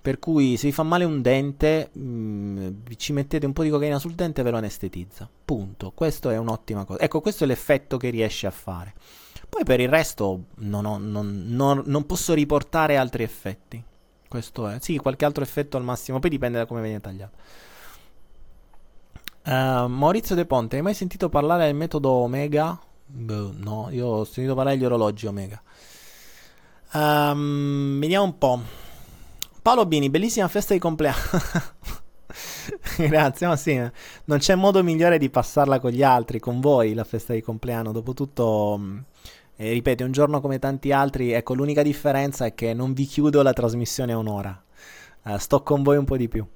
Per 0.00 0.20
cui 0.20 0.56
se 0.56 0.68
vi 0.68 0.72
fa 0.72 0.84
male 0.84 1.04
un 1.04 1.20
dente, 1.20 1.90
mh, 1.92 2.00
mm, 2.00 2.68
ci 2.96 3.12
mettete 3.12 3.44
un 3.44 3.52
po' 3.52 3.64
di 3.64 3.68
cocaina 3.68 3.98
sul 3.98 4.14
dente 4.14 4.40
e 4.40 4.44
ve 4.44 4.50
lo 4.50 4.56
anestetizza. 4.56 5.28
Punto. 5.44 5.92
Questo 5.94 6.30
è 6.30 6.38
un'ottima 6.38 6.84
cosa. 6.84 7.00
Ecco, 7.00 7.20
questo 7.20 7.44
è 7.44 7.46
l'effetto 7.46 7.96
che 7.96 8.08
riesce 8.08 8.46
a 8.46 8.50
fare. 8.50 8.94
Poi 9.48 9.64
per 9.64 9.80
il 9.80 9.88
resto 9.88 10.44
non, 10.56 10.84
ho, 10.86 10.98
non, 10.98 11.44
non, 11.48 11.82
non 11.86 12.06
posso 12.06 12.32
riportare 12.32 12.96
altri 12.96 13.24
effetti. 13.24 13.82
Questo 14.28 14.68
è. 14.68 14.76
Sì, 14.80 14.98
qualche 14.98 15.24
altro 15.24 15.42
effetto 15.42 15.76
al 15.76 15.82
massimo, 15.82 16.18
poi 16.18 16.30
dipende 16.30 16.58
da 16.58 16.66
come 16.66 16.82
viene 16.82 17.00
tagliato. 17.00 17.36
Uh, 19.44 19.86
Maurizio 19.86 20.34
De 20.34 20.44
Ponte, 20.44 20.76
hai 20.76 20.82
mai 20.82 20.92
sentito 20.92 21.30
parlare 21.30 21.64
del 21.64 21.74
metodo 21.74 22.10
Omega? 22.10 22.78
Beh, 23.06 23.50
no, 23.54 23.88
io 23.90 24.06
ho 24.06 24.24
sentito 24.24 24.54
parlare 24.54 24.76
degli 24.76 24.84
orologi 24.84 25.26
Omega. 25.26 25.62
Um, 26.92 27.98
vediamo 27.98 28.24
un 28.24 28.36
po'. 28.36 28.60
Paolo 29.62 29.86
Bini, 29.86 30.10
bellissima 30.10 30.48
festa 30.48 30.74
di 30.74 30.78
compleanno. 30.78 31.16
Grazie, 32.96 33.46
ma 33.46 33.56
sì, 33.56 33.74
non 34.24 34.38
c'è 34.38 34.54
modo 34.54 34.82
migliore 34.82 35.16
di 35.16 35.30
passarla 35.30 35.80
con 35.80 35.90
gli 35.90 36.02
altri, 36.02 36.38
con 36.38 36.60
voi, 36.60 36.92
la 36.92 37.04
festa 37.04 37.32
di 37.32 37.40
compleanno. 37.40 37.92
Dopotutto, 37.92 38.80
mm, 39.58 39.64
eh, 39.66 39.72
ripeto, 39.72 40.04
un 40.04 40.12
giorno 40.12 40.40
come 40.40 40.58
tanti 40.58 40.92
altri, 40.92 41.32
ecco, 41.32 41.54
l'unica 41.54 41.82
differenza 41.82 42.46
è 42.46 42.54
che 42.54 42.74
non 42.74 42.92
vi 42.92 43.04
chiudo 43.04 43.42
la 43.42 43.52
trasmissione 43.52 44.12
un'ora. 44.12 44.62
Uh, 45.24 45.36
sto 45.36 45.62
con 45.62 45.82
voi 45.82 45.96
un 45.96 46.04
po' 46.04 46.16
di 46.16 46.28
più. 46.28 46.46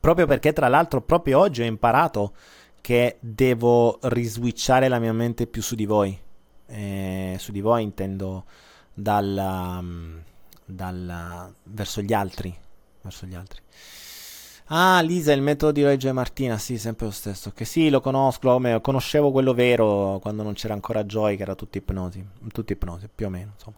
Proprio 0.00 0.26
perché, 0.26 0.52
tra 0.52 0.68
l'altro, 0.68 1.02
proprio 1.02 1.38
oggi 1.38 1.62
ho 1.62 1.64
imparato 1.64 2.34
che 2.80 3.16
devo 3.20 3.98
riswitchare 4.02 4.88
la 4.88 4.98
mia 4.98 5.12
mente 5.12 5.46
più 5.46 5.62
su 5.62 5.74
di 5.74 5.86
voi. 5.86 6.18
Eh, 6.66 7.36
su 7.38 7.52
di 7.52 7.60
voi 7.60 7.82
intendo 7.82 8.44
dal, 8.92 9.78
um, 9.78 10.22
dal, 10.64 11.54
verso 11.62 12.02
gli 12.02 12.12
altri. 12.12 12.54
Verso 13.00 13.26
gli 13.26 13.34
altri. 13.34 13.62
Ah, 14.76 15.00
Lisa, 15.02 15.30
il 15.30 15.40
metodo 15.40 15.70
di 15.70 15.84
Reggio 15.84 16.08
e 16.08 16.12
Martina, 16.12 16.58
sì, 16.58 16.78
sempre 16.78 17.06
lo 17.06 17.12
stesso. 17.12 17.52
Che 17.52 17.64
sì, 17.64 17.90
lo 17.90 18.00
conosco, 18.00 18.58
lo 18.58 18.80
conoscevo 18.80 19.30
quello 19.30 19.54
vero 19.54 20.18
quando 20.20 20.42
non 20.42 20.54
c'era 20.54 20.74
ancora 20.74 21.04
Joy, 21.04 21.36
che 21.36 21.42
era 21.42 21.54
tutto 21.54 21.78
ipnosi, 21.78 22.26
tutto 22.52 22.72
ipnosi, 22.72 23.08
più 23.14 23.26
o 23.26 23.28
meno, 23.28 23.52
insomma. 23.54 23.76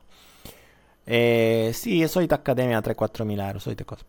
E 1.04 1.70
sì, 1.74 2.08
solita 2.08 2.36
accademia 2.36 2.78
3-4 2.78 3.24
mila 3.24 3.46
euro, 3.46 3.58
solite 3.58 3.84
cose. 3.84 4.04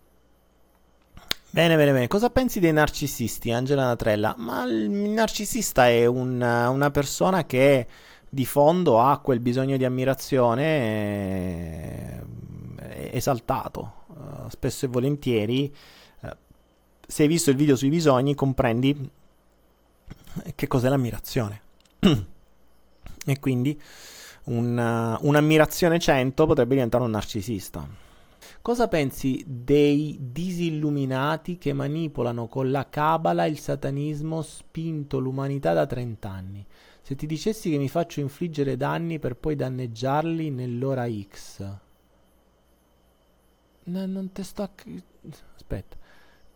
Bene, 1.49 1.75
bene, 1.75 1.91
bene. 1.91 2.07
Cosa 2.07 2.29
pensi 2.29 2.61
dei 2.61 2.71
narcisisti, 2.71 3.51
Angela 3.51 3.83
Natrella? 3.83 4.33
Ma 4.37 4.63
il 4.63 4.89
narcisista 4.89 5.89
è 5.89 6.05
un, 6.05 6.39
una 6.39 6.89
persona 6.89 7.45
che 7.45 7.85
di 8.29 8.45
fondo 8.45 9.01
ha 9.01 9.19
quel 9.19 9.41
bisogno 9.41 9.75
di 9.75 9.83
ammirazione 9.83 10.63
eh, 12.79 13.09
esaltato, 13.11 14.05
uh, 14.07 14.47
spesso 14.47 14.85
e 14.85 14.87
volentieri 14.87 15.73
se 17.07 17.23
hai 17.23 17.29
visto 17.29 17.49
il 17.49 17.55
video 17.55 17.77
sui 17.77 17.87
bisogni, 17.87 18.35
comprendi 18.35 19.09
che 20.55 20.67
cos'è 20.67 20.89
l'ammirazione. 20.89 21.61
e 23.25 23.39
quindi 23.39 23.79
una, 24.45 25.17
un'ammirazione 25.21 25.99
100 25.99 26.45
potrebbe 26.45 26.73
diventare 26.73 27.05
un 27.05 27.11
narcisista. 27.11 27.87
Cosa 28.61 28.89
pensi 28.89 29.41
dei 29.47 30.17
disilluminati 30.19 31.57
che 31.57 31.71
manipolano 31.71 32.47
con 32.47 32.69
la 32.71 32.89
cabala 32.89 33.45
il 33.45 33.57
satanismo 33.57 34.41
spinto 34.41 35.19
l'umanità 35.19 35.71
da 35.71 35.85
30 35.85 36.29
anni? 36.29 36.65
Se 37.01 37.15
ti 37.15 37.25
dicessi 37.25 37.69
che 37.69 37.77
mi 37.77 37.87
faccio 37.87 38.19
infliggere 38.19 38.75
danni 38.75 39.17
per 39.17 39.37
poi 39.37 39.55
danneggiarli 39.55 40.49
nell'ora 40.49 41.07
X. 41.09 41.77
No, 43.83 44.05
non 44.05 44.31
te 44.33 44.43
sto... 44.43 44.63
A... 44.63 44.69
Aspetta 45.55 45.96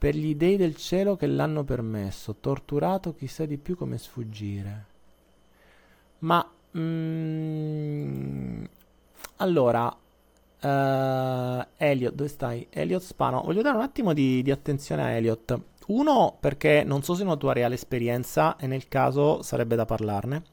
per 0.01 0.15
gli 0.15 0.33
dei 0.33 0.57
del 0.57 0.75
cielo 0.77 1.15
che 1.15 1.27
l'hanno 1.27 1.63
permesso, 1.63 2.37
torturato 2.39 3.13
chissà 3.13 3.45
di 3.45 3.59
più 3.59 3.77
come 3.77 3.99
sfuggire. 3.99 4.85
Ma 6.21 6.43
mm, 6.75 8.63
allora, 9.35 9.85
uh, 9.85 11.65
Elliot, 11.77 12.15
dove 12.15 12.29
stai? 12.29 12.65
Elliot 12.71 13.03
Spano, 13.03 13.43
voglio 13.43 13.61
dare 13.61 13.77
un 13.77 13.83
attimo 13.83 14.13
di, 14.13 14.41
di 14.41 14.49
attenzione 14.49 15.03
a 15.03 15.09
Elliot. 15.09 15.59
Uno, 15.89 16.35
perché 16.39 16.83
non 16.83 17.03
so 17.03 17.13
se 17.13 17.21
è 17.21 17.25
una 17.25 17.37
tua 17.37 17.53
reale 17.53 17.75
esperienza 17.75 18.57
e 18.57 18.65
nel 18.65 18.87
caso 18.87 19.43
sarebbe 19.43 19.75
da 19.75 19.85
parlarne. 19.85 20.43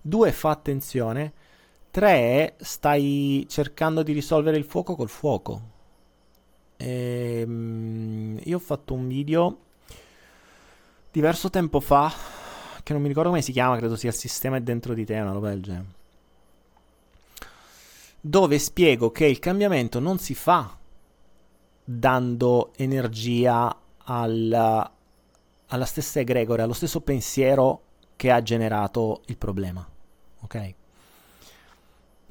Due, 0.00 0.32
fa 0.32 0.50
attenzione. 0.50 1.32
Tre, 1.92 2.56
stai 2.58 3.46
cercando 3.48 4.02
di 4.02 4.12
risolvere 4.12 4.56
il 4.56 4.64
fuoco 4.64 4.96
col 4.96 5.08
fuoco. 5.08 5.70
Ehm, 6.84 8.40
io 8.42 8.56
ho 8.56 8.60
fatto 8.60 8.92
un 8.94 9.06
video 9.06 9.58
diverso 11.12 11.48
tempo 11.48 11.78
fa, 11.78 12.12
che 12.82 12.92
non 12.92 13.02
mi 13.02 13.08
ricordo 13.08 13.28
come 13.28 13.42
si 13.42 13.52
chiama, 13.52 13.76
credo 13.76 13.94
sia 13.94 14.08
il 14.08 14.16
sistema 14.16 14.56
è 14.56 14.60
dentro 14.60 14.92
di 14.94 15.04
te, 15.04 15.20
una 15.20 15.32
roba 15.32 15.50
del 15.50 15.62
genere. 15.62 16.00
Dove 18.20 18.58
spiego 18.58 19.10
che 19.12 19.26
il 19.26 19.38
cambiamento 19.38 20.00
non 20.00 20.18
si 20.18 20.34
fa 20.34 20.76
dando 21.84 22.72
energia 22.76 23.76
alla, 24.04 24.92
alla 25.66 25.84
stessa 25.84 26.20
egregore, 26.20 26.62
allo 26.62 26.72
stesso 26.72 27.00
pensiero 27.00 27.82
che 28.16 28.30
ha 28.30 28.42
generato 28.42 29.22
il 29.26 29.36
problema. 29.36 29.86
Ok? 30.40 30.74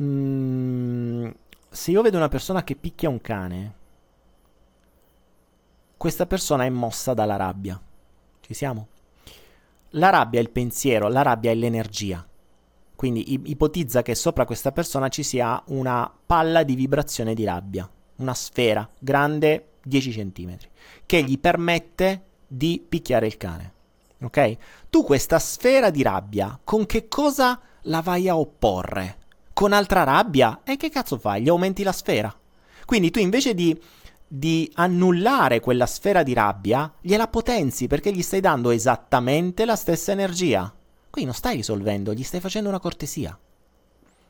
Mm, 0.01 1.29
se 1.69 1.91
io 1.91 2.01
vedo 2.01 2.17
una 2.17 2.29
persona 2.29 2.63
che 2.63 2.75
picchia 2.75 3.09
un 3.09 3.21
cane, 3.21 3.79
questa 6.01 6.25
persona 6.25 6.65
è 6.65 6.69
mossa 6.69 7.13
dalla 7.13 7.35
rabbia. 7.35 7.79
Ci 8.39 8.55
siamo? 8.55 8.87
La 9.89 10.09
rabbia 10.09 10.39
è 10.39 10.41
il 10.41 10.49
pensiero, 10.49 11.07
la 11.09 11.21
rabbia 11.21 11.51
è 11.51 11.53
l'energia. 11.53 12.27
Quindi 12.95 13.33
ipotizza 13.51 14.01
che 14.01 14.15
sopra 14.15 14.45
questa 14.45 14.71
persona 14.71 15.09
ci 15.09 15.21
sia 15.21 15.61
una 15.67 16.11
palla 16.25 16.63
di 16.63 16.73
vibrazione 16.73 17.35
di 17.35 17.43
rabbia, 17.43 17.87
una 18.15 18.33
sfera 18.33 18.89
grande 18.97 19.73
10 19.83 20.09
cm, 20.09 20.57
che 21.05 21.21
gli 21.21 21.37
permette 21.37 22.23
di 22.47 22.83
picchiare 22.89 23.27
il 23.27 23.37
cane. 23.37 23.73
Ok? 24.23 24.57
Tu 24.89 25.03
questa 25.03 25.37
sfera 25.37 25.91
di 25.91 26.01
rabbia, 26.01 26.59
con 26.63 26.87
che 26.87 27.07
cosa 27.09 27.61
la 27.81 28.01
vai 28.01 28.27
a 28.27 28.39
opporre? 28.39 29.17
Con 29.53 29.71
altra 29.71 30.01
rabbia? 30.01 30.61
E 30.63 30.77
che 30.77 30.89
cazzo 30.89 31.19
fai? 31.19 31.43
Gli 31.43 31.49
aumenti 31.49 31.83
la 31.83 31.91
sfera. 31.91 32.35
Quindi 32.85 33.11
tu 33.11 33.19
invece 33.19 33.53
di 33.53 33.79
di 34.33 34.71
annullare 34.75 35.59
quella 35.59 35.85
sfera 35.85 36.23
di 36.23 36.31
rabbia, 36.31 36.89
gliela 37.01 37.27
potenzi 37.27 37.87
perché 37.87 38.13
gli 38.13 38.21
stai 38.21 38.39
dando 38.39 38.69
esattamente 38.69 39.65
la 39.65 39.75
stessa 39.75 40.13
energia. 40.13 40.73
Qui 41.09 41.25
non 41.25 41.33
stai 41.33 41.57
risolvendo, 41.57 42.13
gli 42.13 42.23
stai 42.23 42.39
facendo 42.39 42.69
una 42.69 42.79
cortesia. 42.79 43.37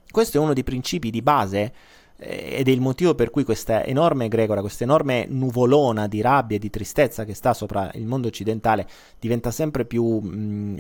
Questo 0.10 0.38
è 0.38 0.42
uno 0.42 0.54
dei 0.54 0.64
principi 0.64 1.12
di 1.12 1.22
base 1.22 1.74
eh, 2.18 2.56
ed 2.58 2.68
è 2.68 2.72
il 2.72 2.82
motivo 2.82 3.14
per 3.14 3.30
cui 3.30 3.44
questa 3.44 3.86
enorme 3.86 4.26
egregora, 4.26 4.62
questa 4.62 4.86
enorme 4.86 5.28
nuvolona 5.30 6.08
di 6.08 6.22
rabbia 6.22 6.58
e 6.58 6.60
di 6.60 6.72
tristezza 6.72 7.24
che 7.24 7.36
sta 7.36 7.54
sopra 7.54 7.92
il 7.94 8.08
mondo 8.08 8.28
occidentale 8.28 8.88
diventa 9.20 9.52
sempre 9.52 9.86
più, 9.86 10.20
mh, 10.20 10.36
mm, 10.36 10.78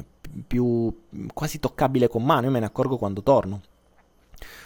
più 0.47 0.91
quasi 1.31 1.59
toccabile 1.59 2.07
con 2.07 2.23
mano. 2.23 2.45
Io 2.47 2.51
me 2.51 2.59
ne 2.59 2.65
accorgo 2.65 2.97
quando 2.97 3.21
torno. 3.21 3.61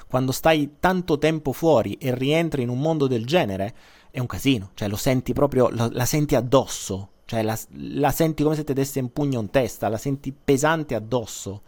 Quando 0.08 0.32
stai 0.32 0.76
tanto 0.80 1.18
tempo 1.18 1.52
fuori 1.52 1.96
e 1.96 2.16
rientri 2.16 2.62
in 2.62 2.70
un 2.70 2.80
mondo 2.80 3.08
del 3.08 3.26
genere, 3.26 3.74
è 4.16 4.20
un 4.20 4.28
casino, 4.28 4.70
cioè 4.76 4.88
lo 4.88 4.96
senti 4.96 5.34
proprio, 5.34 5.68
la, 5.68 5.90
la 5.92 6.06
senti 6.06 6.36
addosso, 6.36 7.10
cioè 7.26 7.42
la, 7.42 7.60
la, 7.74 8.12
senti 8.12 8.44
come 8.44 8.56
se 8.56 8.64
ti 8.64 8.72
desse 8.72 9.02
un 9.02 9.12
pugno 9.12 9.42
in 9.42 9.50
testa, 9.50 9.90
la 9.90 9.98
senti 9.98 10.32
pesante 10.32 10.96
addosso. 10.96 11.62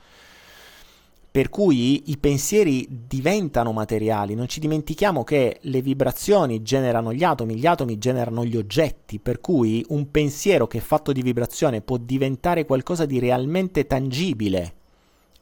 Per 1.29 1.49
cui 1.49 2.03
i 2.09 2.17
pensieri 2.17 2.87
diventano 3.05 3.73
materiali, 3.73 4.33
non 4.33 4.47
ci 4.47 4.61
dimentichiamo 4.61 5.25
che 5.25 5.57
le 5.59 5.81
vibrazioni 5.81 6.63
generano 6.63 7.11
gli 7.11 7.25
atomi, 7.25 7.57
gli 7.57 7.65
atomi 7.65 7.97
generano 7.97 8.45
gli 8.45 8.55
oggetti, 8.55 9.19
per 9.19 9.41
cui 9.41 9.85
un 9.89 10.09
pensiero 10.09 10.67
che 10.67 10.77
è 10.77 10.81
fatto 10.81 11.11
di 11.11 11.21
vibrazione 11.21 11.81
può 11.81 11.97
diventare 11.97 12.65
qualcosa 12.65 13.05
di 13.05 13.19
realmente 13.19 13.85
tangibile 13.85 14.75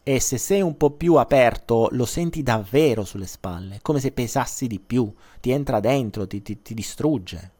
e 0.07 0.19
se 0.19 0.37
sei 0.37 0.61
un 0.61 0.77
po' 0.77 0.91
più 0.91 1.15
aperto 1.15 1.87
lo 1.93 2.05
senti 2.05 2.43
davvero 2.43 3.03
sulle 3.03 3.25
spalle, 3.25 3.79
come 3.81 3.99
se 3.99 4.11
pesassi 4.11 4.67
di 4.67 4.79
più, 4.79 5.11
ti 5.41 5.49
entra 5.49 5.79
dentro, 5.79 6.27
ti, 6.27 6.43
ti, 6.43 6.61
ti 6.61 6.75
distrugge. 6.75 7.53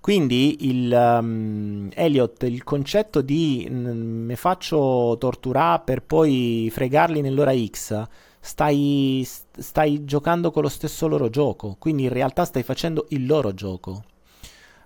Quindi 0.00 0.68
il 0.68 0.92
um, 0.92 1.88
Elliot, 1.94 2.42
il 2.42 2.62
concetto 2.62 3.22
di 3.22 3.66
mm, 3.70 4.26
mi 4.26 4.36
faccio 4.36 5.16
torturare 5.18 5.80
per 5.82 6.02
poi 6.02 6.68
fregarli 6.70 7.22
nell'ora 7.22 7.56
X, 7.56 8.06
stai, 8.38 9.26
stai, 9.26 10.04
giocando 10.04 10.50
con 10.50 10.60
lo 10.60 10.68
stesso 10.68 11.08
loro 11.08 11.30
gioco, 11.30 11.76
quindi 11.78 12.02
in 12.02 12.10
realtà 12.10 12.44
stai 12.44 12.62
facendo 12.62 13.06
il 13.10 13.24
loro 13.24 13.54
gioco. 13.54 14.04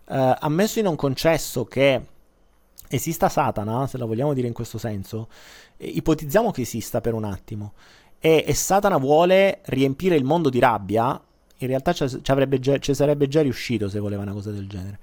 Uh, 0.06 0.36
ammesso 0.38 0.78
in 0.78 0.86
un 0.86 0.94
concesso 0.94 1.64
che 1.64 2.00
esista 2.88 3.28
Satana, 3.28 3.86
se 3.86 3.98
la 3.98 4.04
vogliamo 4.04 4.34
dire 4.34 4.46
in 4.46 4.52
questo 4.52 4.78
senso, 4.78 5.28
ipotizziamo 5.76 6.50
che 6.50 6.62
esista 6.62 7.00
per 7.00 7.14
un 7.14 7.24
attimo, 7.24 7.72
e, 8.18 8.44
e, 8.46 8.54
Satana 8.54 8.96
vuole 8.96 9.60
riempire 9.64 10.16
il 10.16 10.24
mondo 10.24 10.48
di 10.48 10.58
rabbia, 10.58 11.20
in 11.58 11.66
realtà 11.66 11.92
ci, 11.92 12.08
ci 12.08 12.94
sarebbe 12.94 13.28
già 13.28 13.42
riuscito 13.42 13.88
se 13.88 13.98
voleva 13.98 14.22
una 14.22 14.32
cosa 14.32 14.50
del 14.50 14.66
genere. 14.66 14.98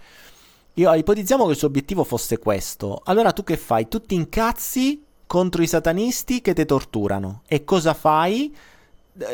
Io, 0.76 0.94
ipotizziamo 0.94 1.46
che 1.46 1.52
il 1.52 1.58
suo 1.58 1.68
obiettivo 1.68 2.04
fosse 2.04 2.38
questo. 2.38 3.02
Allora 3.04 3.34
tu 3.34 3.44
che 3.44 3.58
fai? 3.58 3.88
Tu 3.88 4.02
ti 4.02 4.16
incazzi 4.16 5.04
contro 5.28 5.62
i 5.62 5.68
satanisti 5.68 6.42
che 6.42 6.54
ti 6.54 6.66
torturano. 6.66 7.42
E 7.48 7.64
cosa 7.64 7.94
fai? 7.94 8.56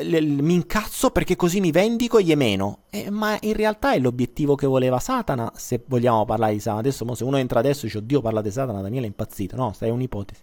Mi 0.04 0.54
incazzo 0.54 1.10
perché 1.12 1.36
così 1.36 1.60
mi 1.60 1.72
vendico 1.72 2.18
e 2.18 2.24
gli 2.24 2.36
meno. 2.36 2.80
Eh, 2.90 3.10
ma 3.10 3.38
in 3.42 3.54
realtà 3.54 3.94
è 3.94 4.00
l'obiettivo 4.00 4.56
che 4.56 4.68
voleva 4.68 5.00
Satana, 5.00 5.52
se 5.56 5.84
vogliamo 5.86 6.26
parlare 6.26 6.54
di 6.54 6.60
Satana. 6.60 6.80
Adesso, 6.80 7.16
se 7.16 7.24
uno 7.24 7.38
entra 7.38 7.60
adesso 7.60 7.82
e 7.82 7.88
dice, 7.88 7.98
oddio, 7.98 8.22
parla 8.22 8.42
di 8.42 8.52
Satana, 8.52 8.82
Daniele 8.82 9.06
è 9.06 9.10
impazzito. 9.10 9.56
No, 9.56 9.74
è 9.78 9.90
un'ipotesi. 9.90 10.42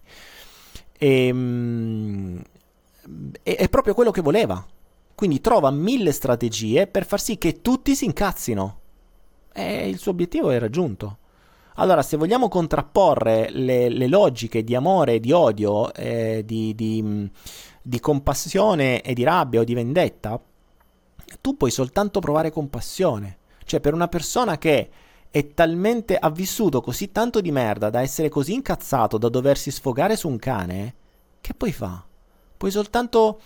E, 0.98 1.30
um, 1.30 2.42
è, 3.42 3.56
è 3.56 3.68
proprio 3.68 3.94
quello 3.94 4.10
che 4.10 4.20
voleva. 4.20 4.64
Quindi 5.14 5.40
trova 5.40 5.70
mille 5.70 6.12
strategie 6.12 6.86
per 6.86 7.06
far 7.06 7.20
sì 7.20 7.38
che 7.38 7.60
tutti 7.60 7.94
si 7.94 8.04
incazzino. 8.04 8.80
E 9.52 9.88
il 9.88 9.98
suo 9.98 10.10
obiettivo 10.10 10.50
è 10.50 10.58
raggiunto. 10.58 11.18
Allora, 11.76 12.02
se 12.02 12.16
vogliamo 12.16 12.48
contrapporre 12.48 13.50
le, 13.50 13.88
le 13.88 14.06
logiche 14.06 14.62
di 14.62 14.74
amore 14.76 15.14
e 15.14 15.20
di 15.20 15.32
odio, 15.32 15.92
eh, 15.92 16.42
di, 16.44 16.74
di, 16.74 17.30
di 17.86 18.01
compassione 18.01 19.02
e 19.02 19.12
di 19.12 19.24
rabbia 19.24 19.61
o 19.61 19.65
di 19.65 19.74
vendetta, 19.74 20.40
tu 21.43 21.56
puoi 21.56 21.70
soltanto 21.70 22.19
provare 22.19 22.51
compassione. 22.51 23.39
Cioè, 23.65 23.81
per 23.81 23.93
una 23.93 24.09
persona 24.09 24.56
che 24.56 24.90
è 25.31 25.52
talmente 25.52 26.16
ha 26.16 26.31
vissuto 26.31 26.81
così 26.81 27.12
tanto 27.12 27.43
di 27.43 27.51
merda 27.51 27.90
da 27.90 28.01
essere 28.01 28.31
così 28.31 28.55
incazzato 28.55 29.19
da 29.19 29.28
doversi 29.28 29.70
sfogare 29.70 30.16
su 30.16 30.28
un 30.28 30.39
cane, 30.39 30.94
che 31.43 31.52
poi 31.52 31.73
fa? 31.73 32.02
Puoi 32.64 32.74
soltanto 32.74 33.40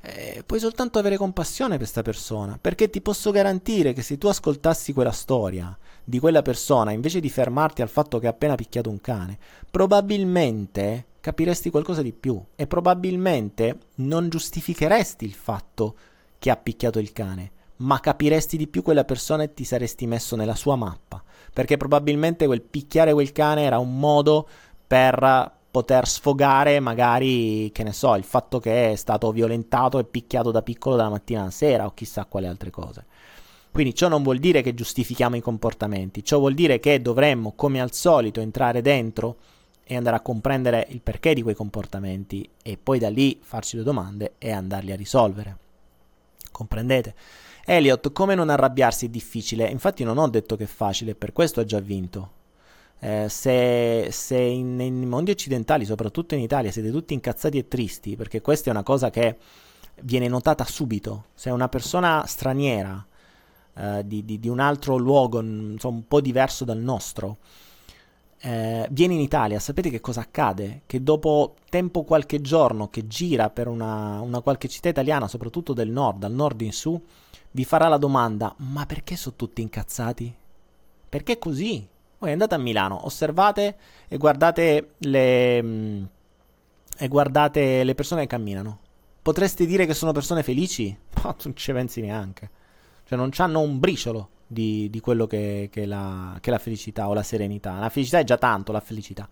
eh, 0.00 0.42
puoi 0.44 0.58
soltanto 0.58 0.98
avere 0.98 1.16
compassione 1.16 1.76
per 1.76 1.82
questa 1.82 2.02
persona, 2.02 2.58
perché 2.60 2.90
ti 2.90 3.00
posso 3.00 3.30
garantire 3.30 3.92
che 3.92 4.02
se 4.02 4.18
tu 4.18 4.26
ascoltassi 4.26 4.92
quella 4.92 5.12
storia 5.12 5.78
di 6.02 6.18
quella 6.18 6.42
persona 6.42 6.90
invece 6.90 7.20
di 7.20 7.30
fermarti 7.30 7.82
al 7.82 7.88
fatto 7.88 8.18
che 8.18 8.26
ha 8.26 8.30
appena 8.30 8.56
picchiato 8.56 8.90
un 8.90 9.00
cane, 9.00 9.38
probabilmente 9.70 11.06
capiresti 11.20 11.70
qualcosa 11.70 12.02
di 12.02 12.12
più 12.12 12.42
e 12.56 12.66
probabilmente 12.66 13.78
non 13.98 14.28
giustificheresti 14.28 15.24
il 15.24 15.34
fatto 15.34 15.94
che 16.40 16.50
ha 16.50 16.56
picchiato 16.56 16.98
il 16.98 17.12
cane, 17.12 17.52
ma 17.76 18.00
capiresti 18.00 18.56
di 18.56 18.66
più 18.66 18.82
quella 18.82 19.04
persona 19.04 19.44
e 19.44 19.54
ti 19.54 19.62
saresti 19.62 20.08
messo 20.08 20.34
nella 20.34 20.56
sua 20.56 20.74
mappa 20.74 21.22
perché 21.52 21.76
probabilmente 21.76 22.46
quel 22.46 22.62
picchiare 22.62 23.12
quel 23.12 23.30
cane 23.30 23.62
era 23.62 23.78
un 23.78 23.96
modo 24.00 24.48
per 24.84 25.62
poter 25.74 26.06
sfogare 26.06 26.78
magari, 26.78 27.72
che 27.72 27.82
ne 27.82 27.92
so, 27.92 28.14
il 28.14 28.22
fatto 28.22 28.60
che 28.60 28.92
è 28.92 28.94
stato 28.94 29.32
violentato 29.32 29.98
e 29.98 30.04
picchiato 30.04 30.52
da 30.52 30.62
piccolo 30.62 30.94
dalla 30.94 31.08
mattina 31.08 31.40
alla 31.40 31.50
sera 31.50 31.84
o 31.84 31.92
chissà 31.92 32.26
quale 32.26 32.46
altre 32.46 32.70
cose. 32.70 33.04
Quindi 33.72 33.92
ciò 33.92 34.06
non 34.06 34.22
vuol 34.22 34.38
dire 34.38 34.62
che 34.62 34.72
giustifichiamo 34.72 35.34
i 35.34 35.40
comportamenti, 35.40 36.22
ciò 36.22 36.38
vuol 36.38 36.54
dire 36.54 36.78
che 36.78 37.02
dovremmo, 37.02 37.54
come 37.56 37.80
al 37.80 37.90
solito, 37.90 38.40
entrare 38.40 38.82
dentro 38.82 39.38
e 39.82 39.96
andare 39.96 40.14
a 40.14 40.20
comprendere 40.20 40.86
il 40.90 41.00
perché 41.00 41.34
di 41.34 41.42
quei 41.42 41.56
comportamenti 41.56 42.48
e 42.62 42.78
poi 42.80 43.00
da 43.00 43.10
lì 43.10 43.40
farci 43.42 43.76
le 43.76 43.82
domande 43.82 44.34
e 44.38 44.52
andarli 44.52 44.92
a 44.92 44.96
risolvere. 44.96 45.56
Comprendete? 46.52 47.14
Elliot, 47.64 48.12
come 48.12 48.36
non 48.36 48.48
arrabbiarsi 48.48 49.06
è 49.06 49.08
difficile. 49.08 49.66
Infatti 49.66 50.04
non 50.04 50.18
ho 50.18 50.28
detto 50.28 50.54
che 50.54 50.64
è 50.64 50.68
facile, 50.68 51.16
per 51.16 51.32
questo 51.32 51.58
ha 51.58 51.64
già 51.64 51.80
vinto. 51.80 52.42
Eh, 53.04 53.28
se, 53.28 54.08
se 54.10 54.34
in, 54.38 54.76
nei 54.76 54.90
mondi 54.90 55.30
occidentali, 55.30 55.84
soprattutto 55.84 56.34
in 56.34 56.40
Italia, 56.40 56.70
siete 56.70 56.90
tutti 56.90 57.12
incazzati 57.12 57.58
e 57.58 57.68
tristi, 57.68 58.16
perché 58.16 58.40
questa 58.40 58.68
è 58.68 58.72
una 58.72 58.82
cosa 58.82 59.10
che 59.10 59.36
viene 60.04 60.26
notata 60.26 60.64
subito. 60.64 61.26
Se 61.34 61.50
una 61.50 61.68
persona 61.68 62.24
straniera 62.26 63.06
eh, 63.74 64.06
di, 64.06 64.24
di, 64.24 64.40
di, 64.40 64.48
un 64.48 64.58
altro 64.58 64.96
luogo, 64.96 65.42
insomma, 65.42 65.96
un 65.96 66.08
po' 66.08 66.22
diverso 66.22 66.64
dal 66.64 66.78
nostro, 66.78 67.36
eh, 68.38 68.88
viene 68.90 69.12
in 69.12 69.20
Italia, 69.20 69.58
sapete 69.58 69.90
che 69.90 70.00
cosa 70.00 70.22
accade? 70.22 70.80
Che 70.86 71.02
dopo 71.02 71.56
tempo 71.68 72.04
qualche 72.04 72.40
giorno 72.40 72.88
che 72.88 73.06
gira 73.06 73.50
per 73.50 73.68
una, 73.68 74.20
una 74.22 74.40
qualche 74.40 74.68
città 74.68 74.88
italiana, 74.88 75.28
soprattutto 75.28 75.74
del 75.74 75.90
nord, 75.90 76.20
dal 76.20 76.32
nord 76.32 76.62
in 76.62 76.72
su, 76.72 76.98
vi 77.50 77.64
farà 77.66 77.86
la 77.88 77.98
domanda: 77.98 78.54
ma 78.60 78.86
perché 78.86 79.14
sono 79.14 79.36
tutti 79.36 79.60
incazzati? 79.60 80.34
Perché 81.06 81.38
così? 81.38 81.92
Voi 82.24 82.32
andate 82.32 82.54
a 82.54 82.58
Milano, 82.58 83.04
osservate 83.04 83.76
e 84.08 84.16
guardate 84.16 84.94
le, 85.00 85.62
mm, 85.62 86.04
e 86.96 87.08
guardate 87.08 87.84
le 87.84 87.94
persone 87.94 88.22
che 88.22 88.28
camminano. 88.28 88.78
Potreste 89.20 89.66
dire 89.66 89.84
che 89.84 89.92
sono 89.92 90.12
persone 90.12 90.42
felici? 90.42 90.96
Ma 91.22 91.36
non 91.44 91.54
ci 91.54 91.72
pensi 91.72 92.00
neanche. 92.00 92.48
Cioè, 93.06 93.18
non 93.18 93.28
hanno 93.36 93.60
un 93.60 93.78
briciolo 93.78 94.30
di, 94.46 94.88
di 94.88 95.00
quello 95.00 95.26
che, 95.26 95.68
che, 95.70 95.84
la, 95.84 96.38
che 96.40 96.50
la 96.50 96.56
felicità 96.56 97.08
o 97.08 97.12
la 97.12 97.22
serenità. 97.22 97.78
La 97.78 97.90
felicità 97.90 98.20
è 98.20 98.24
già 98.24 98.38
tanto, 98.38 98.72
la 98.72 98.80
felicità. 98.80 99.28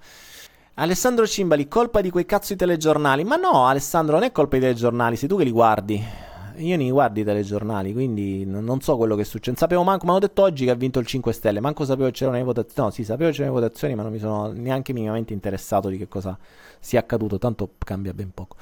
Alessandro 0.74 1.27
Cimbali, 1.27 1.69
colpa 1.69 2.02
di 2.02 2.10
quei 2.10 2.27
cazzo 2.27 2.52
di 2.52 2.59
telegiornali. 2.59 3.24
Ma 3.24 3.36
no, 3.36 3.69
Alessandro, 3.69 4.16
non 4.16 4.24
è 4.24 4.32
colpa 4.32 4.59
dei 4.59 4.69
telegiornali, 4.69 5.16
sei 5.16 5.31
tu 5.31 5.39
che 5.39 5.44
li 5.44 5.51
guardi 5.51 6.31
io 6.57 6.77
non 6.77 6.89
guardo 6.91 7.20
i 7.20 7.24
telegiornali, 7.24 7.93
quindi 7.93 8.45
non, 8.45 8.81
so 8.81 8.97
quello 8.97 9.16
che 9.16 9.24
succede. 9.24 9.57
Sapevo 9.57 9.83
manco, 9.83 10.05
mi 10.05 10.11
hanno 10.11 10.20
detto 10.20 10.43
oggi 10.43 10.65
che 10.65 10.70
ha 10.70 10.74
vinto 10.74 10.99
il 10.99 11.07
5 11.07 11.33
Stelle, 11.33 11.61
manco 11.61 11.85
sapevo 11.85 12.07
che 12.07 12.12
c'erano 12.12 12.37
le 12.37 12.45
votazioni. 12.45 12.89
No, 12.89 12.95
sì, 12.95 13.05
sapevo 13.05 13.31
che 13.31 13.37
c'erano 13.37 13.55
le 13.55 13.61
votazioni, 13.61 13.95
ma 13.95 14.03
non 14.03 14.12
mi 14.12 14.19
sono 14.19 14.53
neanche 14.53 14.93
minimamente 14.93 15.33
interessato 15.33 15.89
di 15.89 15.99
che 15.99 16.09
cosa 16.09 16.39
sia 16.79 17.01
accaduto, 17.01 17.39
tanto 17.39 17.70
cambia 17.79 18.12
ben 18.12 18.31
poco. 18.33 18.57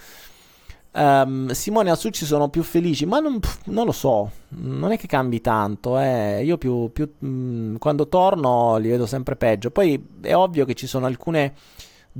Um, 0.92 1.50
Simone 1.50 1.88
e 1.88 1.92
Asucci 1.92 2.24
sono 2.24 2.48
più 2.48 2.62
felici, 2.62 3.06
ma 3.06 3.20
non, 3.20 3.38
non, 3.66 3.84
lo 3.84 3.92
so, 3.92 4.30
non 4.48 4.90
è 4.90 4.98
che 4.98 5.06
cambi 5.06 5.40
tanto. 5.40 5.98
Eh. 5.98 6.42
Io 6.44 6.58
più, 6.58 6.90
più 6.92 7.12
mh, 7.18 7.76
quando 7.78 8.08
torno 8.08 8.76
li 8.76 8.88
vedo 8.88 9.06
sempre 9.06 9.36
peggio. 9.36 9.70
Poi 9.70 10.04
è 10.20 10.34
ovvio 10.34 10.64
che 10.64 10.74
ci 10.74 10.86
sono 10.86 11.06
alcune 11.06 11.54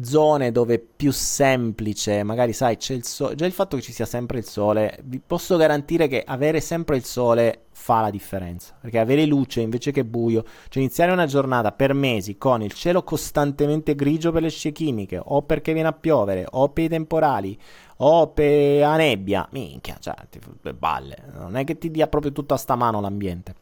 zone 0.02 0.52
dove 0.52 0.74
è 0.74 0.78
più 0.78 1.12
semplice, 1.12 2.22
magari 2.22 2.52
sai, 2.52 2.76
c'è 2.76 2.94
il 2.94 3.04
sole, 3.04 3.34
già 3.34 3.46
il 3.46 3.52
fatto 3.52 3.76
che 3.76 3.82
ci 3.82 3.92
sia 3.92 4.06
sempre 4.06 4.38
il 4.38 4.44
sole, 4.44 4.98
vi 5.04 5.20
posso 5.24 5.56
garantire 5.56 6.06
che 6.06 6.22
avere 6.24 6.60
sempre 6.60 6.96
il 6.96 7.04
sole 7.04 7.64
fa 7.72 8.00
la 8.00 8.10
differenza, 8.10 8.76
perché 8.80 8.98
avere 8.98 9.24
luce 9.26 9.60
invece 9.60 9.90
che 9.90 10.04
buio, 10.04 10.44
cioè 10.68 10.82
iniziare 10.82 11.12
una 11.12 11.26
giornata 11.26 11.72
per 11.72 11.94
mesi 11.94 12.36
con 12.36 12.62
il 12.62 12.72
cielo 12.72 13.02
costantemente 13.02 13.94
grigio 13.94 14.32
per 14.32 14.42
le 14.42 14.50
scie 14.50 14.70
chimiche, 14.72 15.20
o 15.22 15.42
perché 15.42 15.72
viene 15.72 15.88
a 15.88 15.92
piovere, 15.92 16.46
o 16.50 16.68
per 16.68 16.84
i 16.84 16.88
temporali, 16.88 17.58
o 17.98 18.28
per 18.28 18.80
la 18.80 18.96
nebbia, 18.96 19.48
minchia, 19.50 19.96
cioè, 19.98 20.14
ti, 20.28 20.38
balle, 20.76 21.16
non 21.34 21.56
è 21.56 21.64
che 21.64 21.78
ti 21.78 21.90
dia 21.90 22.06
proprio 22.06 22.32
tutta 22.32 22.56
sta 22.56 22.76
mano 22.76 23.00
l'ambiente. 23.00 23.54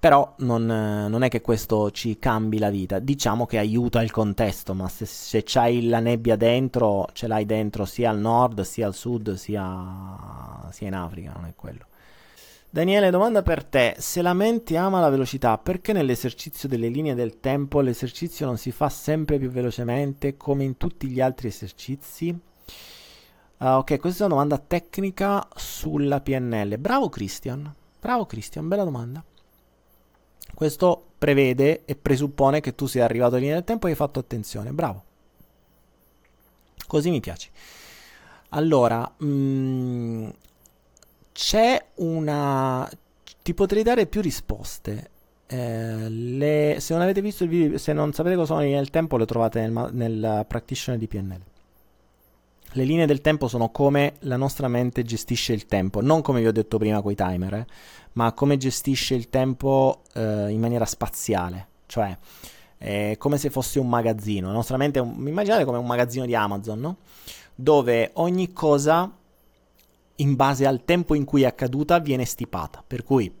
Però 0.00 0.34
non, 0.38 0.64
non, 0.64 1.22
è 1.24 1.28
che 1.28 1.40
questo 1.40 1.90
ci 1.90 2.20
cambi 2.20 2.58
la 2.58 2.70
vita, 2.70 3.00
diciamo 3.00 3.46
che 3.46 3.58
aiuta 3.58 4.00
il 4.00 4.12
contesto, 4.12 4.72
ma 4.72 4.88
se, 4.88 5.06
se 5.06 5.42
c'hai 5.44 5.88
la 5.88 5.98
nebbia 5.98 6.36
dentro, 6.36 7.08
ce 7.12 7.26
l'hai 7.26 7.44
dentro 7.44 7.84
sia 7.84 8.10
al 8.10 8.18
nord, 8.18 8.60
sia 8.60 8.86
al 8.86 8.94
sud, 8.94 9.34
sia, 9.34 10.68
sia 10.70 10.86
in 10.86 10.94
Africa, 10.94 11.32
non 11.34 11.46
è 11.46 11.54
quello. 11.56 11.86
Daniele, 12.70 13.10
domanda 13.10 13.42
per 13.42 13.64
te. 13.64 13.96
Se 13.98 14.20
la 14.20 14.34
mente 14.34 14.76
ama 14.76 15.00
la 15.00 15.08
velocità, 15.08 15.56
perché 15.56 15.92
nell'esercizio 15.92 16.68
delle 16.68 16.88
linee 16.88 17.14
del 17.14 17.40
tempo 17.40 17.80
l'esercizio 17.80 18.46
non 18.46 18.58
si 18.58 18.70
fa 18.70 18.90
sempre 18.90 19.38
più 19.38 19.50
velocemente 19.50 20.36
come 20.36 20.64
in 20.64 20.76
tutti 20.76 21.08
gli 21.08 21.20
altri 21.20 21.48
esercizi? 21.48 22.28
Uh, 22.28 23.64
ok, 23.64 23.98
questa 23.98 24.22
è 24.22 24.26
una 24.26 24.34
domanda 24.34 24.58
tecnica 24.58 25.48
sulla 25.56 26.20
PNL. 26.20 26.78
Bravo 26.78 27.08
Christian, 27.08 27.74
bravo 27.98 28.26
Christian, 28.26 28.68
bella 28.68 28.84
domanda. 28.84 29.24
Questo 30.58 31.10
prevede 31.18 31.84
e 31.84 31.94
presuppone 31.94 32.58
che 32.58 32.74
tu 32.74 32.86
sia 32.86 33.04
arrivato 33.04 33.36
lì 33.36 33.46
nel 33.46 33.62
tempo 33.62 33.86
e 33.86 33.90
hai 33.90 33.96
fatto 33.96 34.18
attenzione. 34.18 34.72
Bravo. 34.72 35.04
Così 36.84 37.10
mi 37.10 37.20
piace. 37.20 37.50
Allora, 38.48 39.08
mh, 39.18 39.24
mm, 39.24 40.28
c'è 41.30 41.86
una... 41.98 42.90
Ti 43.40 43.54
potrei 43.54 43.84
dare 43.84 44.06
più 44.06 44.20
risposte. 44.20 45.10
Eh, 45.46 46.08
le... 46.08 46.78
Se 46.80 46.92
non 46.92 47.02
avete 47.04 47.22
visto 47.22 47.44
il 47.44 47.50
video, 47.50 47.78
se 47.78 47.92
non 47.92 48.12
sapete 48.12 48.34
cosa 48.34 48.54
sono 48.54 48.68
del 48.68 48.90
tempo, 48.90 49.16
le 49.16 49.26
trovate 49.26 49.60
nel, 49.60 49.90
nel 49.92 50.44
practitioner 50.44 50.98
di 50.98 51.06
PNL. 51.06 51.40
Le 52.72 52.84
linee 52.84 53.06
del 53.06 53.22
tempo 53.22 53.48
sono 53.48 53.70
come 53.70 54.14
la 54.20 54.36
nostra 54.36 54.68
mente 54.68 55.02
gestisce 55.02 55.54
il 55.54 55.66
tempo, 55.66 56.02
non 56.02 56.20
come 56.20 56.40
vi 56.40 56.46
ho 56.46 56.52
detto 56.52 56.76
prima 56.76 57.00
con 57.00 57.12
i 57.12 57.14
timer, 57.14 57.54
eh, 57.54 57.66
ma 58.12 58.32
come 58.32 58.58
gestisce 58.58 59.14
il 59.14 59.30
tempo 59.30 60.02
eh, 60.14 60.50
in 60.50 60.60
maniera 60.60 60.84
spaziale, 60.84 61.68
cioè 61.86 62.16
è 62.76 63.16
come 63.18 63.38
se 63.38 63.50
fosse 63.50 63.78
un 63.78 63.88
magazzino. 63.88 64.48
La 64.48 64.52
nostra 64.52 64.76
mente, 64.76 65.00
un, 65.00 65.26
immaginate 65.26 65.64
come 65.64 65.78
un 65.78 65.86
magazzino 65.86 66.26
di 66.26 66.34
Amazon, 66.34 66.78
no? 66.78 66.96
dove 67.54 68.10
ogni 68.14 68.52
cosa 68.52 69.12
in 70.16 70.36
base 70.36 70.66
al 70.66 70.84
tempo 70.84 71.14
in 71.14 71.24
cui 71.24 71.42
è 71.42 71.46
accaduta 71.46 71.98
viene 71.98 72.24
stipata. 72.24 72.84
Per 72.86 73.02
cui 73.02 73.32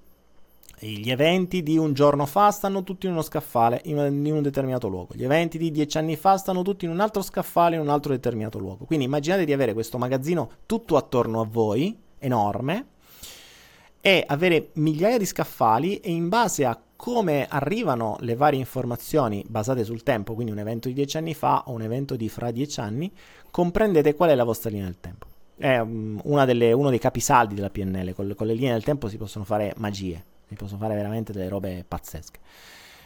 gli 0.80 1.10
eventi 1.10 1.62
di 1.62 1.76
un 1.76 1.92
giorno 1.92 2.24
fa 2.24 2.50
stanno 2.50 2.84
tutti 2.84 3.06
in 3.06 3.12
uno 3.12 3.22
scaffale 3.22 3.80
in 3.84 3.98
un 3.98 4.42
determinato 4.42 4.88
luogo. 4.88 5.14
Gli 5.14 5.24
eventi 5.24 5.58
di 5.58 5.70
dieci 5.70 5.98
anni 5.98 6.16
fa 6.16 6.36
stanno 6.36 6.62
tutti 6.62 6.84
in 6.84 6.90
un 6.92 7.00
altro 7.00 7.22
scaffale 7.22 7.74
in 7.74 7.80
un 7.80 7.88
altro 7.88 8.12
determinato 8.12 8.58
luogo. 8.58 8.84
Quindi 8.84 9.06
immaginate 9.06 9.44
di 9.44 9.52
avere 9.52 9.72
questo 9.72 9.98
magazzino 9.98 10.50
tutto 10.66 10.96
attorno 10.96 11.40
a 11.40 11.46
voi, 11.48 11.96
enorme, 12.18 12.86
e 14.00 14.22
avere 14.26 14.70
migliaia 14.74 15.18
di 15.18 15.26
scaffali 15.26 15.98
e 15.98 16.10
in 16.12 16.28
base 16.28 16.64
a 16.64 16.80
come 16.94 17.46
arrivano 17.48 18.16
le 18.20 18.36
varie 18.36 18.58
informazioni 18.58 19.44
basate 19.48 19.84
sul 19.84 20.02
tempo, 20.02 20.34
quindi 20.34 20.52
un 20.52 20.58
evento 20.58 20.88
di 20.88 20.94
dieci 20.94 21.16
anni 21.16 21.34
fa 21.34 21.64
o 21.66 21.72
un 21.72 21.82
evento 21.82 22.16
di 22.16 22.28
fra 22.28 22.50
dieci 22.50 22.80
anni, 22.80 23.10
comprendete 23.50 24.14
qual 24.14 24.30
è 24.30 24.34
la 24.34 24.44
vostra 24.44 24.70
linea 24.70 24.86
del 24.86 25.00
tempo. 25.00 25.26
È 25.56 25.78
um, 25.78 26.44
delle, 26.44 26.72
uno 26.72 26.90
dei 26.90 26.98
capisaldi 27.00 27.54
della 27.54 27.70
PNL, 27.70 28.14
con, 28.14 28.32
con 28.36 28.46
le 28.46 28.54
linee 28.54 28.72
del 28.72 28.84
tempo 28.84 29.08
si 29.08 29.16
possono 29.16 29.44
fare 29.44 29.74
magie 29.76 30.36
si 30.48 30.54
possono 30.54 30.80
fare 30.80 30.94
veramente 30.94 31.32
delle 31.32 31.48
robe 31.48 31.84
pazzesche. 31.86 32.38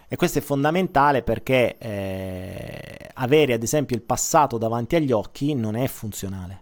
E 0.08 0.16
questo 0.16 0.38
è 0.38 0.42
fondamentale 0.42 1.22
perché 1.22 1.76
eh, 1.78 3.10
avere 3.14 3.54
ad 3.54 3.62
esempio 3.62 3.96
il 3.96 4.02
passato 4.02 4.58
davanti 4.58 4.96
agli 4.96 5.10
occhi 5.10 5.54
non 5.54 5.74
è 5.74 5.86
funzionale. 5.88 6.60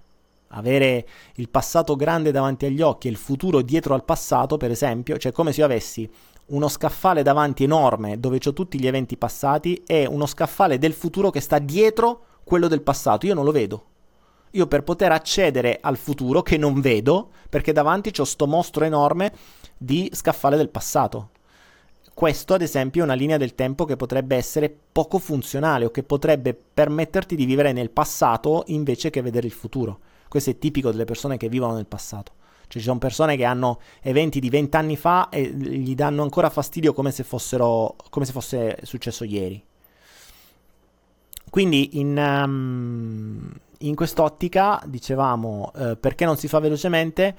Avere 0.52 1.06
il 1.34 1.48
passato 1.48 1.96
grande 1.96 2.30
davanti 2.30 2.66
agli 2.66 2.80
occhi 2.80 3.08
e 3.08 3.10
il 3.10 3.16
futuro 3.16 3.60
dietro 3.60 3.94
al 3.94 4.04
passato, 4.04 4.56
per 4.56 4.70
esempio, 4.70 5.16
cioè 5.18 5.32
come 5.32 5.52
se 5.52 5.60
io 5.60 5.66
avessi 5.66 6.08
uno 6.46 6.68
scaffale 6.68 7.22
davanti 7.22 7.64
enorme 7.64 8.18
dove 8.18 8.38
ho 8.44 8.52
tutti 8.52 8.80
gli 8.80 8.86
eventi 8.86 9.16
passati 9.16 9.82
e 9.86 10.06
uno 10.06 10.26
scaffale 10.26 10.78
del 10.78 10.92
futuro 10.92 11.30
che 11.30 11.40
sta 11.40 11.58
dietro 11.58 12.22
quello 12.44 12.68
del 12.68 12.82
passato. 12.82 13.26
Io 13.26 13.34
non 13.34 13.44
lo 13.44 13.52
vedo. 13.52 13.84
Io 14.52 14.66
per 14.66 14.82
poter 14.82 15.12
accedere 15.12 15.78
al 15.80 15.96
futuro 15.96 16.42
che 16.42 16.56
non 16.56 16.80
vedo, 16.80 17.30
perché 17.48 17.72
davanti 17.72 18.10
c'ho 18.10 18.24
sto 18.24 18.48
mostro 18.48 18.84
enorme 18.84 19.32
di 19.82 20.10
scaffale 20.12 20.58
del 20.58 20.68
passato. 20.68 21.30
questo, 22.12 22.52
ad 22.52 22.60
esempio, 22.60 23.00
è 23.00 23.04
una 23.04 23.14
linea 23.14 23.38
del 23.38 23.54
tempo 23.54 23.86
che 23.86 23.96
potrebbe 23.96 24.36
essere 24.36 24.74
poco 24.92 25.18
funzionale 25.18 25.86
o 25.86 25.90
che 25.90 26.02
potrebbe 26.02 26.52
permetterti 26.54 27.34
di 27.34 27.46
vivere 27.46 27.72
nel 27.72 27.88
passato 27.88 28.64
invece 28.66 29.08
che 29.08 29.22
vedere 29.22 29.46
il 29.46 29.54
futuro. 29.54 30.00
Questo 30.28 30.50
è 30.50 30.58
tipico 30.58 30.90
delle 30.90 31.06
persone 31.06 31.38
che 31.38 31.48
vivono 31.48 31.72
nel 31.72 31.86
passato. 31.86 32.32
Cioè, 32.68 32.78
ci 32.78 32.86
sono 32.86 32.98
persone 32.98 33.36
che 33.36 33.44
hanno 33.44 33.80
eventi 34.02 34.38
di 34.38 34.50
vent'anni 34.50 34.96
fa 34.96 35.30
e 35.30 35.44
gli 35.44 35.94
danno 35.94 36.22
ancora 36.22 36.50
fastidio 36.50 36.92
come 36.92 37.10
se, 37.10 37.24
fossero, 37.24 37.96
come 38.10 38.26
se 38.26 38.32
fosse 38.32 38.78
successo 38.82 39.24
ieri. 39.24 39.64
Quindi, 41.48 41.98
in, 41.98 42.18
um, 42.18 43.50
in 43.78 43.94
quest'ottica, 43.94 44.82
dicevamo, 44.84 45.72
uh, 45.74 45.98
perché 45.98 46.26
non 46.26 46.36
si 46.36 46.48
fa 46.48 46.58
velocemente? 46.58 47.34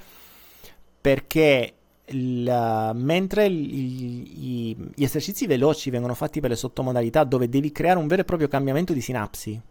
Perché 0.99 1.75
il, 2.11 2.91
mentre 2.95 3.45
il, 3.45 4.91
gli 4.93 5.03
esercizi 5.03 5.47
veloci 5.47 5.89
vengono 5.89 6.13
fatti 6.13 6.39
per 6.39 6.49
le 6.49 6.55
sottomodalità 6.55 7.23
dove 7.23 7.49
devi 7.49 7.71
creare 7.71 7.99
un 7.99 8.07
vero 8.07 8.21
e 8.21 8.25
proprio 8.25 8.47
cambiamento 8.47 8.93
di 8.93 9.01
sinapsi, 9.01 9.51
uh, 9.51 9.61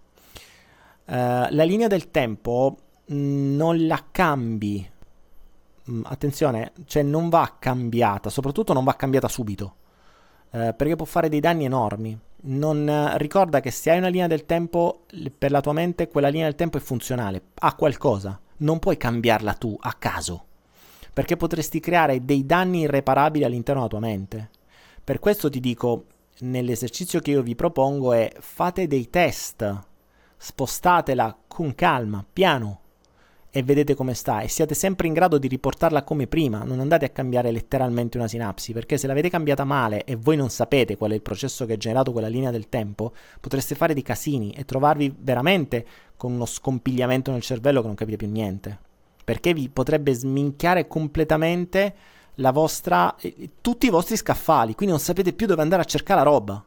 la 1.06 1.62
linea 1.64 1.86
del 1.86 2.10
tempo 2.10 2.76
mm, 3.12 3.56
non 3.56 3.86
la 3.86 4.04
cambi. 4.10 4.88
Mm, 5.90 6.02
attenzione, 6.04 6.72
cioè 6.86 7.02
non 7.02 7.28
va 7.28 7.56
cambiata, 7.58 8.30
soprattutto 8.30 8.72
non 8.72 8.84
va 8.84 8.94
cambiata 8.94 9.28
subito, 9.28 9.74
uh, 10.50 10.74
perché 10.76 10.96
può 10.96 11.06
fare 11.06 11.28
dei 11.28 11.40
danni 11.40 11.64
enormi. 11.64 12.18
Non, 12.42 12.86
uh, 12.88 13.16
ricorda 13.18 13.60
che 13.60 13.70
se 13.70 13.90
hai 13.90 13.98
una 13.98 14.08
linea 14.08 14.26
del 14.26 14.46
tempo, 14.46 15.04
per 15.36 15.50
la 15.50 15.60
tua 15.60 15.72
mente 15.72 16.08
quella 16.08 16.28
linea 16.28 16.46
del 16.46 16.54
tempo 16.54 16.78
è 16.78 16.80
funzionale, 16.80 17.42
ha 17.54 17.74
qualcosa, 17.74 18.40
non 18.58 18.78
puoi 18.78 18.96
cambiarla 18.96 19.54
tu 19.54 19.76
a 19.78 19.92
caso 19.94 20.44
perché 21.20 21.36
potresti 21.36 21.80
creare 21.80 22.24
dei 22.24 22.46
danni 22.46 22.80
irreparabili 22.80 23.44
all'interno 23.44 23.82
della 23.82 23.92
tua 23.92 24.08
mente. 24.08 24.48
Per 25.04 25.18
questo 25.18 25.50
ti 25.50 25.60
dico, 25.60 26.06
nell'esercizio 26.38 27.20
che 27.20 27.32
io 27.32 27.42
vi 27.42 27.54
propongo 27.54 28.14
è 28.14 28.32
fate 28.38 28.86
dei 28.86 29.10
test, 29.10 29.80
spostatela 30.38 31.36
con 31.46 31.74
calma, 31.74 32.24
piano, 32.32 32.80
e 33.50 33.62
vedete 33.62 33.94
come 33.94 34.14
sta 34.14 34.40
e 34.40 34.48
siate 34.48 34.72
sempre 34.72 35.08
in 35.08 35.12
grado 35.12 35.36
di 35.36 35.46
riportarla 35.46 36.04
come 36.04 36.26
prima, 36.26 36.62
non 36.64 36.80
andate 36.80 37.04
a 37.04 37.10
cambiare 37.10 37.50
letteralmente 37.50 38.16
una 38.16 38.26
sinapsi, 38.26 38.72
perché 38.72 38.96
se 38.96 39.06
l'avete 39.06 39.28
cambiata 39.28 39.64
male 39.64 40.04
e 40.04 40.16
voi 40.16 40.36
non 40.36 40.48
sapete 40.48 40.96
qual 40.96 41.10
è 41.10 41.14
il 41.16 41.20
processo 41.20 41.66
che 41.66 41.74
ha 41.74 41.76
generato 41.76 42.12
quella 42.12 42.28
linea 42.28 42.50
del 42.50 42.70
tempo, 42.70 43.12
potreste 43.40 43.74
fare 43.74 43.92
dei 43.92 44.02
casini 44.02 44.52
e 44.52 44.64
trovarvi 44.64 45.14
veramente 45.18 45.84
con 46.16 46.32
uno 46.32 46.46
scompigliamento 46.46 47.30
nel 47.30 47.42
cervello 47.42 47.82
che 47.82 47.88
non 47.88 47.96
capite 47.96 48.16
più 48.16 48.30
niente 48.30 48.88
perché 49.30 49.54
vi 49.54 49.68
potrebbe 49.68 50.12
sminchiare 50.12 50.88
completamente 50.88 51.94
la 52.36 52.50
vostra, 52.50 53.14
eh, 53.14 53.50
tutti 53.60 53.86
i 53.86 53.88
vostri 53.88 54.16
scaffali, 54.16 54.74
quindi 54.74 54.92
non 54.92 55.00
sapete 55.00 55.32
più 55.32 55.46
dove 55.46 55.62
andare 55.62 55.82
a 55.82 55.84
cercare 55.84 56.24
la 56.24 56.28
roba. 56.28 56.64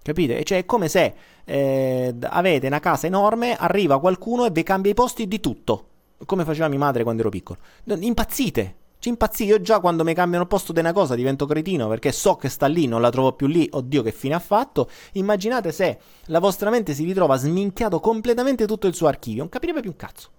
Capite? 0.00 0.42
Cioè 0.42 0.56
è 0.56 0.64
come 0.64 0.88
se 0.88 1.14
eh, 1.44 2.14
avete 2.18 2.66
una 2.66 2.80
casa 2.80 3.06
enorme, 3.06 3.54
arriva 3.56 4.00
qualcuno 4.00 4.46
e 4.46 4.50
vi 4.52 4.62
cambia 4.62 4.90
i 4.90 4.94
posti 4.94 5.28
di 5.28 5.38
tutto, 5.38 5.88
come 6.24 6.46
faceva 6.46 6.68
mia 6.68 6.78
madre 6.78 7.02
quando 7.02 7.20
ero 7.20 7.28
piccolo. 7.28 7.58
Impazzite, 7.84 8.76
ci 8.98 9.10
impazzi. 9.10 9.44
Io 9.44 9.60
già 9.60 9.78
quando 9.78 10.02
mi 10.02 10.14
cambiano 10.14 10.46
posto 10.46 10.72
di 10.72 10.80
una 10.80 10.94
cosa 10.94 11.14
divento 11.14 11.44
cretino 11.44 11.88
perché 11.88 12.10
so 12.10 12.36
che 12.36 12.48
sta 12.48 12.68
lì, 12.68 12.86
non 12.86 13.02
la 13.02 13.10
trovo 13.10 13.34
più 13.34 13.48
lì, 13.48 13.68
oddio 13.70 14.00
che 14.00 14.12
fine 14.12 14.34
ha 14.34 14.38
fatto. 14.38 14.88
Immaginate 15.12 15.72
se 15.72 15.98
la 16.28 16.38
vostra 16.38 16.70
mente 16.70 16.94
si 16.94 17.04
ritrova 17.04 17.36
sminchiato 17.36 18.00
completamente 18.00 18.66
tutto 18.66 18.86
il 18.86 18.94
suo 18.94 19.08
archivio, 19.08 19.40
non 19.40 19.50
capirebbe 19.50 19.82
più 19.82 19.90
un 19.90 19.96
cazzo. 19.96 20.30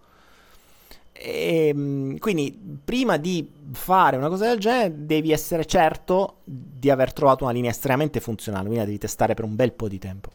E, 1.19 1.67
ehm, 1.67 2.17
quindi 2.19 2.57
prima 2.83 3.17
di 3.17 3.49
fare 3.71 4.17
una 4.17 4.29
cosa 4.29 4.47
del 4.47 4.59
genere 4.59 4.93
devi 5.05 5.31
essere 5.31 5.65
certo 5.65 6.37
di 6.43 6.89
aver 6.89 7.13
trovato 7.13 7.43
una 7.43 7.53
linea 7.53 7.71
estremamente 7.71 8.19
funzionale, 8.19 8.63
quindi 8.65 8.79
la 8.79 8.85
devi 8.85 8.99
testare 8.99 9.33
per 9.33 9.45
un 9.45 9.55
bel 9.55 9.73
po' 9.73 9.87
di 9.87 9.99
tempo. 9.99 10.29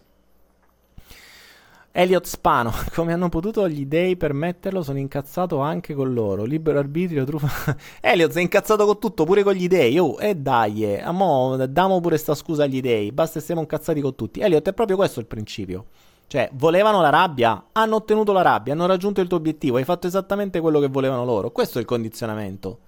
Elliot 1.95 2.25
Spano, 2.25 2.73
come 2.95 3.13
hanno 3.13 3.29
potuto 3.29 3.69
gli 3.69 3.85
dei 3.85 4.17
permetterlo? 4.17 4.83
Sono 4.83 4.99
incazzato 4.99 5.59
anche 5.59 5.93
con 5.93 6.13
loro. 6.15 6.45
Libero 6.45 6.79
arbitrio, 6.79 7.25
truffa. 7.25 7.77
Elliot, 8.01 8.31
sei 8.33 8.43
incazzato 8.45 8.87
con 8.87 8.99
tutto, 8.99 9.25
pure 9.25 9.43
con 9.43 9.53
gli 9.53 9.69
dei. 9.69 9.99
Oh, 9.99 10.19
e 10.19 10.35
dai, 10.35 10.85
eh. 10.85 11.03
Amo, 11.03 11.57
damo 11.67 12.01
pure 12.01 12.17
sta 12.17 12.35
scusa 12.35 12.65
agli 12.65 12.81
dei. 12.81 13.13
Basta 13.13 13.41
siamo 13.41 13.61
incazzati 13.61 14.01
con 14.01 14.15
tutti. 14.15 14.41
Elliot, 14.41 14.67
è 14.71 14.73
proprio 14.73 14.97
questo 14.97 15.21
il 15.21 15.27
principio. 15.27 15.85
Cioè, 16.33 16.49
volevano 16.55 17.03
la 17.03 17.11
rabbia, 17.11 17.67
hanno 17.73 17.97
ottenuto 17.97 18.33
la 18.33 18.41
rabbia, 18.41 18.73
hanno 18.73 18.87
raggiunto 18.87 19.21
il 19.21 19.29
tuo 19.29 19.37
obiettivo, 19.37 19.77
hai 19.77 19.85
fatto 19.85 20.07
esattamente 20.07 20.61
quello 20.61 20.81
che 20.81 20.89
volevano 20.89 21.27
loro. 21.27 21.51
Questo 21.51 21.77
è 21.77 21.83
il 21.83 21.87
condizionamento. 21.87 22.79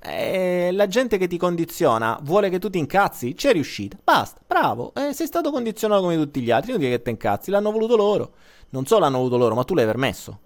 E 0.00 0.70
la 0.72 0.86
gente 0.86 1.18
che 1.18 1.26
ti 1.26 1.36
condiziona 1.36 2.18
vuole 2.22 2.48
che 2.48 2.58
tu 2.58 2.70
ti 2.70 2.78
incazzi, 2.78 3.34
c'è 3.34 3.52
riuscita. 3.52 3.98
Basta, 4.02 4.40
bravo. 4.46 4.94
Eh, 4.94 5.12
sei 5.12 5.26
stato 5.26 5.50
condizionato 5.50 6.00
come 6.00 6.16
tutti 6.16 6.40
gli 6.40 6.50
altri, 6.50 6.70
non 6.70 6.80
dire 6.80 6.92
che 6.92 7.02
ti 7.02 7.10
incazzi, 7.10 7.50
l'hanno 7.50 7.70
voluto 7.70 7.96
loro. 7.96 8.32
Non 8.70 8.86
solo 8.86 9.00
l'hanno 9.00 9.18
voluto 9.18 9.36
loro, 9.36 9.54
ma 9.54 9.64
tu 9.64 9.74
l'hai 9.74 9.84
permesso. 9.84 10.38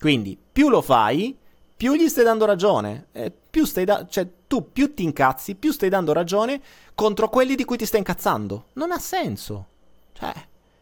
Quindi, 0.00 0.36
più 0.52 0.70
lo 0.70 0.82
fai, 0.82 1.38
più 1.76 1.94
gli 1.94 2.08
stai 2.08 2.24
dando 2.24 2.44
ragione. 2.44 3.06
Eh, 3.12 3.30
più 3.30 3.64
stai 3.64 3.84
da- 3.84 4.04
cioè, 4.08 4.28
tu 4.48 4.72
più 4.72 4.94
ti 4.94 5.04
incazzi, 5.04 5.54
più 5.54 5.70
stai 5.70 5.90
dando 5.90 6.12
ragione 6.12 6.60
contro 6.96 7.28
quelli 7.28 7.54
di 7.54 7.64
cui 7.64 7.76
ti 7.76 7.86
stai 7.86 8.00
incazzando. 8.00 8.64
Non 8.72 8.90
ha 8.90 8.98
senso. 8.98 9.66
Cioè, 10.12 10.32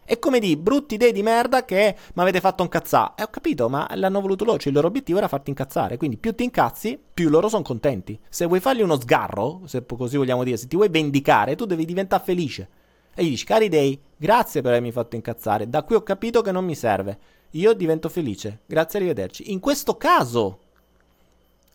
è 0.04 0.18
come 0.18 0.40
di 0.40 0.56
brutti 0.56 0.94
idee 0.94 1.12
di 1.12 1.22
merda 1.22 1.64
che 1.64 1.96
mi 2.14 2.22
avete 2.22 2.40
fatto 2.40 2.62
incazzare. 2.62 3.12
E 3.16 3.22
ho 3.22 3.28
capito, 3.28 3.68
ma 3.68 3.88
l'hanno 3.94 4.20
voluto 4.20 4.44
loro. 4.44 4.58
Cioè, 4.58 4.68
il 4.68 4.74
loro 4.74 4.88
obiettivo 4.88 5.18
era 5.18 5.28
farti 5.28 5.50
incazzare. 5.50 5.96
Quindi 5.96 6.16
più 6.16 6.34
ti 6.34 6.44
incazzi, 6.44 6.98
più 7.12 7.28
loro 7.28 7.48
sono 7.48 7.62
contenti. 7.62 8.18
Se 8.28 8.46
vuoi 8.46 8.60
fargli 8.60 8.82
uno 8.82 8.98
sgarro, 9.00 9.62
se 9.66 9.84
così 9.86 10.16
vogliamo 10.16 10.44
dire, 10.44 10.56
se 10.56 10.66
ti 10.66 10.76
vuoi 10.76 10.88
vendicare, 10.88 11.54
tu 11.54 11.64
devi 11.64 11.84
diventare 11.84 12.22
felice. 12.24 12.68
E 13.14 13.24
gli 13.24 13.30
dici, 13.30 13.44
cari 13.44 13.68
dei, 13.68 13.98
grazie 14.16 14.60
per 14.60 14.72
avermi 14.72 14.90
fatto 14.90 15.16
incazzare. 15.16 15.68
Da 15.68 15.82
qui 15.82 15.94
ho 15.94 16.02
capito 16.02 16.42
che 16.42 16.52
non 16.52 16.64
mi 16.64 16.74
serve. 16.74 17.18
Io 17.50 17.72
divento 17.74 18.08
felice. 18.08 18.60
Grazie, 18.66 18.98
arrivederci. 18.98 19.52
In 19.52 19.60
questo 19.60 19.96
caso, 19.96 20.58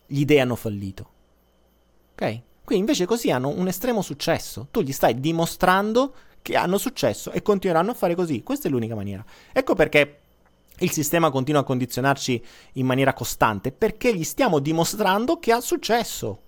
gli 0.05 0.25
dei 0.25 0.39
hanno 0.39 0.55
fallito. 0.55 1.09
Ok? 2.13 2.41
Qui 2.63 2.75
invece 2.75 3.05
così 3.05 3.31
hanno 3.31 3.49
un 3.49 3.67
estremo 3.67 4.01
successo. 4.01 4.67
Tu 4.71 4.81
gli 4.81 4.91
stai 4.91 5.19
dimostrando 5.19 6.13
che 6.47 6.55
hanno 6.55 6.77
successo 6.77 7.31
e 7.31 7.41
continueranno 7.41 7.91
a 7.91 7.93
fare 7.93 8.15
così. 8.15 8.41
Questa 8.41 8.69
è 8.69 8.71
l'unica 8.71 8.95
maniera. 8.95 9.23
Ecco 9.51 9.75
perché 9.75 10.19
il 10.77 10.91
sistema 10.91 11.29
continua 11.29 11.59
a 11.59 11.65
condizionarci 11.65 12.41
in 12.73 12.85
maniera 12.85 13.11
costante, 13.11 13.73
perché 13.73 14.15
gli 14.15 14.23
stiamo 14.23 14.59
dimostrando 14.59 15.39
che 15.39 15.51
ha 15.51 15.59
successo. 15.59 16.39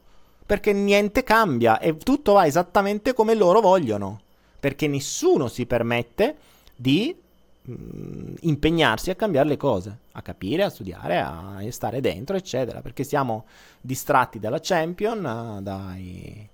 Perché 0.46 0.72
niente 0.72 1.24
cambia 1.24 1.80
e 1.80 1.98
tutto 1.98 2.32
va 2.32 2.46
esattamente 2.46 3.14
come 3.14 3.36
loro 3.36 3.60
vogliono. 3.60 4.22
Perché 4.58 4.88
nessuno 4.88 5.50
si 5.50 5.66
permette 5.66 6.38
di 6.78 7.14
mh, 7.62 7.72
mm, 7.74 8.34
impegnarsi 8.42 9.10
a 9.10 9.16
cambiare 9.16 9.50
le 9.50 9.58
cose, 9.58 9.98
a 10.14 10.22
capire, 10.22 10.64
a 10.64 10.70
studiare, 10.70 11.20
a 11.20 11.62
stare 11.72 12.00
dentro, 12.00 12.38
eccetera. 12.38 12.80
Perché 12.80 13.04
siamo 13.04 13.46
distratti 13.82 14.40
dalla 14.40 14.60
champion, 14.62 15.60
dai 15.62 16.50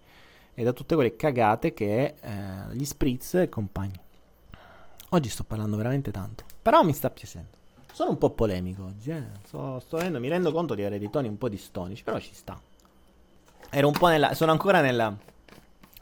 e 0.56 0.64
da 0.64 0.74
tutte 0.74 0.96
quelle 0.96 1.16
cagate 1.16 1.74
che 1.74 2.16
eh, 2.20 2.34
gli 2.72 2.86
spritz 2.86 3.36
e 3.36 3.50
compagni. 3.50 4.00
Oggi 5.10 5.30
sto 5.30 5.44
parlando 5.44 5.78
veramente 5.78 6.12
tanto, 6.12 6.46
però 6.62 6.82
mi 6.82 6.94
sta 6.94 7.10
piacendo. 7.10 7.50
Sono 7.92 8.10
un 8.10 8.18
po' 8.18 8.32
polemico 8.32 8.86
oggi, 8.86 9.12
eh. 9.12 9.24
sto, 9.46 9.80
sto 9.80 9.98
vedendo, 9.98 10.20
mi 10.20 10.28
rendo 10.28 10.52
conto 10.52 10.74
di 10.74 10.82
avere 10.82 10.98
dei 11.00 11.10
toni 11.10 11.28
un 11.28 11.38
po' 11.38 11.50
distonici, 11.50 12.04
però 12.04 12.20
ci 12.20 12.34
sta. 12.34 12.60
Ero 13.70 13.88
un 13.88 13.94
po' 13.94 14.08
nella, 14.08 14.34
sono 14.34 14.52
ancora 14.52 14.82
nella, 14.82 15.16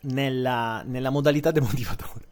nella, 0.01 0.83
nella 0.85 1.09
modalità 1.09 1.51
demotivatore. 1.51 2.25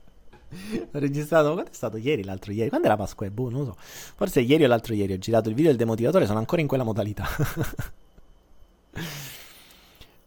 ho 0.92 1.00
registrato, 1.00 1.54
quando 1.54 1.72
è 1.72 1.74
stato 1.74 1.98
ieri, 1.98 2.24
l'altro 2.24 2.52
ieri? 2.52 2.70
Quando 2.70 2.88
era 2.88 2.96
Pasqua? 2.96 3.30
Boh, 3.30 3.50
non 3.50 3.60
lo 3.62 3.66
so. 3.66 3.76
Forse 3.78 4.42
ieri 4.42 4.64
o 4.64 4.68
l'altro 4.68 4.94
ieri 4.94 5.14
ho 5.14 5.18
girato 5.18 5.50
il 5.50 5.56
video 5.56 5.72
del 5.72 5.80
demotivatore, 5.80 6.26
sono 6.26 6.40
ancora 6.40 6.62
in 6.62 6.68
quella 6.68 6.84
modalità. 6.84 7.26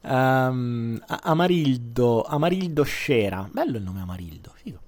Um, 0.06 1.02
Amarildo, 1.06 2.24
Amarildo 2.24 2.82
Scera, 2.82 3.48
bello 3.50 3.78
il 3.78 3.82
nome 3.82 4.00
Amarildo, 4.02 4.52
figo. 4.54 4.78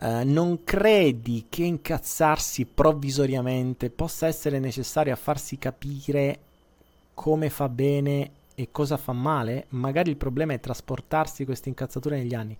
Uh, 0.00 0.22
non 0.24 0.64
credi 0.64 1.46
che 1.48 1.64
incazzarsi 1.64 2.64
provvisoriamente 2.64 3.90
possa 3.90 4.26
essere 4.26 4.58
necessario 4.58 5.12
a 5.12 5.16
farsi 5.16 5.58
capire 5.58 6.40
come 7.14 7.50
fa 7.50 7.68
bene 7.68 8.30
e 8.54 8.70
cosa 8.70 8.96
fa 8.96 9.12
male? 9.12 9.66
Magari 9.70 10.10
il 10.10 10.16
problema 10.16 10.54
è 10.54 10.60
trasportarsi 10.60 11.44
queste 11.44 11.68
incazzature 11.68 12.16
negli 12.16 12.34
anni. 12.34 12.56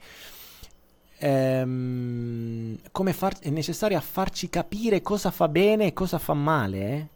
Um, 1.21 2.79
come 2.91 3.13
far- 3.13 3.39
è 3.41 3.51
necessario 3.51 3.97
a 3.97 4.01
farci 4.01 4.51
capire 4.51 5.01
cosa 5.01 5.31
fa 5.31 5.49
bene 5.49 5.87
e 5.87 5.93
cosa 5.93 6.19
fa 6.19 6.35
male? 6.35 6.79
Eh? 6.79 7.07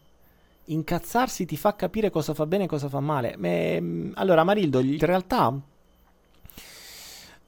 Incazzarsi 0.67 1.45
ti 1.45 1.57
fa 1.57 1.75
capire 1.77 2.11
cosa 2.11 2.35
fa 2.35 2.47
bene 2.47 2.65
e 2.65 2.67
cosa 2.69 2.89
fa 2.89 3.01
male. 3.01 3.35
Me, 3.37 4.11
allora, 4.15 4.45
Marildo, 4.45 4.81
in 4.81 4.99
realtà, 4.99 5.59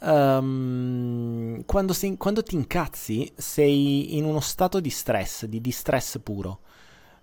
um, 0.00 1.64
quando, 1.64 1.92
sei, 1.92 2.16
quando, 2.16 2.42
ti 2.42 2.54
incazzi, 2.54 3.32
sei 3.36 4.16
in 4.16 4.24
uno 4.24 4.40
stato 4.40 4.80
di 4.80 4.90
stress, 4.90 5.44
di 5.46 5.60
distress 5.60 6.18
puro. 6.22 6.60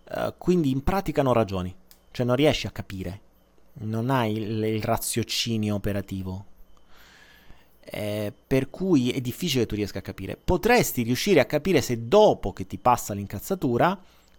Uh, 0.10 0.34
quindi 0.38 0.70
in 0.70 0.84
pratica 0.84 1.24
non 1.24 1.34
ragioni, 1.34 1.74
cioè 2.12 2.26
non 2.26 2.36
riesci 2.36 2.68
a 2.68 2.72
capire, 2.72 3.22
non 3.80 4.10
hai 4.10 4.34
il, 4.38 4.64
il 4.64 4.84
raziocinio 4.84 5.76
operativo. 5.76 6.46
eh, 7.88 8.34
per 8.48 8.70
cui 8.70 9.12
è 9.12 9.22
difficile 9.22 9.62
che 9.64 9.70
tu 9.70 9.76
riesca 9.76 10.00
a 10.00 10.02
capire. 10.02 10.38
Potresti 10.38 11.04
riuscire 11.04 11.40
a 11.40 11.46
capire 11.46 11.82
se 11.82 12.08
dopo 12.08 12.52
che 12.52 12.66
ti 12.66 12.78
passa 12.78 13.14
l'incazzatura 13.14 13.98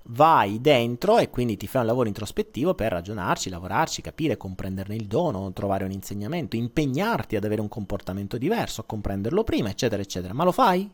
vai 0.09 0.61
dentro 0.61 1.19
e 1.19 1.31
quindi 1.31 1.57
ti 1.57 1.67
fai 1.67 1.81
un 1.81 1.89
lavoro 1.89 2.09
introspettivo 2.09 2.75
per 2.75 2.93
ragionarci, 2.93 3.51
lavorarci, 3.51 4.03
capire, 4.03 4.37
comprenderne 4.37 4.95
il 4.95 5.07
dono, 5.07 5.53
trovare 5.53 5.85
un 5.85 5.91
insegnamento, 5.91 6.57
impegnarti 6.57 7.37
ad 7.37 7.45
avere 7.45 7.61
un 7.61 7.69
comportamento 7.69 8.39
diverso, 8.39 8.83
a 8.83 8.85
comprenderlo 8.85 9.43
prima, 9.43 9.71
eccetera, 9.71 10.03
eccetera. 10.03 10.35
Ma 10.35 10.45
lo 10.45 10.53
fai? 10.53 10.89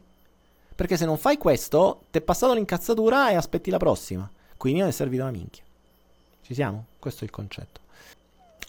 Perché 0.75 0.97
se 0.97 1.05
non 1.05 1.19
fai 1.19 1.37
questo, 1.37 2.05
ti 2.11 2.19
è 2.19 2.23
passato 2.23 2.55
l'incazzatura 2.55 3.31
e 3.31 3.35
aspetti 3.35 3.71
la 3.71 3.77
prossima. 3.77 4.31
Quindi 4.57 4.81
non 4.81 4.89
è 4.89 4.93
servito 4.93 5.23
una 5.23 5.33
minchia. 5.33 5.65
Ci 6.43 6.55
siamo? 6.55 6.87
Questo 6.99 7.23
è 7.23 7.25
il 7.25 7.31
concetto. 7.31 7.81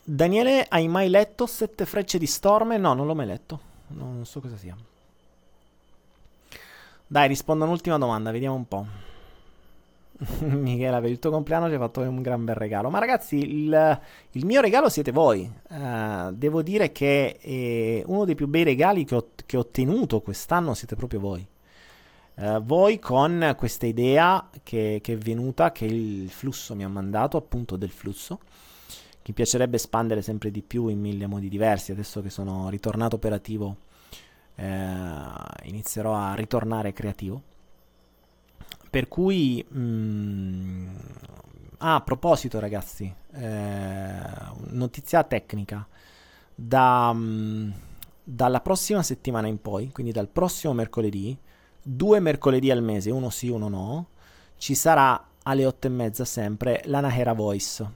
Daniele, 0.04 0.66
hai 0.68 0.88
mai 0.90 1.08
letto 1.08 1.46
Sette 1.46 1.86
frecce 1.86 2.18
di 2.18 2.28
Storm? 2.28 2.74
No, 2.74 2.94
non 2.94 3.08
l'ho 3.08 3.16
mai 3.16 3.28
letto. 3.28 3.60
No, 3.88 4.06
non 4.06 4.26
so 4.26 4.42
cosa 4.42 4.58
sia. 4.58 4.76
Dai, 7.08 7.28
rispondo 7.28 7.64
un'ultima 7.64 7.98
domanda, 7.98 8.32
vediamo 8.32 8.56
un 8.56 8.68
po'. 8.68 9.13
Michela, 10.40 11.02
per 11.02 11.10
il 11.10 11.20
tuo 11.20 11.32
compleanno 11.32 11.68
ci 11.68 11.74
hai 11.74 11.80
fatto 11.80 12.02
un 12.02 12.22
gran 12.22 12.44
bel 12.46 12.56
regalo. 12.56 12.90
Ma 12.90 13.00
ragazzi, 13.00 13.38
il, 13.38 14.02
il 14.32 14.46
mio 14.46 14.62
regalo 14.62 14.90
siete 14.90 15.12
voi. 15.12 15.52
Uh, 15.70 16.32
devo 16.32 16.62
dire 16.62 16.92
che 16.92 17.38
eh, 17.42 18.04
uno 18.06 18.26
dei 18.26 18.36
più 18.36 18.48
bei 18.48 18.64
regali 18.64 19.04
che 19.06 19.16
ho, 19.16 19.28
che 19.46 19.58
ho 19.58 19.62
ottenuto 19.62 20.22
quest'anno 20.22 20.74
siete 20.74 20.96
proprio 20.96 21.20
voi. 21.20 21.46
Uh, 22.36 22.62
voi 22.64 23.00
con 23.00 23.54
questa 23.58 23.86
idea 23.86 24.50
che, 24.64 25.00
che, 25.02 25.14
è 25.14 25.18
venuta, 25.18 25.72
che 25.72 25.86
il 25.86 26.30
flusso 26.30 26.76
mi 26.76 26.84
ha 26.84 26.90
mandato, 26.90 27.38
appunto 27.38 27.76
del 27.76 27.92
flusso, 27.92 28.40
mi 29.26 29.34
piacerebbe 29.34 29.76
espandere 29.76 30.22
sempre 30.22 30.52
di 30.52 30.62
più 30.62 30.88
in 30.88 31.00
mille 31.00 31.28
modi 31.28 31.48
diversi, 31.48 31.92
adesso 31.92 32.22
che 32.22 32.30
sono 32.30 32.70
ritornato 32.70 33.16
operativo, 33.16 33.78
eh, 34.56 34.66
inizierò 35.64 36.14
a 36.16 36.34
ritornare 36.34 36.92
creativo. 36.92 37.52
Per 38.94 39.08
cui, 39.08 39.66
mh, 39.68 39.80
mm, 39.80 40.96
ah, 41.80 41.96
a 41.96 42.02
proposito 42.02 42.60
ragazzi, 42.60 43.12
eh, 43.32 44.20
notizia 44.68 45.24
tecnica, 45.24 45.88
da, 46.54 47.12
mh, 47.12 47.20
mm, 47.20 47.72
dalla 48.24 48.62
prossima 48.62 49.02
settimana 49.02 49.48
in 49.48 49.60
poi, 49.60 49.90
quindi 49.92 50.12
dal 50.12 50.28
prossimo 50.28 50.74
mercoledì, 50.74 51.36
due 51.82 52.20
mercoledì 52.20 52.70
al 52.70 52.84
mese, 52.84 53.10
uno 53.10 53.32
sì, 53.32 53.50
uno 53.50 53.68
no, 53.68 54.08
ci 54.58 54.76
sarà 54.76 55.28
alle 55.42 55.66
otto 55.66 55.88
e 55.88 55.90
mezza 55.90 56.24
sempre 56.24 56.84
l'Anahera 56.86 57.34
Voice 57.34 57.92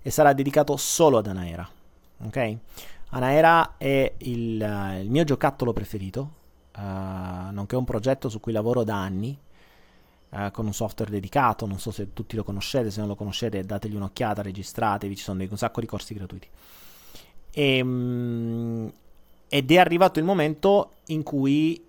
e 0.00 0.08
sarà 0.08 0.32
dedicato 0.32 0.78
solo 0.78 1.18
ad 1.18 1.26
Anaera. 1.26 1.68
Ok? 2.24 2.56
Anaera 3.10 3.76
è 3.76 4.14
il, 4.16 4.98
il 5.02 5.10
mio 5.10 5.24
giocattolo 5.24 5.74
preferito, 5.74 6.32
uh, 6.74 7.52
nonché 7.52 7.76
un 7.76 7.84
progetto 7.84 8.30
su 8.30 8.40
cui 8.40 8.52
lavoro 8.52 8.82
da 8.82 8.96
anni 8.96 9.38
eh, 10.34 10.50
con 10.50 10.64
un 10.64 10.72
software 10.72 11.10
dedicato, 11.10 11.66
non 11.66 11.78
so 11.78 11.90
se 11.90 12.14
tutti 12.14 12.36
lo 12.36 12.42
conoscete, 12.42 12.90
se 12.90 13.00
non 13.00 13.08
lo 13.08 13.14
conoscete 13.14 13.64
dategli 13.64 13.96
un'occhiata, 13.96 14.40
registratevi, 14.40 15.14
ci 15.14 15.22
sono 15.22 15.38
dei, 15.38 15.48
un 15.50 15.58
sacco 15.58 15.80
di 15.80 15.86
corsi 15.86 16.14
gratuiti. 16.14 16.48
E, 17.50 17.80
um, 17.82 18.90
ed 19.46 19.70
è 19.70 19.76
arrivato 19.76 20.18
il 20.18 20.24
momento 20.24 20.92
in 21.08 21.22
cui 21.22 21.84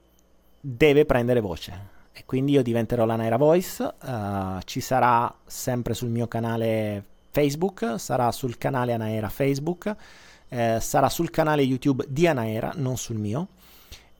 deve 0.59 1.05
prendere 1.05 1.39
voce. 1.39 1.91
E 2.11 2.25
quindi 2.25 2.51
io 2.51 2.61
diventerò 2.61 3.05
la 3.05 3.15
Naira 3.15 3.37
Voice, 3.37 3.81
uh, 3.81 4.59
ci 4.65 4.81
sarà 4.81 5.33
sempre 5.45 5.93
sul 5.93 6.09
mio 6.09 6.27
canale 6.27 7.05
Facebook, 7.31 7.95
sarà 7.97 8.29
sul 8.31 8.57
canale 8.57 8.91
Anaera 8.91 9.29
Facebook, 9.29 9.95
eh, 10.49 10.77
sarà 10.79 11.09
sul 11.09 11.31
canale 11.31 11.63
YouTube 11.63 12.05
di 12.07 12.27
Anaera, 12.27 12.73
non 12.75 12.97
sul 12.97 13.17
mio, 13.17 13.47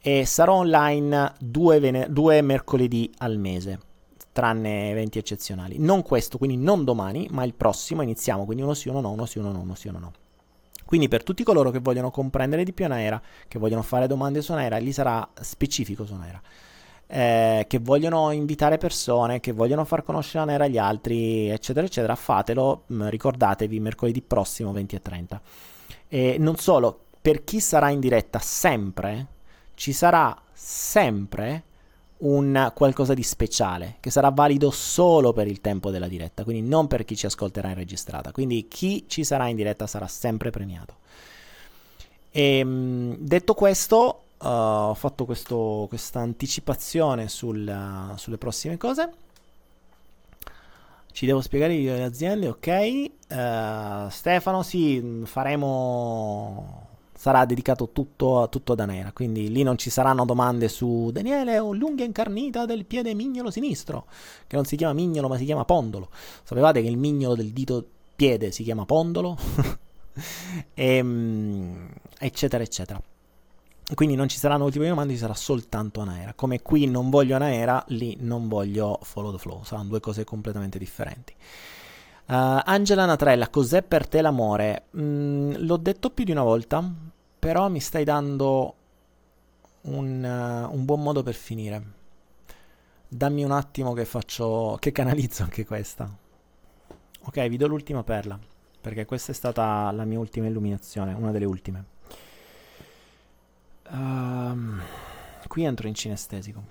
e 0.02 0.26
sarò 0.26 0.56
online 0.56 1.34
due, 1.40 1.80
vene- 1.80 2.08
due 2.10 2.41
mercoledì 2.41 3.12
al 3.18 3.38
mese 3.38 3.91
tranne 4.34 4.89
eventi 4.89 5.19
eccezionali. 5.19 5.77
Non 5.80 6.01
questo, 6.01 6.38
quindi 6.38 6.57
non 6.57 6.84
domani, 6.84 7.27
ma 7.31 7.45
il 7.45 7.53
prossimo 7.53 8.01
iniziamo, 8.01 8.43
quindi 8.43 8.64
uno 8.64 8.73
sì, 8.73 8.89
uno 8.89 8.99
no, 8.99 9.11
uno 9.11 9.26
sì, 9.26 9.38
uno 9.38 9.51
no, 9.53 9.61
uno 9.61 9.76
sì, 9.76 9.88
uno 9.88 9.99
no. 9.99 10.11
Quindi 10.84 11.07
per 11.07 11.23
tutti 11.23 11.43
coloro 11.43 11.72
che 11.72 11.80
vogliono 11.80 12.11
comprendere 12.11 12.64
di 12.64 12.73
più 12.73 12.84
Anaera, 12.85 13.22
che 13.47 13.57
vogliono 13.57 13.84
fare 13.84 14.07
domande 14.07 14.41
su 14.41 14.51
Anaera, 14.51 14.77
lì 14.77 14.91
sarà 14.91 15.27
specifico 15.39 16.05
su 16.05 16.14
Anaera. 16.14 16.41
Eh, 17.05 17.65
che 17.68 17.80
vogliono 17.80 18.31
invitare 18.31 18.77
persone, 18.77 19.39
che 19.39 19.51
vogliono 19.51 19.85
far 19.85 20.03
conoscere 20.03 20.43
Anaera 20.43 20.65
agli 20.65 20.77
altri, 20.77 21.47
eccetera, 21.49 21.85
eccetera, 21.85 22.15
fatelo, 22.15 22.85
mm, 22.91 23.07
ricordatevi, 23.07 23.80
mercoledì 23.80 24.22
prossimo 24.22 24.72
20 24.72 24.95
e 24.95 25.01
30. 25.01 25.41
E 26.07 26.35
non 26.39 26.57
solo, 26.57 26.99
per 27.22 27.43
chi 27.43 27.60
sarà 27.60 27.89
in 27.89 27.99
diretta 27.99 28.39
sempre, 28.39 29.27
ci 29.76 29.93
sarà 29.93 30.35
sempre 30.51 31.64
un 32.24 32.72
qualcosa 32.74 33.14
di 33.14 33.24
speciale 33.24 33.98
che 34.00 34.10
sarà 34.10 34.30
valido 34.30 34.72
solo 34.72 35.34
per 35.34 35.48
il 35.48 35.62
tempo 35.62 35.91
della 35.91 36.08
diretta, 36.08 36.44
quindi 36.44 36.68
non 36.68 36.88
per 36.88 37.06
chi 37.06 37.16
ci 37.16 37.26
ascolterà 37.26 37.70
in 37.70 37.76
registrata. 37.76 38.32
Quindi 38.32 38.68
chi 38.68 39.06
ci 39.08 39.24
sarà 39.24 39.48
in 39.48 39.56
diretta 39.56 39.88
sarà 39.88 40.08
sempre 40.08 40.50
premiato. 40.50 40.98
E, 42.32 42.58
ehm, 42.60 43.18
detto 43.20 43.54
questo, 43.54 44.22
uh, 44.40 44.48
ho 44.48 44.94
fatto 44.94 45.26
questa 45.26 46.20
anticipazione 46.20 47.28
sul, 47.28 47.68
uh, 47.68 48.18
sulle 48.18 48.38
prossime 48.38 48.78
cose. 48.78 49.12
Ci 51.12 51.26
devo 51.26 51.41
spiegare 51.41 51.76
le 51.78 52.04
aziende, 52.04 52.48
ok. 52.48 53.12
Uh, 53.30 54.10
Stefano, 54.10 54.64
sì, 54.64 55.22
faremo 55.26 56.93
sarà 57.24 57.45
dedicato 57.45 57.91
tutto, 57.94 58.50
tutto 58.52 58.74
a 58.74 58.76
Danera, 58.76 59.14
quindi 59.14 59.50
lì 59.50 59.64
non 59.64 59.78
ci 59.78 59.90
saranno 59.90 60.26
domande 60.26 60.68
su 60.68 61.10
Daniele 61.10 61.58
o 61.58 61.72
l'unghia 61.72 62.04
incarnita 62.04 62.66
del 62.66 62.84
piede 62.84 63.14
mignolo 63.14 63.50
sinistro, 63.50 64.08
che 64.45 64.58
non 64.58 64.66
si 64.66 64.76
chiama 64.76 64.91
mignolo 64.91 65.30
ma 65.30 65.38
si 65.38 65.45
chiama 65.45 65.64
pondolo. 65.64 66.10
Sapevate 66.44 66.82
che 66.82 66.90
il 66.90 66.98
mignolo 66.98 67.36
del 67.36 67.54
dito 67.54 67.88
piede 68.14 68.52
si 68.52 68.64
chiama 68.64 68.84
pondolo? 68.84 69.38
e, 70.76 71.00
um, 71.00 71.88
eccetera, 72.20 72.62
eccetera. 72.62 73.02
Quindi 73.94 74.16
non 74.16 74.28
ci 74.28 74.38
saranno 74.38 74.66
ultime 74.66 74.90
domande, 74.90 75.14
ci 75.14 75.20
sarà 75.20 75.34
soltanto 75.34 76.02
Anaera. 76.02 76.34
Come 76.34 76.62
qui 76.62 76.88
non 76.88 77.10
voglio 77.10 77.36
Anaera, 77.36 77.82
lì 77.88 78.18
non 78.20 78.50
voglio 78.50 79.00
Follow 79.02 79.32
the 79.32 79.38
Flow. 79.38 79.64
Saranno 79.64 79.88
due 79.88 80.02
cose 80.02 80.26
completamente 80.26 80.78
differenti. 80.78 81.34
Uh, 82.26 82.62
Angela 82.64 83.06
Natrella, 83.06 83.50
cos'è 83.50 83.84
per 83.84 84.08
te 84.08 84.22
l'amore? 84.22 84.86
Mm, 84.98 85.56
l'ho 85.58 85.78
detto 85.78 86.10
più 86.10 86.24
di 86.24 86.32
una 86.32 86.44
volta, 86.44 86.84
però 87.38 87.68
mi 87.68 87.82
stai 87.82 88.06
dando 88.06 88.76
un, 89.82 90.24
uh, 90.24 90.74
un, 90.74 90.86
buon 90.86 91.02
modo 91.02 91.22
per 91.22 91.34
finire. 91.34 91.84
Dammi 93.10 93.44
un 93.44 93.52
attimo 93.52 93.94
che 93.94 94.06
faccio, 94.06 94.78
che 94.80 94.91
canalizzo 94.94 95.44
anche 95.44 95.66
questa. 95.66 96.10
Ok, 97.26 97.48
vi 97.48 97.58
do 97.58 97.68
l'ultima 97.68 98.04
perla, 98.04 98.40
perché 98.80 99.06
questa 99.06 99.32
è 99.34 99.36
stata 99.36 99.91
la 99.91 100.06
mia 100.06 100.20
ultima 100.20 100.48
illuminazione, 100.48 101.14
una 101.14 101.32
delle 101.32 101.45
ultime. 101.45 101.86
Um, 103.90 104.82
qui 105.48 105.64
entro 105.66 105.88
in 105.88 105.94
cinestesico. 105.94 106.64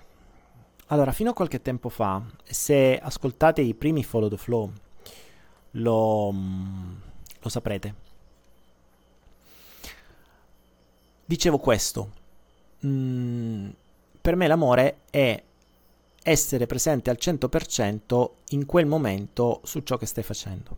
Allora, 0.86 1.12
fino 1.12 1.30
a 1.30 1.34
qualche 1.34 1.60
tempo 1.62 1.88
fa, 1.88 2.22
se 2.42 2.98
ascoltate 2.98 3.60
i 3.60 3.74
primi 3.74 4.02
Follow 4.02 4.28
the 4.28 4.36
Flow, 4.36 4.72
lo, 5.72 6.34
lo 7.40 7.48
saprete 7.48 8.10
dicevo 11.32 11.58
questo. 11.58 12.20
Mm, 12.84 13.70
per 14.20 14.36
me 14.36 14.46
l'amore 14.46 14.98
è 15.10 15.42
essere 16.24 16.66
presente 16.66 17.10
al 17.10 17.16
100% 17.18 18.30
in 18.50 18.66
quel 18.66 18.86
momento 18.86 19.60
su 19.64 19.80
ciò 19.80 19.96
che 19.96 20.06
stai 20.06 20.22
facendo. 20.22 20.76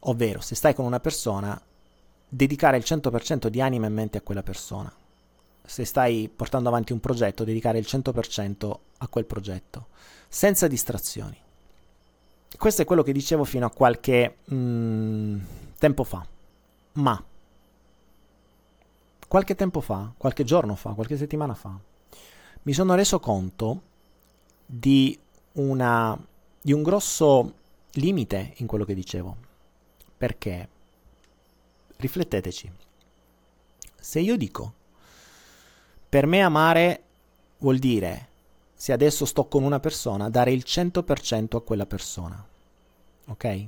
Ovvero, 0.00 0.40
se 0.40 0.54
stai 0.54 0.74
con 0.74 0.84
una 0.84 1.00
persona, 1.00 1.60
dedicare 2.28 2.76
il 2.76 2.84
100% 2.86 3.48
di 3.48 3.60
anima 3.60 3.86
e 3.86 3.90
mente 3.90 4.18
a 4.18 4.22
quella 4.22 4.42
persona. 4.42 4.92
Se 5.64 5.84
stai 5.84 6.30
portando 6.34 6.68
avanti 6.68 6.92
un 6.92 7.00
progetto, 7.00 7.44
dedicare 7.44 7.78
il 7.78 7.86
100% 7.88 8.78
a 8.98 9.08
quel 9.08 9.24
progetto, 9.24 9.88
senza 10.28 10.66
distrazioni. 10.66 11.36
Questo 12.58 12.82
è 12.82 12.84
quello 12.84 13.02
che 13.02 13.12
dicevo 13.12 13.44
fino 13.44 13.66
a 13.66 13.70
qualche 13.70 14.38
mm, 14.52 15.38
tempo 15.78 16.04
fa. 16.04 16.24
Ma 16.94 17.22
qualche 19.26 19.54
tempo 19.54 19.80
fa, 19.80 20.12
qualche 20.16 20.44
giorno 20.44 20.74
fa, 20.74 20.90
qualche 20.92 21.16
settimana 21.16 21.54
fa, 21.54 21.76
mi 22.64 22.72
sono 22.72 22.94
reso 22.94 23.18
conto 23.18 23.82
di, 24.66 25.18
una, 25.52 26.18
di 26.60 26.72
un 26.72 26.82
grosso 26.82 27.54
limite 27.92 28.52
in 28.56 28.66
quello 28.66 28.84
che 28.84 28.94
dicevo. 28.94 29.36
Perché? 30.16 30.68
Rifletteteci. 31.96 32.70
Se 33.98 34.20
io 34.20 34.36
dico, 34.36 34.72
per 36.08 36.26
me 36.26 36.42
amare 36.42 37.02
vuol 37.58 37.78
dire, 37.78 38.28
se 38.82 38.90
adesso 38.90 39.26
sto 39.26 39.44
con 39.44 39.62
una 39.62 39.78
persona, 39.78 40.28
dare 40.28 40.50
il 40.50 40.64
100% 40.66 41.54
a 41.54 41.60
quella 41.60 41.86
persona. 41.86 42.44
Ok? 43.26 43.66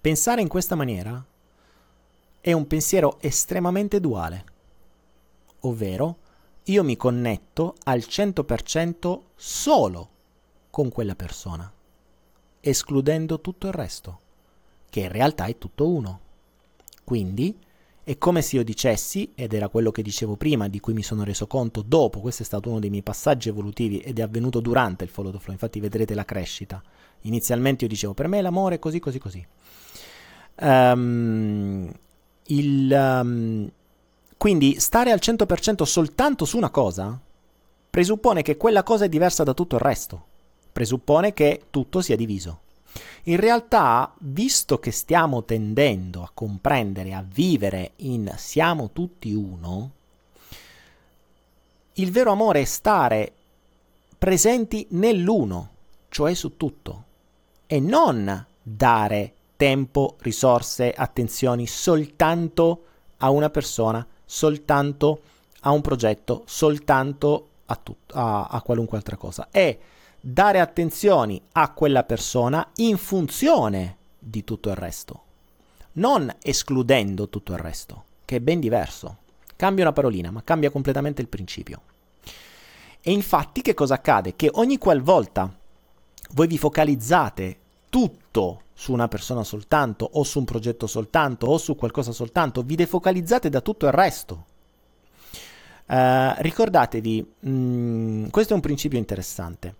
Pensare 0.00 0.40
in 0.40 0.48
questa 0.48 0.74
maniera 0.74 1.24
è 2.40 2.50
un 2.50 2.66
pensiero 2.66 3.18
estremamente 3.20 4.00
duale. 4.00 4.44
ovvero 5.60 6.16
io 6.64 6.82
mi 6.82 6.96
connetto 6.96 7.76
al 7.84 8.00
100% 8.00 9.20
solo 9.36 10.08
con 10.70 10.90
quella 10.90 11.14
persona, 11.14 11.72
escludendo 12.58 13.40
tutto 13.40 13.68
il 13.68 13.74
resto, 13.74 14.20
che 14.90 15.02
in 15.02 15.12
realtà 15.12 15.44
è 15.44 15.56
tutto 15.56 15.86
uno. 15.88 16.20
Quindi 17.04 17.56
è 18.08 18.16
come 18.16 18.40
se 18.40 18.56
io 18.56 18.64
dicessi, 18.64 19.32
ed 19.34 19.52
era 19.52 19.68
quello 19.68 19.90
che 19.90 20.00
dicevo 20.00 20.36
prima, 20.36 20.66
di 20.66 20.80
cui 20.80 20.94
mi 20.94 21.02
sono 21.02 21.24
reso 21.24 21.46
conto 21.46 21.82
dopo, 21.82 22.20
questo 22.20 22.40
è 22.42 22.46
stato 22.46 22.70
uno 22.70 22.78
dei 22.78 22.88
miei 22.88 23.02
passaggi 23.02 23.50
evolutivi 23.50 23.98
ed 23.98 24.18
è 24.18 24.22
avvenuto 24.22 24.60
durante 24.60 25.04
il 25.04 25.10
follow 25.10 25.30
the 25.30 25.38
flow, 25.38 25.52
infatti 25.52 25.78
vedrete 25.78 26.14
la 26.14 26.24
crescita. 26.24 26.82
Inizialmente 27.24 27.84
io 27.84 27.90
dicevo, 27.90 28.14
per 28.14 28.26
me 28.26 28.40
l'amore 28.40 28.76
è 28.76 28.78
così, 28.78 28.98
così, 28.98 29.18
così. 29.18 29.46
Um, 30.62 31.92
il, 32.44 32.90
um, 32.90 33.70
quindi 34.38 34.80
stare 34.80 35.10
al 35.10 35.18
100% 35.20 35.82
soltanto 35.82 36.46
su 36.46 36.56
una 36.56 36.70
cosa 36.70 37.20
presuppone 37.90 38.40
che 38.40 38.56
quella 38.56 38.84
cosa 38.84 39.04
è 39.04 39.10
diversa 39.10 39.44
da 39.44 39.52
tutto 39.52 39.74
il 39.74 39.82
resto, 39.82 40.24
presuppone 40.72 41.34
che 41.34 41.64
tutto 41.68 42.00
sia 42.00 42.16
diviso. 42.16 42.60
In 43.24 43.36
realtà, 43.36 44.12
visto 44.18 44.78
che 44.78 44.90
stiamo 44.90 45.44
tendendo 45.44 46.22
a 46.22 46.30
comprendere, 46.32 47.12
a 47.12 47.24
vivere 47.26 47.92
in 47.96 48.32
siamo 48.36 48.90
tutti 48.92 49.32
uno, 49.32 49.90
il 51.94 52.10
vero 52.10 52.30
amore 52.30 52.60
è 52.60 52.64
stare 52.64 53.32
presenti 54.16 54.86
nell'uno, 54.90 55.70
cioè 56.08 56.34
su 56.34 56.56
tutto, 56.56 57.04
e 57.66 57.80
non 57.80 58.46
dare 58.62 59.32
tempo, 59.56 60.16
risorse, 60.20 60.92
attenzioni 60.92 61.66
soltanto 61.66 62.84
a 63.18 63.30
una 63.30 63.50
persona, 63.50 64.06
soltanto 64.24 65.20
a 65.60 65.70
un 65.70 65.80
progetto, 65.80 66.44
soltanto 66.46 67.48
a, 67.66 67.76
tut- 67.76 68.12
a, 68.14 68.46
a 68.46 68.62
qualunque 68.62 68.96
altra 68.96 69.16
cosa. 69.16 69.48
È 69.50 69.76
dare 70.20 70.60
attenzioni 70.60 71.40
a 71.52 71.70
quella 71.70 72.04
persona 72.04 72.70
in 72.76 72.96
funzione 72.96 73.96
di 74.18 74.44
tutto 74.44 74.68
il 74.68 74.74
resto, 74.74 75.22
non 75.92 76.32
escludendo 76.42 77.28
tutto 77.28 77.52
il 77.52 77.58
resto, 77.58 78.04
che 78.24 78.36
è 78.36 78.40
ben 78.40 78.60
diverso. 78.60 79.18
Cambia 79.56 79.84
una 79.84 79.92
parolina, 79.92 80.30
ma 80.30 80.42
cambia 80.44 80.70
completamente 80.70 81.20
il 81.20 81.28
principio. 81.28 81.82
E 83.00 83.12
infatti 83.12 83.62
che 83.62 83.74
cosa 83.74 83.94
accade? 83.94 84.36
Che 84.36 84.50
ogni 84.54 84.78
qualvolta 84.78 85.52
voi 86.32 86.46
vi 86.46 86.58
focalizzate 86.58 87.56
tutto 87.88 88.62
su 88.74 88.92
una 88.92 89.08
persona 89.08 89.42
soltanto, 89.42 90.08
o 90.12 90.22
su 90.22 90.38
un 90.38 90.44
progetto 90.44 90.86
soltanto, 90.86 91.46
o 91.46 91.58
su 91.58 91.74
qualcosa 91.74 92.12
soltanto, 92.12 92.62
vi 92.62 92.76
defocalizzate 92.76 93.48
da 93.48 93.60
tutto 93.60 93.86
il 93.86 93.92
resto. 93.92 94.44
Uh, 95.86 96.34
ricordatevi, 96.36 97.32
mh, 97.40 97.50
mm, 97.50 98.26
questo 98.28 98.52
è 98.52 98.56
un 98.56 98.62
principio 98.62 98.98
interessante. 98.98 99.74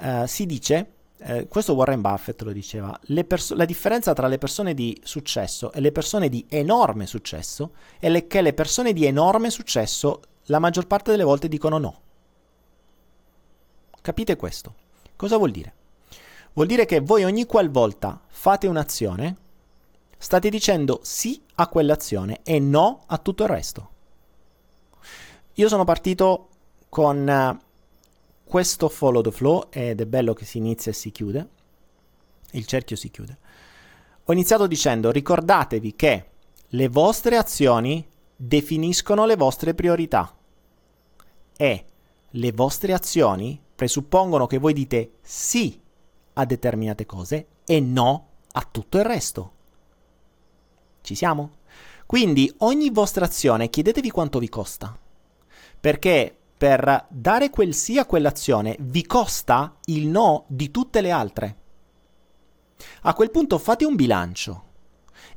Uh, 0.00 0.26
si 0.26 0.46
dice, 0.46 0.92
uh, 1.16 1.48
questo 1.48 1.74
Warren 1.74 2.00
Buffett 2.00 2.40
lo 2.42 2.52
diceva, 2.52 2.98
perso- 3.26 3.56
la 3.56 3.64
differenza 3.64 4.12
tra 4.12 4.28
le 4.28 4.38
persone 4.38 4.74
di 4.74 4.98
successo 5.02 5.72
e 5.72 5.80
le 5.80 5.90
persone 5.90 6.28
di 6.28 6.46
enorme 6.48 7.06
successo 7.06 7.72
è 7.98 8.08
le- 8.08 8.26
che 8.28 8.40
le 8.40 8.52
persone 8.52 8.92
di 8.92 9.04
enorme 9.04 9.50
successo 9.50 10.20
la 10.44 10.60
maggior 10.60 10.86
parte 10.86 11.10
delle 11.10 11.24
volte 11.24 11.48
dicono 11.48 11.78
no. 11.78 12.00
Capite 14.00 14.36
questo? 14.36 14.74
Cosa 15.16 15.36
vuol 15.36 15.50
dire? 15.50 15.74
Vuol 16.52 16.68
dire 16.68 16.86
che 16.86 17.00
voi 17.00 17.24
ogni 17.24 17.44
qualvolta 17.44 18.20
fate 18.26 18.66
un'azione, 18.66 19.36
state 20.16 20.48
dicendo 20.48 21.00
sì 21.02 21.42
a 21.56 21.66
quell'azione 21.68 22.40
e 22.44 22.58
no 22.60 23.02
a 23.06 23.18
tutto 23.18 23.42
il 23.42 23.48
resto. 23.48 23.90
Io 25.54 25.68
sono 25.68 25.84
partito 25.84 26.48
con 26.88 27.26
uh, 27.26 27.66
questo 28.48 28.88
follow 28.88 29.20
the 29.22 29.30
flow 29.30 29.66
ed 29.70 30.00
è 30.00 30.06
bello 30.06 30.32
che 30.32 30.44
si 30.44 30.58
inizia 30.58 30.90
e 30.90 30.94
si 30.94 31.12
chiude. 31.12 31.48
Il 32.52 32.66
cerchio 32.66 32.96
si 32.96 33.10
chiude. 33.10 33.38
Ho 34.24 34.32
iniziato 34.32 34.66
dicendo 34.66 35.10
ricordatevi 35.10 35.94
che 35.94 36.30
le 36.68 36.88
vostre 36.88 37.36
azioni 37.36 38.06
definiscono 38.34 39.26
le 39.26 39.36
vostre 39.36 39.74
priorità 39.74 40.34
e 41.56 41.84
le 42.30 42.52
vostre 42.52 42.92
azioni 42.92 43.60
presuppongono 43.74 44.46
che 44.46 44.58
voi 44.58 44.72
dite 44.72 45.12
sì 45.20 45.80
a 46.34 46.44
determinate 46.44 47.04
cose 47.04 47.46
e 47.64 47.80
no 47.80 48.28
a 48.52 48.66
tutto 48.70 48.98
il 48.98 49.04
resto. 49.04 49.52
Ci 51.02 51.14
siamo? 51.14 51.50
Quindi 52.06 52.52
ogni 52.58 52.90
vostra 52.90 53.26
azione 53.26 53.68
chiedetevi 53.68 54.10
quanto 54.10 54.38
vi 54.38 54.48
costa. 54.48 54.98
Perché 55.80 56.37
per 56.58 57.06
dare 57.08 57.50
quel 57.50 57.72
sì 57.72 57.98
a 57.98 58.04
quell'azione 58.04 58.76
vi 58.80 59.06
costa 59.06 59.76
il 59.84 60.08
no 60.08 60.44
di 60.48 60.72
tutte 60.72 61.00
le 61.00 61.12
altre. 61.12 61.56
A 63.02 63.14
quel 63.14 63.30
punto 63.30 63.58
fate 63.58 63.84
un 63.84 63.94
bilancio. 63.94 64.64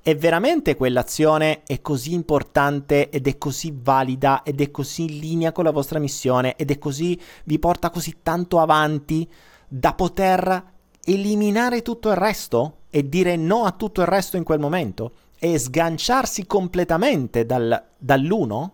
E 0.01 0.15
veramente 0.15 0.75
quell'azione 0.75 1.61
è 1.63 1.79
così 1.79 2.13
importante 2.13 3.09
ed 3.09 3.27
è 3.27 3.37
così 3.37 3.71
valida 3.79 4.41
ed 4.41 4.59
è 4.59 4.71
così 4.71 5.03
in 5.03 5.19
linea 5.19 5.51
con 5.51 5.63
la 5.63 5.71
vostra 5.71 5.99
missione 5.99 6.55
ed 6.55 6.71
è 6.71 6.79
così 6.79 7.19
vi 7.43 7.59
porta 7.59 7.91
così 7.91 8.17
tanto 8.23 8.59
avanti 8.59 9.29
da 9.67 9.93
poter 9.93 10.71
eliminare 11.03 11.83
tutto 11.83 12.09
il 12.09 12.15
resto 12.15 12.77
e 12.89 13.07
dire 13.07 13.35
no 13.35 13.65
a 13.65 13.71
tutto 13.71 14.01
il 14.01 14.07
resto 14.07 14.37
in 14.37 14.43
quel 14.43 14.59
momento 14.59 15.13
e 15.37 15.57
sganciarsi 15.59 16.47
completamente 16.47 17.45
dal, 17.45 17.83
dall'uno? 17.97 18.73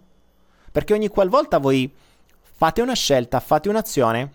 Perché 0.72 0.94
ogni 0.94 1.10
qualvolta 1.10 1.58
voi 1.58 1.94
fate 2.58 2.82
una 2.82 2.96
scelta, 2.96 3.40
fate 3.40 3.70
un'azione, 3.70 4.32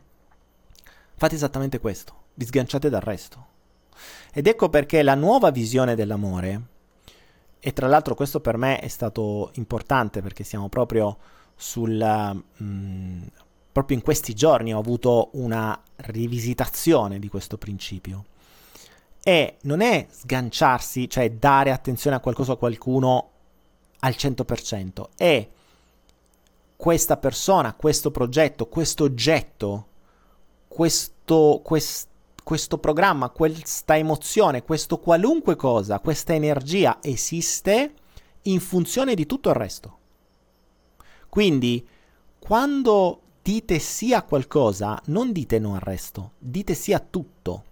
fate 1.17 1.35
esattamente 1.35 1.81
questo, 1.81 2.15
vi 2.35 2.45
sganciate 2.45 2.89
dal 2.89 3.01
resto. 3.01 3.47
Ed 4.33 4.47
ecco 4.47 4.69
perché 4.69 5.03
la 5.03 5.17
nuova 5.17 5.51
visione 5.51 5.97
dell'amore, 5.97 6.63
e 7.59 7.73
tra 7.73 7.89
l'altro 7.89 8.15
questo 8.15 8.41
per 8.41 8.57
me 8.57 8.79
è 8.79 8.87
stato 8.87 9.51
importante 9.55 10.23
perché 10.23 10.45
siamo 10.45 10.69
proprio 10.69 11.19
sul, 11.57 12.43
mm, 12.63 13.23
proprio 13.73 13.97
in 13.97 14.05
questi 14.05 14.35
giorni 14.35 14.73
ho 14.73 14.79
avuto 14.79 15.31
una 15.33 15.77
rivisitazione 15.97 17.19
di 17.19 17.29
questo 17.29 17.59
principio. 17.59 18.27
E 19.21 19.57
non 19.63 19.81
è 19.81 20.07
sganciarsi, 20.09 21.11
cioè 21.11 21.29
dare 21.33 21.73
attenzione 21.73 22.15
a 22.15 22.21
qualcosa 22.21 22.53
o 22.53 22.55
a 22.55 22.59
qualcuno 22.59 23.31
al 23.99 24.15
100%, 24.17 25.09
è 25.17 25.49
questa 26.83 27.17
persona, 27.17 27.75
questo 27.75 28.11
progetto, 28.11 28.67
questo 28.67 29.05
oggetto, 29.05 29.87
questo, 30.67 31.61
quest, 31.63 32.09
questo 32.43 32.79
programma, 32.79 33.31
questa 33.31 33.97
emozione, 33.97 34.65
questo 34.65 34.99
qualunque 34.99 35.55
cosa, 35.55 36.01
questa 36.01 36.35
energia 36.35 36.99
esiste 37.01 37.95
in 38.43 38.59
funzione 38.59 39.15
di 39.15 39.27
tutto 39.27 39.51
il 39.51 39.55
resto. 39.55 39.99
Quindi, 41.29 41.87
quando 42.41 43.21
dite 43.41 43.79
sì 43.79 44.13
a 44.13 44.25
qualcosa, 44.25 45.01
non 45.05 45.31
dite 45.31 45.61
no 45.61 45.75
al 45.75 45.81
resto, 45.83 46.33
dite 46.37 46.75
sì 46.75 46.93
a 46.93 46.99
tutto 46.99 47.63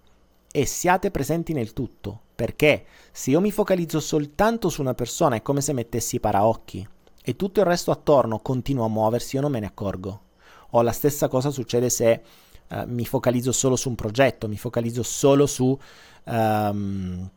e 0.52 0.64
siate 0.66 1.10
presenti 1.10 1.52
nel 1.52 1.72
tutto, 1.72 2.20
perché 2.36 2.86
se 3.10 3.30
io 3.30 3.40
mi 3.40 3.50
focalizzo 3.50 3.98
soltanto 3.98 4.68
su 4.68 4.80
una 4.80 4.94
persona 4.94 5.34
è 5.34 5.42
come 5.42 5.62
se 5.62 5.72
mettessi 5.72 6.14
i 6.14 6.20
paraocchi 6.20 6.88
e 7.30 7.36
tutto 7.36 7.60
il 7.60 7.66
resto 7.66 7.92
attorno 7.92 8.40
continua 8.40 8.86
a 8.86 8.88
muoversi, 8.88 9.36
io 9.36 9.42
non 9.42 9.52
me 9.52 9.60
ne 9.60 9.66
accorgo. 9.66 10.22
O 10.70 10.82
la 10.82 10.90
stessa 10.90 11.28
cosa 11.28 11.50
succede 11.50 11.88
se 11.88 12.22
uh, 12.68 12.82
mi 12.86 13.04
focalizzo 13.04 13.52
solo 13.52 13.76
su 13.76 13.88
un 13.88 13.94
progetto, 13.94 14.48
mi 14.48 14.56
focalizzo 14.56 15.04
solo 15.04 15.46
su 15.46 15.78
um, 16.24 17.30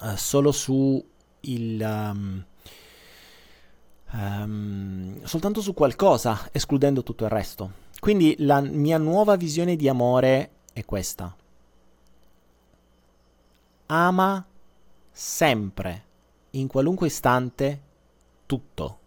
uh, 0.00 0.14
solo 0.14 0.52
su 0.52 1.04
il 1.40 1.80
um, 1.80 2.44
um, 4.12 5.24
soltanto 5.24 5.60
su 5.60 5.74
qualcosa, 5.74 6.48
escludendo 6.52 7.02
tutto 7.02 7.24
il 7.24 7.30
resto. 7.30 7.72
Quindi 7.98 8.36
la 8.38 8.60
mia 8.60 8.98
nuova 8.98 9.34
visione 9.34 9.74
di 9.74 9.88
amore 9.88 10.50
è 10.72 10.84
questa. 10.84 11.34
Ama 13.86 14.46
sempre, 15.10 16.04
in 16.50 16.68
qualunque 16.68 17.08
istante, 17.08 17.86
tutto. 18.48 18.98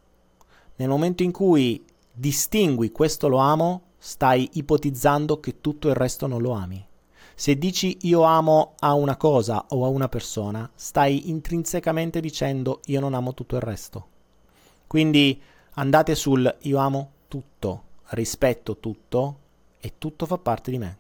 Nel 0.76 0.88
momento 0.88 1.24
in 1.24 1.32
cui 1.32 1.84
distingui 2.14 2.92
questo 2.92 3.28
lo 3.28 3.38
amo, 3.38 3.82
stai 3.98 4.48
ipotizzando 4.54 5.40
che 5.40 5.60
tutto 5.60 5.90
il 5.90 5.96
resto 5.96 6.28
non 6.28 6.42
lo 6.42 6.52
ami. 6.52 6.88
Se 7.34 7.58
dici 7.58 7.98
io 8.02 8.22
amo 8.22 8.76
a 8.80 8.94
una 8.94 9.18
cosa 9.18 9.66
o 9.70 9.84
a 9.84 9.88
una 9.88 10.08
persona, 10.08 10.70
stai 10.76 11.30
intrinsecamente 11.30 12.20
dicendo 12.20 12.82
io 12.86 13.00
non 13.00 13.16
amo 13.16 13.34
tutto 13.34 13.56
il 13.56 13.62
resto. 13.62 14.08
Quindi 14.86 15.42
andate 15.72 16.14
sul 16.14 16.56
io 16.62 16.78
amo 16.78 17.12
tutto, 17.28 17.84
rispetto 18.10 18.78
tutto 18.78 19.40
e 19.80 19.94
tutto 19.98 20.28
fa 20.28 20.38
parte 20.38 20.70
di 20.70 20.78
me. 20.78 20.98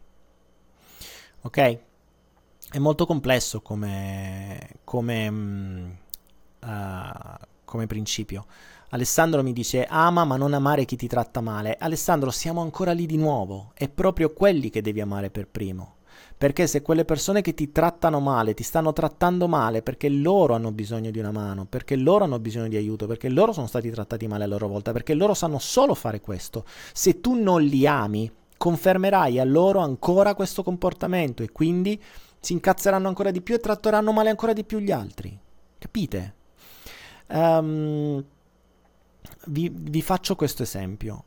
Ok? 1.41 1.80
È 2.72 2.80
molto 2.80 3.05
complesso 3.05 3.61
come, 3.61 4.80
come, 4.84 5.27
uh, 6.59 7.45
come 7.72 7.88
principio. 7.88 8.45
Alessandro 8.89 9.41
mi 9.41 9.53
dice 9.53 9.85
ama 9.89 10.26
ma 10.26 10.35
non 10.35 10.53
amare 10.53 10.84
chi 10.84 10.98
ti 10.98 11.07
tratta 11.07 11.39
male. 11.39 11.77
Alessandro, 11.80 12.30
siamo 12.30 12.60
ancora 12.60 12.91
lì 12.91 13.06
di 13.06 13.15
nuovo. 13.15 13.72
È 13.73 13.88
proprio 13.88 14.34
quelli 14.34 14.69
che 14.69 14.81
devi 14.81 14.99
amare 14.99 15.30
per 15.30 15.48
primo. 15.48 15.95
Perché 16.38 16.68
se 16.68 16.81
quelle 16.81 17.06
persone 17.06 17.41
che 17.41 17.53
ti 17.53 17.72
trattano 17.72 18.19
male, 18.19 18.53
ti 18.53 18.64
stanno 18.64 18.91
trattando 18.91 19.48
male 19.48 19.81
perché 19.81 20.10
loro 20.10 20.53
hanno 20.56 20.73
bisogno 20.73 21.10
di 21.11 21.19
una 21.19 21.31
mano, 21.31 21.65
perché 21.65 21.95
loro 21.95 22.26
hanno 22.26 22.39
bisogno 22.39 22.68
di 22.68 22.76
aiuto, 22.76 23.07
perché 23.07 23.30
loro 23.30 23.53
sono 23.53 23.68
stati 23.68 23.89
trattati 23.89 24.27
male 24.27 24.43
a 24.43 24.48
loro 24.48 24.68
volta, 24.68 24.91
perché 24.91 25.14
loro 25.14 25.34
sanno 25.34 25.60
solo 25.60 25.93
fare 25.93 26.19
questo. 26.19 26.65
Se 26.91 27.22
tu 27.22 27.35
non 27.35 27.61
li 27.61 27.88
ami, 27.88 28.30
confermerai 28.57 29.39
a 29.39 29.45
loro 29.45 29.80
ancora 29.80 30.35
questo 30.35 30.64
comportamento 30.64 31.43
e 31.43 31.52
quindi 31.52 32.02
si 32.41 32.52
incazzeranno 32.53 33.07
ancora 33.07 33.31
di 33.31 33.41
più 33.41 33.56
e 33.56 33.60
tratteranno 33.60 34.11
male 34.11 34.30
ancora 34.30 34.52
di 34.52 34.65
più 34.65 34.80
gli 34.80 34.91
altri. 34.91 35.39
Capite? 35.77 36.34
Um, 37.31 38.23
vi, 39.47 39.71
vi 39.73 40.01
faccio 40.01 40.35
questo 40.35 40.63
esempio. 40.63 41.23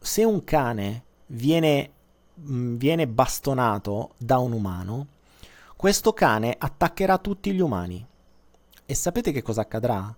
Se 0.00 0.24
un 0.24 0.44
cane 0.44 1.04
viene 1.26 1.92
Mm, 2.40 2.76
viene 2.76 3.08
bastonato 3.08 4.12
da 4.16 4.38
un 4.38 4.52
umano, 4.52 5.06
questo 5.76 6.12
cane 6.12 6.54
attaccherà 6.56 7.18
tutti 7.18 7.52
gli 7.52 7.60
umani. 7.60 8.04
E 8.86 8.94
sapete 8.94 9.32
che 9.32 9.42
cosa 9.42 9.62
accadrà? 9.62 10.14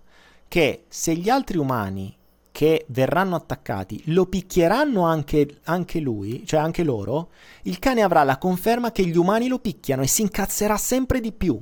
Che 0.47 0.85
se 0.87 1.15
gli 1.15 1.29
altri 1.29 1.57
umani 1.57 2.15
che 2.51 2.85
verranno 2.89 3.35
attaccati 3.35 4.03
lo 4.07 4.27
picchieranno 4.27 5.03
anche, 5.03 5.61
anche, 5.63 5.99
lui, 5.99 6.45
cioè 6.45 6.59
anche 6.59 6.83
loro, 6.83 7.29
il 7.63 7.79
cane 7.79 8.01
avrà 8.03 8.23
la 8.23 8.37
conferma 8.37 8.91
che 8.91 9.05
gli 9.05 9.17
umani 9.17 9.47
lo 9.47 9.59
picchiano 9.59 10.03
e 10.03 10.07
si 10.07 10.21
incazzerà 10.21 10.77
sempre 10.77 11.19
di 11.21 11.31
più. 11.31 11.59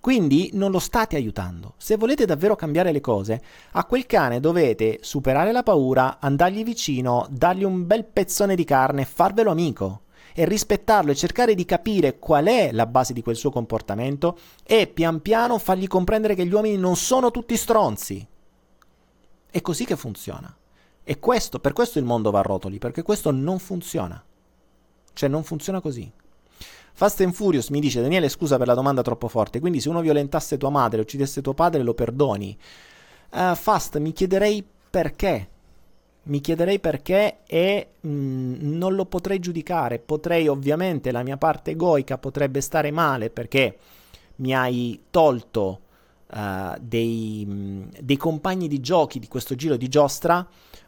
Quindi 0.00 0.50
non 0.52 0.70
lo 0.70 0.78
state 0.78 1.16
aiutando. 1.16 1.74
Se 1.76 1.96
volete 1.96 2.24
davvero 2.24 2.54
cambiare 2.54 2.92
le 2.92 3.00
cose, 3.00 3.42
a 3.72 3.84
quel 3.84 4.06
cane 4.06 4.40
dovete 4.40 4.98
superare 5.02 5.50
la 5.50 5.62
paura, 5.62 6.18
andargli 6.20 6.62
vicino, 6.62 7.26
dargli 7.30 7.64
un 7.64 7.86
bel 7.86 8.04
pezzone 8.04 8.54
di 8.54 8.64
carne, 8.64 9.04
farvelo 9.04 9.50
amico 9.50 10.02
e 10.34 10.44
rispettarlo 10.44 11.10
e 11.10 11.16
cercare 11.16 11.54
di 11.56 11.64
capire 11.64 12.18
qual 12.20 12.46
è 12.46 12.70
la 12.70 12.86
base 12.86 13.12
di 13.12 13.22
quel 13.22 13.34
suo 13.34 13.50
comportamento 13.50 14.38
e 14.62 14.86
pian 14.86 15.20
piano 15.20 15.58
fargli 15.58 15.88
comprendere 15.88 16.36
che 16.36 16.46
gli 16.46 16.52
uomini 16.52 16.76
non 16.76 16.94
sono 16.94 17.32
tutti 17.32 17.56
stronzi. 17.56 18.26
È 19.50 19.60
così 19.60 19.84
che 19.84 19.96
funziona. 19.96 20.54
E 21.02 21.18
questo, 21.18 21.58
per 21.58 21.72
questo 21.72 21.98
il 21.98 22.04
mondo 22.04 22.30
va 22.30 22.38
a 22.38 22.42
rotoli, 22.42 22.78
perché 22.78 23.02
questo 23.02 23.32
non 23.32 23.58
funziona. 23.58 24.22
Cioè 25.12 25.28
non 25.28 25.42
funziona 25.42 25.80
così. 25.80 26.08
Fast 26.98 27.20
and 27.20 27.32
Furious 27.32 27.68
mi 27.68 27.78
dice 27.78 28.00
Daniele 28.00 28.28
scusa 28.28 28.56
per 28.56 28.66
la 28.66 28.74
domanda 28.74 29.02
troppo 29.02 29.28
forte, 29.28 29.60
quindi 29.60 29.78
se 29.78 29.88
uno 29.88 30.00
violentasse 30.00 30.56
tua 30.56 30.68
madre, 30.68 31.00
uccidesse 31.00 31.40
tuo 31.40 31.54
padre 31.54 31.84
lo 31.84 31.94
perdoni. 31.94 32.58
Uh, 33.30 33.54
Fast 33.54 33.98
mi 33.98 34.10
chiederei 34.12 34.66
perché. 34.90 35.48
Mi 36.24 36.40
chiederei 36.40 36.80
perché 36.80 37.36
e 37.46 37.90
mh, 38.00 38.10
mm, 38.10 38.54
non 38.76 38.96
lo 38.96 39.04
potrei 39.04 39.38
giudicare. 39.38 40.00
Potrei 40.00 40.48
ovviamente, 40.48 41.12
la 41.12 41.22
mia 41.22 41.36
parte 41.36 41.70
egoica 41.70 42.18
potrebbe 42.18 42.60
stare 42.60 42.90
male 42.90 43.30
perché 43.30 43.78
mi 44.38 44.52
hai 44.52 45.00
tolto 45.08 45.80
uh, 46.32 46.74
dei, 46.80 47.44
mh, 47.46 47.52
mm, 47.52 47.82
dei 48.00 48.16
compagni 48.16 48.66
di 48.66 48.80
giochi 48.80 49.20
di 49.20 49.28
questo 49.28 49.54
giro 49.54 49.76
di 49.76 49.86
giostra, 49.86 50.44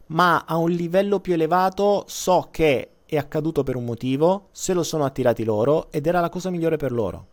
ma 0.07 0.43
a 0.45 0.57
un 0.57 0.71
livello 0.71 1.21
più 1.21 1.35
elevato 1.35 2.03
so 2.09 2.49
che 2.51 2.95
è 3.11 3.17
accaduto 3.17 3.65
per 3.65 3.75
un 3.75 3.85
motivo, 3.85 4.51
se 4.53 4.73
lo 4.73 4.85
sono 4.85 5.05
attirati 5.05 5.43
loro 5.43 5.91
ed 5.91 6.07
era 6.07 6.21
la 6.21 6.29
cosa 6.29 6.49
migliore 6.49 6.77
per 6.77 6.93
loro. 6.93 7.27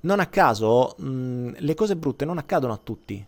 Non 0.00 0.18
a 0.18 0.26
caso, 0.26 0.96
mh, 0.98 1.58
le 1.58 1.74
cose 1.74 1.96
brutte 1.96 2.24
non 2.24 2.38
accadono 2.38 2.72
a 2.72 2.80
tutti. 2.82 3.24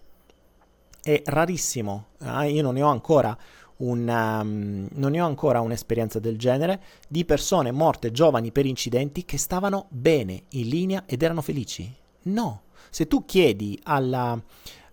È 1.00 1.22
rarissimo, 1.26 2.06
eh, 2.18 2.50
io 2.50 2.62
non 2.62 2.74
ne 2.74 2.82
ho 2.82 2.88
ancora 2.88 3.38
un, 3.76 4.08
um, 4.08 4.88
non 4.90 5.10
ne 5.12 5.20
ho 5.20 5.26
ancora 5.26 5.60
un'esperienza 5.60 6.18
del 6.18 6.36
genere 6.36 6.82
di 7.08 7.24
persone 7.24 7.70
morte 7.70 8.10
giovani 8.10 8.50
per 8.50 8.66
incidenti 8.66 9.24
che 9.24 9.38
stavano 9.38 9.86
bene 9.90 10.42
in 10.50 10.68
linea 10.68 11.04
ed 11.06 11.22
erano 11.22 11.42
felici. 11.42 11.94
No, 12.22 12.62
se 12.90 13.06
tu 13.06 13.24
chiedi 13.24 13.78
alla, 13.84 14.36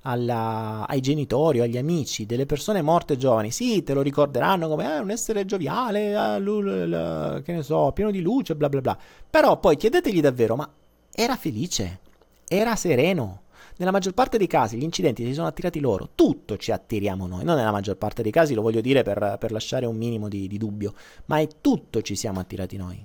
alla, 0.01 0.85
ai 0.87 0.99
genitori 0.99 1.59
o 1.59 1.63
agli 1.63 1.77
amici 1.77 2.25
delle 2.25 2.45
persone 2.45 2.81
morte 2.81 3.17
giovani, 3.17 3.51
sì, 3.51 3.83
te 3.83 3.93
lo 3.93 4.01
ricorderanno 4.01 4.67
come 4.67 4.95
eh, 4.95 4.99
un 4.99 5.11
essere 5.11 5.45
gioviale, 5.45 6.13
eh, 6.13 7.41
che 7.43 7.53
ne 7.53 7.63
so, 7.63 7.91
pieno 7.93 8.11
di 8.11 8.21
luce, 8.21 8.55
bla 8.55 8.69
bla 8.69 8.81
bla. 8.81 8.97
Però 9.29 9.59
poi 9.59 9.77
chiedetegli 9.77 10.21
davvero, 10.21 10.55
ma 10.55 10.69
era 11.13 11.35
felice? 11.35 11.99
Era 12.47 12.75
sereno? 12.75 13.43
Nella 13.77 13.91
maggior 13.91 14.13
parte 14.13 14.37
dei 14.37 14.47
casi 14.47 14.77
gli 14.77 14.83
incidenti 14.83 15.25
si 15.25 15.33
sono 15.33 15.47
attirati 15.47 15.79
loro, 15.79 16.09
tutto 16.13 16.57
ci 16.57 16.71
attiriamo 16.71 17.25
noi, 17.25 17.43
non 17.43 17.55
nella 17.55 17.71
maggior 17.71 17.97
parte 17.97 18.21
dei 18.21 18.31
casi, 18.31 18.53
lo 18.53 18.61
voglio 18.61 18.81
dire 18.81 19.01
per, 19.01 19.37
per 19.39 19.51
lasciare 19.51 19.85
un 19.85 19.95
minimo 19.95 20.27
di, 20.27 20.47
di 20.47 20.57
dubbio, 20.57 20.93
ma 21.25 21.39
è 21.39 21.47
tutto 21.61 22.01
ci 22.01 22.15
siamo 22.15 22.39
attirati 22.39 22.77
noi. 22.77 23.03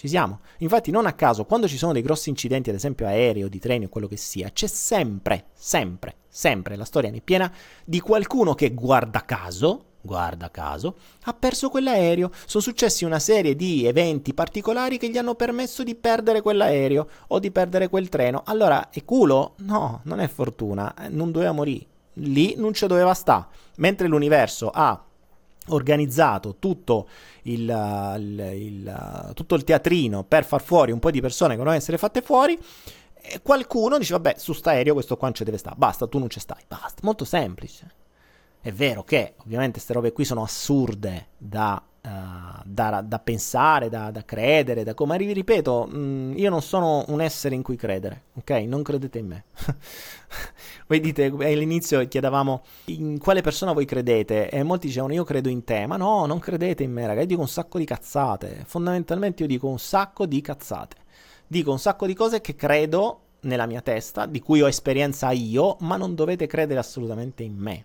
Ci 0.00 0.08
siamo. 0.08 0.40
Infatti, 0.60 0.90
non 0.90 1.04
a 1.04 1.12
caso, 1.12 1.44
quando 1.44 1.68
ci 1.68 1.76
sono 1.76 1.92
dei 1.92 2.00
grossi 2.00 2.30
incidenti, 2.30 2.70
ad 2.70 2.76
esempio 2.76 3.06
aerei 3.06 3.42
o 3.42 3.50
di 3.50 3.58
treni 3.58 3.84
o 3.84 3.90
quello 3.90 4.06
che 4.06 4.16
sia, 4.16 4.48
c'è 4.48 4.66
sempre, 4.66 5.48
sempre, 5.52 6.14
sempre 6.26 6.74
la 6.76 6.86
storia 6.86 7.10
è 7.10 7.20
piena 7.20 7.52
di 7.84 8.00
qualcuno 8.00 8.54
che 8.54 8.72
guarda 8.72 9.26
caso, 9.26 9.84
guarda 10.00 10.50
caso, 10.50 10.96
ha 11.24 11.34
perso 11.34 11.68
quell'aereo. 11.68 12.30
Sono 12.46 12.62
successi 12.62 13.04
una 13.04 13.18
serie 13.18 13.54
di 13.54 13.84
eventi 13.84 14.32
particolari 14.32 14.96
che 14.96 15.10
gli 15.10 15.18
hanno 15.18 15.34
permesso 15.34 15.82
di 15.82 15.94
perdere 15.94 16.40
quell'aereo 16.40 17.06
o 17.26 17.38
di 17.38 17.50
perdere 17.50 17.90
quel 17.90 18.08
treno. 18.08 18.40
Allora, 18.46 18.88
è 18.88 19.04
culo? 19.04 19.52
No, 19.58 20.00
non 20.04 20.20
è 20.20 20.28
fortuna, 20.28 20.94
eh, 20.94 21.10
non 21.10 21.30
doveva 21.30 21.52
morire. 21.52 21.84
Lì 22.14 22.54
non 22.56 22.72
ci 22.72 22.86
doveva 22.86 23.12
stare. 23.12 23.48
Mentre 23.76 24.08
l'universo 24.08 24.70
ha 24.72 24.98
organizzato 25.68 26.56
tutto 26.58 27.08
il, 27.42 27.60
il, 28.18 28.52
il, 28.54 29.32
tutto 29.34 29.54
il 29.54 29.64
teatrino 29.64 30.24
per 30.24 30.44
far 30.44 30.62
fuori 30.62 30.92
un 30.92 30.98
po' 30.98 31.10
di 31.10 31.20
persone 31.20 31.50
che 31.50 31.58
devono 31.58 31.76
essere 31.76 31.98
fatte 31.98 32.22
fuori. 32.22 32.58
E 33.22 33.40
qualcuno 33.42 33.98
dice: 33.98 34.14
Vabbè, 34.14 34.34
su 34.38 34.52
sta 34.52 34.70
aereo 34.70 34.94
questo 34.94 35.16
qua 35.16 35.28
non 35.28 35.36
ci 35.36 35.44
deve 35.44 35.58
stare. 35.58 35.76
Basta, 35.76 36.06
tu 36.06 36.18
non 36.18 36.30
ci 36.30 36.40
stai. 36.40 36.62
Basta. 36.66 37.00
Molto 37.02 37.24
semplice. 37.24 37.94
È 38.60 38.72
vero 38.72 39.02
che 39.04 39.34
ovviamente 39.38 39.74
queste 39.74 39.92
robe 39.92 40.12
qui 40.12 40.24
sono 40.24 40.42
assurde 40.42 41.28
da 41.38 41.82
Uh, 42.02 42.62
da, 42.64 43.02
da, 43.02 43.18
pensare, 43.18 43.90
da, 43.90 44.10
da, 44.10 44.24
credere, 44.24 44.84
da 44.84 44.94
come 44.94 45.18
ripeto, 45.18 45.86
mh, 45.86 45.98
mm, 45.98 46.38
io 46.38 46.48
non 46.48 46.62
sono 46.62 47.04
un 47.08 47.20
essere 47.20 47.54
in 47.54 47.62
cui 47.62 47.76
credere, 47.76 48.22
ok? 48.36 48.50
Non 48.66 48.82
credete 48.82 49.18
in 49.18 49.26
me. 49.26 49.44
voi 50.88 51.00
dite 51.00 51.26
all'inizio 51.26 52.06
chiedevamo 52.08 52.62
in 52.86 53.18
quale 53.18 53.42
persona 53.42 53.72
voi 53.72 53.84
credete 53.84 54.48
e 54.48 54.62
molti 54.62 54.86
dicevano 54.86 55.12
io 55.12 55.24
credo 55.24 55.50
in 55.50 55.62
te, 55.62 55.86
ma 55.86 55.98
no, 55.98 56.24
non 56.24 56.38
credete 56.38 56.82
in 56.82 56.92
me, 56.92 57.02
ragazzi, 57.02 57.20
io 57.20 57.28
dico 57.28 57.42
un 57.42 57.48
sacco 57.48 57.76
di 57.76 57.84
cazzate. 57.84 58.62
Fondamentalmente 58.64 59.42
io 59.42 59.48
dico 59.48 59.68
un 59.68 59.78
sacco 59.78 60.24
di 60.24 60.40
cazzate. 60.40 60.96
Dico 61.46 61.70
un 61.70 61.78
sacco 61.78 62.06
di 62.06 62.14
cose 62.14 62.40
che 62.40 62.54
credo 62.54 63.20
nella 63.40 63.66
mia 63.66 63.80
testa, 63.82 64.24
di 64.24 64.40
cui 64.40 64.62
ho 64.62 64.68
esperienza 64.68 65.30
io, 65.32 65.76
ma 65.80 65.96
non 65.96 66.14
dovete 66.14 66.46
credere 66.46 66.80
assolutamente 66.80 67.42
in 67.42 67.56
me. 67.56 67.84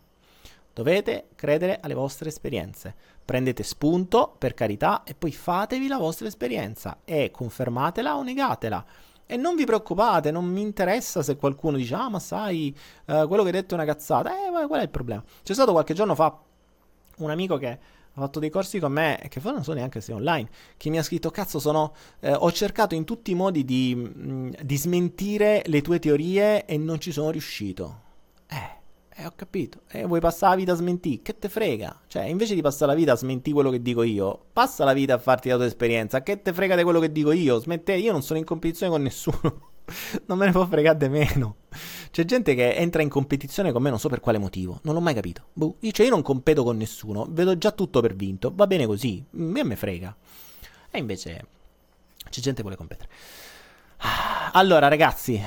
Dovete 0.75 1.29
credere 1.35 1.79
alle 1.81 1.93
vostre 1.93 2.27
esperienze. 2.27 2.93
Prendete 3.23 3.63
spunto, 3.63 4.35
per 4.37 4.53
carità, 4.53 5.03
e 5.05 5.15
poi 5.15 5.31
fatevi 5.31 5.87
la 5.87 5.97
vostra 5.97 6.27
esperienza 6.27 6.97
e 7.05 7.31
confermatela 7.31 8.17
o 8.17 8.23
negatela. 8.23 8.85
E 9.25 9.37
non 9.37 9.55
vi 9.55 9.63
preoccupate, 9.63 10.31
non 10.31 10.43
mi 10.43 10.59
interessa 10.59 11.23
se 11.23 11.37
qualcuno 11.37 11.77
dice, 11.77 11.95
ah 11.95 12.09
ma 12.09 12.19
sai, 12.19 12.75
uh, 13.05 13.25
quello 13.25 13.43
che 13.43 13.47
hai 13.47 13.55
detto 13.55 13.73
è 13.73 13.77
una 13.77 13.85
cazzata. 13.85 14.31
Eh, 14.31 14.67
qual 14.67 14.81
è 14.81 14.83
il 14.83 14.89
problema? 14.89 15.23
C'è 15.43 15.53
stato 15.53 15.71
qualche 15.71 15.93
giorno 15.93 16.13
fa 16.13 16.37
un 17.19 17.29
amico 17.29 17.55
che 17.55 17.69
ha 17.69 17.79
fatto 18.19 18.41
dei 18.41 18.49
corsi 18.49 18.77
con 18.77 18.91
me, 18.91 19.27
che 19.29 19.39
poi 19.39 19.53
non 19.53 19.63
so 19.63 19.71
neanche 19.71 20.01
se 20.01 20.11
è 20.11 20.15
online, 20.15 20.49
che 20.75 20.89
mi 20.89 20.97
ha 20.97 21.03
scritto, 21.03 21.31
cazzo, 21.31 21.57
sono, 21.57 21.93
eh, 22.19 22.33
ho 22.33 22.51
cercato 22.51 22.95
in 22.95 23.05
tutti 23.05 23.31
i 23.31 23.35
modi 23.35 23.63
di, 23.63 23.95
mh, 23.95 24.29
mm, 24.29 24.49
di 24.61 24.75
smentire 24.75 25.61
le 25.67 25.81
tue 25.81 25.99
teorie 25.99 26.65
e 26.65 26.77
non 26.77 26.99
ci 26.99 27.13
sono 27.13 27.29
riuscito. 27.29 28.01
Eh, 28.49 28.83
eh, 29.17 29.25
ho 29.25 29.31
capito. 29.33 29.81
Eh, 29.89 30.05
vuoi 30.05 30.19
passare 30.19 30.51
la 30.51 30.59
vita 30.59 30.71
a 30.73 30.75
smentire? 30.75 31.21
Che 31.21 31.39
te 31.39 31.47
frega? 31.47 32.01
Cioè, 32.07 32.23
invece 32.23 32.53
di 32.53 32.61
passare 32.61 32.91
la 32.91 32.97
vita 32.97 33.13
a 33.13 33.15
smentire 33.15 33.53
quello 33.53 33.69
che 33.69 33.81
dico 33.81 34.03
io, 34.03 34.47
passa 34.51 34.83
la 34.83 34.91
vita 34.91 35.13
a 35.13 35.17
farti 35.17 35.47
la 35.47 35.55
tua 35.55 35.65
esperienza. 35.65 36.21
Che 36.21 36.41
te 36.41 36.51
frega 36.51 36.75
di 36.75 36.83
quello 36.83 36.99
che 36.99 37.11
dico 37.11 37.31
io? 37.31 37.57
Smette, 37.59 37.93
io 37.93 38.11
non 38.11 38.21
sono 38.21 38.39
in 38.39 38.45
competizione 38.45 38.91
con 38.91 39.01
nessuno. 39.01 39.69
non 40.27 40.37
me 40.37 40.47
ne 40.47 40.51
può 40.51 40.65
fregare 40.65 40.97
di 40.97 41.07
meno. 41.07 41.55
C'è 42.11 42.25
gente 42.25 42.55
che 42.55 42.75
entra 42.75 43.01
in 43.01 43.09
competizione 43.09 43.71
con 43.71 43.81
me, 43.81 43.89
non 43.89 43.99
so 43.99 44.09
per 44.09 44.19
quale 44.19 44.37
motivo. 44.37 44.79
Non 44.83 44.93
l'ho 44.93 45.01
mai 45.01 45.13
capito. 45.13 45.47
Io, 45.53 45.91
cioè, 45.91 46.05
io 46.05 46.11
non 46.11 46.21
competo 46.21 46.63
con 46.63 46.75
nessuno. 46.75 47.25
Vedo 47.29 47.57
già 47.57 47.71
tutto 47.71 48.01
per 48.01 48.15
vinto. 48.15 48.51
Va 48.53 48.67
bene 48.67 48.85
così. 48.85 49.23
A 49.25 49.37
me 49.37 49.63
me 49.63 49.75
frega. 49.77 50.13
E 50.91 50.97
invece 50.97 51.45
c'è 52.29 52.41
gente 52.41 52.55
che 52.55 52.61
vuole 52.61 52.75
competere. 52.75 53.09
Allora, 54.51 54.87
ragazzi, 54.87 55.41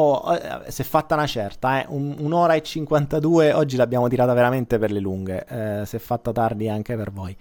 oh, 0.00 0.34
eh, 0.34 0.70
si 0.70 0.82
è 0.82 0.84
fatta 0.84 1.14
una 1.14 1.26
certa, 1.26 1.82
eh. 1.82 1.86
Un, 1.88 2.16
un'ora 2.18 2.54
e 2.54 2.62
52, 2.62 3.52
oggi 3.52 3.76
l'abbiamo 3.76 4.08
tirata 4.08 4.32
veramente 4.32 4.78
per 4.78 4.90
le 4.90 5.00
lunghe, 5.00 5.44
eh, 5.46 5.86
si 5.86 5.96
è 5.96 5.98
fatta 5.98 6.32
tardi 6.32 6.68
anche 6.68 6.96
per 6.96 7.10
voi. 7.10 7.36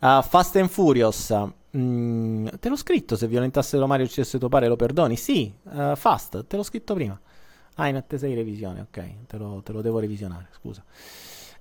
Uh, 0.00 0.22
Fast 0.22 0.56
and 0.56 0.68
Furious, 0.68 1.34
mm, 1.76 2.46
te 2.60 2.68
l'ho 2.68 2.76
scritto 2.76 3.16
se 3.16 3.26
violentasse 3.26 3.78
Mario 3.78 4.04
uccidesse 4.04 4.38
tuo 4.38 4.48
pare 4.48 4.68
lo 4.68 4.76
perdoni? 4.76 5.16
Sì, 5.16 5.52
uh, 5.62 5.94
Fast, 5.96 6.46
te 6.46 6.56
l'ho 6.56 6.62
scritto 6.62 6.94
prima. 6.94 7.18
Ah, 7.76 7.88
in 7.88 7.96
attesa 7.96 8.26
di 8.26 8.34
revisione, 8.34 8.80
ok, 8.82 9.26
te 9.26 9.36
lo, 9.36 9.60
te 9.64 9.72
lo 9.72 9.80
devo 9.80 9.98
revisionare, 9.98 10.48
scusa. 10.52 10.84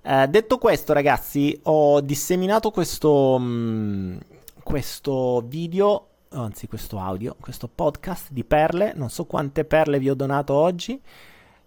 Eh, 0.05 0.27
detto 0.27 0.57
questo, 0.57 0.91
ragazzi, 0.91 1.57
ho 1.63 2.01
disseminato 2.01 2.71
questo, 2.71 3.39
mh, 3.39 3.45
mm, 3.45 4.17
questo 4.61 5.41
video, 5.45 6.09
anzi 6.34 6.68
questo 6.68 6.99
audio, 6.99 7.35
questo 7.39 7.68
podcast 7.68 8.31
di 8.31 8.43
perle. 8.43 8.93
Non 8.95 9.10
so 9.10 9.26
quante 9.26 9.65
perle 9.65 9.99
vi 9.99 10.10
ho 10.10 10.15
donato 10.15 10.53
oggi. 10.53 10.99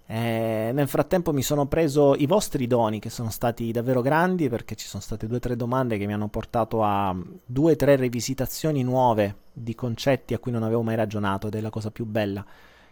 Eh, 0.09 0.70
nel 0.72 0.86
frattempo 0.86 1.32
mi 1.32 1.43
sono 1.43 1.66
preso 1.66 2.14
i 2.14 2.26
vostri 2.26 2.68
doni 2.68 3.01
che 3.01 3.10
sono 3.10 3.30
stati 3.30 3.72
davvero 3.72 4.02
grandi 4.02 4.48
perché 4.48 4.76
ci 4.76 4.86
sono 4.86 5.02
state 5.02 5.26
due 5.26 5.38
o 5.38 5.40
tre 5.40 5.56
domande 5.56 5.98
che 5.98 6.06
mi 6.06 6.12
hanno 6.12 6.28
portato 6.28 6.84
a 6.84 7.16
due 7.44 7.72
o 7.72 7.76
tre 7.76 7.97
rivisitazioni 7.97 8.84
nuove 8.84 9.36
di 9.52 9.74
concetti 9.74 10.32
a 10.32 10.38
cui 10.38 10.52
non 10.52 10.62
avevo 10.62 10.82
mai 10.82 10.94
ragionato 10.94 11.48
ed 11.48 11.56
è 11.56 11.60
la 11.60 11.70
cosa 11.70 11.90
più 11.90 12.05
bella 12.05 12.44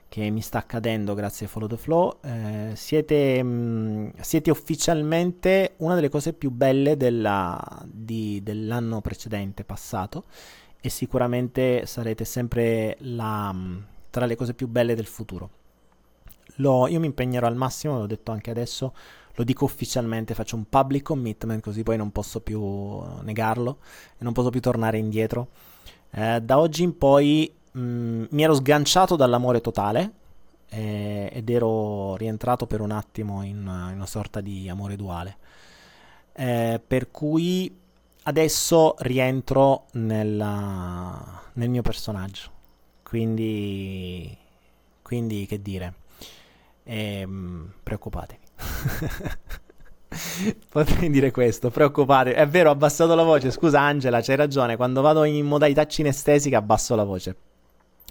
che 0.08 0.30
mi 0.30 0.40
sta 0.40 0.58
accadendo 0.58 1.14
grazie 1.14 1.46
a 1.46 1.48
Follow 1.48 1.68
the 1.68 1.76
Flow. 1.76 2.18
Eh, 2.22 2.72
siete, 2.74 3.42
mh, 3.42 3.48
mm, 3.48 4.08
siete, 4.20 4.50
ufficialmente 4.50 5.74
una 5.78 5.94
delle 5.94 6.08
cose 6.08 6.32
più 6.32 6.50
belle 6.50 6.96
della, 6.96 7.60
di, 7.84 8.40
dell'anno 8.42 9.00
precedente, 9.00 9.64
passato 9.64 10.24
e 10.84 10.90
sicuramente 10.90 11.86
sarete 11.86 12.26
sempre 12.26 12.98
la, 13.00 13.50
mm, 13.50 13.78
tra 14.10 14.26
le 14.26 14.36
cose 14.36 14.52
più 14.52 14.68
belle 14.68 14.94
del 14.94 15.06
futuro. 15.06 15.48
Lo, 16.56 16.86
io 16.88 17.00
mi 17.00 17.06
impegnerò 17.06 17.46
al 17.46 17.56
massimo, 17.56 17.96
l'ho 17.96 18.06
detto 18.06 18.32
anche 18.32 18.50
adesso, 18.50 18.92
lo 19.32 19.44
dico 19.44 19.64
ufficialmente, 19.64 20.34
faccio 20.34 20.56
un 20.56 20.68
public 20.68 21.04
commitment 21.04 21.62
così 21.62 21.82
poi 21.82 21.96
non 21.96 22.12
posso 22.12 22.42
più 22.42 23.00
negarlo 23.22 23.78
e 24.18 24.24
non 24.24 24.34
posso 24.34 24.50
più 24.50 24.60
tornare 24.60 24.98
indietro. 24.98 25.48
Eh, 26.10 26.42
da 26.42 26.58
oggi 26.58 26.82
in 26.82 26.98
poi 26.98 27.50
mh, 27.72 27.80
mm, 27.80 28.24
mi 28.28 28.42
ero 28.42 28.52
sganciato 28.52 29.16
dall'amore 29.16 29.62
totale 29.62 30.12
eh, 30.68 31.30
ed 31.32 31.48
ero 31.48 32.14
rientrato 32.16 32.66
per 32.66 32.82
un 32.82 32.90
attimo 32.90 33.42
in, 33.42 33.56
in 33.56 33.94
una 33.94 34.06
sorta 34.06 34.42
di 34.42 34.68
amore 34.68 34.96
duale. 34.96 35.38
Eh, 36.34 36.78
per 36.86 37.10
cui 37.10 37.74
adesso 38.24 38.96
rientro 38.98 39.86
nella, 39.92 41.42
nel 41.54 41.70
mio 41.70 41.82
personaggio. 41.82 42.50
Quindi, 43.02 44.36
quindi 45.02 45.46
che 45.46 45.62
dire 45.62 45.94
ehm, 46.84 47.72
preoccupatevi. 47.82 48.42
Potrei 50.68 51.10
dire 51.10 51.30
questo, 51.32 51.70
preoccupatevi. 51.70 52.36
È 52.36 52.46
vero, 52.46 52.68
ho 52.68 52.72
abbassato 52.72 53.14
la 53.14 53.24
voce. 53.24 53.50
Scusa 53.50 53.80
Angela, 53.80 54.20
c'hai 54.20 54.36
ragione. 54.36 54.76
Quando 54.76 55.00
vado 55.00 55.24
in 55.24 55.44
modalità 55.44 55.86
cinestesica 55.86 56.58
abbasso 56.58 56.94
la 56.94 57.04
voce. 57.04 57.36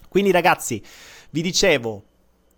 Quindi 0.09 0.31
ragazzi, 0.31 0.83
vi 1.29 1.41
dicevo, 1.41 2.03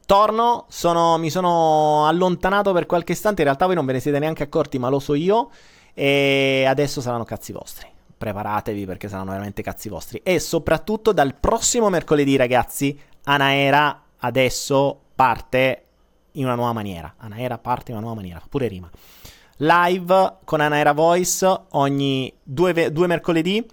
torno, 0.06 0.65
sono, 0.69 1.18
mi 1.18 1.30
sono 1.30 2.07
allontanato 2.07 2.73
per 2.73 2.86
qualche 2.88 3.11
istante. 3.11 3.41
In 3.41 3.48
realtà 3.48 3.65
voi 3.65 3.76
non 3.76 3.86
ve 3.86 3.94
ne 3.94 3.99
siete 3.99 4.19
neanche 4.19 4.44
accorti, 4.44 4.80
ma 4.80 4.90
lo 4.90 4.99
so 4.99 5.14
io. 5.14 5.49
E 5.97 6.65
adesso 6.67 6.99
saranno 6.99 7.23
cazzi 7.23 7.53
vostri. 7.53 7.88
Preparatevi 8.17 8.85
perché 8.85 9.07
saranno 9.07 9.31
veramente 9.31 9.63
cazzi 9.63 9.89
vostri. 9.89 10.19
E 10.23 10.39
soprattutto 10.39 11.13
dal 11.13 11.35
prossimo 11.35 11.89
mercoledì, 11.89 12.35
ragazzi, 12.35 12.99
Anaera 13.23 14.03
adesso 14.17 14.99
parte 15.15 15.85
in 16.34 16.45
una 16.45 16.55
nuova 16.55 16.73
maniera. 16.73 17.15
Anaera 17.17 17.57
parte 17.57 17.91
in 17.91 17.97
una 17.97 18.05
nuova 18.05 18.22
maniera, 18.22 18.41
pure 18.47 18.67
rima. 18.67 18.89
Live 19.57 20.38
con 20.43 20.59
Anaera 20.59 20.91
Voice 20.91 21.61
ogni 21.72 22.31
due, 22.43 22.91
due 22.91 23.07
mercoledì. 23.07 23.65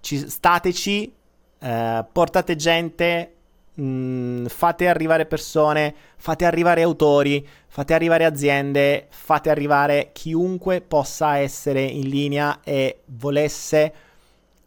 Ci, 0.00 0.28
stateci, 0.28 1.14
eh, 1.58 2.04
portate 2.12 2.54
gente, 2.56 3.34
mh, 3.74 3.82
mm, 3.82 4.46
fate 4.46 4.88
arrivare 4.88 5.26
persone, 5.26 5.94
fate 6.16 6.44
arrivare 6.44 6.82
autori, 6.82 7.46
fate 7.66 7.94
arrivare 7.94 8.24
aziende, 8.24 9.06
fate 9.10 9.50
arrivare 9.50 10.10
chiunque 10.12 10.80
possa 10.80 11.38
essere 11.38 11.82
in 11.82 12.08
linea 12.08 12.60
e 12.62 13.02
volesse 13.06 13.92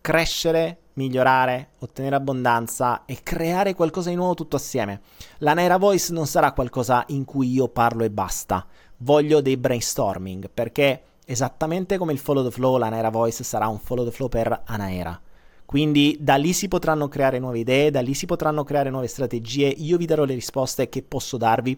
crescere 0.02 0.78
migliorare, 0.96 1.70
ottenere 1.80 2.16
abbondanza 2.16 3.04
e 3.06 3.20
creare 3.24 3.74
qualcosa 3.74 4.10
di 4.10 4.16
nuovo 4.16 4.34
tutto 4.34 4.56
assieme. 4.56 5.02
La 5.40 5.54
Naira 5.54 5.78
Voice 5.78 6.14
non 6.14 6.28
sarà 6.28 6.52
qualcosa 6.52 7.04
in 7.08 7.26
cui 7.26 7.52
io 7.52 7.68
parlo 7.68 8.04
e 8.04 8.10
basta. 8.10 8.66
Voglio 8.98 9.42
dei 9.42 9.58
brainstorming 9.58 10.50
perché 10.54 11.02
esattamente 11.26 11.98
come 11.98 12.14
il 12.14 12.20
follow 12.20 12.44
the 12.44 12.52
flow, 12.52 12.78
la 12.78 12.90
Naira 12.90 13.10
Voice 13.10 13.44
sarà 13.44 13.68
un 13.68 13.80
follow 13.80 14.06
the 14.06 14.12
flow 14.12 14.30
per 14.30 14.62
Anaera. 14.66 15.20
Quindi 15.66 16.18
da 16.20 16.36
lì 16.36 16.54
si 16.54 16.68
potranno 16.68 17.08
creare 17.08 17.40
nuove 17.40 17.60
idee, 17.60 17.92
da 17.92 18.02
lì 18.02 18.14
si 18.14 18.26
potranno 18.26 18.64
creare 18.64 18.90
nuove 18.90 19.08
strategie, 19.08 19.68
io 19.68 19.98
vi 19.98 20.06
darò 20.06 20.24
le 20.24 20.36
risposte 20.36 20.90
che 20.90 21.02
posso 21.02 21.38
darvi 21.38 21.78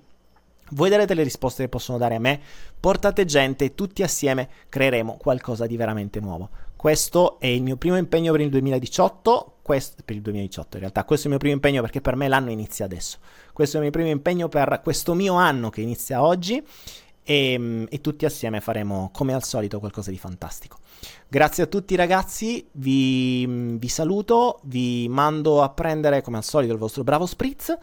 voi 0.71 0.89
darete 0.89 1.13
le 1.13 1.23
risposte 1.23 1.63
che 1.63 1.69
possono 1.69 1.97
dare 1.97 2.15
a 2.15 2.19
me, 2.19 2.41
portate 2.79 3.23
gente 3.25 3.73
tutti 3.73 4.03
assieme 4.03 4.49
creeremo 4.67 5.17
qualcosa 5.17 5.65
di 5.65 5.77
veramente 5.77 6.19
nuovo. 6.19 6.49
Questo 6.75 7.39
è 7.39 7.47
il 7.47 7.63
mio 7.63 7.77
primo 7.77 7.95
impegno 7.95 8.31
per 8.31 8.41
il 8.41 8.49
2018, 8.49 9.57
questo, 9.61 10.01
per 10.03 10.15
il 10.15 10.21
2018 10.21 10.75
in 10.75 10.81
realtà, 10.81 11.05
questo 11.05 11.27
è 11.27 11.31
il 11.31 11.31
mio 11.31 11.39
primo 11.39 11.55
impegno 11.55 11.81
perché 11.81 12.01
per 12.01 12.15
me 12.15 12.27
l'anno 12.27 12.51
inizia 12.51 12.85
adesso. 12.85 13.17
Questo 13.53 13.77
è 13.77 13.79
il 13.79 13.83
mio 13.83 13.91
primo 13.91 14.09
impegno 14.09 14.49
per 14.49 14.81
questo 14.83 15.13
mio 15.13 15.35
anno 15.35 15.69
che 15.69 15.81
inizia 15.81 16.21
oggi 16.21 16.61
e, 17.23 17.57
mm, 17.57 17.85
e, 17.89 18.01
tutti 18.01 18.25
assieme 18.25 18.61
faremo 18.61 19.09
come 19.11 19.33
al 19.33 19.43
solito 19.43 19.79
qualcosa 19.79 20.11
di 20.11 20.17
fantastico. 20.17 20.77
Grazie 21.27 21.63
a 21.63 21.65
tutti 21.67 21.95
ragazzi, 21.95 22.65
vi, 22.73 23.43
mm, 23.45 23.75
vi 23.77 23.87
saluto, 23.89 24.59
vi 24.63 25.07
mando 25.09 25.61
a 25.61 25.69
prendere 25.69 26.21
come 26.21 26.37
al 26.37 26.43
solito 26.43 26.73
il 26.73 26.79
vostro 26.79 27.03
bravo 27.03 27.25
spritz 27.25 27.77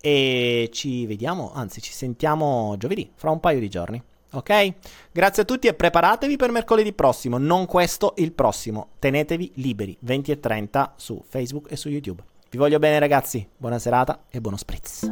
e 0.00 0.68
ci 0.72 1.06
vediamo, 1.06 1.52
anzi 1.54 1.80
ci 1.80 1.92
sentiamo 1.92 2.74
giovedì, 2.76 3.10
fra 3.14 3.30
un 3.30 3.40
paio 3.40 3.60
di 3.60 3.68
giorni. 3.68 4.02
Ok? 4.32 4.74
Grazie 5.12 5.42
a 5.42 5.46
tutti 5.46 5.68
e 5.68 5.74
preparatevi 5.74 6.36
per 6.36 6.50
mercoledì 6.50 6.92
prossimo, 6.92 7.38
non 7.38 7.66
questo, 7.66 8.14
il 8.16 8.32
prossimo. 8.32 8.90
Tenetevi 8.98 9.52
liberi, 9.56 9.96
20 10.00 10.32
e 10.32 10.40
30 10.40 10.94
su 10.96 11.22
Facebook 11.26 11.70
e 11.70 11.76
su 11.76 11.88
YouTube. 11.88 12.22
Vi 12.50 12.58
voglio 12.58 12.78
bene 12.78 12.98
ragazzi, 12.98 13.46
buona 13.56 13.78
serata 13.78 14.24
e 14.28 14.40
buono 14.40 14.56
spritz. 14.56 15.08